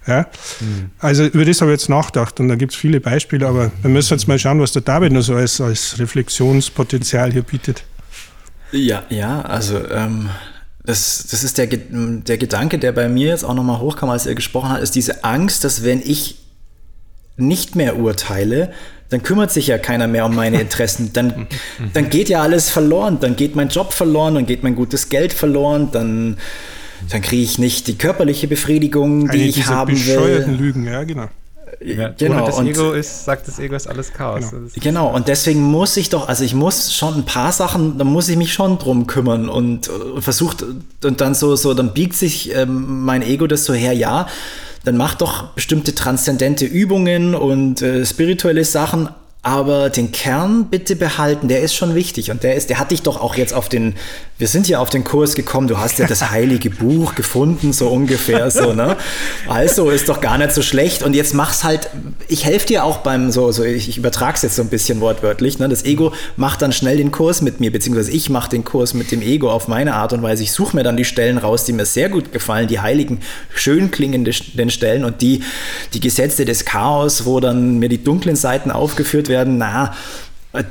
Ja? 0.08 0.28
Mhm. 0.60 0.92
Also 1.00 1.26
über 1.26 1.46
das 1.46 1.62
habe 1.62 1.72
ich 1.72 1.80
jetzt 1.80 1.90
nachgedacht 1.90 2.40
und 2.40 2.48
da 2.48 2.56
gibt 2.56 2.74
es 2.74 2.78
viele 2.78 3.00
Beispiele, 3.00 3.48
aber 3.48 3.72
wir 3.82 3.90
müssen 3.90 4.14
jetzt 4.14 4.28
mal 4.28 4.40
schauen, 4.40 4.60
was 4.60 4.72
der 4.72 4.82
David 4.82 5.12
noch 5.12 5.22
so 5.22 5.36
als, 5.36 5.60
als 5.62 6.00
Reflexionspotenzial 6.00 7.32
hier 7.32 7.44
bietet. 7.44 7.84
Ja, 8.72 9.04
ja, 9.10 9.42
also 9.42 9.88
ähm, 9.90 10.30
das, 10.84 11.28
das 11.30 11.44
ist 11.44 11.58
der, 11.58 11.68
der 11.68 12.38
Gedanke, 12.38 12.78
der 12.78 12.92
bei 12.92 13.08
mir 13.10 13.30
jetzt 13.30 13.44
auch 13.44 13.54
nochmal 13.54 13.80
hochkam, 13.80 14.10
als 14.10 14.26
er 14.26 14.36
gesprochen 14.36 14.70
hat, 14.70 14.82
ist 14.82 14.96
diese 14.96 15.24
Angst, 15.24 15.64
dass 15.64 15.84
wenn 15.84 16.02
ich 16.02 16.40
nicht 17.38 17.76
mehr 17.76 17.98
urteile, 17.98 18.72
dann 19.10 19.22
kümmert 19.22 19.52
sich 19.52 19.68
ja 19.68 19.78
keiner 19.78 20.08
mehr 20.08 20.26
um 20.26 20.36
meine 20.36 20.60
Interessen. 20.60 21.12
Dann, 21.14 21.48
dann 21.94 22.10
geht 22.10 22.30
ja 22.30 22.42
alles 22.42 22.70
verloren. 22.70 23.20
Dann 23.20 23.36
geht 23.36 23.56
mein 23.56 23.70
Job 23.70 23.94
verloren, 23.94 24.36
dann 24.36 24.46
geht 24.46 24.64
mein 24.64 24.76
gutes 24.76 25.10
Geld 25.10 25.34
verloren, 25.34 25.90
dann, 25.92 26.38
dann 27.10 27.22
kriege 27.22 27.44
ich 27.44 27.60
nicht 27.60 27.88
die 27.88 27.98
körperliche 27.98 28.48
Befriedigung, 28.48 29.30
die 29.30 29.42
Eine 29.42 29.44
ich 29.44 29.68
haben 29.68 29.96
will. 29.96 30.46
Lügen, 30.58 30.86
ja, 30.86 31.04
genau. 31.04 31.28
Ja, 31.84 32.10
genau. 32.18 32.46
das 32.46 32.60
Ego 32.60 32.94
ist, 32.94 33.26
sagt 33.26 33.48
das 33.48 33.60
Ego 33.60 33.76
ist 33.76 33.88
alles 33.88 34.14
Chaos. 34.14 34.50
Genau. 34.50 34.70
genau. 34.80 35.16
und 35.16 35.28
deswegen 35.28 35.62
muss 35.62 35.98
ich 35.98 36.10
doch, 36.10 36.28
also 36.28 36.44
ich 36.44 36.54
muss 36.54 36.94
schon 36.94 37.16
ein 37.16 37.26
paar 37.26 37.52
Sachen, 37.52 37.98
da 37.98 38.06
muss 38.06 38.30
ich 38.30 38.38
mich 38.38 38.54
schon 38.54 38.78
drum 38.78 39.08
kümmern 39.08 39.50
und, 39.50 39.90
und 39.90 40.22
versucht, 40.22 40.64
und 41.04 41.22
dann 41.22 41.36
so, 41.36 41.56
so, 41.56 41.74
dann 41.74 41.94
biegt 41.94 42.16
sich 42.16 42.56
ähm, 42.56 43.04
mein 43.04 43.22
Ego 43.22 43.46
das 43.46 43.66
so 43.66 43.74
her, 43.74 43.94
ja, 43.94 44.28
dann 44.86 44.98
mach 44.98 45.16
doch 45.16 45.50
bestimmte 45.50 45.94
transzendente 45.96 46.66
Übungen 46.66 47.36
und 47.36 47.82
äh, 47.82 48.06
spirituelle 48.06 48.64
Sachen, 48.64 49.10
aber 49.46 49.92
den 49.92 50.12
Kern 50.12 50.70
bitte 50.72 50.96
behalten, 50.96 51.48
der 51.48 51.62
ist 51.62 51.76
schon 51.76 51.94
wichtig 51.94 52.32
und 52.32 52.42
der 52.42 52.56
ist, 52.56 52.72
der 52.72 52.80
hat 52.80 52.90
dich 52.90 53.04
doch 53.04 53.22
auch 53.22 53.36
jetzt 53.36 53.54
auf 53.54 53.70
den, 53.70 53.94
wir 54.40 54.48
sind 54.48 54.68
ja 54.68 54.80
auf 54.80 54.90
den 54.90 55.04
Kurs 55.04 55.36
gekommen, 55.36 55.68
du 55.68 55.78
hast 55.78 56.00
ja 56.00 56.08
das 56.08 56.32
heilige 56.32 56.72
Buch 56.72 57.14
gefunden, 57.14 57.72
so 57.72 57.90
ungefähr 57.90 58.50
so, 58.50 58.74
ne? 58.74 58.98
Also 59.48 59.92
ist 59.92 60.10
doch 60.10 60.20
gar 60.20 60.40
nicht 60.40 60.52
so 60.52 60.64
schlecht 60.64 61.04
und 61.04 61.14
jetzt 61.14 61.36
mach's 61.36 61.64
halt, 61.64 61.92
ich 62.28 62.44
helfe 62.44 62.66
dir 62.66 62.84
auch 62.84 62.98
beim, 62.98 63.30
so, 63.30 63.52
so 63.52 63.64
ich, 63.64 63.88
ich 63.88 64.00
übertrage 64.00 64.34
es 64.34 64.42
jetzt 64.42 64.56
so 64.56 64.64
ein 64.64 64.70
bisschen 64.70 65.00
wortwörtlich, 65.00 65.60
ne? 65.60 65.70
Das 65.70 65.86
Ego 65.86 66.12
macht 66.38 66.64
dann 66.64 66.72
schnell 66.72 66.98
den 66.98 67.12
Kurs 67.12 67.44
mit 67.44 67.60
mir, 67.60 67.72
beziehungsweise 67.72 68.10
ich 68.10 68.32
mache 68.32 68.50
den 68.50 68.64
Kurs 68.64 68.96
mit 68.96 69.12
dem 69.12 69.22
Ego 69.22 69.52
auf 69.52 69.68
meine 69.68 69.94
Art 69.94 70.12
und 70.12 70.24
Weise. 70.24 70.42
Ich 70.42 70.54
suche 70.54 70.76
mir 70.76 70.82
dann 70.82 70.98
die 70.98 71.06
Stellen 71.06 71.38
raus, 71.38 71.66
die 71.66 71.74
mir 71.74 71.86
sehr 71.86 72.10
gut 72.10 72.32
gefallen, 72.32 72.68
die 72.68 72.80
heiligen, 72.80 73.20
schön 73.54 73.92
klingenden 73.92 74.72
Stellen 74.72 75.06
und 75.06 75.22
die, 75.22 75.44
die 75.94 76.00
Gesetze 76.00 76.46
des 76.46 76.66
Chaos, 76.66 77.26
wo 77.26 77.40
dann 77.40 77.78
mir 77.78 77.90
die 77.90 78.04
dunklen 78.04 78.36
Seiten 78.36 78.72
aufgeführt 78.72 79.30
werden, 79.30 79.35
werden, 79.36 79.58
na, 79.58 79.94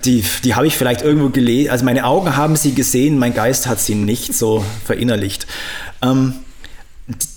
die, 0.04 0.24
die 0.42 0.54
habe 0.54 0.66
ich 0.66 0.76
vielleicht 0.76 1.02
irgendwo 1.02 1.28
gelesen, 1.28 1.70
also 1.70 1.84
meine 1.84 2.04
Augen 2.04 2.36
haben 2.36 2.56
sie 2.56 2.74
gesehen, 2.74 3.18
mein 3.18 3.34
Geist 3.34 3.66
hat 3.66 3.80
sie 3.80 3.94
nicht 3.94 4.34
so 4.34 4.64
verinnerlicht. 4.84 5.46
Ähm, 6.02 6.34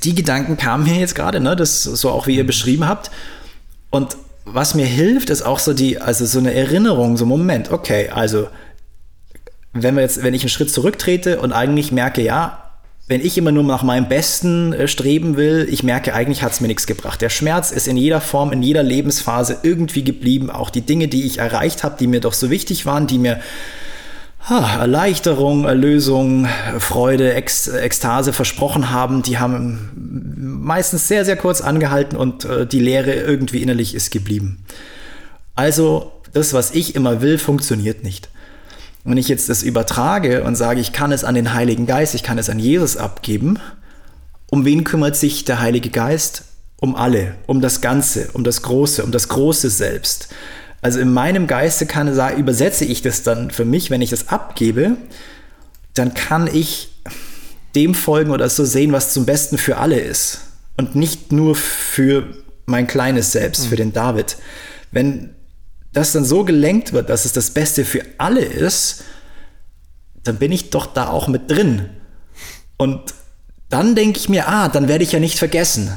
die 0.03 0.15
Gedanken 0.15 0.55
kamen 0.55 0.86
mir 0.86 0.95
jetzt 0.99 1.15
gerade, 1.15 1.41
ne, 1.41 1.55
das 1.55 1.84
so 1.84 2.09
auch 2.09 2.28
wie 2.28 2.38
ihr 2.38 2.47
beschrieben 2.47 2.88
habt. 2.88 3.11
Und 3.89 4.15
was 4.45 4.75
mir 4.75 4.86
hilft, 4.86 5.30
ist 5.30 5.41
auch 5.41 5.59
so 5.59 5.73
die, 5.73 5.99
also 5.99 6.25
so 6.25 6.39
eine 6.39 6.53
Erinnerung, 6.53 7.17
so 7.17 7.25
Moment, 7.25 7.71
okay, 7.71 8.09
also 8.09 8.47
wenn 9.73 9.95
wir 9.95 10.01
jetzt, 10.03 10.23
wenn 10.23 10.34
ich 10.34 10.43
einen 10.43 10.49
Schritt 10.49 10.71
zurücktrete 10.71 11.41
und 11.41 11.51
eigentlich 11.51 11.91
merke, 11.91 12.21
ja, 12.21 12.66
wenn 13.08 13.22
ich 13.22 13.38
immer 13.38 13.53
nur 13.53 13.64
nach 13.64 13.84
meinem 13.84 14.10
Besten 14.10 14.74
äh, 14.74 14.88
streben 14.88 15.38
will, 15.38 15.68
ich 15.70 15.82
merke, 15.84 16.14
eigentlich 16.14 16.43
hat 16.43 16.51
es 16.51 16.62
mir 16.62 16.68
nichts 16.68 16.88
gebracht. 16.88 17.22
Der 17.22 17.30
Schmerz 17.30 17.72
ist 17.72 17.88
in 17.88 17.95
jeder 17.95 18.20
Form, 18.20 18.51
in 18.51 18.62
jeder 18.62 18.84
Lebensphase 18.84 19.58
irgendwie 19.64 20.03
geblieben. 20.03 20.49
Auch 20.49 20.70
die 20.70 20.82
Dinge, 20.82 21.08
die 21.08 21.26
ich 21.26 21.38
erreicht 21.38 21.84
habe, 21.84 21.95
die 21.97 22.08
mir 22.08 22.20
doch 22.20 22.34
so 22.34 22.49
wichtig 22.49 22.86
waren, 22.86 23.08
die 23.08 23.18
mir 23.18 23.39
ha, 24.49 24.82
Erleichterung, 24.82 25.64
Erlösung, 25.64 26.47
Freude, 26.80 27.34
Ex 27.34 27.70
Ekstase 27.70 28.34
versprochen 28.34 28.91
haben, 28.91 29.22
die 29.22 29.38
haben 29.38 29.89
meistens 30.36 31.08
sehr, 31.08 31.24
sehr 31.24 31.38
kurz 31.38 31.62
angehalten 31.62 32.18
und 32.18 32.43
äh, 32.43 32.68
die 32.68 32.80
Leere 32.80 33.14
irgendwie 33.14 33.62
innerlich 33.62 33.95
ist 33.95 34.12
geblieben. 34.12 34.66
Also 35.55 36.12
das, 36.34 36.53
was 36.53 36.72
ich 36.72 36.93
immer 36.93 37.22
will, 37.22 37.38
funktioniert 37.38 38.03
nicht. 38.03 38.30
Wenn 39.08 39.18
ich 39.18 39.30
jetzt 39.30 39.47
das 39.47 39.64
übertrage 39.64 40.43
und 40.43 40.58
sage, 40.58 40.82
ich 40.82 40.91
kann 40.91 41.14
es 41.14 41.24
an 41.24 41.34
den 41.34 41.53
Heiligen 41.53 41.86
Geist, 41.86 42.14
ich 42.14 42.24
kann 42.24 42.38
es 42.38 42.49
an 42.49 42.60
Jesus 42.60 42.97
abgeben, 42.97 43.58
um 44.51 44.66
wen 44.66 44.84
kümmert 44.84 45.16
sich 45.16 45.45
der 45.45 45.62
Heilige 45.62 45.89
Geist? 45.89 46.43
Um 46.80 46.95
alle, 46.95 47.36
um 47.47 47.62
das 47.62 47.82
Ganze, 47.82 48.30
um 48.34 48.43
das 48.43 48.62
Große, 48.62 49.03
um 49.03 49.12
das 49.12 49.30
große 49.30 49.70
Selbst. 49.70 50.28
Also 50.82 50.99
in 50.99 51.12
meinem 51.12 51.47
Geiste 51.47 51.86
kann 51.86 52.08
übersetze 52.38 52.86
ich 52.86 53.01
das 53.01 53.24
dann 53.24 53.49
für 53.49 53.66
mich, 53.66 53.89
wenn 53.89 54.01
ich 54.01 54.10
das 54.10 54.28
abgebe, 54.28 54.97
dann 55.93 56.14
kann 56.14 56.47
ich 56.53 56.89
dem 57.76 57.95
folgen 57.95 58.32
oder 58.32 58.49
so 58.49 58.66
sehen, 58.66 58.91
was 58.91 59.14
zum 59.14 59.26
Besten 59.26 59.58
für 59.58 59.78
alle 59.78 59.99
ist. 59.99 60.41
Und 60.76 60.95
nicht 60.95 61.32
nur 61.32 61.55
für 61.55 62.28
mein 62.66 62.86
kleines 62.88 63.32
Selbst, 63.32 63.66
mhm. 63.66 63.70
für 63.70 63.76
den 63.78 63.93
David. 63.93 64.38
Wenn 64.91 65.30
das 65.94 66.12
dann 66.12 66.26
so 66.26 66.44
gelenkt 66.44 66.94
wird, 66.94 67.10
dass 67.10 67.26
es 67.26 67.34
das 67.34 67.52
Beste 67.52 67.86
für 67.86 68.04
alle 68.18 68.42
ist, 68.42 69.04
dann 70.24 70.38
bin 70.38 70.52
ich 70.52 70.70
doch 70.70 70.86
da 70.86 71.08
auch 71.08 71.28
mit 71.28 71.50
drin. 71.50 71.90
Und 72.78 73.14
dann 73.70 73.96
denke 73.96 74.20
ich 74.20 74.30
mir, 74.30 74.48
ah, 74.48 74.70
dann 74.70 74.88
werde 74.88 75.04
ich 75.04 75.12
ja 75.12 75.20
nicht 75.20 75.38
vergessen. 75.38 75.96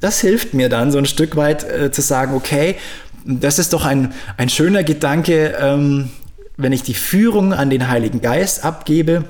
Das 0.00 0.20
hilft 0.20 0.54
mir 0.54 0.68
dann 0.68 0.92
so 0.92 0.98
ein 0.98 1.06
Stück 1.06 1.36
weit 1.36 1.64
äh, 1.64 1.90
zu 1.90 2.02
sagen, 2.02 2.34
okay, 2.34 2.76
das 3.24 3.58
ist 3.58 3.72
doch 3.72 3.84
ein, 3.84 4.12
ein 4.36 4.48
schöner 4.48 4.84
Gedanke, 4.84 5.56
ähm, 5.60 6.10
wenn 6.56 6.72
ich 6.72 6.82
die 6.82 6.94
Führung 6.94 7.52
an 7.52 7.70
den 7.70 7.88
Heiligen 7.88 8.20
Geist 8.20 8.64
abgebe, 8.64 9.24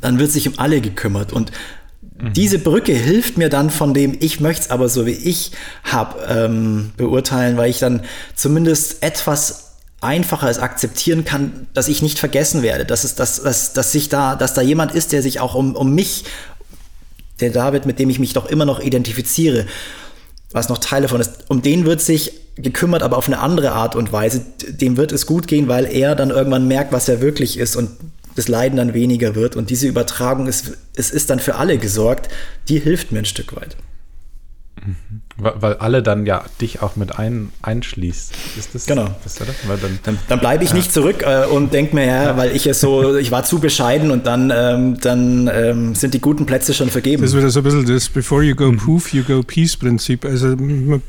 dann 0.00 0.18
wird 0.18 0.30
sich 0.30 0.48
um 0.48 0.58
alle 0.58 0.80
gekümmert. 0.80 1.32
Und 1.32 1.52
Mhm. 2.22 2.32
Diese 2.32 2.58
Brücke 2.58 2.92
hilft 2.92 3.36
mir 3.36 3.48
dann 3.48 3.68
von 3.68 3.92
dem, 3.92 4.16
ich 4.20 4.40
möchte 4.40 4.62
es 4.62 4.70
aber 4.70 4.88
so 4.88 5.06
wie 5.06 5.10
ich 5.10 5.50
habe, 5.84 6.24
ähm, 6.28 6.92
beurteilen, 6.96 7.56
weil 7.56 7.68
ich 7.68 7.80
dann 7.80 8.02
zumindest 8.36 9.02
etwas 9.02 9.72
einfacher 10.00 10.48
es 10.48 10.58
akzeptieren 10.58 11.24
kann, 11.24 11.66
dass 11.74 11.88
ich 11.88 12.02
nicht 12.02 12.18
vergessen 12.18 12.62
werde, 12.62 12.84
dass 12.84 13.04
es, 13.04 13.14
dass, 13.14 13.42
dass, 13.42 13.72
dass 13.72 13.92
sich 13.92 14.08
da, 14.08 14.36
dass 14.36 14.54
da 14.54 14.62
jemand 14.62 14.92
ist, 14.92 15.12
der 15.12 15.22
sich 15.22 15.40
auch 15.40 15.54
um, 15.54 15.76
um 15.76 15.94
mich, 15.94 16.24
der 17.40 17.50
David, 17.50 17.86
mit 17.86 17.98
dem 17.98 18.08
ich 18.08 18.18
mich 18.18 18.32
doch 18.32 18.46
immer 18.46 18.64
noch 18.64 18.80
identifiziere, 18.80 19.66
was 20.52 20.68
noch 20.68 20.78
Teil 20.78 21.02
davon 21.02 21.20
ist, 21.20 21.44
um 21.48 21.62
den 21.62 21.86
wird 21.86 22.00
sich 22.00 22.32
gekümmert, 22.56 23.02
aber 23.02 23.16
auf 23.16 23.26
eine 23.26 23.38
andere 23.38 23.72
Art 23.72 23.96
und 23.96 24.12
Weise. 24.12 24.44
Dem 24.68 24.96
wird 24.96 25.10
es 25.10 25.26
gut 25.26 25.48
gehen, 25.48 25.68
weil 25.68 25.86
er 25.86 26.14
dann 26.14 26.30
irgendwann 26.30 26.68
merkt, 26.68 26.92
was 26.92 27.08
er 27.08 27.20
wirklich 27.20 27.58
ist 27.58 27.74
und 27.74 27.90
das 28.36 28.48
Leiden 28.48 28.76
dann 28.76 28.94
weniger 28.94 29.34
wird. 29.34 29.56
Und 29.56 29.70
diese 29.70 29.86
Übertragung 29.86 30.46
ist, 30.46 30.78
es 30.96 31.10
ist 31.10 31.30
dann 31.30 31.40
für 31.40 31.56
alle 31.56 31.78
gesorgt, 31.78 32.28
die 32.68 32.78
hilft 32.78 33.12
mir 33.12 33.20
ein 33.20 33.24
Stück 33.24 33.54
weit. 33.56 33.76
Mhm. 34.84 35.22
Weil 35.36 35.74
alle 35.74 36.02
dann 36.02 36.26
ja 36.26 36.44
dich 36.60 36.82
auch 36.82 36.94
mit 36.96 37.18
ein, 37.18 37.50
einschließt. 37.62 38.32
Ist 38.58 38.74
das 38.74 38.86
genau? 38.86 39.08
Ist 39.24 39.40
das? 39.40 39.48
Weil 39.66 39.78
dann 39.78 39.98
dann, 40.02 40.18
dann 40.28 40.40
bleibe 40.40 40.62
ich 40.62 40.70
ja. 40.70 40.76
nicht 40.76 40.92
zurück 40.92 41.22
äh, 41.22 41.46
und 41.46 41.72
denke 41.72 41.94
mir, 41.94 42.04
ja, 42.04 42.22
ja, 42.24 42.36
weil 42.36 42.54
ich 42.54 42.66
es 42.66 42.80
so, 42.80 43.16
ich 43.16 43.30
war 43.30 43.42
zu 43.44 43.58
bescheiden 43.58 44.10
und 44.10 44.26
dann, 44.26 44.52
ähm, 44.54 44.98
dann 45.00 45.48
ähm, 45.52 45.94
sind 45.94 46.12
die 46.14 46.20
guten 46.20 46.44
Plätze 46.44 46.74
schon 46.74 46.90
vergeben. 46.90 47.22
Das 47.22 47.32
ist 47.32 47.36
wieder 47.36 47.48
so 47.48 47.60
ein 47.60 47.64
bisschen 47.64 47.86
das 47.86 48.08
Before 48.08 48.42
you 48.42 48.54
go 48.54 48.70
mhm. 48.70 48.76
poof, 48.76 49.14
you 49.14 49.22
go 49.24 49.42
peace 49.42 49.76
Prinzip. 49.76 50.24
Also 50.24 50.48
man, 50.48 51.02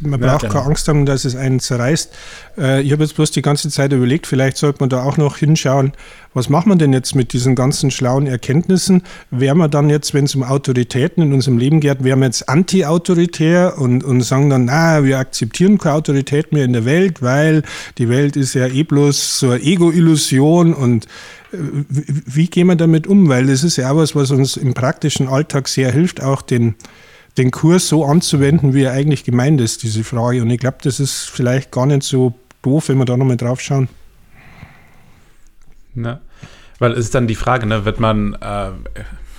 man 0.00 0.20
braucht 0.20 0.42
ja, 0.42 0.48
genau. 0.48 0.52
keine 0.52 0.66
Angst 0.66 0.88
haben, 0.88 1.06
dass 1.06 1.24
es 1.24 1.34
einen 1.34 1.58
zerreißt. 1.58 2.12
Äh, 2.58 2.82
ich 2.82 2.92
habe 2.92 3.04
jetzt 3.04 3.14
bloß 3.14 3.30
die 3.30 3.42
ganze 3.42 3.70
Zeit 3.70 3.92
überlegt, 3.92 4.26
vielleicht 4.26 4.58
sollte 4.58 4.80
man 4.80 4.90
da 4.90 5.02
auch 5.02 5.16
noch 5.16 5.38
hinschauen, 5.38 5.92
was 6.36 6.50
macht 6.50 6.66
man 6.66 6.78
denn 6.78 6.92
jetzt 6.92 7.14
mit 7.14 7.32
diesen 7.32 7.54
ganzen 7.54 7.90
schlauen 7.90 8.26
Erkenntnissen? 8.26 9.04
Wären 9.30 9.56
wir 9.56 9.68
dann 9.68 9.88
jetzt, 9.88 10.12
wenn 10.12 10.26
es 10.26 10.34
um 10.34 10.42
Autoritäten 10.42 11.22
in 11.22 11.32
unserem 11.32 11.56
Leben 11.56 11.80
geht, 11.80 12.04
wären 12.04 12.18
wir 12.18 12.26
jetzt 12.26 12.46
anti-autoritär 12.46 13.78
und, 13.78 14.04
und 14.04 14.20
sagen 14.20 14.50
dann, 14.50 14.66
na, 14.66 15.02
wir 15.02 15.18
akzeptieren 15.18 15.78
keine 15.78 15.94
Autorität 15.94 16.52
mehr 16.52 16.66
in 16.66 16.74
der 16.74 16.84
Welt, 16.84 17.22
weil 17.22 17.62
die 17.96 18.10
Welt 18.10 18.36
ist 18.36 18.52
ja 18.52 18.66
eh 18.66 18.82
bloß 18.82 19.38
so 19.38 19.48
eine 19.48 19.62
Ego-Illusion 19.62 20.74
und 20.74 21.06
äh, 21.52 21.56
wie, 21.88 22.48
gehen 22.48 22.66
wir 22.66 22.76
damit 22.76 23.06
um? 23.06 23.30
Weil 23.30 23.46
das 23.46 23.64
ist 23.64 23.76
ja 23.76 23.90
auch 23.90 23.96
was, 23.96 24.14
was 24.14 24.30
uns 24.30 24.58
im 24.58 24.74
praktischen 24.74 25.28
Alltag 25.28 25.68
sehr 25.68 25.90
hilft, 25.90 26.22
auch 26.22 26.42
den, 26.42 26.74
den 27.38 27.50
Kurs 27.50 27.88
so 27.88 28.04
anzuwenden, 28.04 28.74
wie 28.74 28.82
er 28.82 28.92
eigentlich 28.92 29.24
gemeint 29.24 29.58
ist, 29.62 29.84
diese 29.84 30.04
Frage. 30.04 30.42
Und 30.42 30.50
ich 30.50 30.60
glaube, 30.60 30.76
das 30.82 31.00
ist 31.00 31.30
vielleicht 31.30 31.72
gar 31.72 31.86
nicht 31.86 32.02
so 32.02 32.34
doof, 32.60 32.90
wenn 32.90 32.98
wir 32.98 33.06
da 33.06 33.16
nochmal 33.16 33.38
drauf 33.38 33.62
schauen. 33.62 33.88
Na, 35.94 36.20
weil 36.78 36.92
es 36.92 36.98
ist 37.00 37.14
dann 37.14 37.26
die 37.26 37.34
Frage, 37.34 37.66
ne, 37.66 37.84
wird 37.84 38.00
man, 38.00 38.34
äh, 38.34 38.38
ja. 38.46 38.74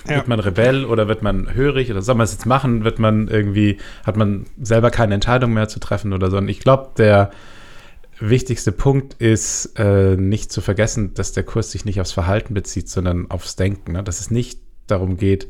wird 0.06 0.28
man 0.28 0.40
Rebell 0.40 0.84
oder 0.84 1.08
wird 1.08 1.22
man 1.22 1.54
hörig 1.54 1.90
oder 1.90 2.02
soll 2.02 2.14
man 2.14 2.24
es 2.24 2.32
jetzt 2.32 2.46
machen? 2.46 2.84
Wird 2.84 2.98
man 2.98 3.28
irgendwie, 3.28 3.78
hat 4.04 4.16
man 4.16 4.46
selber 4.60 4.90
keine 4.90 5.14
Entscheidung 5.14 5.52
mehr 5.52 5.68
zu 5.68 5.80
treffen 5.80 6.12
oder 6.12 6.30
so? 6.30 6.38
Und 6.38 6.48
ich 6.48 6.60
glaube, 6.60 6.90
der 6.96 7.30
wichtigste 8.20 8.72
Punkt 8.72 9.14
ist, 9.14 9.78
äh, 9.78 10.16
nicht 10.16 10.50
zu 10.50 10.60
vergessen, 10.60 11.14
dass 11.14 11.32
der 11.32 11.44
Kurs 11.44 11.70
sich 11.70 11.84
nicht 11.84 12.00
aufs 12.00 12.12
Verhalten 12.12 12.54
bezieht, 12.54 12.88
sondern 12.88 13.30
aufs 13.30 13.56
Denken. 13.56 13.92
Ne? 13.92 14.02
Dass 14.02 14.20
es 14.20 14.30
nicht 14.30 14.60
darum 14.86 15.16
geht, 15.16 15.48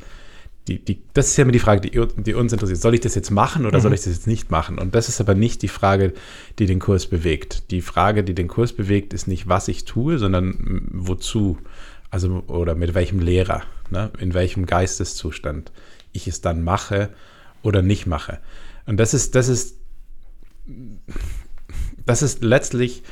die, 0.69 0.85
die, 0.85 1.03
das 1.15 1.29
ist 1.29 1.37
ja 1.37 1.43
immer 1.43 1.53
die 1.53 1.59
Frage, 1.59 1.81
die, 1.81 2.23
die, 2.23 2.35
uns 2.35 2.53
interessiert. 2.53 2.81
Soll 2.81 2.95
ich 2.95 3.01
das 3.01 3.15
jetzt 3.15 3.31
machen 3.31 3.65
oder 3.65 3.79
mhm. 3.79 3.83
soll 3.83 3.95
ich 3.95 4.01
das 4.01 4.13
jetzt 4.13 4.27
nicht 4.27 4.51
machen? 4.51 4.79
Und 4.79 4.95
das 4.95 5.09
ist 5.09 5.21
aber 5.21 5.35
nicht 5.35 5.63
die 5.63 5.69
Frage, 5.69 6.13
die 6.59 6.67
den 6.67 6.79
Kurs 6.79 7.07
bewegt. 7.07 7.71
Die 7.71 7.81
Frage, 7.81 8.23
die 8.23 8.35
den 8.35 8.49
Kurs 8.49 8.75
bewegt, 8.75 9.15
ist 9.15 9.29
nicht, 9.29 9.49
was 9.49 9.69
ich 9.69 9.87
tue, 9.87 10.19
sondern 10.19 10.89
wozu. 10.93 11.59
Also, 12.11 12.43
oder 12.47 12.75
mit 12.75 12.95
welchem 12.95 13.21
Lehrer, 13.21 13.63
ne? 13.91 14.11
in 14.19 14.35
welchem 14.35 14.67
Geisteszustand 14.67 15.73
ich 16.13 16.27
es 16.27 16.41
dann 16.41 16.63
mache 16.63 17.11
oder 17.63 17.83
nicht 17.83 18.07
mache. 18.07 18.39
Und 18.87 18.97
das 18.99 19.13
ist, 19.13 19.35
das 19.35 19.49
ist, 19.49 19.77
das 22.07 22.23
ist 22.23 22.43
letztlich 22.43 23.03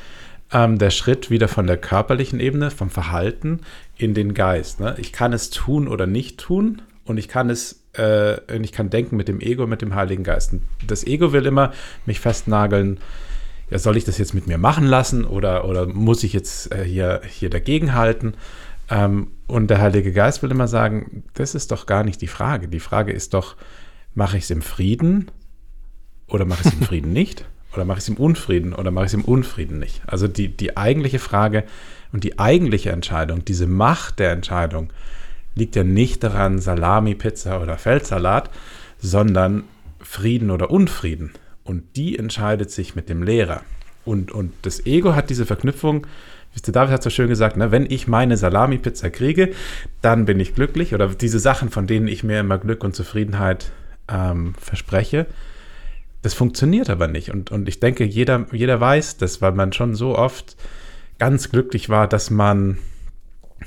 ähm, 0.51 0.77
der 0.77 0.89
Schritt 0.89 1.29
wieder 1.29 1.47
von 1.47 1.67
der 1.67 1.77
körperlichen 1.77 2.39
Ebene, 2.39 2.71
vom 2.71 2.89
Verhalten 2.89 3.61
in 3.97 4.13
den 4.13 4.33
Geist. 4.33 4.79
Ne? 4.79 4.95
Ich 4.97 5.11
kann 5.11 5.33
es 5.33 5.49
tun 5.49 5.87
oder 5.87 6.07
nicht 6.07 6.39
tun 6.39 6.81
und 7.05 7.17
ich 7.17 7.27
kann 7.27 7.49
es, 7.49 7.83
äh, 7.97 8.57
ich 8.59 8.71
kann 8.71 8.89
denken 8.89 9.15
mit 9.17 9.27
dem 9.27 9.39
Ego, 9.39 9.67
mit 9.67 9.81
dem 9.81 9.95
Heiligen 9.95 10.23
Geist. 10.23 10.53
Und 10.53 10.63
das 10.87 11.05
Ego 11.05 11.33
will 11.33 11.45
immer 11.45 11.73
mich 12.05 12.19
festnageln, 12.19 12.99
ja, 13.69 13.79
soll 13.79 13.97
ich 13.97 14.05
das 14.05 14.17
jetzt 14.17 14.33
mit 14.33 14.47
mir 14.47 14.57
machen 14.57 14.85
lassen 14.85 15.25
oder, 15.25 15.65
oder 15.65 15.85
muss 15.85 16.23
ich 16.23 16.31
jetzt 16.31 16.71
äh, 16.71 16.85
hier, 16.85 17.21
hier 17.27 17.49
dagegen 17.49 17.93
halten? 17.93 18.33
Ähm, 18.89 19.31
und 19.47 19.69
der 19.69 19.79
Heilige 19.79 20.11
Geist 20.11 20.43
will 20.43 20.51
immer 20.51 20.67
sagen, 20.67 21.23
das 21.33 21.55
ist 21.55 21.71
doch 21.71 21.85
gar 21.85 22.03
nicht 22.03 22.21
die 22.21 22.27
Frage. 22.27 22.67
Die 22.67 22.79
Frage 22.79 23.11
ist 23.11 23.33
doch, 23.33 23.55
mache 24.13 24.37
ich 24.37 24.43
es 24.43 24.49
im 24.49 24.61
Frieden 24.61 25.31
oder 26.27 26.45
mache 26.45 26.61
ich 26.61 26.67
es 26.67 26.73
im 26.73 26.81
Frieden 26.81 27.13
nicht? 27.13 27.45
Oder 27.73 27.85
mache 27.85 27.99
ich 27.99 28.05
es 28.05 28.09
im 28.09 28.17
Unfrieden 28.17 28.73
oder 28.73 28.91
mache 28.91 29.05
ich 29.05 29.09
es 29.09 29.13
im 29.13 29.25
Unfrieden 29.25 29.77
nicht? 29.77 30.01
Also 30.07 30.27
die, 30.27 30.49
die 30.49 30.77
eigentliche 30.77 31.19
Frage 31.19 31.63
und 32.11 32.23
die 32.23 32.39
eigentliche 32.39 32.91
Entscheidung, 32.91 33.45
diese 33.45 33.67
Macht 33.67 34.19
der 34.19 34.31
Entscheidung, 34.31 34.91
liegt 35.53 35.75
ja 35.75 35.83
nicht 35.83 36.23
daran 36.23 36.59
Salami, 36.59 37.15
Pizza 37.15 37.61
oder 37.61 37.77
Feldsalat, 37.77 38.49
sondern 38.99 39.63
Frieden 39.99 40.49
oder 40.49 40.71
Unfrieden. 40.71 41.33
Und 41.63 41.95
die 41.97 42.17
entscheidet 42.17 42.71
sich 42.71 42.95
mit 42.95 43.09
dem 43.09 43.23
Lehrer. 43.23 43.61
Und, 44.05 44.31
und 44.31 44.53
das 44.61 44.85
Ego 44.85 45.15
hat 45.15 45.29
diese 45.29 45.45
Verknüpfung, 45.45 46.07
David 46.61 46.93
hat 46.93 47.03
so 47.03 47.09
schön 47.09 47.27
gesagt, 47.27 47.57
ne, 47.57 47.71
wenn 47.71 47.85
ich 47.89 48.07
meine 48.07 48.37
Salami-Pizza 48.37 49.09
kriege, 49.09 49.51
dann 50.01 50.25
bin 50.25 50.39
ich 50.39 50.55
glücklich. 50.55 50.93
Oder 50.93 51.07
diese 51.09 51.39
Sachen, 51.39 51.69
von 51.69 51.87
denen 51.87 52.07
ich 52.07 52.23
mir 52.23 52.39
immer 52.39 52.57
Glück 52.57 52.83
und 52.83 52.95
Zufriedenheit 52.95 53.71
ähm, 54.09 54.53
verspreche, 54.59 55.27
das 56.21 56.33
funktioniert 56.33 56.89
aber 56.89 57.07
nicht. 57.07 57.31
Und, 57.31 57.51
und 57.51 57.69
ich 57.69 57.79
denke, 57.79 58.03
jeder, 58.03 58.47
jeder 58.51 58.79
weiß 58.79 59.17
das, 59.17 59.41
weil 59.41 59.53
man 59.53 59.73
schon 59.73 59.95
so 59.95 60.17
oft 60.17 60.55
ganz 61.19 61.49
glücklich 61.51 61.89
war, 61.89 62.07
dass 62.07 62.29
man 62.29 62.77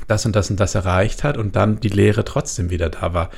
das 0.07 0.27
und 0.27 0.37
das 0.37 0.51
und 0.51 0.61
das 0.61 0.75
erreicht 0.75 1.25
hat 1.25 1.37
und 1.37 1.57
dann 1.57 1.81
die 1.81 1.89
Lehre 1.89 2.25
trotzdem 2.25 2.71
wieder 2.71 2.91
da 2.91 3.15
war. 3.15 3.31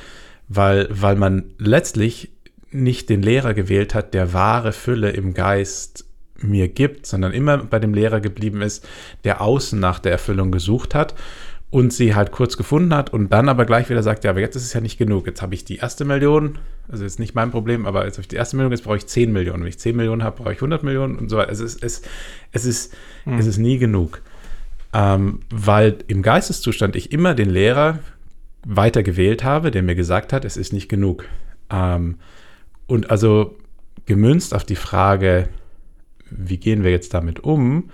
Weil, 0.47 0.87
weil 0.89 1.15
man 1.15 1.45
letztlich 1.57 2.31
nicht 2.71 3.09
den 3.09 3.21
Lehrer 3.21 3.53
gewählt 3.53 3.93
hat, 3.93 4.13
der 4.13 4.33
wahre 4.33 4.73
Fülle 4.73 5.11
im 5.11 5.33
Geist 5.33 6.05
mir 6.43 6.67
gibt, 6.67 7.05
sondern 7.05 7.33
immer 7.33 7.57
bei 7.57 7.79
dem 7.79 7.93
Lehrer 7.93 8.21
geblieben 8.21 8.61
ist, 8.61 8.87
der 9.23 9.41
außen 9.41 9.79
nach 9.79 9.99
der 9.99 10.11
Erfüllung 10.11 10.51
gesucht 10.51 10.93
hat 10.93 11.15
und 11.69 11.91
sie 11.91 12.13
halt 12.13 12.31
kurz 12.31 12.57
gefunden 12.57 12.93
hat 12.93 13.11
und 13.11 13.31
dann 13.31 13.49
aber 13.49 13.65
gleich 13.65 13.89
wieder 13.89 14.03
sagt, 14.03 14.23
ja, 14.23 14.29
aber 14.29 14.41
jetzt 14.41 14.55
ist 14.55 14.63
es 14.63 14.73
ja 14.73 14.81
nicht 14.81 14.97
genug. 14.97 15.25
Jetzt 15.25 15.41
habe 15.41 15.55
ich 15.55 15.65
die 15.65 15.77
erste 15.77 16.05
Million, 16.05 16.59
also 16.87 17.03
ist 17.03 17.19
nicht 17.19 17.33
mein 17.33 17.49
Problem, 17.49 17.85
aber 17.85 18.05
jetzt 18.05 18.15
habe 18.15 18.21
ich 18.21 18.27
die 18.27 18.35
erste 18.35 18.57
Million, 18.57 18.71
jetzt 18.71 18.83
brauche 18.83 18.97
ich 18.97 19.07
10 19.07 19.31
Millionen. 19.31 19.63
Wenn 19.63 19.69
ich 19.69 19.79
10 19.79 19.95
Millionen 19.95 20.23
habe, 20.23 20.37
brauche 20.37 20.53
ich 20.53 20.59
100 20.59 20.83
Millionen 20.83 21.17
und 21.17 21.29
so 21.29 21.37
weiter. 21.37 21.49
Also 21.49 21.63
es 21.63 21.75
ist, 21.75 21.83
es, 21.83 22.01
es 22.51 22.65
ist, 22.65 22.93
hm. 23.23 23.39
es 23.39 23.47
ist 23.47 23.57
nie 23.57 23.79
genug 23.79 24.21
ähm, 24.93 25.39
weil 25.49 25.97
im 26.07 26.21
Geisteszustand 26.21 26.95
ich 26.95 27.11
immer 27.11 27.33
den 27.33 27.49
Lehrer 27.49 27.99
weiter 28.65 29.03
gewählt 29.03 29.43
habe, 29.43 29.71
der 29.71 29.83
mir 29.83 29.95
gesagt 29.95 30.31
hat, 30.31 30.45
es 30.45 30.55
ist 30.55 30.71
nicht 30.71 30.87
genug. 30.87 31.25
Ähm, 31.69 32.19
und 32.85 33.09
also 33.09 33.57
gemünzt 34.05 34.53
auf 34.53 34.63
die 34.63 34.75
Frage, 34.75 35.49
wie 36.37 36.57
gehen 36.57 36.83
wir 36.83 36.91
jetzt 36.91 37.13
damit 37.13 37.41
um, 37.41 37.89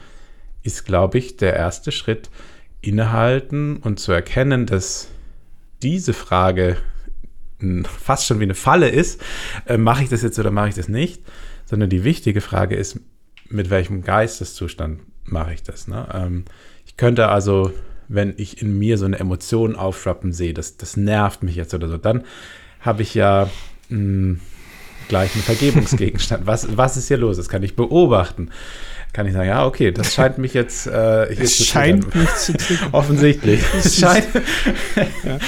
ist, 0.63 0.85
glaube 0.85 1.17
ich, 1.17 1.37
der 1.37 1.55
erste 1.55 1.91
Schritt, 1.91 2.29
innehalten 2.81 3.77
und 3.77 3.99
zu 3.99 4.11
erkennen, 4.11 4.65
dass 4.65 5.09
diese 5.81 6.13
Frage 6.13 6.77
fast 7.83 8.25
schon 8.25 8.39
wie 8.39 8.43
eine 8.43 8.55
Falle 8.55 8.87
ist, 8.87 9.21
äh, 9.65 9.77
mache 9.77 10.03
ich 10.03 10.09
das 10.09 10.21
jetzt 10.21 10.39
oder 10.39 10.51
mache 10.51 10.69
ich 10.69 10.75
das 10.75 10.87
nicht, 10.87 11.21
sondern 11.65 11.89
die 11.89 12.05
wichtige 12.05 12.39
Frage 12.39 12.75
ist, 12.75 13.01
mit 13.49 13.69
welchem 13.69 14.01
Geisteszustand 14.01 15.01
mache 15.25 15.53
ich 15.53 15.63
das. 15.63 15.87
Ne? 15.89 16.07
Ähm, 16.13 16.45
könnte 16.99 17.29
also, 17.29 17.71
wenn 18.09 18.33
ich 18.35 18.61
in 18.61 18.77
mir 18.77 18.97
so 18.97 19.05
eine 19.05 19.19
Emotion 19.19 19.77
aufschwappen 19.77 20.33
sehe, 20.33 20.53
das, 20.53 20.75
das 20.75 20.97
nervt 20.97 21.43
mich 21.43 21.55
jetzt 21.55 21.73
oder 21.73 21.87
so, 21.87 21.97
dann 21.97 22.25
habe 22.81 23.01
ich 23.03 23.13
ja 23.15 23.49
mh, 23.87 23.97
hm, 23.97 24.39
gleich 25.10 25.34
einen 25.34 25.43
Vergebungsgegenstand. 25.43 26.47
was, 26.47 26.78
was 26.78 26.95
ist 26.95 27.10
hier 27.10 27.18
los? 27.18 27.36
Das 27.36 27.49
kann 27.49 27.62
ich 27.64 27.76
beobachten. 27.76 28.51
Kann 29.12 29.26
ich 29.26 29.34
sagen, 29.34 29.49
ja, 29.49 29.66
okay, 29.66 29.91
das 29.91 30.14
scheint 30.14 30.38
mich 30.38 30.53
jetzt 30.53 30.86
äh, 30.88 31.34
hier 31.34 31.43
es 31.43 31.57
zu 31.57 31.64
scheint 31.64 32.14
mich 32.16 32.34
zu 32.36 32.53
triggern. 32.53 32.89
Offensichtlich. 32.93 33.60
es 33.78 33.99
scheint. 33.99 34.28
ja. 35.26 35.39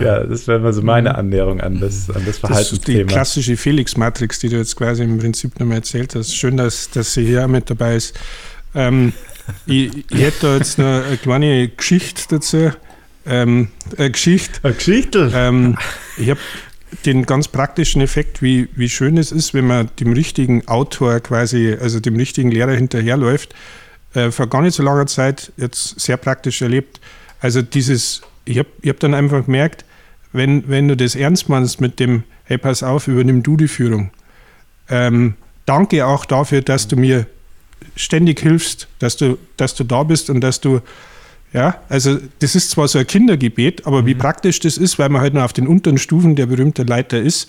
Ja. 0.00 0.24
das 0.24 0.46
wäre 0.46 0.60
mal 0.60 0.72
so 0.72 0.82
meine 0.82 1.16
Annäherung 1.16 1.60
an 1.60 1.80
das, 1.80 2.08
an 2.10 2.22
das 2.24 2.38
Verhaltensthema. 2.38 2.48
Das 2.48 2.68
ist 2.68 2.88
die 2.88 3.04
klassische 3.04 3.56
Felix-Matrix, 3.56 4.38
die 4.38 4.48
du 4.48 4.56
jetzt 4.56 4.76
quasi 4.76 5.02
im 5.02 5.18
Prinzip 5.18 5.58
nochmal 5.58 5.78
erzählt 5.78 6.14
hast. 6.14 6.34
Schön, 6.34 6.56
dass, 6.56 6.90
dass 6.90 7.14
sie 7.14 7.26
hier 7.26 7.48
mit 7.48 7.68
dabei 7.70 7.96
ist. 7.96 8.18
Ähm, 8.74 9.12
ich, 9.66 9.90
ich, 10.10 10.20
hätte 10.20 10.46
da 10.46 10.56
jetzt 10.56 10.78
noch 10.78 11.04
eine 11.04 11.16
kleine 11.16 11.68
Geschichte 11.68 12.22
dazu. 12.28 12.70
Ähm, 13.26 13.68
eine 13.98 14.10
Geschichte. 14.12 14.60
Eine 14.62 14.74
Geschichte? 14.74 15.32
Ähm, 15.34 15.76
ich 16.16 16.30
habe 16.30 16.40
den 17.04 17.24
ganz 17.24 17.48
praktischen 17.48 18.02
Effekt, 18.02 18.42
wie, 18.42 18.68
wie 18.74 18.88
schön 18.88 19.16
es 19.16 19.32
ist, 19.32 19.54
wenn 19.54 19.66
man 19.66 19.90
dem 20.00 20.12
richtigen 20.12 20.66
Autor 20.68 21.20
quasi, 21.20 21.76
also 21.80 22.00
dem 22.00 22.16
richtigen 22.16 22.50
Lehrer 22.50 22.74
hinterherläuft. 22.74 23.54
Äh, 24.14 24.30
vor 24.30 24.48
gar 24.48 24.62
nicht 24.62 24.74
so 24.74 24.82
langer 24.82 25.06
Zeit 25.06 25.52
jetzt 25.56 26.00
sehr 26.00 26.16
praktisch 26.16 26.62
erlebt. 26.62 27.00
Also 27.40 27.62
dieses, 27.62 28.22
ich 28.44 28.58
habe 28.58 28.68
hab 28.86 28.98
dann 29.00 29.14
einfach 29.14 29.44
gemerkt, 29.44 29.84
wenn, 30.32 30.68
wenn 30.68 30.88
du 30.88 30.96
das 30.96 31.14
ernst 31.14 31.48
meinst 31.48 31.80
mit 31.80 32.00
dem, 32.00 32.24
hey, 32.44 32.58
pass 32.58 32.82
auf, 32.82 33.08
übernimm 33.08 33.42
du 33.42 33.56
die 33.56 33.68
Führung. 33.68 34.10
Ähm, 34.88 35.34
danke 35.66 36.06
auch 36.06 36.24
dafür, 36.24 36.62
dass 36.62 36.88
du 36.88 36.96
mir 36.96 37.26
ständig 37.96 38.40
hilfst, 38.40 38.88
dass 38.98 39.16
du, 39.16 39.38
dass 39.56 39.74
du 39.74 39.84
da 39.84 40.02
bist 40.02 40.30
und 40.30 40.40
dass 40.40 40.60
du, 40.60 40.80
ja, 41.52 41.78
also 41.88 42.18
das 42.38 42.54
ist 42.54 42.70
zwar 42.70 42.86
so 42.86 42.98
ein 42.98 43.06
Kindergebet, 43.06 43.86
aber 43.86 44.02
mhm. 44.02 44.06
wie 44.06 44.14
praktisch 44.14 44.60
das 44.60 44.76
ist, 44.76 44.98
weil 44.98 45.08
man 45.08 45.20
halt 45.20 45.34
noch 45.34 45.42
auf 45.42 45.52
den 45.52 45.66
unteren 45.66 45.98
Stufen 45.98 46.36
der 46.36 46.46
berühmte 46.46 46.84
Leiter 46.84 47.20
ist, 47.20 47.48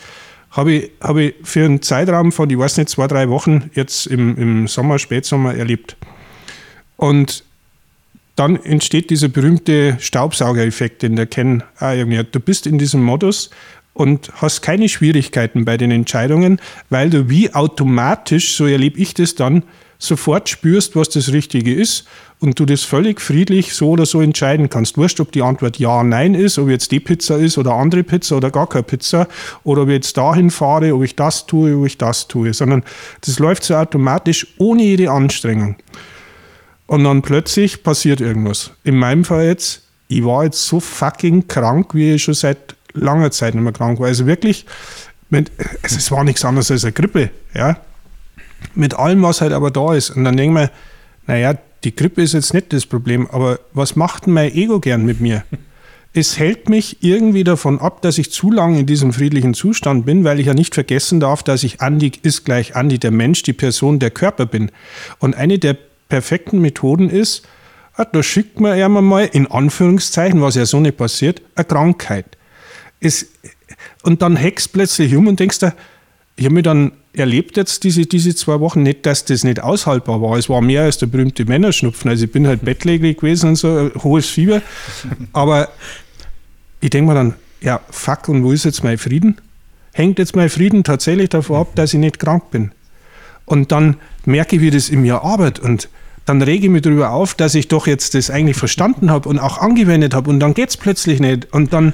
habe 0.52 0.74
ich, 0.74 0.91
habe 1.02 1.24
ich 1.24 1.36
für 1.43 1.66
einen 1.66 1.82
Zeitraum 1.82 2.32
von, 2.32 2.49
ich 2.49 2.58
weiß 2.58 2.78
nicht, 2.78 2.89
zwei, 2.89 3.08
drei 3.08 3.30
Wochen 3.30 3.70
jetzt 3.74 4.08
im, 4.08 4.38
im 4.38 4.68
Sommer, 4.68 4.99
Spätsommer 4.99 5.56
erlebt. 5.56 5.95
Und 6.97 7.43
dann 8.36 8.62
entsteht 8.64 9.10
dieser 9.10 9.28
berühmte 9.28 9.97
Staubsaugereffekt, 9.99 11.04
den 11.04 11.16
der 11.16 11.28
Ken 11.28 11.64
auch 11.80 11.91
irgendwie 11.91 12.18
hat. 12.18 12.34
Du 12.34 12.39
bist 12.39 12.66
in 12.66 12.78
diesem 12.78 13.04
Modus 13.04 13.49
und 13.93 14.32
hast 14.36 14.62
keine 14.62 14.89
Schwierigkeiten 14.89 15.66
bei 15.66 15.78
den 15.78 15.91
Entscheidungen, 15.91 16.60
weil 16.89 17.10
du 17.10 17.30
wie 17.30 17.54
automatisch, 17.54 18.56
so 18.56 18.66
erlebe 18.66 18.99
ich 18.99 19.14
das 19.14 19.36
dann, 19.36 19.64
sofort 20.02 20.49
spürst, 20.49 20.95
was 20.95 21.10
das 21.10 21.32
Richtige 21.32 21.74
ist 21.74 22.06
und 22.39 22.60
du 22.60 22.66
das 22.66 22.84
völlig 22.84 23.22
friedlich 23.22 23.76
so 23.76 23.91
oder 23.91 24.08
so 24.08 24.20
entscheiden 24.20 24.68
kannst. 24.68 24.97
Wurscht, 24.97 25.20
ob 25.20 25.32
die 25.32 25.43
Antwort 25.43 25.78
ja, 25.78 26.02
nein 26.02 26.34
ist, 26.34 26.58
ob 26.58 26.70
jetzt 26.70 26.91
die 26.91 26.99
Pizza 26.99 27.38
ist 27.38 27.60
oder 27.60 27.74
andere 27.74 28.04
Pizza 28.04 28.38
oder 28.38 28.49
gar 28.49 28.68
keine 28.68 28.82
Pizza 28.82 29.28
oder 29.64 29.84
ob 29.84 29.89
ich 29.89 29.93
jetzt 29.93 30.18
dahin 30.18 30.49
fahre, 30.49 30.95
ob 30.95 31.04
ich 31.04 31.16
das 31.16 31.45
tue, 31.45 31.78
ob 31.78 31.86
ich 31.86 31.99
das 31.99 32.28
tue, 32.28 32.52
sondern 32.54 32.84
das 33.22 33.38
läuft 33.38 33.64
so 33.64 33.76
automatisch 33.76 34.47
ohne 34.58 34.82
jede 34.82 35.12
Anstrengung. 35.12 35.76
Und 36.88 37.04
dann 37.04 37.22
plötzlich 37.22 37.84
passiert 37.84 38.22
irgendwas. 38.22 38.72
In 38.84 38.97
meinem 38.97 39.24
Fall 39.24 39.45
jetzt, 39.45 39.84
ich 40.08 40.26
war 40.26 40.43
jetzt 40.43 40.66
so 40.66 40.80
fucking 40.80 41.47
krank, 41.47 41.93
wie 41.93 42.16
ich 42.16 42.24
schon 42.24 42.34
seit 42.34 42.76
langer 42.93 43.30
Zeit 43.30 43.54
nicht 43.54 43.64
mehr 43.64 43.72
krank 43.72 43.99
war. 43.99 44.08
Also 44.08 44.26
wirklich, 44.26 44.66
es 45.84 46.10
war 46.10 46.24
nichts 46.24 46.43
anderes 46.43 46.72
als 46.72 46.84
eine 46.84 46.91
Grippe, 46.91 47.30
ja 47.54 47.78
mit 48.76 48.93
allem, 48.93 49.22
was 49.24 49.41
halt 49.41 49.53
aber 49.53 49.72
da 49.72 49.93
ist. 49.93 50.12
Und 50.12 50.24
dann 50.24 50.38
denke 50.38 50.62
ich 50.62 50.68
mir, 50.68 50.72
naja, 51.28 51.55
die 51.84 51.95
Grippe 51.95 52.22
ist 52.22 52.34
jetzt 52.34 52.53
nicht 52.53 52.74
das 52.74 52.86
Problem, 52.86 53.28
aber 53.30 53.59
was 53.74 53.95
macht 53.95 54.26
denn 54.26 54.34
mein 54.34 54.53
Ego 54.53 54.80
gern 54.80 55.05
mit 55.05 55.20
mir? 55.20 55.43
Es 56.14 56.38
hält 56.38 56.68
mich 56.68 56.97
irgendwie 57.03 57.45
davon 57.45 57.80
ab, 57.80 58.01
dass 58.01 58.18
ich 58.18 58.34
zu 58.34 58.51
lange 58.51 58.82
in 58.82 58.86
diesem 58.86 59.14
friedlichen 59.14 59.53
Zustand 59.53 60.05
bin, 60.05 60.26
weil 60.26 60.41
ich 60.41 60.47
ja 60.47 60.53
nicht 60.53 60.74
vergessen 60.74 61.22
darf, 61.22 61.41
dass 61.41 61.64
ich 61.64 61.80
Andi 61.80 62.12
ist 62.22 62.43
gleich 62.43 62.76
Andi, 62.76 62.99
der 62.99 63.12
Mensch, 63.12 63.43
die 63.43 63.53
Person, 63.53 63.97
der 63.97 64.12
Körper 64.12 64.45
bin. 64.45 64.72
Und 65.20 65.38
eine 65.38 65.57
der 65.57 65.78
perfekten 66.09 66.59
Methoden 66.59 67.09
ist, 67.09 67.47
ah, 67.93 68.03
da 68.03 68.22
schickt 68.24 68.59
man 68.59 68.78
ja 68.78 68.89
mal, 68.89 69.30
in 69.32 69.47
Anführungszeichen, 69.47 70.41
was 70.41 70.55
ja 70.55 70.66
so 70.66 70.82
nicht 70.82 70.97
passiert, 70.97 71.41
eine 71.55 71.64
Krankheit. 71.64 72.26
Es, 72.99 73.28
und 74.03 74.22
dann 74.22 74.36
heckst 74.36 74.74
plötzlich 74.74 75.16
um 75.16 75.28
und 75.28 75.39
denkst 75.39 75.59
da, 75.59 75.74
ich 76.36 76.43
habe 76.43 76.55
mich 76.55 76.64
dann 76.64 76.91
erlebt 77.14 77.57
jetzt 77.57 77.84
diese, 77.84 78.05
diese 78.05 78.36
zwei 78.36 78.59
Wochen 78.59 78.84
nicht, 78.84 79.05
dass 79.05 79.26
das 79.26 79.43
nicht 79.43 79.62
aushaltbar 79.62 80.22
war. 80.22 80.38
Es 80.38 80.49
war 80.49 80.62
mehr 80.62 80.84
als 80.84 80.97
der 80.97 81.07
berühmte 81.07 81.45
Männerschnupfen. 81.45 82.09
Also 82.09 82.26
ich 82.26 82.32
bin 82.32 82.47
halt 82.47 82.64
bettlägerig 82.64 83.20
gewesen 83.20 83.49
und 83.49 83.55
so, 83.55 83.91
hohes 84.03 84.28
Fieber. 84.28 84.62
Aber 85.34 85.70
ich 86.80 86.89
denke 86.89 87.09
mir 87.12 87.16
dann, 87.16 87.34
ja, 87.62 87.82
fuck, 87.89 88.30
und 88.30 88.43
wo 88.43 88.51
ist 88.51 88.66
jetzt 88.66 88.84
mein 88.84 88.97
Frieden? 88.97 89.38
Hängt 89.93 90.20
jetzt 90.20 90.36
mein 90.36 90.49
Frieden 90.49 90.84
tatsächlich 90.84 91.30
davon 91.30 91.57
ab, 91.57 91.76
dass 91.76 91.93
ich 91.93 91.99
nicht 91.99 92.20
krank 92.20 92.49
bin? 92.49 92.72
Und 93.45 93.72
dann 93.72 93.97
merke 94.26 94.55
ich, 94.55 94.62
wie 94.62 94.72
das 94.72 94.89
in 94.89 95.01
mir 95.01 95.22
arbeitet 95.24 95.64
und 95.64 95.89
dann 96.26 96.41
rege 96.41 96.66
ich 96.66 96.72
mich 96.72 96.84
darüber 96.84 97.09
auf, 97.09 97.34
dass 97.34 97.55
ich 97.55 97.68
doch 97.68 97.88
jetzt 97.88 98.14
das 98.14 98.30
eigentlich 98.30 98.55
verstanden 98.55 99.09
habe 99.09 99.28
und 99.28 99.39
auch 99.39 99.57
angewendet 99.57 100.14
habe 100.14 100.30
und 100.30 100.39
dann 100.39 100.53
geht 100.53 100.70
es 100.70 100.78
plötzlich 100.78 101.20
nicht. 101.20 101.51
Und 101.51 101.74
dann, 101.74 101.93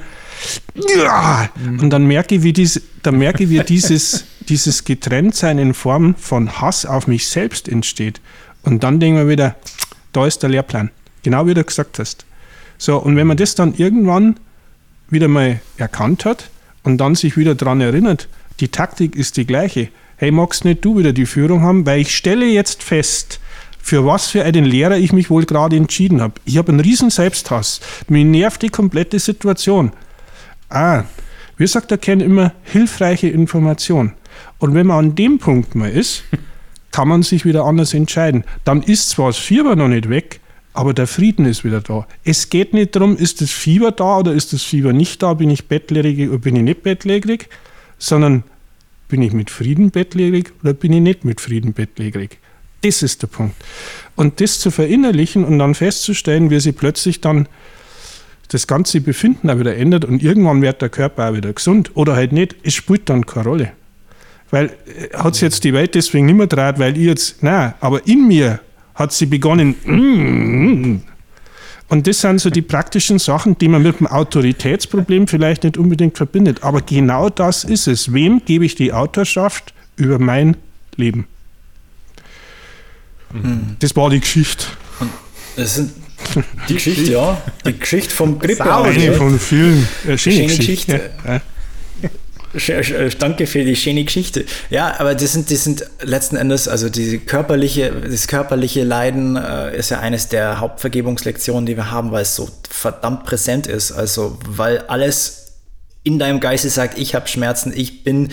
ja, 0.98 1.50
und 1.66 1.90
dann 1.90 2.06
merke 2.06 2.36
ich, 2.36 2.44
wie, 2.44 2.54
dies, 2.54 2.82
dann 3.04 3.18
merke 3.18 3.46
ich, 3.46 3.50
wie 3.50 3.62
dieses 3.62 4.26
dieses 4.50 4.84
Getrenntsein 4.84 5.60
in 5.60 5.74
Form 5.74 6.16
von 6.16 6.62
Hass 6.62 6.86
auf 6.86 7.08
mich 7.08 7.28
selbst 7.28 7.68
entsteht. 7.68 8.22
Und 8.64 8.84
dann 8.84 9.00
denken 9.00 9.20
wir 9.20 9.30
wieder, 9.30 9.56
da 10.14 10.26
ist 10.26 10.44
der 10.44 10.50
Lehrplan. 10.50 10.92
Genau 11.24 11.46
wie 11.48 11.54
du 11.54 11.64
gesagt 11.64 12.00
hast. 12.00 12.26
So, 12.78 12.98
und 12.98 13.16
wenn 13.16 13.28
man 13.28 13.38
das 13.38 13.56
dann 13.56 13.74
irgendwann 13.76 14.40
wieder 15.10 15.28
mal 15.28 15.60
erkannt 15.78 16.26
hat 16.26 16.50
und 16.84 16.98
dann 16.98 17.16
sich 17.16 17.38
wieder 17.38 17.56
daran 17.56 17.82
erinnert, 17.82 18.28
die 18.60 18.70
Taktik 18.70 19.16
ist 19.16 19.38
die 19.38 19.46
gleiche. 19.46 19.90
Hey, 20.18 20.32
magst 20.32 20.66
nicht 20.66 20.84
du 20.84 20.98
wieder 20.98 21.14
die 21.14 21.26
Führung 21.26 21.62
haben? 21.62 21.86
Weil 21.86 22.02
ich 22.02 22.16
stelle 22.16 22.46
jetzt 22.46 22.82
fest, 22.82 23.40
für 23.80 24.06
was 24.06 24.28
für 24.28 24.44
einen 24.44 24.66
Lehrer 24.66 24.98
ich 24.98 25.14
mich 25.14 25.30
wohl 25.30 25.46
gerade 25.46 25.76
entschieden 25.76 26.22
habe. 26.22 26.34
Ich 26.44 26.58
habe 26.58 26.72
einen 26.72 26.82
riesen 26.82 27.10
Selbsthass. 27.10 27.80
Mir 28.08 28.26
nervt 28.26 28.62
die 28.62 28.70
komplette 28.70 29.20
Situation. 29.20 29.94
Ah, 30.70 31.04
wie 31.56 31.68
sagt 31.68 31.92
der 31.92 31.98
Ken 31.98 32.20
immer, 32.20 32.54
hilfreiche 32.64 33.30
Information. 33.30 34.14
Und 34.60 34.74
wenn 34.74 34.88
man 34.88 34.98
an 35.06 35.16
dem 35.16 35.38
Punkt 35.40 35.76
mal 35.76 35.90
ist, 35.90 36.24
kann 36.92 37.08
man 37.08 37.24
sich 37.24 37.46
wieder 37.46 37.66
anders 37.66 37.94
entscheiden. 37.94 38.44
Dann 38.64 38.82
ist 38.82 39.10
zwar 39.10 39.28
das 39.28 39.38
Fieber 39.38 39.76
noch 39.76 39.88
nicht 39.88 40.10
weg, 40.10 40.40
aber 40.74 40.94
der 40.94 41.08
Frieden 41.08 41.46
ist 41.46 41.64
wieder 41.64 41.82
da. 41.82 42.08
Es 42.24 42.50
geht 42.50 42.74
nicht 42.74 42.96
darum, 42.96 43.18
ist 43.18 43.42
das 43.42 43.52
Fieber 43.52 43.92
da 43.92 44.20
oder 44.20 44.34
ist 44.34 44.54
das 44.54 44.64
Fieber 44.64 44.94
nicht 44.94 45.24
da, 45.24 45.34
bin 45.34 45.50
ich 45.50 45.68
bettlägerig 45.68 46.30
oder 46.30 46.40
bin 46.40 46.56
ich 46.56 46.64
nicht 46.64 46.84
bettlägerig, 46.84 47.50
sondern 47.98 48.44
bin 49.08 49.22
ich 49.22 49.34
mit 49.34 49.50
Frieden 49.50 49.92
bettlägerig 49.92 50.54
oder 50.62 50.74
bin 50.74 50.94
ich 50.94 51.02
nicht 51.02 51.26
mit 51.26 51.42
Frieden 51.42 51.74
bettlägerig. 51.74 52.38
Das 52.82 53.02
ist 53.02 53.22
der 53.24 53.28
Punkt. 53.28 53.56
Und 54.16 54.40
das 54.40 54.60
zu 54.60 54.70
verinnerlichen 54.70 55.44
und 55.46 55.60
dann 55.60 55.74
festzustellen, 55.74 56.50
wie 56.50 56.60
sie 56.60 56.74
plötzlich 56.74 57.22
dann 57.22 57.48
das 58.50 58.68
ganze 58.68 59.02
Befinden 59.02 59.50
auch 59.50 59.60
wieder 59.60 59.76
ändert 59.76 60.06
und 60.06 60.24
irgendwann 60.24 60.62
wird 60.62 60.82
der 60.82 60.90
Körper 60.90 61.30
auch 61.30 61.34
wieder 61.34 61.52
gesund 61.54 61.92
oder 61.96 62.16
halt 62.16 62.32
nicht, 62.32 62.56
es 62.64 62.76
spielt 62.76 63.10
dann 63.10 63.26
keine 63.26 63.48
Rolle. 63.48 63.72
Weil 64.52 64.68
äh, 64.86 65.16
hat 65.16 65.36
sie 65.36 65.46
jetzt 65.46 65.64
die 65.64 65.74
Welt 65.74 65.96
deswegen 65.96 66.26
nicht 66.26 66.36
mehr 66.36 66.48
dreht, 66.48 66.80
weil 66.80 66.98
ich 66.98 67.04
jetzt, 67.04 67.44
nein, 67.44 67.74
aber 67.80 68.06
in 68.08 68.28
mir 68.28 68.60
hat 68.96 69.14
sie 69.14 69.26
begonnen. 69.26 69.76
Mm, 69.86 71.02
und 71.90 72.08
das 72.08 72.22
sind 72.22 72.40
so 72.40 72.50
die 72.50 72.62
praktischen 72.62 73.20
Sachen, 73.20 73.58
die 73.58 73.68
man 73.68 73.82
mit 73.82 74.00
dem 74.00 74.08
Autoritätsproblem 74.08 75.28
vielleicht 75.28 75.64
nicht 75.64 75.78
unbedingt 75.78 76.18
verbindet. 76.18 76.64
Aber 76.64 76.82
genau 76.82 77.30
das 77.30 77.64
ist 77.64 77.88
es. 77.88 78.14
Wem 78.14 78.42
gebe 78.44 78.66
ich 78.66 78.76
die 78.76 78.92
Autorschaft 78.92 79.74
über 79.96 80.20
mein 80.20 80.58
Leben? 80.98 81.28
Mhm. 83.32 83.78
Das 83.80 83.96
war 83.96 84.10
die 84.10 84.20
Geschichte. 84.20 84.66
das 85.56 85.76
sind 85.76 85.94
die 86.68 86.74
Geschichte, 86.74 87.12
ja. 87.12 87.42
Die 87.66 87.78
Geschichte 87.78 88.14
vom 88.14 88.40
Grippe. 88.40 88.64
Von 89.18 89.40
vielen. 89.40 89.88
Äh, 90.06 90.18
schöne 90.18 90.44
Geschichte. 90.44 90.58
Geschichte. 90.58 91.10
Ja. 91.26 91.42
Äh, 92.54 93.10
danke 93.20 93.48
für 93.48 93.64
die 93.64 93.76
schöne 93.76 94.04
Geschichte. 94.04 94.46
Ja, 94.70 95.00
aber 95.00 95.16
das 95.16 95.34
sind, 95.34 95.52
das 95.52 95.64
sind 95.64 95.86
letzten 96.02 96.38
Endes, 96.38 96.68
also 96.68 96.90
diese 96.90 97.20
körperliche, 97.20 97.92
das 97.92 98.28
körperliche 98.28 98.84
Leiden 98.84 99.36
äh, 99.36 99.78
ist 99.78 99.90
ja 99.90 100.00
eines 100.00 100.30
der 100.30 100.60
Hauptvergebungslektionen, 100.60 101.66
die 101.66 101.76
wir 101.76 101.92
haben, 101.92 102.12
weil 102.12 102.22
es 102.22 102.36
so 102.36 102.50
verdammt 102.70 103.26
präsent 103.26 103.68
ist. 103.68 103.92
Also, 103.92 104.38
weil 104.48 104.80
alles 104.88 105.60
in 106.04 106.20
deinem 106.20 106.40
Geiste 106.40 106.70
sagt, 106.70 106.98
ich 106.98 107.16
habe 107.16 107.28
Schmerzen, 107.28 107.74
ich 107.76 108.04
bin, 108.06 108.30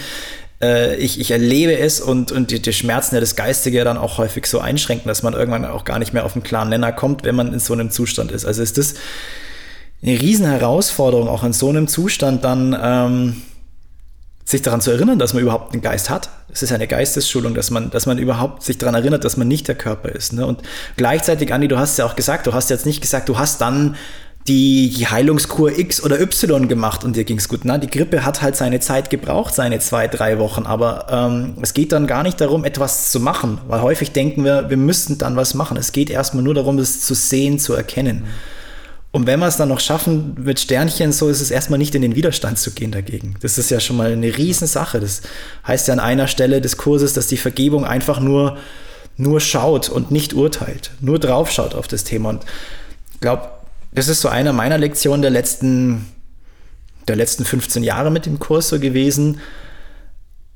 äh, 0.63 0.95
ich, 0.97 1.21
ich 1.21 1.33
erlebe 1.33 1.77
es 1.77 2.01
und, 2.01 2.31
und 2.31 2.53
die, 2.53 2.63
die 2.63 2.73
Schmerzen 2.73 3.17
ja 3.17 3.21
das 3.21 3.35
Geistige 3.35 3.83
dann 3.83 3.99
auch 3.99 4.19
häufig 4.19 4.47
so 4.47 4.61
einschränken, 4.61 5.09
dass 5.09 5.25
man 5.25 5.35
irgendwann 5.35 5.65
auch 5.65 5.85
gar 5.85 5.99
nicht 5.99 6.13
mehr 6.13 6.25
auf 6.25 6.35
einen 6.35 6.45
klaren 6.45 6.69
Nenner 6.69 6.93
kommt, 6.93 7.25
wenn 7.25 7.35
man 7.35 7.53
in 7.53 7.59
so 7.59 7.73
einem 7.73 7.91
Zustand 7.91 8.31
ist. 8.31 8.45
Also 8.45 8.63
ist 8.63 8.79
das 8.79 8.95
eine 10.03 10.21
riesen 10.21 10.47
Herausforderung, 10.47 11.29
auch 11.29 11.43
in 11.43 11.53
so 11.53 11.69
einem 11.69 11.89
Zustand 11.89 12.45
dann, 12.45 12.77
ähm, 12.81 13.43
sich 14.45 14.63
daran 14.63 14.81
zu 14.81 14.91
erinnern, 14.91 15.19
dass 15.19 15.33
man 15.33 15.43
überhaupt 15.43 15.73
einen 15.73 15.83
Geist 15.83 16.11
hat. 16.11 16.29
Es 16.53 16.63
ist 16.63 16.73
eine 16.73 16.87
Geistesschulung, 16.87 17.55
dass 17.55 17.71
man, 17.71 17.91
dass 17.91 18.07
man 18.07 18.19
überhaupt 18.19 18.63
sich 18.63 18.77
daran 18.77 18.95
erinnert, 18.95 19.25
dass 19.25 19.37
man 19.37 19.49
nicht 19.49 19.67
der 19.69 19.75
Körper 19.75 20.11
ist. 20.11 20.35
Ne? 20.35 20.47
Und 20.47 20.61
gleichzeitig, 20.97 21.53
Andi, 21.53 21.67
du 21.69 21.79
hast 21.79 21.99
ja 21.99 22.05
auch 22.05 22.15
gesagt, 22.15 22.47
du 22.47 22.53
hast 22.53 22.69
jetzt 22.69 22.85
nicht 22.85 23.01
gesagt, 23.01 23.29
du 23.29 23.39
hast 23.39 23.61
dann 23.61 23.97
die, 24.47 25.07
Heilungskur 25.11 25.79
X 25.79 26.03
oder 26.03 26.21
Y 26.21 26.69
gemacht 26.69 27.03
und 27.03 27.17
dir 27.17 27.25
ging 27.25 27.39
es 27.39 27.49
gut. 27.49 27.61
Na, 27.65 27.79
die 27.79 27.87
Grippe 27.87 28.27
hat 28.27 28.43
halt 28.43 28.57
seine 28.57 28.81
Zeit 28.81 29.09
gebraucht, 29.09 29.55
seine 29.55 29.79
zwei, 29.79 30.07
drei 30.07 30.39
Wochen. 30.39 30.67
Aber 30.67 31.07
ähm, 31.11 31.55
es 31.63 31.73
geht 31.73 31.93
dann 31.93 32.07
gar 32.07 32.23
nicht 32.23 32.39
darum, 32.41 32.65
etwas 32.65 33.11
zu 33.11 33.21
machen, 33.21 33.59
weil 33.69 33.81
häufig 33.81 34.13
denken 34.13 34.45
wir, 34.45 34.69
wir 34.69 34.77
müssten 34.77 35.17
dann 35.17 35.37
was 35.37 35.55
machen. 35.55 35.79
Es 35.79 35.93
geht 35.93 36.11
erstmal 36.11 36.45
nur 36.45 36.53
darum, 36.53 36.79
es 36.79 37.01
zu 37.01 37.15
sehen, 37.15 37.59
zu 37.59 37.73
erkennen. 37.73 38.19
Mhm. 38.19 38.54
Und 39.15 39.29
wenn 39.29 39.39
wir 39.39 39.47
es 39.47 39.57
dann 39.57 39.69
noch 39.69 39.79
schaffen 39.79 40.35
mit 40.43 40.59
Sternchen, 40.59 41.13
so 41.13 41.29
ist 41.29 41.41
es 41.41 41.53
erstmal 41.53 41.79
nicht 41.79 41.95
in 41.95 42.03
den 42.03 42.17
Widerstand 42.17 42.59
zu 42.59 42.73
gehen 42.73 42.91
dagegen. 42.91 43.37
Das 43.43 43.59
ist 43.59 43.71
ja 43.71 43.79
schon 43.79 43.97
mal 43.97 44.11
eine 44.11 44.37
Riesensache. 44.37 44.99
Das 44.99 45.23
heißt 45.65 45.87
ja 45.87 45.95
an 45.95 46.01
einer 46.01 46.27
Stelle 46.27 46.61
des 46.61 46.79
Kurses, 46.79 47.13
dass 47.13 47.29
die 47.29 47.37
Vergebung 47.37 47.85
einfach 47.85 48.19
nur, 48.19 48.59
nur 49.17 49.39
schaut 49.41 49.89
und 49.89 50.11
nicht 50.11 50.35
urteilt, 50.35 50.91
nur 51.01 51.21
draufschaut 51.21 51.77
auf 51.77 51.87
das 51.87 52.03
Thema. 52.03 52.31
Und 52.31 52.43
ich 53.13 53.21
glaube, 53.21 53.51
das 53.93 54.09
ist 54.09 54.21
so 54.21 54.29
einer 54.29 54.53
meiner 54.53 54.79
Lektionen 54.79 55.23
der 55.23 55.31
letzten, 55.31 56.07
der 57.07 57.15
letzten 57.15 57.45
15 57.45 57.85
Jahre 57.85 58.11
mit 58.11 58.27
dem 58.27 58.41
Kurs 58.41 58.69
so 58.69 58.81
gewesen, 58.81 59.39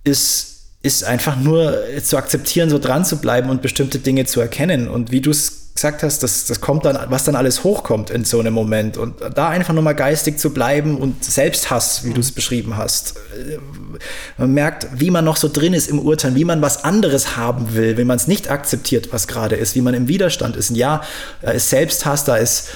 ist, 0.03 0.58
ist 0.89 1.05
einfach 1.05 1.37
nur 1.37 1.79
zu 2.03 2.17
akzeptieren, 2.17 2.71
so 2.71 2.79
dran 2.79 3.05
zu 3.05 3.19
bleiben 3.19 3.51
und 3.51 3.61
bestimmte 3.61 3.99
Dinge 3.99 4.25
zu 4.25 4.41
erkennen. 4.41 4.89
Und 4.89 5.11
wie 5.11 5.21
du 5.21 5.31
es 5.31 5.69
gesagt 5.75 6.03
hast, 6.03 6.23
das, 6.23 6.47
das 6.47 6.63
kommt 6.63 6.87
dann, 6.87 6.99
was 7.11 7.25
dann 7.25 7.37
alles 7.37 7.63
hochkommt 7.63 8.09
in 8.09 8.25
so 8.25 8.41
einem 8.41 8.55
Moment. 8.55 8.97
Und 8.97 9.17
da 9.35 9.51
einfach 9.51 9.75
nochmal 9.75 9.95
geistig 9.95 10.39
zu 10.39 10.51
bleiben 10.51 10.97
und 10.97 11.23
Selbsthass, 11.23 12.05
wie 12.05 12.15
du 12.15 12.21
es 12.21 12.33
beschrieben 12.33 12.79
hast. 12.79 13.17
Man 14.39 14.55
merkt, 14.55 14.89
wie 14.95 15.11
man 15.11 15.27
noch 15.27 15.37
so 15.37 15.49
drin 15.53 15.75
ist 15.75 15.89
im 15.89 15.99
Urteil, 15.99 16.35
wie 16.35 16.47
man 16.47 16.63
was 16.63 16.85
anderes 16.85 17.37
haben 17.37 17.75
will, 17.75 17.99
wenn 17.99 18.07
man 18.07 18.17
es 18.17 18.27
nicht 18.27 18.51
akzeptiert, 18.51 19.13
was 19.13 19.29
gerade 19.29 19.57
ist, 19.57 19.75
wie 19.75 19.83
man 19.83 19.93
im 19.93 20.09
Widerstand 20.09 20.57
ist. 20.57 20.71
Und 20.71 20.77
ja, 20.77 21.03
da 21.43 21.51
ist 21.51 21.69
Selbsthass, 21.69 22.25
da 22.25 22.37
ist 22.37 22.71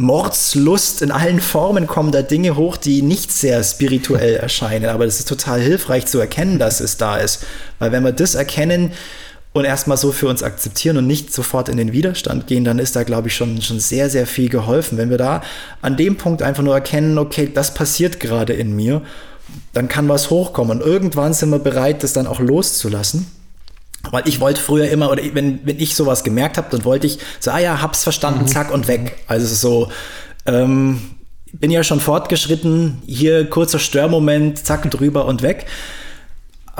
Mordslust 0.00 1.02
in 1.02 1.10
allen 1.10 1.40
Formen 1.40 1.86
kommen 1.86 2.12
da 2.12 2.22
Dinge 2.22 2.56
hoch, 2.56 2.76
die 2.76 3.02
nicht 3.02 3.32
sehr 3.32 3.62
spirituell 3.62 4.36
erscheinen. 4.36 4.90
Aber 4.90 5.04
das 5.04 5.18
ist 5.18 5.28
total 5.28 5.60
hilfreich 5.60 6.06
zu 6.06 6.18
erkennen, 6.18 6.58
dass 6.58 6.80
es 6.80 6.96
da 6.96 7.16
ist. 7.16 7.44
Weil 7.78 7.92
wenn 7.92 8.04
wir 8.04 8.12
das 8.12 8.34
erkennen, 8.34 8.92
und 9.52 9.64
erstmal 9.64 9.96
so 9.96 10.12
für 10.12 10.28
uns 10.28 10.42
akzeptieren 10.42 10.96
und 10.96 11.06
nicht 11.06 11.32
sofort 11.32 11.68
in 11.68 11.76
den 11.76 11.92
Widerstand 11.92 12.46
gehen, 12.46 12.64
dann 12.64 12.78
ist 12.78 12.94
da, 12.94 13.02
glaube 13.02 13.28
ich, 13.28 13.34
schon, 13.34 13.60
schon 13.62 13.80
sehr, 13.80 14.08
sehr 14.08 14.26
viel 14.26 14.48
geholfen. 14.48 14.96
Wenn 14.96 15.10
wir 15.10 15.18
da 15.18 15.42
an 15.82 15.96
dem 15.96 16.16
Punkt 16.16 16.42
einfach 16.42 16.62
nur 16.62 16.74
erkennen, 16.74 17.18
okay, 17.18 17.50
das 17.52 17.74
passiert 17.74 18.20
gerade 18.20 18.52
in 18.52 18.76
mir, 18.76 19.02
dann 19.72 19.88
kann 19.88 20.08
was 20.08 20.30
hochkommen. 20.30 20.80
Und 20.80 20.86
irgendwann 20.86 21.34
sind 21.34 21.50
wir 21.50 21.58
bereit, 21.58 22.04
das 22.04 22.12
dann 22.12 22.28
auch 22.28 22.38
loszulassen. 22.38 23.26
Weil 24.10 24.26
ich 24.26 24.40
wollte 24.40 24.60
früher 24.60 24.88
immer, 24.90 25.10
oder 25.10 25.22
wenn, 25.34 25.66
wenn 25.66 25.78
ich 25.78 25.94
sowas 25.94 26.24
gemerkt 26.24 26.56
habe, 26.56 26.68
dann 26.70 26.84
wollte 26.84 27.06
ich 27.06 27.18
so, 27.38 27.50
ah 27.50 27.58
ja, 27.58 27.82
hab's 27.82 28.02
verstanden, 28.02 28.42
mhm. 28.42 28.48
zack 28.48 28.72
und 28.72 28.88
weg. 28.88 29.16
Also 29.26 29.54
so, 29.54 29.92
ähm, 30.46 31.00
bin 31.52 31.70
ja 31.70 31.82
schon 31.82 32.00
fortgeschritten, 32.00 33.02
hier 33.06 33.48
kurzer 33.50 33.78
Störmoment, 33.78 34.64
zack 34.64 34.90
drüber 34.90 35.26
und 35.26 35.42
weg 35.42 35.66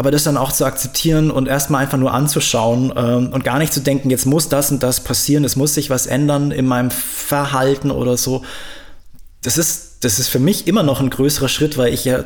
aber 0.01 0.11
das 0.11 0.25
dann 0.25 0.39
auch 0.39 0.51
zu 0.51 0.65
akzeptieren 0.65 1.31
und 1.31 1.47
erstmal 1.47 1.83
einfach 1.83 1.99
nur 1.99 2.15
anzuschauen 2.15 2.91
ähm, 2.97 3.29
und 3.35 3.45
gar 3.45 3.59
nicht 3.59 3.71
zu 3.71 3.81
denken, 3.81 4.09
jetzt 4.09 4.25
muss 4.25 4.49
das 4.49 4.71
und 4.71 4.83
das 4.83 5.01
passieren, 5.05 5.45
es 5.45 5.57
muss 5.57 5.75
sich 5.75 5.91
was 5.91 6.07
ändern 6.07 6.53
in 6.53 6.67
meinem 6.67 6.91
Verhalten 6.91 7.91
oder 7.91 8.17
so. 8.17 8.43
Das 9.43 9.59
ist, 9.59 10.03
das 10.03 10.19
ist 10.19 10.29
für 10.29 10.39
mich 10.39 10.67
immer 10.67 10.83
noch 10.83 11.01
ein 11.01 11.11
größerer 11.11 11.49
Schritt, 11.49 11.77
weil 11.77 11.93
ich 11.93 12.07
ja 12.07 12.25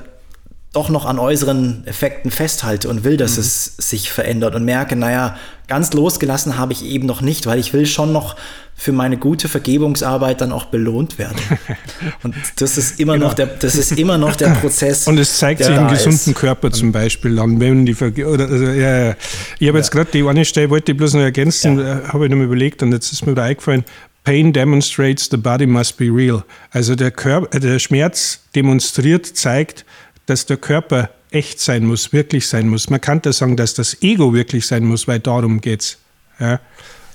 doch 0.74 0.88
noch 0.88 1.06
an 1.06 1.18
äußeren 1.18 1.86
Effekten 1.86 2.30
festhalte 2.30 2.88
und 2.88 3.04
will, 3.04 3.16
dass 3.16 3.36
mhm. 3.36 3.40
es 3.40 3.76
sich 3.78 4.10
verändert 4.10 4.54
und 4.54 4.64
merke, 4.64 4.96
naja, 4.96 5.36
ganz 5.68 5.92
losgelassen 5.92 6.58
habe 6.58 6.72
ich 6.72 6.84
eben 6.84 7.06
noch 7.06 7.22
nicht, 7.22 7.46
weil 7.46 7.58
ich 7.58 7.72
will 7.72 7.86
schon 7.86 8.12
noch 8.12 8.36
für 8.76 8.92
meine 8.92 9.16
gute 9.16 9.48
Vergebungsarbeit 9.48 10.40
dann 10.40 10.52
auch 10.52 10.66
belohnt 10.66 11.18
werden. 11.18 11.36
Und 12.24 12.34
das 12.56 12.76
ist 12.76 12.98
immer 12.98 13.14
genau. 13.14 13.28
noch 13.28 13.34
der, 13.34 13.46
das 13.46 13.76
ist 13.76 13.92
immer 13.92 14.18
noch 14.18 14.34
der 14.34 14.48
Prozess. 14.60 15.06
Und 15.06 15.16
es 15.18 15.38
zeigt 15.38 15.62
sich 15.62 15.74
im 15.74 15.88
gesunden 15.88 16.32
ist. 16.32 16.34
Körper 16.34 16.72
zum 16.72 16.90
Beispiel 16.90 17.36
dann, 17.36 17.60
wenn 17.60 17.86
die 17.86 17.94
Verge 17.94 18.26
oder 18.26 18.48
also, 18.48 18.64
ja, 18.64 19.06
ja. 19.06 19.14
Ich 19.60 19.68
habe 19.68 19.78
jetzt 19.78 19.92
gerade 19.92 20.10
die 20.12 20.24
eine 20.24 20.44
Stelle, 20.44 20.70
wollte 20.70 20.92
ich 20.92 20.98
bloß 20.98 21.14
noch 21.14 21.20
ergänzen, 21.20 21.78
ja. 21.78 22.00
Äh, 22.00 22.04
habe 22.08 22.24
ich 22.24 22.30
noch 22.30 22.36
mal 22.36 22.44
überlegt 22.44 22.82
und 22.82 22.92
jetzt 22.92 23.12
ist 23.12 23.24
mir 23.24 23.32
wieder 23.32 23.44
eingefallen, 23.44 23.84
Pain 24.24 24.52
demonstrates 24.52 25.28
the 25.30 25.36
body 25.36 25.66
must 25.66 25.98
be 25.98 26.06
real. 26.06 26.44
Also 26.70 26.96
der, 26.96 27.10
Körper, 27.10 27.54
äh, 27.54 27.60
der 27.60 27.78
Schmerz 27.78 28.40
demonstriert, 28.54 29.26
zeigt, 29.26 29.84
dass 30.26 30.46
der 30.46 30.56
Körper 30.56 31.10
echt 31.30 31.60
sein 31.60 31.84
muss, 31.84 32.12
wirklich 32.12 32.48
sein 32.48 32.68
muss. 32.68 32.90
Man 32.90 33.00
kann 33.00 33.20
da 33.22 33.32
sagen, 33.32 33.56
dass 33.56 33.74
das 33.74 34.00
Ego 34.02 34.32
wirklich 34.32 34.66
sein 34.66 34.84
muss, 34.84 35.08
weil 35.08 35.20
darum 35.20 35.60
geht's. 35.60 35.98
Ja. 36.38 36.60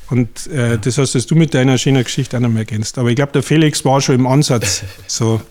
Und 0.09 0.47
äh, 0.47 0.77
das 0.77 0.97
hast 0.97 1.13
du 1.29 1.35
mit 1.35 1.53
deiner 1.53 1.77
schönen 1.77 2.03
Geschichte 2.03 2.37
auch 2.37 2.41
noch 2.41 2.49
mal 2.49 2.59
ergänzt. 2.59 2.97
Aber 2.97 3.09
ich 3.09 3.15
glaube, 3.15 3.31
der 3.31 3.43
Felix 3.43 3.85
war 3.85 4.01
schon 4.01 4.15
im 4.15 4.27
Ansatz 4.27 4.83
so. 5.07 5.41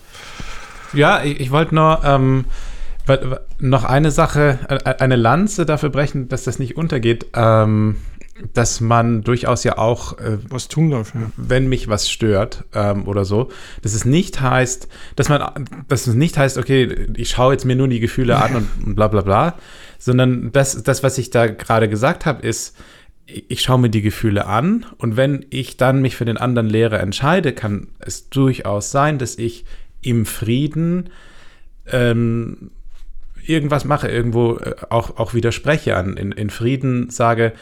Ja, 0.93 1.23
ich, 1.23 1.39
ich 1.39 1.51
wollte 1.51 1.75
nur 1.75 2.01
ähm, 2.03 2.45
noch 3.59 3.83
eine 3.85 4.11
Sache, 4.11 4.59
äh, 4.69 4.95
eine 5.01 5.15
Lanze 5.15 5.65
dafür 5.65 5.89
brechen, 5.89 6.27
dass 6.27 6.43
das 6.43 6.59
nicht 6.59 6.75
untergeht. 6.77 7.27
Ähm, 7.33 7.97
dass 8.53 8.81
man 8.81 9.21
durchaus 9.21 9.63
ja 9.63 9.77
auch 9.77 10.17
äh, 10.17 10.37
was 10.47 10.67
tun 10.67 10.91
darf, 10.91 11.13
ja. 11.13 11.31
wenn 11.37 11.67
mich 11.67 11.87
was 11.87 12.09
stört 12.09 12.65
ähm, 12.73 13.07
oder 13.07 13.25
so, 13.25 13.49
dass 13.81 13.93
es 13.93 14.05
nicht 14.05 14.41
heißt, 14.41 14.87
dass 15.15 15.29
man, 15.29 15.65
dass 15.87 16.07
es 16.07 16.15
nicht 16.15 16.37
heißt, 16.37 16.57
okay, 16.57 17.07
ich 17.15 17.29
schaue 17.29 17.53
jetzt 17.53 17.65
mir 17.65 17.75
nur 17.75 17.87
die 17.87 17.99
Gefühle 17.99 18.37
an 18.41 18.55
und, 18.55 18.67
und 18.85 18.95
bla 18.95 19.07
bla 19.07 19.21
bla, 19.21 19.55
sondern 19.97 20.51
das, 20.51 20.83
das 20.83 21.03
was 21.03 21.17
ich 21.17 21.29
da 21.29 21.47
gerade 21.47 21.89
gesagt 21.89 22.25
habe, 22.25 22.45
ist, 22.45 22.75
ich 23.25 23.61
schaue 23.61 23.79
mir 23.79 23.89
die 23.89 24.01
Gefühle 24.01 24.45
an 24.45 24.85
und 24.97 25.15
wenn 25.15 25.45
ich 25.49 25.77
dann 25.77 26.01
mich 26.01 26.15
für 26.15 26.25
den 26.25 26.37
anderen 26.37 26.69
Lehrer 26.69 26.99
entscheide, 26.99 27.53
kann 27.53 27.87
es 27.99 28.29
durchaus 28.29 28.91
sein, 28.91 29.19
dass 29.19 29.37
ich 29.37 29.65
im 30.01 30.25
Frieden 30.25 31.09
ähm, 31.91 32.71
irgendwas 33.45 33.85
mache, 33.85 34.07
irgendwo 34.07 34.57
äh, 34.57 34.75
auch, 34.89 35.17
auch 35.17 35.33
widerspreche 35.33 35.95
an, 35.95 36.17
in, 36.17 36.31
in 36.31 36.49
Frieden 36.49 37.09
sage, 37.09 37.53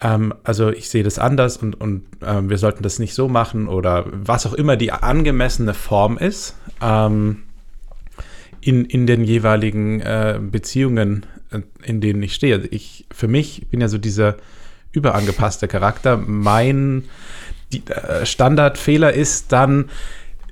ähm, 0.00 0.34
also 0.44 0.70
ich 0.70 0.88
sehe 0.88 1.02
das 1.02 1.18
anders 1.18 1.56
und, 1.56 1.80
und 1.80 2.04
ähm, 2.24 2.50
wir 2.50 2.58
sollten 2.58 2.82
das 2.82 2.98
nicht 2.98 3.14
so 3.14 3.28
machen 3.28 3.68
oder 3.68 4.06
was 4.10 4.46
auch 4.46 4.52
immer 4.52 4.76
die 4.76 4.92
angemessene 4.92 5.74
Form 5.74 6.18
ist 6.18 6.56
ähm, 6.82 7.42
in, 8.60 8.84
in 8.84 9.06
den 9.06 9.24
jeweiligen 9.24 10.00
äh, 10.00 10.38
Beziehungen, 10.40 11.24
äh, 11.50 11.60
in 11.82 12.00
denen 12.00 12.22
ich 12.22 12.34
stehe. 12.34 12.56
Also 12.56 12.68
ich, 12.70 13.06
für 13.10 13.28
mich 13.28 13.68
bin 13.70 13.80
ja 13.80 13.88
so 13.88 13.98
dieser 13.98 14.36
überangepasste 14.92 15.68
Charakter. 15.68 16.16
Mein 16.16 17.04
die, 17.72 17.82
äh, 17.86 18.26
Standardfehler 18.26 19.12
ist 19.12 19.52
dann, 19.52 19.86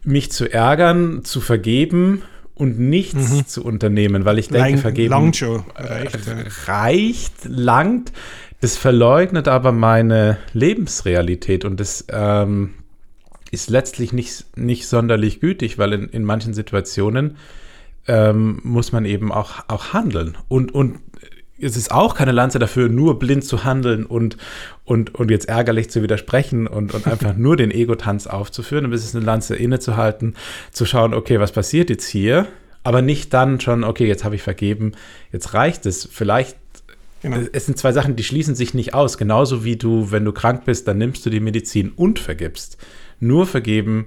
mich 0.04 0.30
zu 0.30 0.52
ärgern, 0.52 1.24
zu 1.24 1.40
vergeben 1.40 2.22
und 2.54 2.78
nichts 2.78 3.30
mhm. 3.30 3.46
zu 3.46 3.64
unternehmen, 3.64 4.24
weil 4.24 4.38
ich 4.38 4.48
denke, 4.48 4.70
Lang, 4.70 4.78
vergeben. 4.78 5.10
Reicht, 5.74 6.68
reicht, 6.68 7.32
langt. 7.44 8.12
Das 8.64 8.78
verleugnet 8.78 9.46
aber 9.46 9.72
meine 9.72 10.38
Lebensrealität 10.54 11.66
und 11.66 11.78
das 11.78 12.06
ähm, 12.08 12.72
ist 13.50 13.68
letztlich 13.68 14.14
nicht, 14.14 14.56
nicht 14.56 14.88
sonderlich 14.88 15.40
gütig, 15.40 15.76
weil 15.76 15.92
in, 15.92 16.08
in 16.08 16.24
manchen 16.24 16.54
Situationen 16.54 17.36
ähm, 18.08 18.60
muss 18.62 18.90
man 18.90 19.04
eben 19.04 19.32
auch, 19.32 19.68
auch 19.68 19.92
handeln. 19.92 20.38
Und, 20.48 20.74
und 20.74 20.98
es 21.60 21.76
ist 21.76 21.92
auch 21.92 22.14
keine 22.14 22.32
Lanze 22.32 22.58
dafür, 22.58 22.88
nur 22.88 23.18
blind 23.18 23.44
zu 23.44 23.64
handeln 23.64 24.06
und, 24.06 24.38
und, 24.86 25.14
und 25.14 25.30
jetzt 25.30 25.46
ärgerlich 25.46 25.90
zu 25.90 26.02
widersprechen 26.02 26.66
und, 26.66 26.94
und 26.94 27.06
einfach 27.06 27.34
nur 27.36 27.58
den 27.58 27.70
Ego-Tanz 27.70 28.26
aufzuführen. 28.26 28.86
Aber 28.86 28.94
es 28.94 29.04
ist 29.04 29.14
eine 29.14 29.26
Lanze 29.26 29.56
innezuhalten, 29.56 30.36
zu 30.72 30.86
schauen, 30.86 31.12
okay, 31.12 31.38
was 31.38 31.52
passiert 31.52 31.90
jetzt 31.90 32.06
hier? 32.06 32.46
Aber 32.82 33.02
nicht 33.02 33.34
dann 33.34 33.60
schon, 33.60 33.84
okay, 33.84 34.06
jetzt 34.06 34.24
habe 34.24 34.36
ich 34.36 34.42
vergeben, 34.42 34.92
jetzt 35.32 35.52
reicht 35.52 35.84
es. 35.84 36.08
Vielleicht, 36.10 36.56
genau. 37.24 37.48
es 37.52 37.66
sind 37.66 37.78
zwei 37.78 37.92
Sachen, 37.92 38.16
die 38.16 38.24
schließen 38.24 38.54
sich 38.54 38.74
nicht 38.74 38.94
aus. 38.94 39.18
Genauso 39.18 39.64
wie 39.64 39.76
du, 39.76 40.12
wenn 40.12 40.24
du 40.24 40.32
krank 40.32 40.64
bist, 40.64 40.86
dann 40.86 40.98
nimmst 40.98 41.26
du 41.26 41.30
die 41.30 41.40
Medizin 41.40 41.90
und 41.90 42.18
vergibst. 42.18 42.78
Nur 43.18 43.46
vergeben 43.46 44.06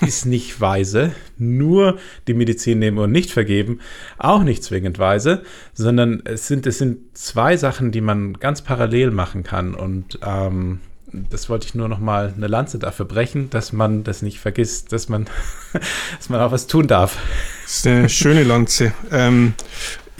ist 0.00 0.26
nicht 0.26 0.60
weise. 0.60 1.12
Nur 1.38 1.98
die 2.26 2.34
Medizin 2.34 2.78
nehmen 2.78 2.98
und 2.98 3.12
nicht 3.12 3.30
vergeben, 3.30 3.80
auch 4.18 4.42
nicht 4.42 4.62
zwingend 4.64 4.98
weise, 4.98 5.42
sondern 5.74 6.22
es 6.24 6.46
sind, 6.46 6.66
es 6.66 6.78
sind 6.78 7.16
zwei 7.16 7.56
Sachen, 7.56 7.92
die 7.92 8.00
man 8.00 8.34
ganz 8.34 8.62
parallel 8.62 9.10
machen 9.10 9.42
kann. 9.42 9.74
Und 9.74 10.18
ähm, 10.24 10.80
das 11.12 11.48
wollte 11.48 11.66
ich 11.66 11.74
nur 11.74 11.88
noch 11.88 11.98
mal 11.98 12.32
eine 12.34 12.46
Lanze 12.46 12.78
dafür 12.78 13.06
brechen, 13.06 13.50
dass 13.50 13.72
man 13.72 14.02
das 14.02 14.22
nicht 14.22 14.40
vergisst, 14.40 14.92
dass 14.92 15.08
man, 15.08 15.26
dass 16.18 16.28
man 16.28 16.40
auch 16.40 16.52
was 16.52 16.66
tun 16.66 16.86
darf. 16.86 17.18
Das 17.64 17.78
ist 17.78 17.86
eine 17.86 18.08
schöne 18.08 18.44
Lanze. 18.44 18.92
Ähm, 19.10 19.54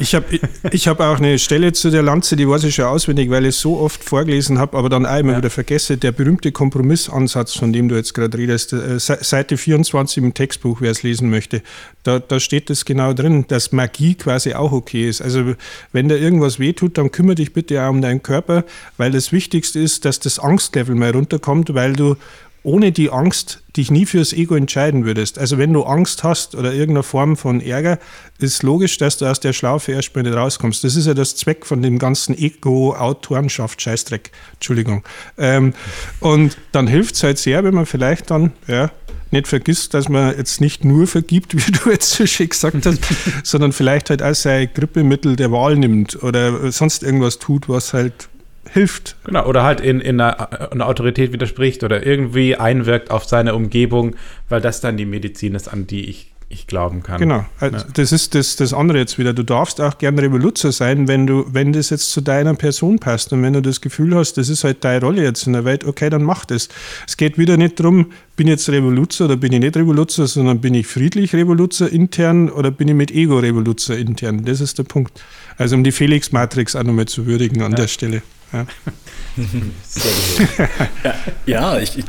ich 0.02 0.16
habe 0.16 0.40
ich 0.72 0.88
hab 0.88 1.00
auch 1.00 1.18
eine 1.18 1.38
Stelle 1.38 1.72
zu 1.72 1.90
der 1.90 2.02
Lanze, 2.02 2.34
die 2.34 2.48
weiß 2.48 2.64
ich 2.64 2.74
schon 2.74 2.86
auswendig, 2.86 3.30
weil 3.30 3.44
ich 3.44 3.50
es 3.50 3.60
so 3.60 3.78
oft 3.78 4.02
vorgelesen 4.02 4.58
habe, 4.58 4.76
aber 4.76 4.88
dann 4.88 5.04
immer 5.04 5.32
ja. 5.32 5.38
wieder 5.38 5.50
vergesse. 5.50 5.96
Der 5.96 6.10
berühmte 6.10 6.50
Kompromissansatz, 6.50 7.54
von 7.54 7.72
dem 7.72 7.88
du 7.88 7.94
jetzt 7.94 8.12
gerade 8.12 8.36
redest, 8.36 8.72
äh, 8.72 8.98
Seite 8.98 9.56
24 9.56 10.18
im 10.18 10.34
Textbuch, 10.34 10.80
wer 10.80 10.90
es 10.90 11.04
lesen 11.04 11.30
möchte, 11.30 11.62
da, 12.02 12.18
da 12.18 12.40
steht 12.40 12.68
das 12.68 12.84
genau 12.84 13.12
drin, 13.12 13.44
dass 13.46 13.70
Magie 13.70 14.14
quasi 14.14 14.54
auch 14.54 14.72
okay 14.72 15.08
ist. 15.08 15.22
Also 15.22 15.54
wenn 15.92 16.08
da 16.08 16.16
irgendwas 16.16 16.58
wehtut, 16.58 16.98
dann 16.98 17.12
kümmere 17.12 17.36
dich 17.36 17.52
bitte 17.52 17.80
auch 17.82 17.90
um 17.90 18.02
deinen 18.02 18.22
Körper, 18.22 18.64
weil 18.96 19.12
das 19.12 19.30
Wichtigste 19.30 19.78
ist, 19.78 20.04
dass 20.04 20.18
das 20.18 20.40
Angstlevel 20.40 20.96
mal 20.96 21.12
runterkommt, 21.12 21.74
weil 21.74 21.92
du 21.92 22.16
ohne 22.62 22.92
die 22.92 23.10
Angst 23.10 23.62
dich 23.76 23.90
nie 23.90 24.06
fürs 24.06 24.32
Ego 24.32 24.54
entscheiden 24.54 25.04
würdest. 25.04 25.38
Also 25.38 25.58
wenn 25.58 25.72
du 25.72 25.82
Angst 25.84 26.22
hast 26.24 26.54
oder 26.54 26.72
irgendeine 26.72 27.02
Form 27.02 27.36
von 27.36 27.60
Ärger, 27.60 27.98
ist 28.38 28.62
logisch, 28.62 28.98
dass 28.98 29.16
du 29.16 29.26
aus 29.26 29.40
der 29.40 29.52
Schlaufe 29.52 29.92
erstmal 29.92 30.24
nicht 30.24 30.36
rauskommst. 30.36 30.84
Das 30.84 30.94
ist 30.94 31.06
ja 31.06 31.14
das 31.14 31.36
Zweck 31.36 31.64
von 31.64 31.82
dem 31.82 31.98
ganzen 31.98 32.36
Ego-Autorenschaft, 32.36 33.80
Scheißdreck, 33.80 34.30
Entschuldigung. 34.54 35.02
Ähm, 35.38 35.74
und 36.20 36.56
dann 36.72 36.86
hilft 36.86 37.14
es 37.14 37.22
halt 37.22 37.38
sehr, 37.38 37.64
wenn 37.64 37.74
man 37.74 37.86
vielleicht 37.86 38.30
dann, 38.30 38.52
ja, 38.66 38.90
nicht 39.32 39.48
vergisst, 39.48 39.94
dass 39.94 40.10
man 40.10 40.36
jetzt 40.36 40.60
nicht 40.60 40.84
nur 40.84 41.06
vergibt, 41.06 41.56
wie 41.66 41.72
du 41.72 41.90
jetzt 41.90 42.10
so 42.10 42.26
schön 42.26 42.50
gesagt 42.50 42.84
hast, 42.86 43.00
sondern 43.42 43.72
vielleicht 43.72 44.10
halt 44.10 44.22
auch 44.22 44.34
sein 44.34 44.68
Grippemittel 44.72 45.36
der 45.36 45.50
Wahl 45.50 45.76
nimmt 45.76 46.22
oder 46.22 46.70
sonst 46.70 47.02
irgendwas 47.02 47.38
tut, 47.38 47.68
was 47.68 47.94
halt 47.94 48.28
hilft. 48.72 49.16
Genau, 49.24 49.46
oder 49.46 49.62
halt 49.62 49.80
in, 49.80 50.00
in 50.00 50.20
einer, 50.20 50.72
einer, 50.72 50.86
Autorität 50.86 51.32
widerspricht 51.32 51.84
oder 51.84 52.04
irgendwie 52.04 52.56
einwirkt 52.56 53.10
auf 53.10 53.24
seine 53.24 53.54
Umgebung, 53.54 54.16
weil 54.48 54.60
das 54.60 54.80
dann 54.80 54.96
die 54.96 55.04
Medizin 55.04 55.54
ist, 55.54 55.68
an 55.68 55.86
die 55.86 56.08
ich, 56.08 56.32
ich 56.48 56.66
glauben 56.66 57.02
kann. 57.02 57.20
Genau, 57.20 57.44
also 57.60 57.76
ja. 57.76 57.84
das 57.92 58.12
ist 58.12 58.34
das, 58.34 58.56
das 58.56 58.72
andere 58.72 58.98
jetzt 58.98 59.18
wieder. 59.18 59.34
Du 59.34 59.42
darfst 59.42 59.78
auch 59.80 59.98
gern 59.98 60.18
Revoluzer 60.18 60.72
sein, 60.72 61.06
wenn 61.06 61.26
du, 61.26 61.44
wenn 61.52 61.74
das 61.74 61.90
jetzt 61.90 62.12
zu 62.12 62.22
deiner 62.22 62.54
Person 62.54 62.98
passt 62.98 63.32
und 63.34 63.42
wenn 63.42 63.52
du 63.52 63.60
das 63.60 63.82
Gefühl 63.82 64.14
hast, 64.14 64.38
das 64.38 64.48
ist 64.48 64.64
halt 64.64 64.82
deine 64.84 65.04
Rolle 65.04 65.22
jetzt 65.22 65.46
in 65.46 65.52
der 65.52 65.66
Welt, 65.66 65.84
okay, 65.84 66.08
dann 66.08 66.22
mach 66.22 66.46
das. 66.46 66.68
Es 67.06 67.18
geht 67.18 67.36
wieder 67.36 67.58
nicht 67.58 67.78
darum, 67.78 68.12
bin 68.36 68.46
ich 68.46 68.52
jetzt 68.52 68.70
Revoluzer 68.70 69.26
oder 69.26 69.36
bin 69.36 69.52
ich 69.52 69.60
nicht 69.60 69.76
Revoluzer, 69.76 70.26
sondern 70.26 70.62
bin 70.62 70.72
ich 70.72 70.86
friedlich 70.86 71.34
Revoluzer 71.34 71.92
intern 71.92 72.48
oder 72.48 72.70
bin 72.70 72.88
ich 72.88 72.94
mit 72.94 73.10
Ego 73.10 73.38
Revoluzer 73.38 73.98
intern. 73.98 74.46
Das 74.46 74.62
ist 74.62 74.78
der 74.78 74.84
Punkt. 74.84 75.22
Also 75.58 75.76
um 75.76 75.84
die 75.84 75.92
Felix-Matrix 75.92 76.74
auch 76.74 76.84
nochmal 76.84 77.06
zu 77.06 77.26
würdigen 77.26 77.60
an 77.62 77.72
ja. 77.72 77.76
der 77.76 77.88
Stelle. 77.88 78.22
Ja. 78.52 78.66
Ja, 81.04 81.14
ja 81.46 81.78
ich, 81.78 81.98
ich, 81.98 82.04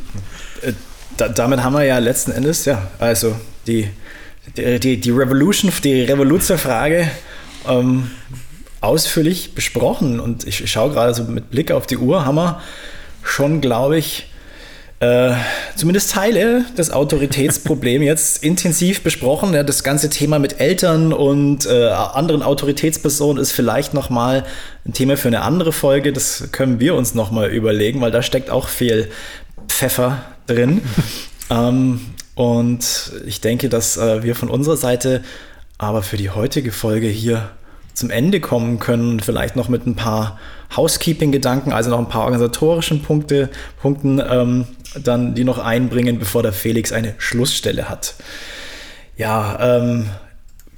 äh, 0.61 0.73
da, 1.17 1.29
damit 1.29 1.63
haben 1.63 1.73
wir 1.73 1.83
ja 1.83 1.97
letzten 1.99 2.31
Endes, 2.31 2.65
ja, 2.65 2.89
also 2.99 3.35
die, 3.67 3.89
die, 4.57 4.99
die 4.99 5.11
Revolution, 5.11 5.71
die 5.83 6.03
Revolution-Frage 6.03 7.09
ähm, 7.67 8.11
ausführlich 8.81 9.55
besprochen. 9.55 10.19
Und 10.19 10.45
ich 10.45 10.69
schaue 10.69 10.91
gerade 10.91 11.13
so 11.13 11.23
mit 11.23 11.49
Blick 11.49 11.71
auf 11.71 11.87
die 11.87 11.97
Uhr, 11.97 12.25
haben 12.25 12.35
wir 12.35 12.61
schon, 13.23 13.61
glaube 13.61 13.97
ich, 13.97 14.29
äh, 15.03 15.35
zumindest 15.75 16.11
Teile 16.11 16.63
des 16.77 16.91
Autoritätsproblems 16.91 18.05
jetzt 18.05 18.43
intensiv 18.43 19.01
besprochen. 19.03 19.53
Ja, 19.53 19.63
das 19.63 19.83
ganze 19.83 20.09
Thema 20.09 20.39
mit 20.39 20.61
Eltern 20.61 21.11
und 21.11 21.65
äh, 21.65 21.87
anderen 21.89 22.41
Autoritätspersonen 22.41 23.41
ist 23.41 23.51
vielleicht 23.51 23.93
noch 23.93 24.09
mal 24.09 24.45
ein 24.85 24.93
Thema 24.93 25.17
für 25.17 25.27
eine 25.27 25.41
andere 25.41 25.73
Folge. 25.73 26.13
Das 26.13 26.51
können 26.53 26.79
wir 26.79 26.95
uns 26.95 27.15
noch 27.15 27.31
mal 27.31 27.49
überlegen, 27.49 27.99
weil 27.99 28.11
da 28.11 28.21
steckt 28.21 28.49
auch 28.49 28.69
viel 28.69 29.09
Pfeffer 29.67 30.23
drin. 30.47 30.81
ähm, 31.49 31.99
und 32.35 33.11
ich 33.25 33.41
denke, 33.41 33.67
dass 33.67 33.97
äh, 33.97 34.23
wir 34.23 34.35
von 34.35 34.49
unserer 34.49 34.77
Seite 34.77 35.21
aber 35.77 36.01
für 36.01 36.15
die 36.15 36.29
heutige 36.29 36.71
Folge 36.71 37.07
hier 37.07 37.49
zum 37.93 38.09
Ende 38.09 38.39
kommen 38.39 38.79
können, 38.79 39.19
vielleicht 39.19 39.55
noch 39.57 39.67
mit 39.67 39.85
ein 39.85 39.95
paar 39.95 40.39
Housekeeping-Gedanken, 40.75 41.73
also 41.73 41.89
noch 41.89 41.99
ein 41.99 42.09
paar 42.09 42.23
organisatorischen 42.23 43.01
Punkte, 43.01 43.49
Punkten, 43.81 44.21
ähm, 44.27 44.65
dann 45.01 45.35
die 45.35 45.43
noch 45.43 45.59
einbringen, 45.59 46.19
bevor 46.19 46.43
der 46.43 46.53
Felix 46.53 46.91
eine 46.91 47.13
Schlussstelle 47.17 47.89
hat. 47.89 48.15
Ja, 49.15 49.77
ähm, 49.77 50.09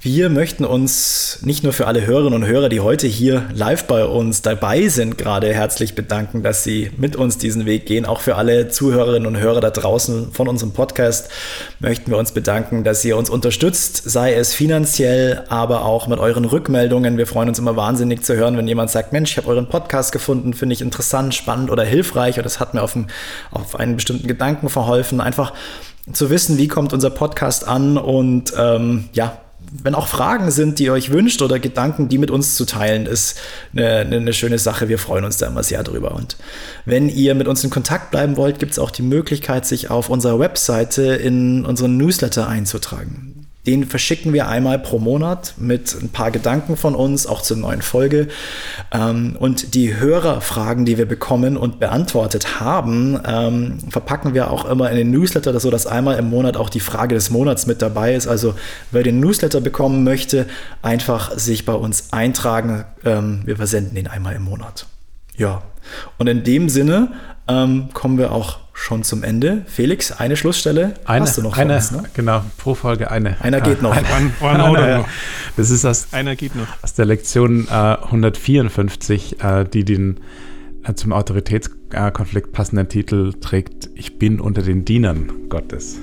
wir 0.06 0.30
möchten 0.30 0.64
uns 0.64 1.40
nicht 1.42 1.64
nur 1.64 1.72
für 1.72 1.88
alle 1.88 2.06
Hörerinnen 2.06 2.44
und 2.44 2.48
Hörer, 2.48 2.68
die 2.68 2.78
heute 2.78 3.08
hier 3.08 3.42
live 3.52 3.86
bei 3.86 4.04
uns 4.04 4.40
dabei 4.40 4.86
sind, 4.86 5.18
gerade 5.18 5.52
herzlich 5.52 5.96
bedanken, 5.96 6.44
dass 6.44 6.62
sie 6.62 6.92
mit 6.96 7.16
uns 7.16 7.38
diesen 7.38 7.66
Weg 7.66 7.86
gehen. 7.86 8.06
Auch 8.06 8.20
für 8.20 8.36
alle 8.36 8.68
Zuhörerinnen 8.68 9.26
und 9.26 9.36
Hörer 9.36 9.60
da 9.60 9.70
draußen 9.70 10.30
von 10.30 10.46
unserem 10.46 10.72
Podcast 10.72 11.28
möchten 11.80 12.12
wir 12.12 12.18
uns 12.18 12.30
bedanken, 12.30 12.84
dass 12.84 13.04
ihr 13.04 13.16
uns 13.16 13.28
unterstützt, 13.28 14.08
sei 14.08 14.34
es 14.34 14.54
finanziell, 14.54 15.42
aber 15.48 15.84
auch 15.84 16.06
mit 16.06 16.20
euren 16.20 16.44
Rückmeldungen. 16.44 17.18
Wir 17.18 17.26
freuen 17.26 17.48
uns 17.48 17.58
immer 17.58 17.74
wahnsinnig 17.74 18.22
zu 18.22 18.36
hören, 18.36 18.56
wenn 18.56 18.68
jemand 18.68 18.92
sagt, 18.92 19.12
Mensch, 19.12 19.32
ich 19.32 19.38
habe 19.38 19.48
euren 19.48 19.68
Podcast 19.68 20.12
gefunden, 20.12 20.54
finde 20.54 20.74
ich 20.74 20.82
interessant, 20.82 21.34
spannend 21.34 21.68
oder 21.68 21.82
hilfreich 21.82 22.38
und 22.38 22.46
es 22.46 22.60
hat 22.60 22.74
mir 22.74 22.82
auf, 22.82 22.94
einen, 22.94 23.08
auf 23.50 23.74
einen 23.74 23.96
bestimmten 23.96 24.28
Gedanken 24.28 24.68
verholfen. 24.68 25.20
Einfach 25.20 25.52
zu 26.12 26.30
wissen, 26.30 26.58
wie 26.58 26.68
kommt 26.68 26.92
unser 26.92 27.10
Podcast 27.10 27.66
an 27.66 27.98
und 27.98 28.52
ähm, 28.56 29.08
ja, 29.12 29.40
wenn 29.82 29.94
auch 29.94 30.08
Fragen 30.08 30.50
sind, 30.50 30.78
die 30.78 30.84
ihr 30.84 30.92
euch 30.92 31.10
wünscht 31.10 31.42
oder 31.42 31.58
Gedanken, 31.58 32.08
die 32.08 32.18
mit 32.18 32.30
uns 32.30 32.54
zu 32.54 32.64
teilen, 32.64 33.06
ist 33.06 33.38
eine, 33.74 33.98
eine, 34.00 34.32
schöne 34.32 34.58
Sache. 34.58 34.88
Wir 34.88 34.98
freuen 34.98 35.24
uns 35.24 35.38
da 35.38 35.46
immer 35.46 35.62
sehr 35.62 35.82
drüber. 35.82 36.14
Und 36.14 36.36
wenn 36.84 37.08
ihr 37.08 37.34
mit 37.34 37.48
uns 37.48 37.64
in 37.64 37.70
Kontakt 37.70 38.10
bleiben 38.10 38.36
wollt, 38.36 38.58
gibt 38.58 38.72
es 38.72 38.78
auch 38.78 38.90
die 38.90 39.02
Möglichkeit, 39.02 39.66
sich 39.66 39.90
auf 39.90 40.08
unserer 40.08 40.38
Webseite 40.38 41.02
in 41.02 41.64
unseren 41.64 41.96
Newsletter 41.96 42.48
einzutragen. 42.48 43.25
Den 43.66 43.84
verschicken 43.84 44.32
wir 44.32 44.48
einmal 44.48 44.78
pro 44.78 44.98
Monat 44.98 45.54
mit 45.58 45.94
ein 46.00 46.10
paar 46.10 46.30
Gedanken 46.30 46.76
von 46.76 46.94
uns, 46.94 47.26
auch 47.26 47.42
zur 47.42 47.56
neuen 47.56 47.82
Folge. 47.82 48.28
Ähm, 48.92 49.36
und 49.38 49.74
die 49.74 49.96
Hörerfragen, 49.96 50.84
die 50.84 50.98
wir 50.98 51.06
bekommen 51.06 51.56
und 51.56 51.80
beantwortet 51.80 52.60
haben, 52.60 53.20
ähm, 53.26 53.78
verpacken 53.90 54.34
wir 54.34 54.50
auch 54.50 54.64
immer 54.64 54.90
in 54.90 54.96
den 54.96 55.10
Newsletter, 55.10 55.58
so 55.58 55.70
dass 55.70 55.86
einmal 55.86 56.18
im 56.18 56.30
Monat 56.30 56.56
auch 56.56 56.70
die 56.70 56.80
Frage 56.80 57.14
des 57.14 57.30
Monats 57.30 57.66
mit 57.66 57.82
dabei 57.82 58.14
ist. 58.14 58.28
Also 58.28 58.54
wer 58.92 59.02
den 59.02 59.20
Newsletter 59.20 59.60
bekommen 59.60 60.04
möchte, 60.04 60.46
einfach 60.82 61.36
sich 61.36 61.64
bei 61.64 61.74
uns 61.74 62.12
eintragen. 62.12 62.84
Ähm, 63.04 63.42
wir 63.44 63.56
versenden 63.56 63.96
ihn 63.96 64.06
einmal 64.06 64.36
im 64.36 64.44
Monat. 64.44 64.86
Ja, 65.36 65.62
und 66.18 66.28
in 66.28 66.44
dem 66.44 66.68
Sinne 66.68 67.12
kommen 67.46 68.18
wir 68.18 68.32
auch 68.32 68.58
schon 68.76 69.02
zum 69.02 69.24
Ende. 69.24 69.62
Felix, 69.66 70.12
eine 70.12 70.36
Schlussstelle 70.36 70.94
eine, 71.06 71.22
hast 71.22 71.38
du 71.38 71.42
noch 71.42 71.56
eine, 71.56 71.76
uns, 71.76 71.90
ne? 71.90 72.04
Genau, 72.14 72.44
pro 72.58 72.74
Folge 72.74 73.10
eine. 73.10 73.40
Einer 73.40 73.60
geht 73.60 73.82
noch. 73.82 73.96
Ein, 73.96 74.32
one, 74.40 74.62
one 74.62 74.78
einer, 74.78 75.04
das 75.56 75.70
ist 75.70 75.84
aus, 75.84 76.08
einer 76.12 76.36
geht 76.36 76.54
noch. 76.54 76.68
aus 76.82 76.94
der 76.94 77.06
Lektion 77.06 77.66
äh, 77.68 77.72
154, 77.72 79.42
äh, 79.42 79.64
die 79.64 79.84
den 79.84 80.20
äh, 80.84 80.94
zum 80.94 81.12
Autoritätskonflikt 81.12 82.52
passenden 82.52 82.88
Titel 82.88 83.32
trägt, 83.40 83.88
Ich 83.94 84.18
bin 84.18 84.40
unter 84.40 84.62
den 84.62 84.84
Dienern 84.84 85.48
Gottes. 85.48 85.96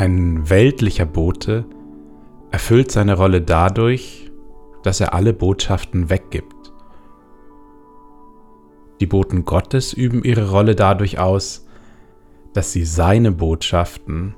Ein 0.00 0.48
weltlicher 0.48 1.04
Bote 1.04 1.66
erfüllt 2.50 2.90
seine 2.90 3.18
Rolle 3.18 3.42
dadurch, 3.42 4.32
dass 4.82 4.98
er 4.98 5.12
alle 5.12 5.34
Botschaften 5.34 6.08
weggibt. 6.08 6.72
Die 8.98 9.04
Boten 9.04 9.44
Gottes 9.44 9.92
üben 9.92 10.24
ihre 10.24 10.52
Rolle 10.52 10.74
dadurch 10.74 11.18
aus, 11.18 11.66
dass 12.54 12.72
sie 12.72 12.86
seine 12.86 13.30
Botschaften 13.30 14.34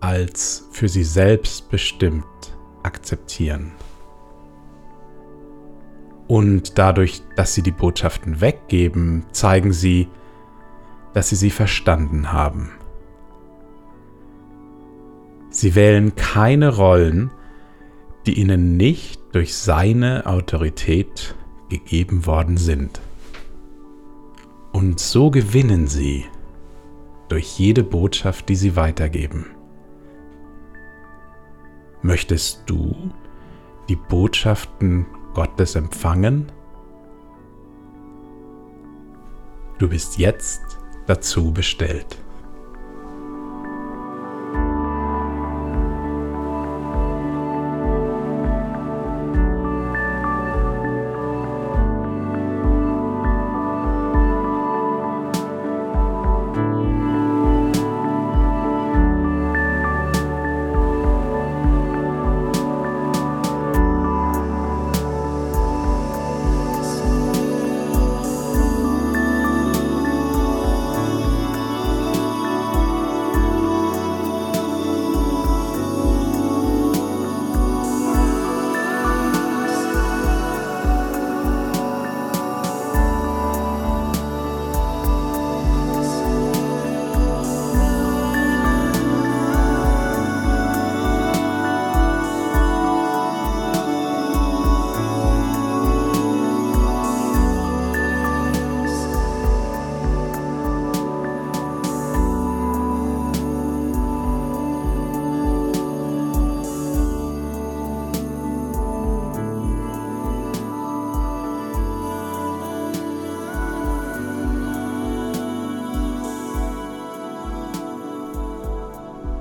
als 0.00 0.66
für 0.72 0.88
sie 0.88 1.04
selbst 1.04 1.70
bestimmt 1.70 2.24
akzeptieren. 2.82 3.72
Und 6.26 6.78
dadurch, 6.78 7.20
dass 7.36 7.52
sie 7.52 7.62
die 7.62 7.70
Botschaften 7.70 8.40
weggeben, 8.40 9.26
zeigen 9.32 9.74
sie, 9.74 10.08
dass 11.12 11.28
sie 11.28 11.36
sie 11.36 11.50
verstanden 11.50 12.32
haben. 12.32 12.79
Sie 15.50 15.74
wählen 15.74 16.14
keine 16.14 16.76
Rollen, 16.76 17.30
die 18.26 18.38
ihnen 18.40 18.76
nicht 18.76 19.20
durch 19.32 19.56
seine 19.56 20.26
Autorität 20.26 21.34
gegeben 21.68 22.26
worden 22.26 22.56
sind. 22.56 23.00
Und 24.72 25.00
so 25.00 25.30
gewinnen 25.30 25.88
sie 25.88 26.24
durch 27.28 27.58
jede 27.58 27.82
Botschaft, 27.82 28.48
die 28.48 28.56
sie 28.56 28.76
weitergeben. 28.76 29.46
Möchtest 32.02 32.62
du 32.66 32.94
die 33.88 33.96
Botschaften 33.96 35.06
Gottes 35.34 35.74
empfangen? 35.74 36.50
Du 39.78 39.88
bist 39.88 40.18
jetzt 40.18 40.62
dazu 41.06 41.52
bestellt. 41.52 42.18